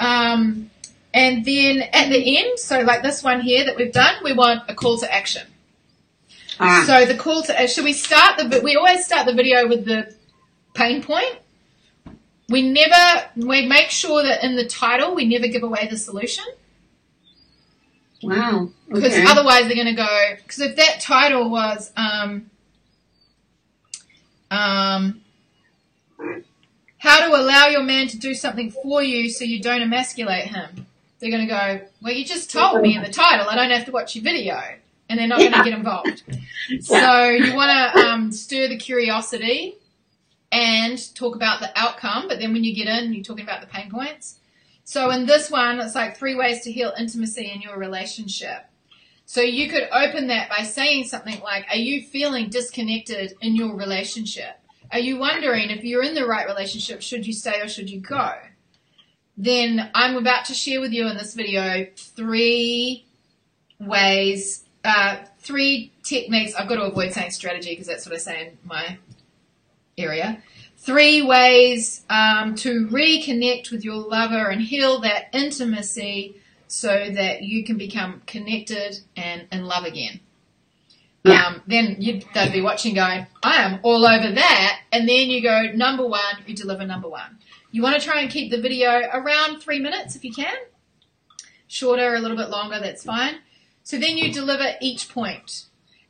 Um, 0.00 0.70
and 1.12 1.44
then 1.44 1.82
at 1.92 2.08
the 2.08 2.38
end, 2.38 2.58
so 2.58 2.80
like 2.80 3.04
this 3.04 3.22
one 3.22 3.40
here 3.40 3.64
that 3.66 3.76
we've 3.76 3.92
done, 3.92 4.16
we 4.24 4.32
want 4.32 4.68
a 4.68 4.74
call 4.74 4.98
to 4.98 5.14
action. 5.14 5.46
Ah, 6.58 6.82
So 6.86 7.06
the 7.06 7.14
call 7.14 7.42
to 7.44 7.68
should 7.68 7.84
we 7.84 7.92
start 7.92 8.36
the 8.36 8.60
we 8.60 8.74
always 8.74 9.04
start 9.04 9.26
the 9.26 9.34
video 9.34 9.68
with 9.68 9.84
the 9.84 10.12
pain 10.74 11.02
point. 11.02 11.38
We 12.48 12.62
never 12.62 13.30
we 13.36 13.66
make 13.66 13.90
sure 13.90 14.24
that 14.24 14.42
in 14.42 14.56
the 14.56 14.66
title 14.66 15.14
we 15.14 15.24
never 15.24 15.46
give 15.46 15.62
away 15.62 15.86
the 15.88 15.96
solution 15.96 16.44
wow. 18.28 18.68
because 18.88 19.12
Okay. 19.14 19.24
otherwise 19.26 19.64
they're 19.66 19.74
going 19.74 19.86
to 19.86 19.92
go 19.94 20.36
because 20.36 20.60
if 20.60 20.76
that 20.76 21.00
title 21.00 21.50
was 21.50 21.92
um 21.96 22.50
um 24.50 25.20
how 26.98 27.26
to 27.28 27.36
allow 27.36 27.66
your 27.66 27.82
man 27.82 28.08
to 28.08 28.18
do 28.18 28.34
something 28.34 28.70
for 28.70 29.02
you 29.02 29.28
so 29.28 29.44
you 29.44 29.60
don't 29.60 29.82
emasculate 29.82 30.44
him. 30.46 30.86
They're 31.20 31.30
going 31.30 31.46
to 31.46 31.52
go, 31.52 31.80
well, 32.02 32.12
you 32.14 32.24
just 32.24 32.50
told 32.50 32.80
me 32.80 32.96
in 32.96 33.02
the 33.02 33.10
title. 33.10 33.46
I 33.48 33.56
don't 33.56 33.70
have 33.70 33.84
to 33.86 33.92
watch 33.92 34.14
your 34.16 34.24
video. 34.24 34.58
And 35.10 35.18
they're 35.18 35.26
not 35.26 35.38
going 35.38 35.52
to 35.52 35.62
get 35.62 35.74
involved. 35.74 36.22
So 36.80 37.28
you 37.28 37.54
want 37.54 37.70
to 37.70 38.00
um, 38.00 38.32
stir 38.32 38.68
the 38.68 38.78
curiosity 38.78 39.74
and 40.50 41.14
talk 41.14 41.36
about 41.36 41.60
the 41.60 41.70
outcome, 41.78 42.26
but 42.26 42.38
then 42.38 42.54
when 42.54 42.64
you 42.64 42.74
get 42.74 42.88
in, 42.88 43.12
you're 43.12 43.22
talking 43.22 43.44
about 43.44 43.60
the 43.60 43.66
pain 43.66 43.90
points. 43.90 44.38
So 44.84 45.10
in 45.10 45.26
this 45.26 45.50
one, 45.50 45.80
it's 45.80 45.94
like 45.94 46.16
three 46.16 46.34
ways 46.34 46.62
to 46.62 46.72
heal 46.72 46.92
intimacy 46.98 47.50
in 47.50 47.62
your 47.62 47.78
relationship. 47.78 48.66
So 49.26 49.40
you 49.40 49.70
could 49.70 49.88
open 49.90 50.26
that 50.26 50.50
by 50.50 50.64
saying 50.64 51.04
something 51.04 51.40
like, 51.40 51.66
Are 51.70 51.76
you 51.76 52.02
feeling 52.02 52.50
disconnected 52.50 53.34
in 53.40 53.56
your 53.56 53.74
relationship? 53.74 54.60
Are 54.92 54.98
you 54.98 55.16
wondering 55.16 55.70
if 55.70 55.82
you're 55.82 56.02
in 56.04 56.14
the 56.14 56.26
right 56.26 56.46
relationship, 56.46 57.00
should 57.00 57.26
you 57.26 57.32
stay 57.32 57.60
or 57.60 57.68
should 57.68 57.90
you 57.90 58.00
go? 58.00 58.32
Then 59.36 59.90
I'm 59.94 60.16
about 60.16 60.44
to 60.46 60.54
share 60.54 60.80
with 60.80 60.92
you 60.92 61.08
in 61.08 61.16
this 61.16 61.34
video 61.34 61.86
three 61.96 63.04
ways, 63.80 64.64
uh, 64.84 65.16
three 65.38 65.92
techniques. 66.04 66.54
I've 66.54 66.68
got 66.68 66.76
to 66.76 66.82
avoid 66.82 67.12
saying 67.12 67.32
strategy 67.32 67.70
because 67.70 67.86
that's 67.86 68.06
what 68.06 68.14
I 68.14 68.18
say 68.18 68.48
in 68.48 68.58
my 68.64 68.98
area. 69.98 70.42
Three 70.84 71.22
ways 71.22 72.04
um, 72.10 72.56
to 72.56 72.86
reconnect 72.88 73.70
with 73.70 73.84
your 73.84 73.96
lover 73.96 74.50
and 74.50 74.60
heal 74.60 75.00
that 75.00 75.28
intimacy 75.32 76.36
so 76.66 77.08
that 77.10 77.42
you 77.42 77.64
can 77.64 77.78
become 77.78 78.20
connected 78.26 79.00
and 79.16 79.46
in 79.50 79.64
love 79.64 79.84
again. 79.84 80.20
Yeah. 81.22 81.46
Um, 81.46 81.62
then 81.66 81.96
you'd, 82.00 82.26
they'd 82.34 82.52
be 82.52 82.60
watching 82.60 82.94
going, 82.94 83.26
I 83.42 83.62
am 83.62 83.80
all 83.82 84.04
over 84.04 84.32
that. 84.32 84.80
And 84.92 85.08
then 85.08 85.30
you 85.30 85.42
go, 85.42 85.72
number 85.74 86.06
one, 86.06 86.36
you 86.46 86.54
deliver 86.54 86.84
number 86.84 87.08
one. 87.08 87.38
You 87.70 87.82
want 87.82 87.98
to 87.98 88.06
try 88.06 88.20
and 88.20 88.30
keep 88.30 88.50
the 88.50 88.60
video 88.60 89.00
around 89.10 89.60
three 89.60 89.80
minutes 89.80 90.16
if 90.16 90.24
you 90.24 90.34
can. 90.34 90.54
Shorter, 91.66 92.14
a 92.14 92.20
little 92.20 92.36
bit 92.36 92.50
longer, 92.50 92.78
that's 92.78 93.04
fine. 93.04 93.36
So 93.84 93.98
then 93.98 94.18
you 94.18 94.30
deliver 94.30 94.74
each 94.82 95.08
point. 95.08 95.64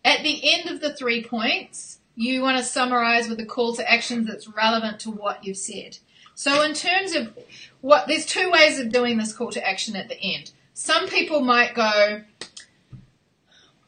At 0.05 0.25
the 0.25 0.53
end 0.53 0.69
of 0.69 0.81
the 0.81 0.93
three 0.93 1.23
points, 1.23 2.01
you 2.17 2.43
want 2.43 2.59
to 2.59 2.65
summarize 2.65 3.29
with 3.29 3.41
a 3.41 3.47
call 3.47 3.75
to 3.75 3.91
action 3.91 4.25
that's 4.25 4.49
relevant 4.49 5.01
to 5.01 5.11
what 5.11 5.45
you've 5.45 5.57
said. 5.57 5.99
So 6.35 6.63
in 6.63 6.75
terms 6.75 7.15
of 7.15 7.37
what, 7.81 8.07
there's 8.07 8.27
two 8.27 8.51
ways 8.51 8.79
of 8.79 8.93
doing 8.93 9.19
this 9.19 9.33
call 9.33 9.51
to 9.53 9.67
action 9.67 9.97
at 9.97 10.09
the 10.09 10.21
end. 10.21 10.53
Some 10.75 11.09
people 11.09 11.41
might 11.41 11.75
go, 11.75 12.23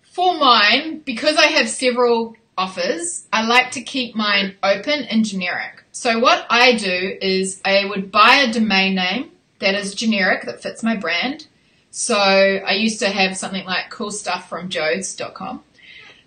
for 0.02 0.38
mine, 0.38 1.00
because 1.00 1.36
I 1.36 1.46
have 1.46 1.68
several 1.68 2.36
offers, 2.56 3.26
I 3.32 3.46
like 3.46 3.72
to 3.72 3.82
keep 3.82 4.14
mine 4.14 4.56
open 4.62 5.04
and 5.04 5.24
generic. 5.24 5.84
So 5.92 6.18
what 6.18 6.46
I 6.48 6.74
do 6.74 7.18
is 7.20 7.60
I 7.64 7.84
would 7.84 8.10
buy 8.10 8.36
a 8.36 8.52
domain 8.52 8.94
name 8.94 9.30
that 9.58 9.74
is 9.74 9.94
generic, 9.94 10.44
that 10.44 10.62
fits 10.62 10.82
my 10.82 10.96
brand. 10.96 11.46
So 11.90 12.16
I 12.16 12.72
used 12.72 13.00
to 13.00 13.08
have 13.08 13.36
something 13.36 13.64
like 13.64 13.90
cool 13.90 14.10
stuff 14.10 14.48
from 14.48 14.68
jodes.com. 14.68 15.62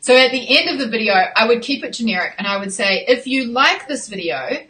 So 0.01 0.15
at 0.15 0.31
the 0.31 0.57
end 0.57 0.69
of 0.69 0.79
the 0.79 0.87
video, 0.87 1.13
I 1.13 1.47
would 1.47 1.61
keep 1.61 1.83
it 1.83 1.91
generic 1.91 2.35
and 2.37 2.47
I 2.47 2.57
would 2.57 2.71
say, 2.71 3.05
if 3.07 3.27
you 3.27 3.45
like 3.45 3.87
this 3.87 4.07
video 4.07 4.65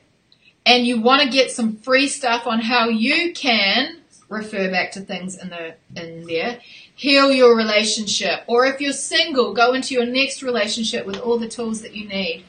and 0.66 0.86
you 0.86 1.02
want 1.02 1.22
to 1.22 1.30
get 1.30 1.52
some 1.52 1.78
free 1.78 2.08
stuff 2.08 2.48
on 2.48 2.60
how 2.60 2.90
you 2.90 3.34
can 3.34 3.98
refer 4.28 4.70
back 4.70 4.92
to 4.92 5.02
things 5.02 5.38
in 5.38 5.50
the 5.50 5.76
in 5.96 6.26
there, 6.26 6.60
heal 6.96 7.32
your 7.32 7.56
relationship, 7.56 8.44
or 8.48 8.66
if 8.66 8.82
you're 8.82 8.94
single, 8.94 9.54
go 9.54 9.74
into 9.74 9.94
your 9.94 10.06
next 10.06 10.44
relationship 10.44 11.06
with 11.06 11.18
all 11.18 11.38
the 11.38 11.48
tools 11.48 11.82
that 11.82 11.96
you 11.96 12.08
need. 12.08 12.44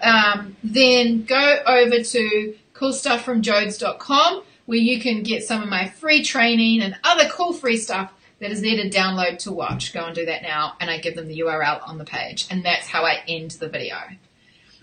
Um, 0.00 0.56
then 0.64 1.24
go 1.24 1.58
over 1.66 2.02
to 2.02 2.56
coolstufffromjodes.com 2.74 4.42
where 4.66 4.78
you 4.78 5.00
can 5.00 5.22
get 5.22 5.44
some 5.44 5.62
of 5.62 5.68
my 5.68 5.88
free 5.88 6.22
training 6.22 6.82
and 6.82 6.96
other 7.04 7.28
cool 7.28 7.52
free 7.52 7.76
stuff 7.76 8.12
that 8.42 8.50
is 8.50 8.60
there 8.60 8.74
to 8.74 8.90
download 8.90 9.38
to 9.38 9.52
watch. 9.52 9.94
Go 9.94 10.04
and 10.04 10.16
do 10.16 10.26
that 10.26 10.42
now, 10.42 10.74
and 10.80 10.90
I 10.90 10.98
give 10.98 11.14
them 11.14 11.28
the 11.28 11.38
URL 11.38 11.88
on 11.88 11.96
the 11.96 12.04
page, 12.04 12.48
and 12.50 12.64
that's 12.64 12.88
how 12.88 13.04
I 13.04 13.22
end 13.28 13.52
the 13.52 13.68
video. 13.68 13.96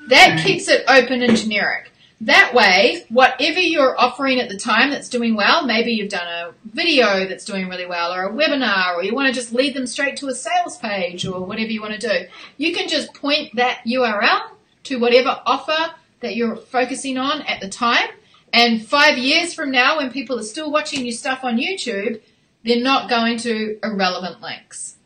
That 0.08 0.40
hmm. 0.40 0.48
keeps 0.48 0.70
it 0.70 0.86
open 0.88 1.22
and 1.22 1.36
generic. 1.36 1.92
That 2.22 2.54
way, 2.54 3.06
whatever 3.10 3.60
you're 3.60 4.00
offering 4.00 4.40
at 4.40 4.48
the 4.48 4.58
time 4.58 4.92
that's 4.92 5.10
doing 5.10 5.36
well, 5.36 5.66
maybe 5.66 5.92
you've 5.92 6.10
done 6.10 6.28
a 6.28 6.54
video 6.66 7.28
that's 7.28 7.44
doing 7.44 7.68
really 7.68 7.86
well, 7.86 8.14
or 8.14 8.24
a 8.24 8.32
webinar, 8.32 8.96
or 8.96 9.04
you 9.04 9.14
want 9.14 9.28
to 9.28 9.38
just 9.38 9.54
lead 9.54 9.74
them 9.74 9.88
straight 9.88 10.16
to 10.18 10.28
a 10.28 10.34
sales 10.34 10.78
page, 10.78 11.26
or 11.26 11.42
whatever 11.42 11.70
you 11.70 11.82
want 11.82 12.00
to 12.00 12.08
do, 12.08 12.28
you 12.56 12.74
can 12.74 12.88
just 12.88 13.14
point 13.14 13.54
that 13.58 13.82
URL 13.86 14.52
to 14.86 15.00
whatever 15.00 15.38
offer 15.46 15.94
that 16.22 16.38
you're 16.38 16.56
focusing 16.56 17.18
on 17.18 17.42
at 17.42 17.60
the 17.60 17.68
time. 17.68 18.08
And 18.54 18.86
five 18.86 19.18
years 19.18 19.54
from 19.54 19.70
now, 19.70 19.98
when 19.98 20.12
people 20.12 20.40
are 20.40 20.44
still 20.44 20.72
watching 20.72 21.04
your 21.06 21.12
stuff 21.12 21.44
on 21.44 21.58
YouTube, 21.58 22.22
they're 22.64 22.82
not 22.82 23.10
going 23.10 23.38
to 23.40 23.80
irrelevant 23.84 24.42
links. 24.42 24.98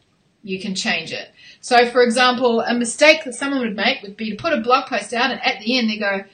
You 0.43 0.59
can 0.59 0.75
change 0.75 1.13
it. 1.13 1.29
So, 1.61 1.89
for 1.89 2.03
example, 2.03 2.59
a 2.61 2.73
mistake 2.73 3.23
that 3.23 3.33
someone 3.35 3.61
would 3.61 3.75
make 3.75 4.01
would 4.01 4.17
be 4.17 4.31
to 4.31 4.35
put 4.35 4.53
a 4.53 4.57
blog 4.57 4.87
post 4.87 5.13
out 5.13 5.31
and 5.31 5.41
at 5.41 5.61
the 5.61 5.77
end 5.77 5.89
they 5.89 5.97
go, 5.97 6.25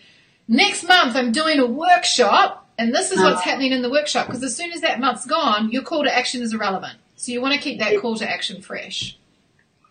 next 0.47 0.83
month 0.83 1.15
I'm 1.15 1.31
doing 1.31 1.59
a 1.59 1.65
workshop 1.65 2.67
and 2.79 2.95
this 2.95 3.11
is 3.11 3.19
what's 3.19 3.43
happening 3.43 3.73
in 3.73 3.81
the 3.81 3.89
workshop 3.89 4.25
because 4.25 4.41
as 4.41 4.55
soon 4.55 4.71
as 4.71 4.81
that 4.81 4.99
month's 4.99 5.25
gone, 5.25 5.69
your 5.71 5.83
call 5.83 6.03
to 6.03 6.15
action 6.15 6.41
is 6.41 6.53
irrelevant. 6.53 6.97
So 7.17 7.31
you 7.31 7.41
want 7.41 7.53
to 7.53 7.59
keep 7.59 7.79
that 7.79 7.99
call 7.99 8.15
to 8.15 8.27
action 8.27 8.61
fresh. 8.61 9.17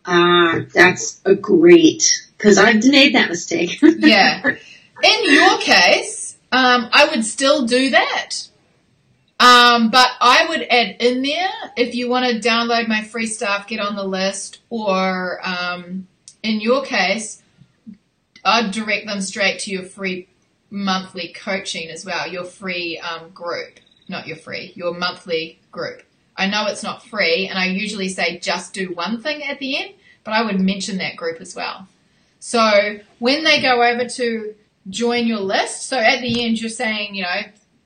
Ah, 0.06 0.60
that's 0.72 1.20
a 1.26 1.34
great, 1.34 2.28
cause 2.38 2.56
I've 2.56 2.82
made 2.84 3.14
that 3.14 3.28
mistake. 3.28 3.78
Yeah. 3.82 4.42
In 5.05 5.32
your 5.32 5.59
case, 5.59 6.36
um, 6.50 6.88
I 6.92 7.09
would 7.10 7.24
still 7.24 7.66
do 7.66 7.90
that. 7.90 8.47
Um, 9.40 9.90
but 9.90 10.09
I 10.20 10.47
would 10.48 10.62
add 10.62 10.97
in 10.98 11.23
there 11.23 11.51
if 11.77 11.94
you 11.94 12.09
want 12.09 12.27
to 12.27 12.48
download 12.48 12.89
my 12.89 13.05
free 13.05 13.27
stuff, 13.27 13.69
get 13.69 13.78
on 13.78 13.94
the 13.94 14.05
list, 14.05 14.60
or 14.69 15.40
um, 15.47 16.09
in 16.43 16.60
your 16.60 16.85
case, 16.85 17.40
I'd 18.44 18.73
direct 18.73 19.06
them 19.06 19.20
straight 19.20 19.60
to 19.60 19.70
your 19.70 19.85
free 19.85 20.28
monthly 20.70 21.32
coaching 21.32 21.89
as 21.89 22.05
well, 22.05 22.27
your 22.27 22.44
free 22.44 22.98
um, 22.98 23.31
group, 23.31 23.78
not 24.09 24.27
your 24.27 24.36
free, 24.36 24.73
your 24.74 24.94
monthly 24.94 25.60
group. 25.70 26.02
I 26.36 26.48
know 26.48 26.66
it's 26.66 26.82
not 26.82 27.05
free, 27.05 27.48
and 27.48 27.59
I 27.59 27.66
usually 27.66 28.09
say 28.09 28.39
just 28.39 28.74
do 28.74 28.93
one 28.93 29.20
thing 29.20 29.43
at 29.44 29.59
the 29.59 29.77
end, 29.77 29.94
but 30.24 30.35
I 30.35 30.43
would 30.43 30.60
mention 30.60 30.98
that 30.98 31.16
group 31.16 31.40
as 31.40 31.55
well. 31.55 31.86
So 32.40 33.01
when 33.19 33.44
they 33.44 33.60
go 33.60 33.82
over 33.82 34.05
to 34.05 34.55
join 34.89 35.27
your 35.27 35.40
list, 35.40 35.86
so 35.89 35.98
at 35.98 36.20
the 36.20 36.44
end 36.44 36.60
you're 36.60 36.70
saying, 36.70 37.15
you 37.15 37.23
know, 37.23 37.43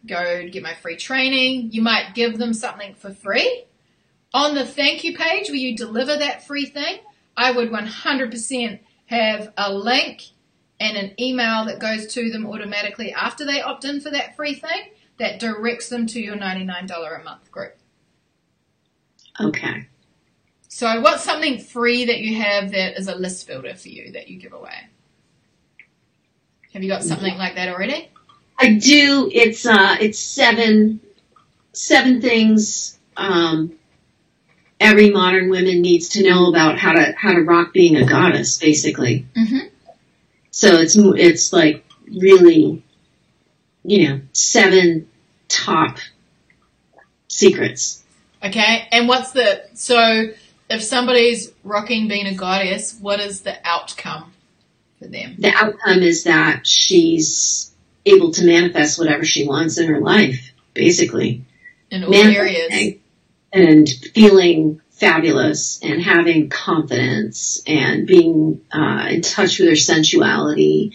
go 0.06 0.48
get 0.48 0.62
my 0.62 0.74
free 0.74 0.96
training, 0.96 1.72
you 1.72 1.82
might 1.82 2.14
give 2.14 2.38
them 2.38 2.52
something 2.52 2.94
for 2.94 3.12
free. 3.12 3.64
On 4.34 4.54
the 4.54 4.64
thank 4.64 5.04
you 5.04 5.16
page 5.16 5.48
where 5.48 5.56
you 5.56 5.76
deliver 5.76 6.16
that 6.16 6.46
free 6.46 6.66
thing, 6.66 6.98
I 7.36 7.52
would 7.52 7.70
100% 7.70 8.80
have 9.06 9.52
a 9.56 9.72
link 9.72 10.22
and 10.80 10.96
an 10.96 11.12
email 11.20 11.66
that 11.66 11.78
goes 11.78 12.06
to 12.14 12.30
them 12.30 12.46
automatically 12.46 13.12
after 13.12 13.44
they 13.44 13.62
opt 13.62 13.84
in 13.84 14.00
for 14.00 14.10
that 14.10 14.36
free 14.36 14.54
thing 14.54 14.90
that 15.18 15.38
directs 15.38 15.88
them 15.88 16.06
to 16.08 16.20
your 16.20 16.36
$99 16.36 17.20
a 17.20 17.22
month 17.22 17.50
group. 17.50 17.76
Okay. 19.40 19.86
So 20.68 21.00
what's 21.02 21.22
something 21.22 21.58
free 21.58 22.06
that 22.06 22.18
you 22.18 22.40
have 22.40 22.72
that 22.72 22.98
is 22.98 23.06
a 23.06 23.14
list 23.14 23.46
builder 23.46 23.74
for 23.74 23.88
you 23.88 24.12
that 24.12 24.28
you 24.28 24.40
give 24.40 24.54
away? 24.54 24.88
Have 26.72 26.82
you 26.82 26.88
got 26.88 27.04
something 27.04 27.36
like 27.36 27.54
that 27.56 27.68
already? 27.68 28.08
I 28.62 28.74
do. 28.74 29.28
It's 29.32 29.66
uh, 29.66 29.96
it's 30.00 30.20
seven, 30.20 31.00
seven 31.72 32.20
things 32.20 32.98
um, 33.16 33.76
every 34.78 35.10
modern 35.10 35.50
woman 35.50 35.80
needs 35.80 36.10
to 36.10 36.22
know 36.22 36.48
about 36.48 36.78
how 36.78 36.92
to 36.92 37.12
how 37.16 37.32
to 37.32 37.42
rock 37.42 37.72
being 37.72 37.96
a 37.96 38.06
goddess, 38.06 38.58
basically. 38.58 39.26
Mm-hmm. 39.36 39.68
So 40.52 40.76
it's 40.76 40.96
it's 40.96 41.52
like 41.52 41.84
really, 42.06 42.84
you 43.82 44.08
know, 44.08 44.20
seven 44.32 45.08
top 45.48 45.98
secrets. 47.26 48.04
Okay, 48.44 48.86
and 48.92 49.08
what's 49.08 49.32
the 49.32 49.64
so 49.74 50.30
if 50.70 50.82
somebody's 50.82 51.52
rocking 51.64 52.06
being 52.06 52.26
a 52.26 52.34
goddess, 52.34 52.96
what 53.00 53.18
is 53.18 53.40
the 53.40 53.56
outcome 53.64 54.32
for 55.00 55.08
them? 55.08 55.34
The 55.38 55.52
outcome 55.52 56.02
is 56.02 56.24
that 56.24 56.64
she's 56.64 57.71
able 58.04 58.32
to 58.32 58.44
manifest 58.44 58.98
whatever 58.98 59.24
she 59.24 59.46
wants 59.46 59.78
in 59.78 59.88
her 59.88 60.00
life, 60.00 60.52
basically. 60.74 61.44
In 61.90 62.04
all 62.04 62.14
areas. 62.14 62.98
And 63.52 63.88
feeling 63.88 64.80
fabulous 64.90 65.80
and 65.82 66.00
having 66.00 66.48
confidence 66.48 67.62
and 67.66 68.06
being 68.06 68.64
uh, 68.72 69.08
in 69.10 69.20
touch 69.20 69.58
with 69.58 69.68
her 69.68 69.76
sensuality 69.76 70.92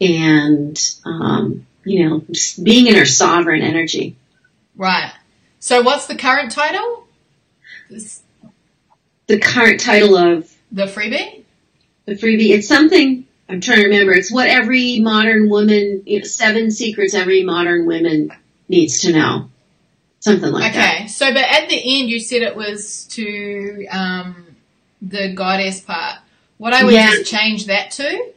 and, 0.00 0.78
um, 1.04 1.66
you 1.84 2.08
know, 2.08 2.22
just 2.30 2.62
being 2.62 2.86
in 2.86 2.96
her 2.96 3.06
sovereign 3.06 3.62
energy. 3.62 4.16
Right. 4.76 5.12
So 5.58 5.82
what's 5.82 6.06
the 6.06 6.16
current 6.16 6.52
title? 6.52 7.06
This, 7.88 8.22
The 9.26 9.38
current 9.38 9.80
title 9.80 10.16
of 10.16 10.52
the 10.70 10.84
freebie? 10.86 11.44
the 12.04 12.14
freebie, 12.14 12.50
it's 12.50 12.68
something, 12.68 13.25
I'm 13.48 13.60
trying 13.60 13.78
to 13.78 13.84
remember, 13.84 14.12
it's 14.12 14.32
what 14.32 14.48
every 14.48 15.00
modern 15.00 15.48
woman, 15.48 16.02
you 16.04 16.18
know, 16.18 16.24
seven 16.24 16.70
secrets 16.70 17.14
every 17.14 17.44
modern 17.44 17.86
woman 17.86 18.32
needs 18.68 19.00
to 19.02 19.12
know. 19.12 19.50
Something 20.20 20.50
like 20.50 20.72
that. 20.72 20.96
Okay, 20.96 21.06
so 21.08 21.32
but 21.32 21.44
at 21.44 21.68
the 21.68 21.76
end 22.00 22.10
you 22.10 22.18
said 22.18 22.42
it 22.42 22.56
was 22.56 23.04
to 23.10 23.86
um, 23.92 24.56
the 25.00 25.32
goddess 25.32 25.80
part. 25.80 26.16
What 26.58 26.72
I 26.72 26.82
would 26.82 26.94
Yeah. 26.94 27.10
just 27.12 27.30
change 27.30 27.66
that 27.66 27.92
to 27.92 28.30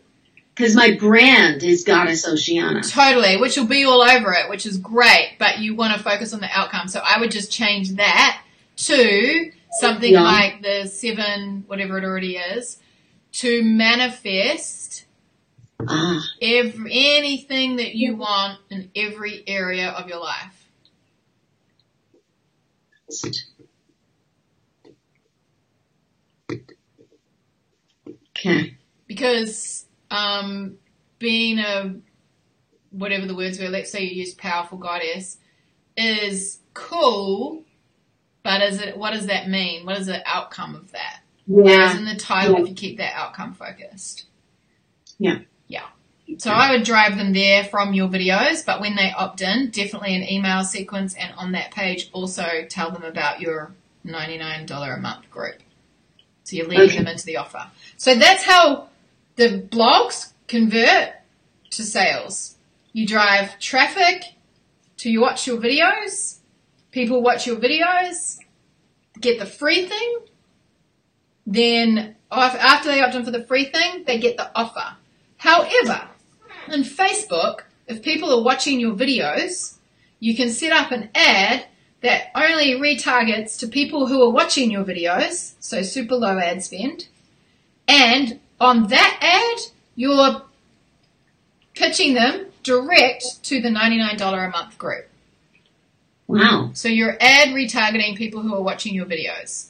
Because 0.54 0.76
my 0.76 0.92
brand 0.92 1.64
is 1.64 1.84
Goddess 1.86 2.28
Oceana. 2.28 2.84
totally, 2.84 3.38
which 3.38 3.58
will 3.58 3.66
be 3.66 3.86
all 3.86 4.02
over 4.04 4.34
it, 4.34 4.50
which 4.50 4.66
is 4.68 4.78
great. 4.78 5.32
But 5.40 5.60
you 5.60 5.74
want 5.74 5.96
to 5.98 6.04
focus 6.04 6.34
on 6.34 6.42
the 6.42 6.50
outcome, 6.54 6.90
so 6.90 7.02
I 7.04 7.20
would 7.20 7.32
just 7.32 7.50
change 7.52 7.92
that 7.94 8.42
to 8.86 9.52
something 9.80 10.14
Yeah. 10.14 10.22
like 10.22 10.62
the 10.62 10.86
seven, 10.88 11.64
whatever 11.68 11.98
it 11.98 12.04
already 12.04 12.36
is, 12.36 12.78
to 13.34 13.64
manifest 13.64 15.06
Ah, 15.88 16.20
every, 16.42 16.92
anything 16.92 17.78
that 17.78 17.96
you 17.96 18.16
want 18.16 18.60
in 18.70 18.92
every 18.96 19.44
area 19.48 19.90
of 19.90 20.10
your 20.10 20.20
life. 20.20 20.68
okay. 28.32 28.76
because 29.08 29.86
um, 30.12 30.78
being 31.18 31.60
a 31.60 31.96
whatever 32.92 33.26
the 33.26 33.36
words 33.36 33.60
were, 33.60 33.70
let's 33.70 33.92
say 33.92 34.04
you 34.04 34.22
use 34.22 34.34
powerful 34.34 34.78
goddess, 34.78 35.38
is 35.96 36.60
cool, 36.74 37.64
but 38.44 38.62
is 38.62 38.82
it 38.82 38.98
what 38.98 39.12
does 39.12 39.28
that 39.28 39.50
mean? 39.50 39.86
What 39.86 39.98
is 39.98 40.08
the 40.08 40.22
outcome 40.28 40.76
of 40.76 40.92
that? 40.92 41.19
Whereas 41.50 41.96
in 41.98 42.06
the 42.06 42.16
title, 42.16 42.58
Yeah. 42.58 42.62
if 42.62 42.70
you 42.70 42.76
keep 42.76 42.98
that 42.98 43.14
outcome 43.16 43.54
focused. 43.56 44.26
Yeah. 45.18 45.40
Yeah. 45.68 45.88
So 46.38 46.52
I 46.52 46.72
would 46.72 46.84
drive 46.84 47.18
them 47.18 47.34
there 47.34 47.64
from 47.64 47.96
your 47.96 48.08
videos, 48.08 48.64
but 48.64 48.80
when 48.80 48.96
they 48.96 49.12
opt 49.12 49.42
in, 49.42 49.72
definitely 49.72 50.16
an 50.16 50.30
email 50.30 50.64
sequence 50.64 51.16
and 51.16 51.34
on 51.36 51.54
that 51.54 51.72
page 51.72 52.10
also 52.14 52.66
tell 52.70 52.92
them 52.92 53.04
about 53.04 53.42
your 53.42 53.74
$99 54.06 54.98
a 54.98 55.02
month 55.02 55.30
group. 55.32 55.58
So 56.44 56.56
you're 56.56 56.68
leading 56.68 56.86
Okay. 56.86 56.98
them 57.00 57.08
into 57.08 57.26
the 57.26 57.38
offer. 57.38 57.66
So 57.98 58.14
that's 58.14 58.44
how 58.44 58.90
the 59.36 59.60
blogs 59.72 60.34
convert 60.48 61.16
to 61.72 61.84
sales. 61.84 62.58
You 62.94 63.08
drive 63.08 63.58
traffic 63.60 64.24
to 64.98 65.10
you 65.10 65.20
watch 65.22 65.48
your 65.48 65.58
videos, 65.58 66.38
people 66.92 67.24
watch 67.24 67.48
your 67.48 67.56
videos, 67.56 68.38
get 69.20 69.40
the 69.40 69.46
free 69.48 69.88
thing, 69.88 70.20
then 71.50 72.16
after 72.32 72.90
they 72.90 73.02
opt 73.02 73.16
in 73.16 73.26
for 73.26 73.32
the 73.32 73.44
free 73.44 73.66
thing, 73.66 74.04
they 74.06 74.20
get 74.20 74.38
the 74.38 74.52
offer. 74.56 74.96
However, 75.38 76.08
in 76.72 76.84
Facebook, 76.84 77.62
if 77.88 78.04
people 78.04 78.32
are 78.32 78.44
watching 78.44 78.80
your 78.80 78.94
videos, 78.94 79.78
you 80.20 80.36
can 80.36 80.50
set 80.50 80.72
up 80.72 80.92
an 80.92 81.10
ad 81.16 81.66
that 82.02 82.28
only 82.36 82.74
retargets 82.74 83.58
to 83.60 83.68
people 83.68 84.06
who 84.06 84.22
are 84.22 84.30
watching 84.30 84.70
your 84.70 84.84
videos, 84.84 85.56
so 85.60 85.82
super 85.82 86.16
low 86.16 86.38
ad 86.38 86.64
spend. 86.64 87.08
And 87.88 88.40
on 88.60 88.88
that 88.88 89.18
ad, 89.20 89.72
you're 89.96 90.44
pitching 91.74 92.14
them 92.14 92.46
direct 92.62 93.44
to 93.46 93.60
the 93.60 93.70
$99 93.70 94.22
a 94.22 94.52
month 94.52 94.78
group. 94.78 95.08
Wow. 96.28 96.70
So 96.74 96.88
you're 96.88 97.18
ad 97.20 97.50
retargeting 97.50 98.16
people 98.16 98.44
who 98.44 98.54
are 98.54 98.62
watching 98.62 98.94
your 98.94 99.08
videos. 99.08 99.70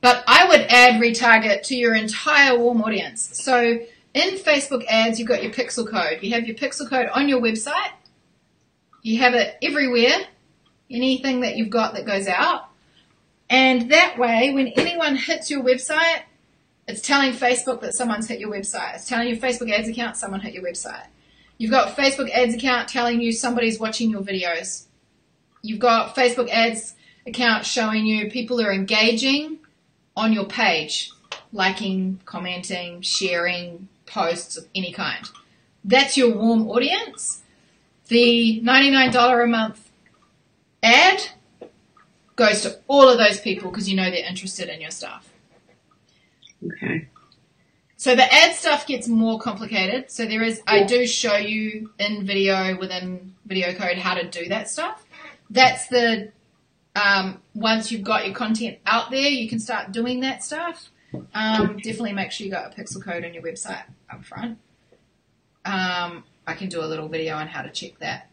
But 0.00 0.22
I 0.26 0.46
would 0.46 0.60
add 0.60 1.00
retarget 1.00 1.62
to 1.64 1.76
your 1.76 1.94
entire 1.94 2.56
warm 2.58 2.82
audience. 2.82 3.30
So 3.42 3.80
in 4.14 4.36
Facebook 4.36 4.84
ads, 4.88 5.18
you've 5.18 5.28
got 5.28 5.42
your 5.42 5.52
pixel 5.52 5.88
code. 5.88 6.22
You 6.22 6.32
have 6.32 6.46
your 6.46 6.56
pixel 6.56 6.88
code 6.88 7.08
on 7.12 7.28
your 7.28 7.40
website. 7.40 7.90
You 9.02 9.18
have 9.18 9.34
it 9.34 9.56
everywhere. 9.62 10.26
Anything 10.90 11.40
that 11.40 11.56
you've 11.56 11.70
got 11.70 11.94
that 11.94 12.06
goes 12.06 12.28
out. 12.28 12.68
And 13.50 13.90
that 13.90 14.18
way, 14.18 14.52
when 14.52 14.68
anyone 14.68 15.16
hits 15.16 15.50
your 15.50 15.62
website, 15.62 16.22
it's 16.86 17.00
telling 17.00 17.32
Facebook 17.32 17.80
that 17.80 17.94
someone's 17.94 18.28
hit 18.28 18.40
your 18.40 18.50
website. 18.50 18.94
It's 18.94 19.08
telling 19.08 19.28
your 19.28 19.36
Facebook 19.36 19.70
ads 19.70 19.88
account 19.88 20.16
someone 20.16 20.40
hit 20.40 20.54
your 20.54 20.64
website. 20.64 21.06
You've 21.58 21.70
got 21.70 21.96
Facebook 21.96 22.30
ads 22.30 22.54
account 22.54 22.88
telling 22.88 23.20
you 23.20 23.32
somebody's 23.32 23.78
watching 23.80 24.10
your 24.10 24.22
videos. 24.22 24.86
You've 25.60 25.80
got 25.80 26.14
Facebook 26.14 26.48
ads 26.50 26.94
account 27.26 27.66
showing 27.66 28.06
you 28.06 28.30
people 28.30 28.60
are 28.60 28.72
engaging 28.72 29.57
on 30.18 30.32
your 30.32 30.44
page, 30.44 31.12
liking, 31.52 32.20
commenting, 32.24 33.00
sharing 33.00 33.88
posts 34.06 34.56
of 34.56 34.66
any 34.74 34.92
kind. 34.92 35.24
That's 35.84 36.16
your 36.16 36.34
warm 36.34 36.68
audience. 36.68 37.42
The 38.08 38.60
$99 38.62 39.44
a 39.44 39.46
month 39.46 39.90
ad 40.82 41.22
goes 42.36 42.60
to 42.62 42.78
all 42.88 43.08
of 43.08 43.18
those 43.18 43.40
people 43.40 43.70
because 43.70 43.88
you 43.88 43.96
know 43.96 44.10
they're 44.10 44.28
interested 44.28 44.68
in 44.68 44.80
your 44.80 44.90
stuff. 44.90 45.30
Okay. 46.66 47.08
So 47.96 48.14
the 48.14 48.32
ad 48.32 48.54
stuff 48.54 48.86
gets 48.86 49.08
more 49.08 49.40
complicated. 49.40 50.10
So 50.10 50.24
there 50.24 50.42
is, 50.42 50.62
I 50.66 50.84
do 50.84 51.06
show 51.06 51.36
you 51.36 51.90
in 51.98 52.24
video 52.24 52.78
within 52.78 53.34
video 53.46 53.74
code 53.74 53.98
how 53.98 54.14
to 54.14 54.28
do 54.28 54.48
that 54.48 54.70
stuff. 54.70 55.04
That's 55.50 55.88
the, 55.88 56.30
um, 56.98 57.42
once 57.54 57.92
you've 57.92 58.02
got 58.02 58.26
your 58.26 58.34
content 58.34 58.78
out 58.86 59.10
there, 59.10 59.28
you 59.28 59.48
can 59.48 59.58
start 59.58 59.92
doing 59.92 60.20
that 60.20 60.42
stuff. 60.42 60.90
Um, 61.34 61.76
definitely 61.76 62.12
make 62.12 62.32
sure 62.32 62.44
you 62.44 62.50
got 62.50 62.72
a 62.72 62.80
pixel 62.80 63.02
code 63.02 63.24
on 63.24 63.32
your 63.34 63.42
website 63.42 63.82
up 64.10 64.24
front. 64.24 64.58
Um, 65.64 66.24
I 66.46 66.54
can 66.54 66.68
do 66.68 66.80
a 66.80 66.86
little 66.86 67.08
video 67.08 67.36
on 67.36 67.46
how 67.46 67.62
to 67.62 67.70
check 67.70 67.98
that. 68.00 68.30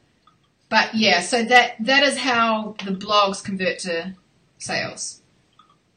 But 0.70 0.96
yeah, 0.96 1.22
so 1.22 1.44
that, 1.44 1.76
that 1.82 2.04
is 2.04 2.18
how 2.18 2.76
the 2.84 2.92
blogs 2.92 3.44
convert 3.44 3.80
to 3.80 4.16
sales. 4.58 5.22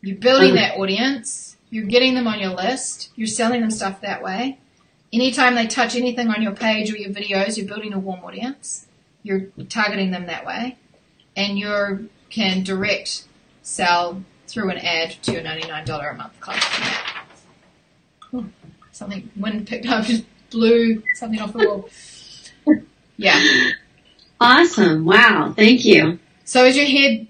You're 0.03 0.17
building 0.17 0.55
that 0.55 0.77
audience. 0.77 1.57
You're 1.71 1.87
getting 1.87 2.15
them 2.15 2.27
on 2.27 2.39
your 2.39 2.55
list. 2.55 3.11
You're 3.17 3.27
selling 3.27 3.61
them 3.61 3.71
stuff 3.71 4.01
that 4.03 4.23
way. 4.23 4.59
anytime 5.13 5.55
they 5.55 5.67
touch 5.67 5.97
anything 5.97 6.29
on 6.29 6.43
your 6.43 6.53
page 6.53 6.93
or 6.93 6.97
your 6.97 7.11
videos, 7.11 7.57
you're 7.57 7.67
building 7.67 7.93
a 7.93 7.99
warm 7.99 8.21
audience. 8.21 8.87
You're 9.23 9.47
targeting 9.69 10.11
them 10.11 10.27
that 10.27 10.47
way, 10.47 10.77
and 11.37 11.59
you 11.59 12.09
can 12.31 12.63
direct 12.63 13.25
sell 13.63 14.23
through 14.47 14.71
an 14.71 14.79
ad 14.79 15.11
to 15.23 15.33
your 15.33 15.43
$99 15.43 16.11
a 16.11 16.17
month 16.17 16.41
class. 16.41 16.65
Ooh, 18.35 18.51
something 18.93 19.31
wind 19.37 19.67
picked 19.67 19.87
up, 19.87 20.05
just 20.05 20.25
blew 20.51 21.03
something 21.15 21.41
off 21.41 21.53
the 21.53 21.67
wall. 21.67 21.89
Yeah. 23.21 23.71
Awesome. 24.41 25.05
Wow. 25.05 25.53
Thank 25.57 25.85
you. 25.85 26.21
So 26.45 26.65
is 26.67 26.77
your 26.77 26.87
head 26.87 27.27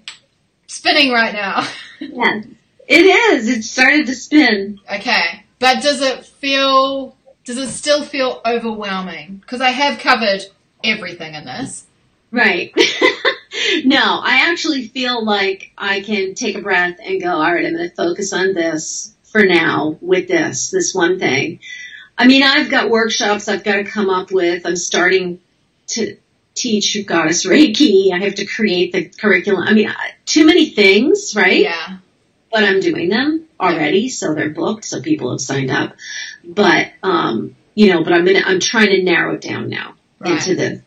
spinning 0.67 1.11
right 1.11 1.33
now? 1.33 1.67
Yes. 1.99 2.45
It 2.87 3.05
is. 3.05 3.49
It 3.49 3.63
started 3.63 4.07
to 4.07 4.15
spin. 4.15 4.79
Okay. 4.89 5.43
But 5.59 5.83
does 5.83 6.01
it 6.01 6.25
feel, 6.25 7.17
does 7.43 7.57
it 7.57 7.67
still 7.67 8.05
feel 8.05 8.41
overwhelming? 8.45 9.39
Because 9.41 9.59
I 9.59 9.71
have 9.71 9.99
covered 9.99 10.45
everything 10.81 11.33
in 11.33 11.43
this. 11.43 11.85
Right. 12.31 12.73
no, 13.85 14.19
I 14.23 14.49
actually 14.49 14.87
feel 14.87 15.23
like 15.23 15.71
I 15.77 16.01
can 16.01 16.35
take 16.35 16.55
a 16.55 16.61
breath 16.61 16.97
and 17.03 17.21
go, 17.21 17.31
all 17.31 17.53
right, 17.53 17.65
I'm 17.65 17.75
going 17.75 17.89
to 17.89 17.95
focus 17.95 18.33
on 18.33 18.53
this 18.53 19.15
for 19.31 19.45
now 19.45 19.97
with 20.01 20.27
this, 20.27 20.71
this 20.71 20.93
one 20.93 21.19
thing. 21.19 21.59
I 22.17 22.27
mean, 22.27 22.43
I've 22.43 22.69
got 22.69 22.89
workshops 22.89 23.47
I've 23.47 23.63
got 23.63 23.77
to 23.77 23.83
come 23.83 24.09
up 24.09 24.31
with. 24.31 24.65
I'm 24.65 24.75
starting 24.75 25.39
to 25.87 26.17
teach 26.53 26.97
goddess 27.05 27.45
Reiki. 27.45 28.11
I 28.11 28.19
have 28.19 28.35
to 28.35 28.45
create 28.45 28.91
the 28.91 29.05
curriculum. 29.05 29.63
I 29.63 29.73
mean, 29.73 29.89
too 30.25 30.45
many 30.45 30.69
things, 30.69 31.33
right? 31.35 31.61
Yeah. 31.61 31.97
But 32.51 32.63
I'm 32.63 32.79
doing 32.79 33.09
them 33.09 33.47
already, 33.59 34.09
so 34.09 34.33
they're 34.33 34.49
booked, 34.49 34.83
so 34.85 35.01
people 35.01 35.31
have 35.31 35.39
signed 35.39 35.69
up. 35.69 35.95
But, 36.43 36.91
um, 37.03 37.55
you 37.75 37.93
know, 37.93 38.03
but 38.03 38.11
I'm 38.11 38.25
gonna, 38.25 38.41
I'm 38.43 38.59
trying 38.59 38.89
to 38.89 39.03
narrow 39.03 39.35
it 39.35 39.41
down 39.41 39.69
now 39.69 39.95
Right. 40.19 40.33
into 40.33 40.55
the, 40.55 40.81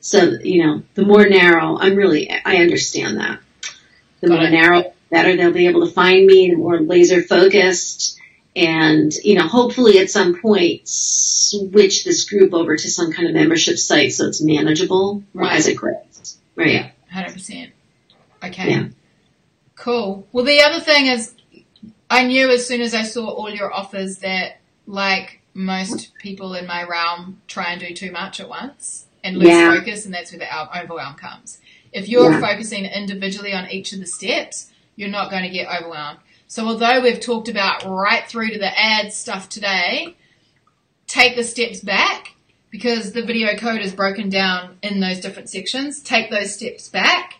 so, 0.00 0.38
you 0.42 0.64
know, 0.64 0.82
the 0.94 1.02
more 1.02 1.28
narrow, 1.28 1.78
I'm 1.78 1.96
really, 1.96 2.30
I 2.30 2.56
understand 2.56 3.18
that. 3.18 3.40
The 4.20 4.28
more 4.28 4.48
narrow, 4.48 4.82
the 4.82 4.92
better 5.10 5.36
they'll 5.36 5.52
be 5.52 5.66
able 5.66 5.86
to 5.86 5.92
find 5.92 6.26
me, 6.26 6.50
the 6.50 6.56
more 6.56 6.80
laser 6.80 7.22
focused. 7.22 8.18
And, 8.54 9.12
you 9.22 9.34
know, 9.34 9.46
hopefully 9.46 9.98
at 9.98 10.10
some 10.10 10.40
point 10.40 10.82
switch 10.88 12.04
this 12.04 12.28
group 12.28 12.52
over 12.52 12.76
to 12.76 12.90
some 12.90 13.12
kind 13.12 13.28
of 13.28 13.34
membership 13.34 13.78
site 13.78 14.12
so 14.12 14.26
it's 14.26 14.40
manageable 14.40 15.22
Right. 15.32 15.52
as 15.52 15.68
it 15.68 15.74
grows. 15.74 16.38
Right. 16.56 16.74
Yeah. 16.74 16.90
Hundred 17.10 17.34
percent. 17.34 17.72
Okay. 18.42 18.70
Yeah. 18.70 18.88
Cool. 19.76 20.26
Well, 20.32 20.44
the 20.44 20.60
other 20.60 20.80
thing 20.80 21.06
is, 21.06 21.34
I 22.10 22.26
knew 22.26 22.50
as 22.50 22.66
soon 22.66 22.80
as 22.80 22.94
I 22.94 23.02
saw 23.02 23.28
all 23.28 23.50
your 23.50 23.72
offers 23.72 24.18
that, 24.18 24.60
like 24.86 25.40
most 25.54 25.92
mm-hmm. 25.92 26.16
people 26.18 26.54
in 26.54 26.66
my 26.66 26.82
realm, 26.82 27.40
try 27.46 27.72
and 27.72 27.80
do 27.80 27.94
too 27.94 28.10
much 28.10 28.40
at 28.40 28.48
once 28.48 29.06
and 29.24 29.36
lose 29.36 29.48
Yeah. 29.48 29.74
focus, 29.74 30.04
and 30.04 30.14
that's 30.14 30.32
where 30.32 30.38
the 30.38 30.78
overwhelm 30.82 31.14
comes. 31.14 31.58
If 31.92 32.08
you're 32.08 32.32
Yeah. 32.32 32.40
focusing 32.40 32.84
individually 32.84 33.52
on 33.52 33.70
each 33.70 33.92
of 33.92 34.00
the 34.00 34.06
steps, 34.06 34.70
you're 34.96 35.08
not 35.08 35.30
going 35.30 35.44
to 35.44 35.48
get 35.48 35.68
overwhelmed. 35.68 36.18
So, 36.46 36.66
although 36.66 37.00
we've 37.00 37.20
talked 37.20 37.48
about 37.48 37.84
right 37.84 38.26
through 38.26 38.50
to 38.50 38.58
the 38.58 38.78
ad 38.78 39.12
stuff 39.12 39.48
today, 39.48 40.14
take 41.06 41.36
the 41.36 41.44
steps 41.44 41.80
back 41.80 42.34
because 42.70 43.12
the 43.12 43.22
video 43.22 43.56
code 43.56 43.80
is 43.80 43.92
broken 43.92 44.28
down 44.28 44.78
in 44.82 45.00
those 45.00 45.20
different 45.20 45.48
sections. 45.50 46.00
Take 46.00 46.30
those 46.30 46.54
steps 46.54 46.88
back 46.88 47.34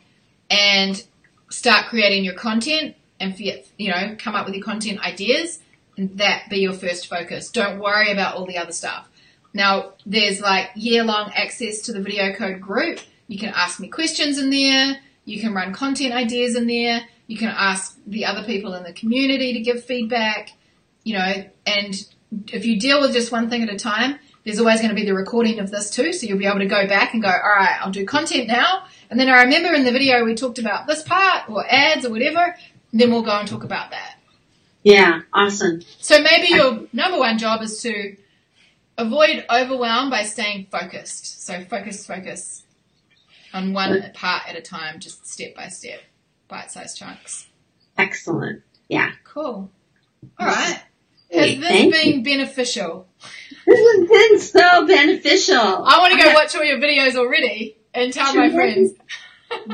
and 0.51 1.03
start 1.51 1.87
creating 1.87 2.25
your 2.25 2.35
content 2.35 2.95
and 3.21 3.39
you 3.39 3.91
know 3.91 4.15
come 4.19 4.35
up 4.35 4.47
with 4.47 4.55
your 4.55 4.65
content 4.65 5.01
ideas 5.01 5.59
and 5.97 6.17
that 6.19 6.49
be 6.49 6.59
your 6.59 6.73
first 6.73 7.07
focus. 7.09 7.51
Don't 7.51 7.81
worry 7.81 8.11
about 8.13 8.37
all 8.37 8.47
the 8.47 8.59
other 8.59 8.73
stuff. 8.73 9.09
Now 9.55 9.95
there's 10.07 10.41
like 10.41 10.70
year 10.75 11.05
long 11.05 11.33
access 11.35 11.81
to 11.83 11.93
the 11.93 12.01
video 12.01 12.35
code 12.35 12.61
group. 12.61 13.01
You 13.27 13.39
can 13.39 13.51
ask 13.51 13.81
me 13.81 13.89
questions 13.89 14.39
in 14.39 14.51
there. 14.51 14.99
You 15.25 15.41
can 15.41 15.53
run 15.53 15.73
content 15.73 16.15
ideas 16.15 16.57
in 16.57 16.66
there. 16.66 17.03
You 17.27 17.37
can 17.37 17.49
ask 17.49 17.99
the 18.07 18.25
other 18.25 18.45
people 18.45 18.75
in 18.75 18.85
the 18.85 18.93
community 18.93 19.53
to 19.55 19.61
give 19.61 19.85
feedback. 19.85 20.51
You 21.05 21.19
know, 21.19 21.45
and 21.66 22.07
if 22.49 22.65
you 22.65 22.79
deal 22.79 23.01
with 23.01 23.12
just 23.12 23.33
one 23.33 23.51
thing 23.51 23.62
at 23.62 23.73
a 23.73 23.79
time, 23.79 24.19
there's 24.45 24.59
always 24.59 24.81
going 24.81 24.91
to 24.91 24.95
be 24.95 25.05
the 25.05 25.15
recording 25.15 25.59
of 25.59 25.70
this 25.70 25.91
too. 25.91 26.12
So 26.12 26.27
you'll 26.27 26.39
be 26.39 26.47
able 26.47 26.61
to 26.61 26.66
go 26.66 26.87
back 26.87 27.12
and 27.12 27.23
go, 27.23 27.29
all 27.29 27.35
right, 27.35 27.79
I'll 27.81 27.91
do 27.91 28.07
content 28.07 28.49
now. 28.49 28.85
And 29.11 29.19
then 29.19 29.29
I 29.29 29.43
remember 29.43 29.75
in 29.75 29.85
the 29.85 29.93
video 29.93 30.25
we 30.25 30.35
talked 30.35 30.59
about 30.59 30.87
this 30.87 31.03
part 31.03 31.49
or 31.51 31.66
ads 31.69 32.07
or 32.07 32.11
whatever. 32.11 32.57
Then 32.93 33.11
we'll 33.11 33.23
go 33.23 33.33
and 33.33 33.49
talk 33.49 33.65
about 33.65 33.91
that. 33.91 34.16
Yeah. 34.83 35.20
Awesome. 35.35 35.83
So 35.99 36.23
maybe 36.23 36.49
your 36.55 36.87
number 36.93 37.19
one 37.19 37.37
job 37.39 37.62
is 37.62 37.83
to 37.83 38.16
avoid 38.99 39.47
overwhelm 39.49 40.11
by 40.11 40.25
staying 40.25 40.66
focused. 40.70 41.45
So 41.47 41.65
focus, 41.65 42.07
focus 42.07 42.65
on 43.55 43.73
one 43.73 44.11
part 44.12 44.49
at 44.49 44.57
a 44.57 44.61
time, 44.61 45.01
just 45.01 45.27
step 45.27 45.55
by 45.55 45.69
step, 45.69 46.01
bite-sized 46.49 46.99
chunks. 46.99 47.47
Excellent. 47.97 48.62
Yeah. 48.89 49.12
Cool. 49.25 49.70
All 50.39 50.47
right. 50.47 50.83
Has 51.33 51.59
this 51.59 51.69
thank 51.69 51.93
been 51.93 52.16
you. 52.16 52.23
beneficial? 52.23 53.07
This 53.66 53.79
has 53.79 54.09
been 54.09 54.39
so 54.41 54.87
beneficial. 54.87 55.57
I 55.57 55.99
want 55.99 56.19
to 56.19 56.25
go 56.25 56.33
watch 56.33 56.55
all 56.57 56.65
your 56.65 56.79
videos 56.79 57.16
already 57.16 57.77
and 57.95 58.12
tell 58.12 58.35
my 58.35 58.51
friends. 58.51 58.93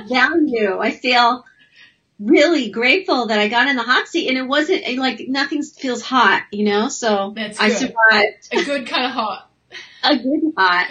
value. 0.09 0.79
I 0.79 0.91
feel 0.91 1.45
really 2.20 2.70
grateful 2.70 3.27
that 3.27 3.39
I 3.39 3.49
got 3.49 3.69
in 3.69 3.77
the 3.77 3.82
hot 3.82 4.09
seat 4.09 4.28
and 4.28 4.39
it 4.39 4.47
wasn't 4.47 4.97
like 4.99 5.27
nothing 5.28 5.62
feels 5.62 6.03
hot, 6.03 6.43
you 6.53 6.65
know, 6.65 6.89
so 6.89 7.32
That's 7.35 7.59
I 7.59 7.69
good. 7.69 7.77
survived 7.78 8.49
A 8.53 8.65
good 8.65 8.86
kind 8.86 9.07
of 9.07 9.12
hot. 9.12 9.51
a 10.05 10.16
good 10.16 10.53
hot. 10.57 10.89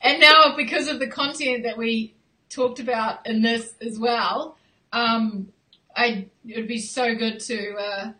And 0.00 0.20
now, 0.20 0.56
because 0.56 0.88
of 0.88 0.98
the 0.98 1.08
content 1.08 1.64
that 1.64 1.76
we 1.76 2.14
talked 2.50 2.80
about 2.80 3.26
in 3.26 3.42
this 3.42 3.74
as 3.80 3.98
well, 3.98 4.56
um, 4.92 5.48
I 5.96 6.26
it 6.46 6.56
would 6.56 6.68
be 6.68 6.78
so 6.78 7.14
good 7.14 7.40
to 7.40 7.74
uh, 7.74 8.12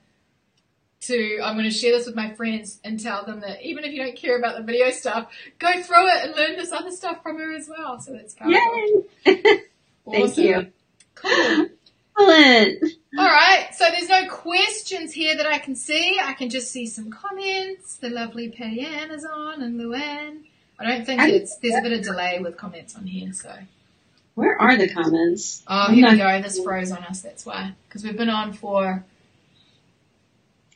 to 1.02 1.40
I'm 1.43 1.56
going 1.56 1.69
to 1.69 1.74
share 1.74 1.93
this 1.93 2.06
with 2.06 2.16
my 2.16 2.35
friends 2.35 2.81
and 2.85 3.01
tell 3.01 3.24
them 3.24 3.40
that 3.40 3.62
even 3.62 3.85
if 3.85 3.93
you 3.93 4.02
don't 4.02 4.16
care 4.16 4.39
about 4.39 4.56
the 4.56 4.62
video 4.62 4.90
stuff, 4.90 5.28
go 5.59 5.70
through 5.82 6.09
it 6.09 6.24
and 6.24 6.36
learn 6.36 6.56
this 6.56 6.73
other 6.73 6.90
stuff 6.90 7.23
from 7.23 7.39
her 7.39 7.52
as 7.52 7.69
well. 7.69 8.01
So 8.01 8.12
that's 8.12 8.35
powerful. 8.35 9.06
Yay! 9.24 9.62
Thank 10.10 10.36
you. 10.36 10.73
Cool. 11.15 11.66
Excellent. 12.19 12.82
All 13.19 13.24
right. 13.24 13.69
So 13.74 13.86
there's 13.90 14.09
no 14.09 14.28
questions 14.28 15.12
here 15.12 15.36
that 15.36 15.47
I 15.47 15.59
can 15.59 15.74
see. 15.77 16.19
I 16.23 16.32
can 16.35 16.51
just 16.51 16.70
see 16.70 16.86
some 16.86 17.11
comments. 17.11 17.97
The 17.97 18.11
lovely 18.11 18.49
Payan 18.49 19.11
is 19.11 19.24
on 19.24 19.62
and 19.62 19.78
Luann. 19.81 20.43
I 20.78 20.85
don't 20.86 21.05
think 21.05 21.20
I- 21.20 21.28
it's 21.31 21.57
there's 21.59 21.74
a 21.74 21.82
bit 21.82 21.93
of 21.93 22.05
delay 22.05 22.39
with 22.40 22.57
comments 22.57 22.95
on 22.97 23.07
here, 23.07 23.32
so. 23.32 23.53
Where 24.35 24.61
are 24.61 24.77
the 24.77 24.89
comments? 24.89 25.62
Oh, 25.66 25.90
here 25.93 26.11
we 26.11 26.16
go. 26.19 26.40
This 26.43 26.61
froze 26.62 26.93
on 26.93 26.99
us. 27.05 27.23
That's 27.23 27.45
why. 27.45 27.73
Because 27.89 28.05
we've 28.05 28.16
been 28.16 28.28
on 28.31 28.53
for 28.53 29.05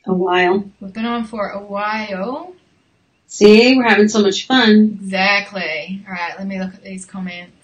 A 0.05 0.13
while. 0.13 0.69
we've 0.81 0.91
been 0.93 1.05
on 1.05 1.23
for 1.25 1.47
a 1.49 1.59
while. 1.61 2.53
See, 3.27 3.77
we're 3.77 3.87
having 3.87 4.09
so 4.09 4.21
much 4.21 4.45
fun. 4.47 4.99
Exactly. 5.01 6.03
All 6.05 6.13
right. 6.13 6.33
Let 6.37 6.45
me 6.45 6.59
look 6.59 6.73
at 6.73 6.83
these 6.83 7.05
comments. 7.05 7.62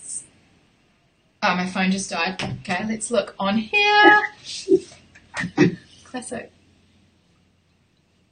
Oh, 1.41 1.55
my 1.55 1.67
phone 1.67 1.91
just 1.91 2.09
died. 2.09 2.41
Okay, 2.61 2.85
let's 2.87 3.11
look 3.11 3.33
on 3.39 3.57
here. 3.57 4.29
Classic. 6.03 6.51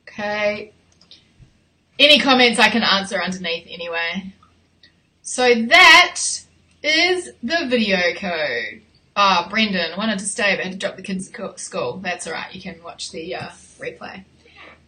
Okay. 0.08 0.74
Any 2.00 2.20
comments 2.20 2.60
I 2.60 2.70
can 2.70 2.84
answer 2.84 3.22
underneath 3.22 3.66
anyway. 3.70 4.34
So 5.22 5.54
that 5.54 6.22
is 6.84 7.32
the 7.42 7.66
video 7.70 8.14
code. 8.16 8.82
Ah, 9.16 9.48
Brendan 9.50 9.98
wanted 9.98 10.20
to 10.20 10.26
stay 10.26 10.56
but 10.56 10.66
had 10.66 10.74
to 10.74 10.78
drop 10.78 10.96
the 10.96 11.02
kids 11.02 11.32
at 11.32 11.60
school. 11.60 11.98
That's 12.04 12.28
alright, 12.28 12.54
you 12.54 12.62
can 12.62 12.84
watch 12.84 13.12
the 13.12 13.36
uh, 13.36 13.50
replay. 13.80 14.26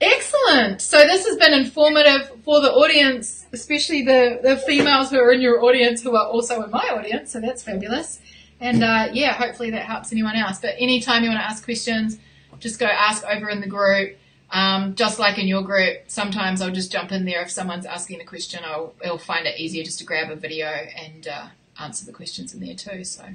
Excellent! 0.02 0.82
So 0.82 1.00
this 1.00 1.26
has 1.28 1.38
been 1.38 1.54
informative 1.54 2.32
for 2.44 2.62
the 2.62 2.72
audience, 2.72 3.46
especially 3.52 4.04
the, 4.04 4.40
the 4.42 4.56
females 4.56 5.10
who 5.10 5.20
are 5.20 5.32
in 5.34 5.42
your 5.42 5.62
audience 5.64 6.02
who 6.02 6.16
are 6.16 6.28
also 6.28 6.62
in 6.64 6.72
my 6.72 6.90
audience, 6.94 7.32
so 7.32 7.42
that's 7.42 7.64
fabulous. 7.64 8.20
And 8.62 8.84
uh, 8.84 9.10
yeah, 9.12 9.34
hopefully 9.34 9.72
that 9.72 9.84
helps 9.84 10.12
anyone 10.12 10.36
else. 10.36 10.60
But 10.60 10.76
anytime 10.80 11.24
you 11.24 11.30
want 11.30 11.42
to 11.42 11.46
ask 11.46 11.64
questions, 11.66 12.18
just 12.60 12.80
go 12.80 12.86
ask 12.86 13.26
over 13.26 13.50
in 13.50 13.62
the 13.62 13.68
group. 13.68 14.18
Um, 14.52 14.96
just 14.96 15.20
like 15.20 15.38
in 15.38 15.48
your 15.48 15.62
group, 15.62 16.04
sometimes 16.08 16.62
I'll 16.62 16.72
just 16.72 16.92
jump 16.92 17.12
in 17.12 17.26
there 17.26 17.42
if 17.42 17.52
someone's 17.52 17.86
asking 17.86 18.20
a 18.22 18.26
question. 18.26 18.62
I'll, 18.66 18.96
I'll 19.06 19.18
find 19.18 19.46
it 19.46 19.60
easier 19.60 19.84
just 19.84 20.00
to 20.00 20.06
grab 20.06 20.32
a 20.32 20.36
video 20.36 20.68
and 20.68 21.28
uh, 21.28 21.48
answer 21.80 22.06
the 22.06 22.14
questions 22.14 22.54
in 22.54 22.60
there 22.60 22.74
too. 22.74 23.04
So, 23.04 23.26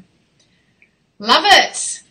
love 1.18 1.44
it. 1.46 2.02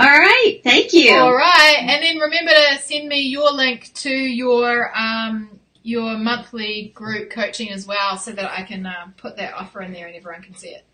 All 0.00 0.06
right. 0.06 0.60
Thank 0.62 0.92
you. 0.92 1.14
All 1.16 1.34
right, 1.34 1.78
and 1.80 2.02
then 2.02 2.18
remember 2.18 2.52
to 2.52 2.78
send 2.78 3.08
me 3.08 3.22
your 3.22 3.50
link 3.52 3.92
to 3.94 4.10
your 4.10 4.96
um, 4.96 5.58
your 5.82 6.16
monthly 6.16 6.92
group 6.94 7.30
coaching 7.30 7.70
as 7.70 7.86
well, 7.86 8.16
so 8.16 8.32
that 8.32 8.50
I 8.50 8.62
can 8.62 8.86
uh, 8.86 9.08
put 9.16 9.36
that 9.38 9.54
offer 9.54 9.80
in 9.82 9.92
there 9.92 10.06
and 10.06 10.14
everyone 10.14 10.42
can 10.42 10.54
see 10.54 10.68
it. 10.68 10.84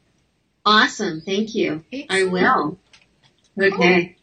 Awesome. 0.65 1.21
Thank 1.21 1.55
you. 1.55 1.85
I 2.09 2.25
will. 2.25 2.79
Okay. 3.61 4.17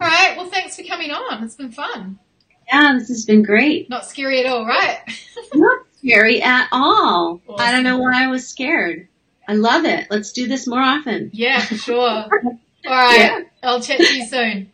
All 0.00 0.08
right. 0.08 0.36
Well, 0.36 0.50
thanks 0.50 0.76
for 0.76 0.82
coming 0.82 1.12
on. 1.12 1.44
It's 1.44 1.54
been 1.54 1.70
fun. 1.70 2.18
Yeah, 2.66 2.96
this 2.98 3.08
has 3.08 3.24
been 3.24 3.44
great. 3.44 3.88
Not 3.88 4.06
scary 4.06 4.40
at 4.40 4.46
all, 4.46 4.66
right? 4.66 4.98
Not 5.54 5.86
scary 5.98 6.42
at 6.42 6.68
all. 6.72 7.40
I 7.56 7.70
don't 7.70 7.84
know 7.84 7.98
why 7.98 8.24
I 8.24 8.26
was 8.26 8.48
scared. 8.48 9.06
I 9.46 9.54
love 9.54 9.84
it. 9.84 10.08
Let's 10.10 10.32
do 10.32 10.48
this 10.48 10.66
more 10.66 10.80
often. 10.80 11.30
Yeah, 11.32 11.60
for 11.60 11.76
sure. 11.76 12.28
All 12.86 12.92
right. 12.92 13.16
Yeah. 13.18 13.40
I'll 13.62 13.80
chat 13.80 13.98
to 13.98 14.16
you 14.16 14.26
soon. 14.26 14.72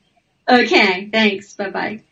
Okay, 0.49 1.09
thanks. 1.13 1.55
Bye 1.55 1.71
bye. 1.71 2.03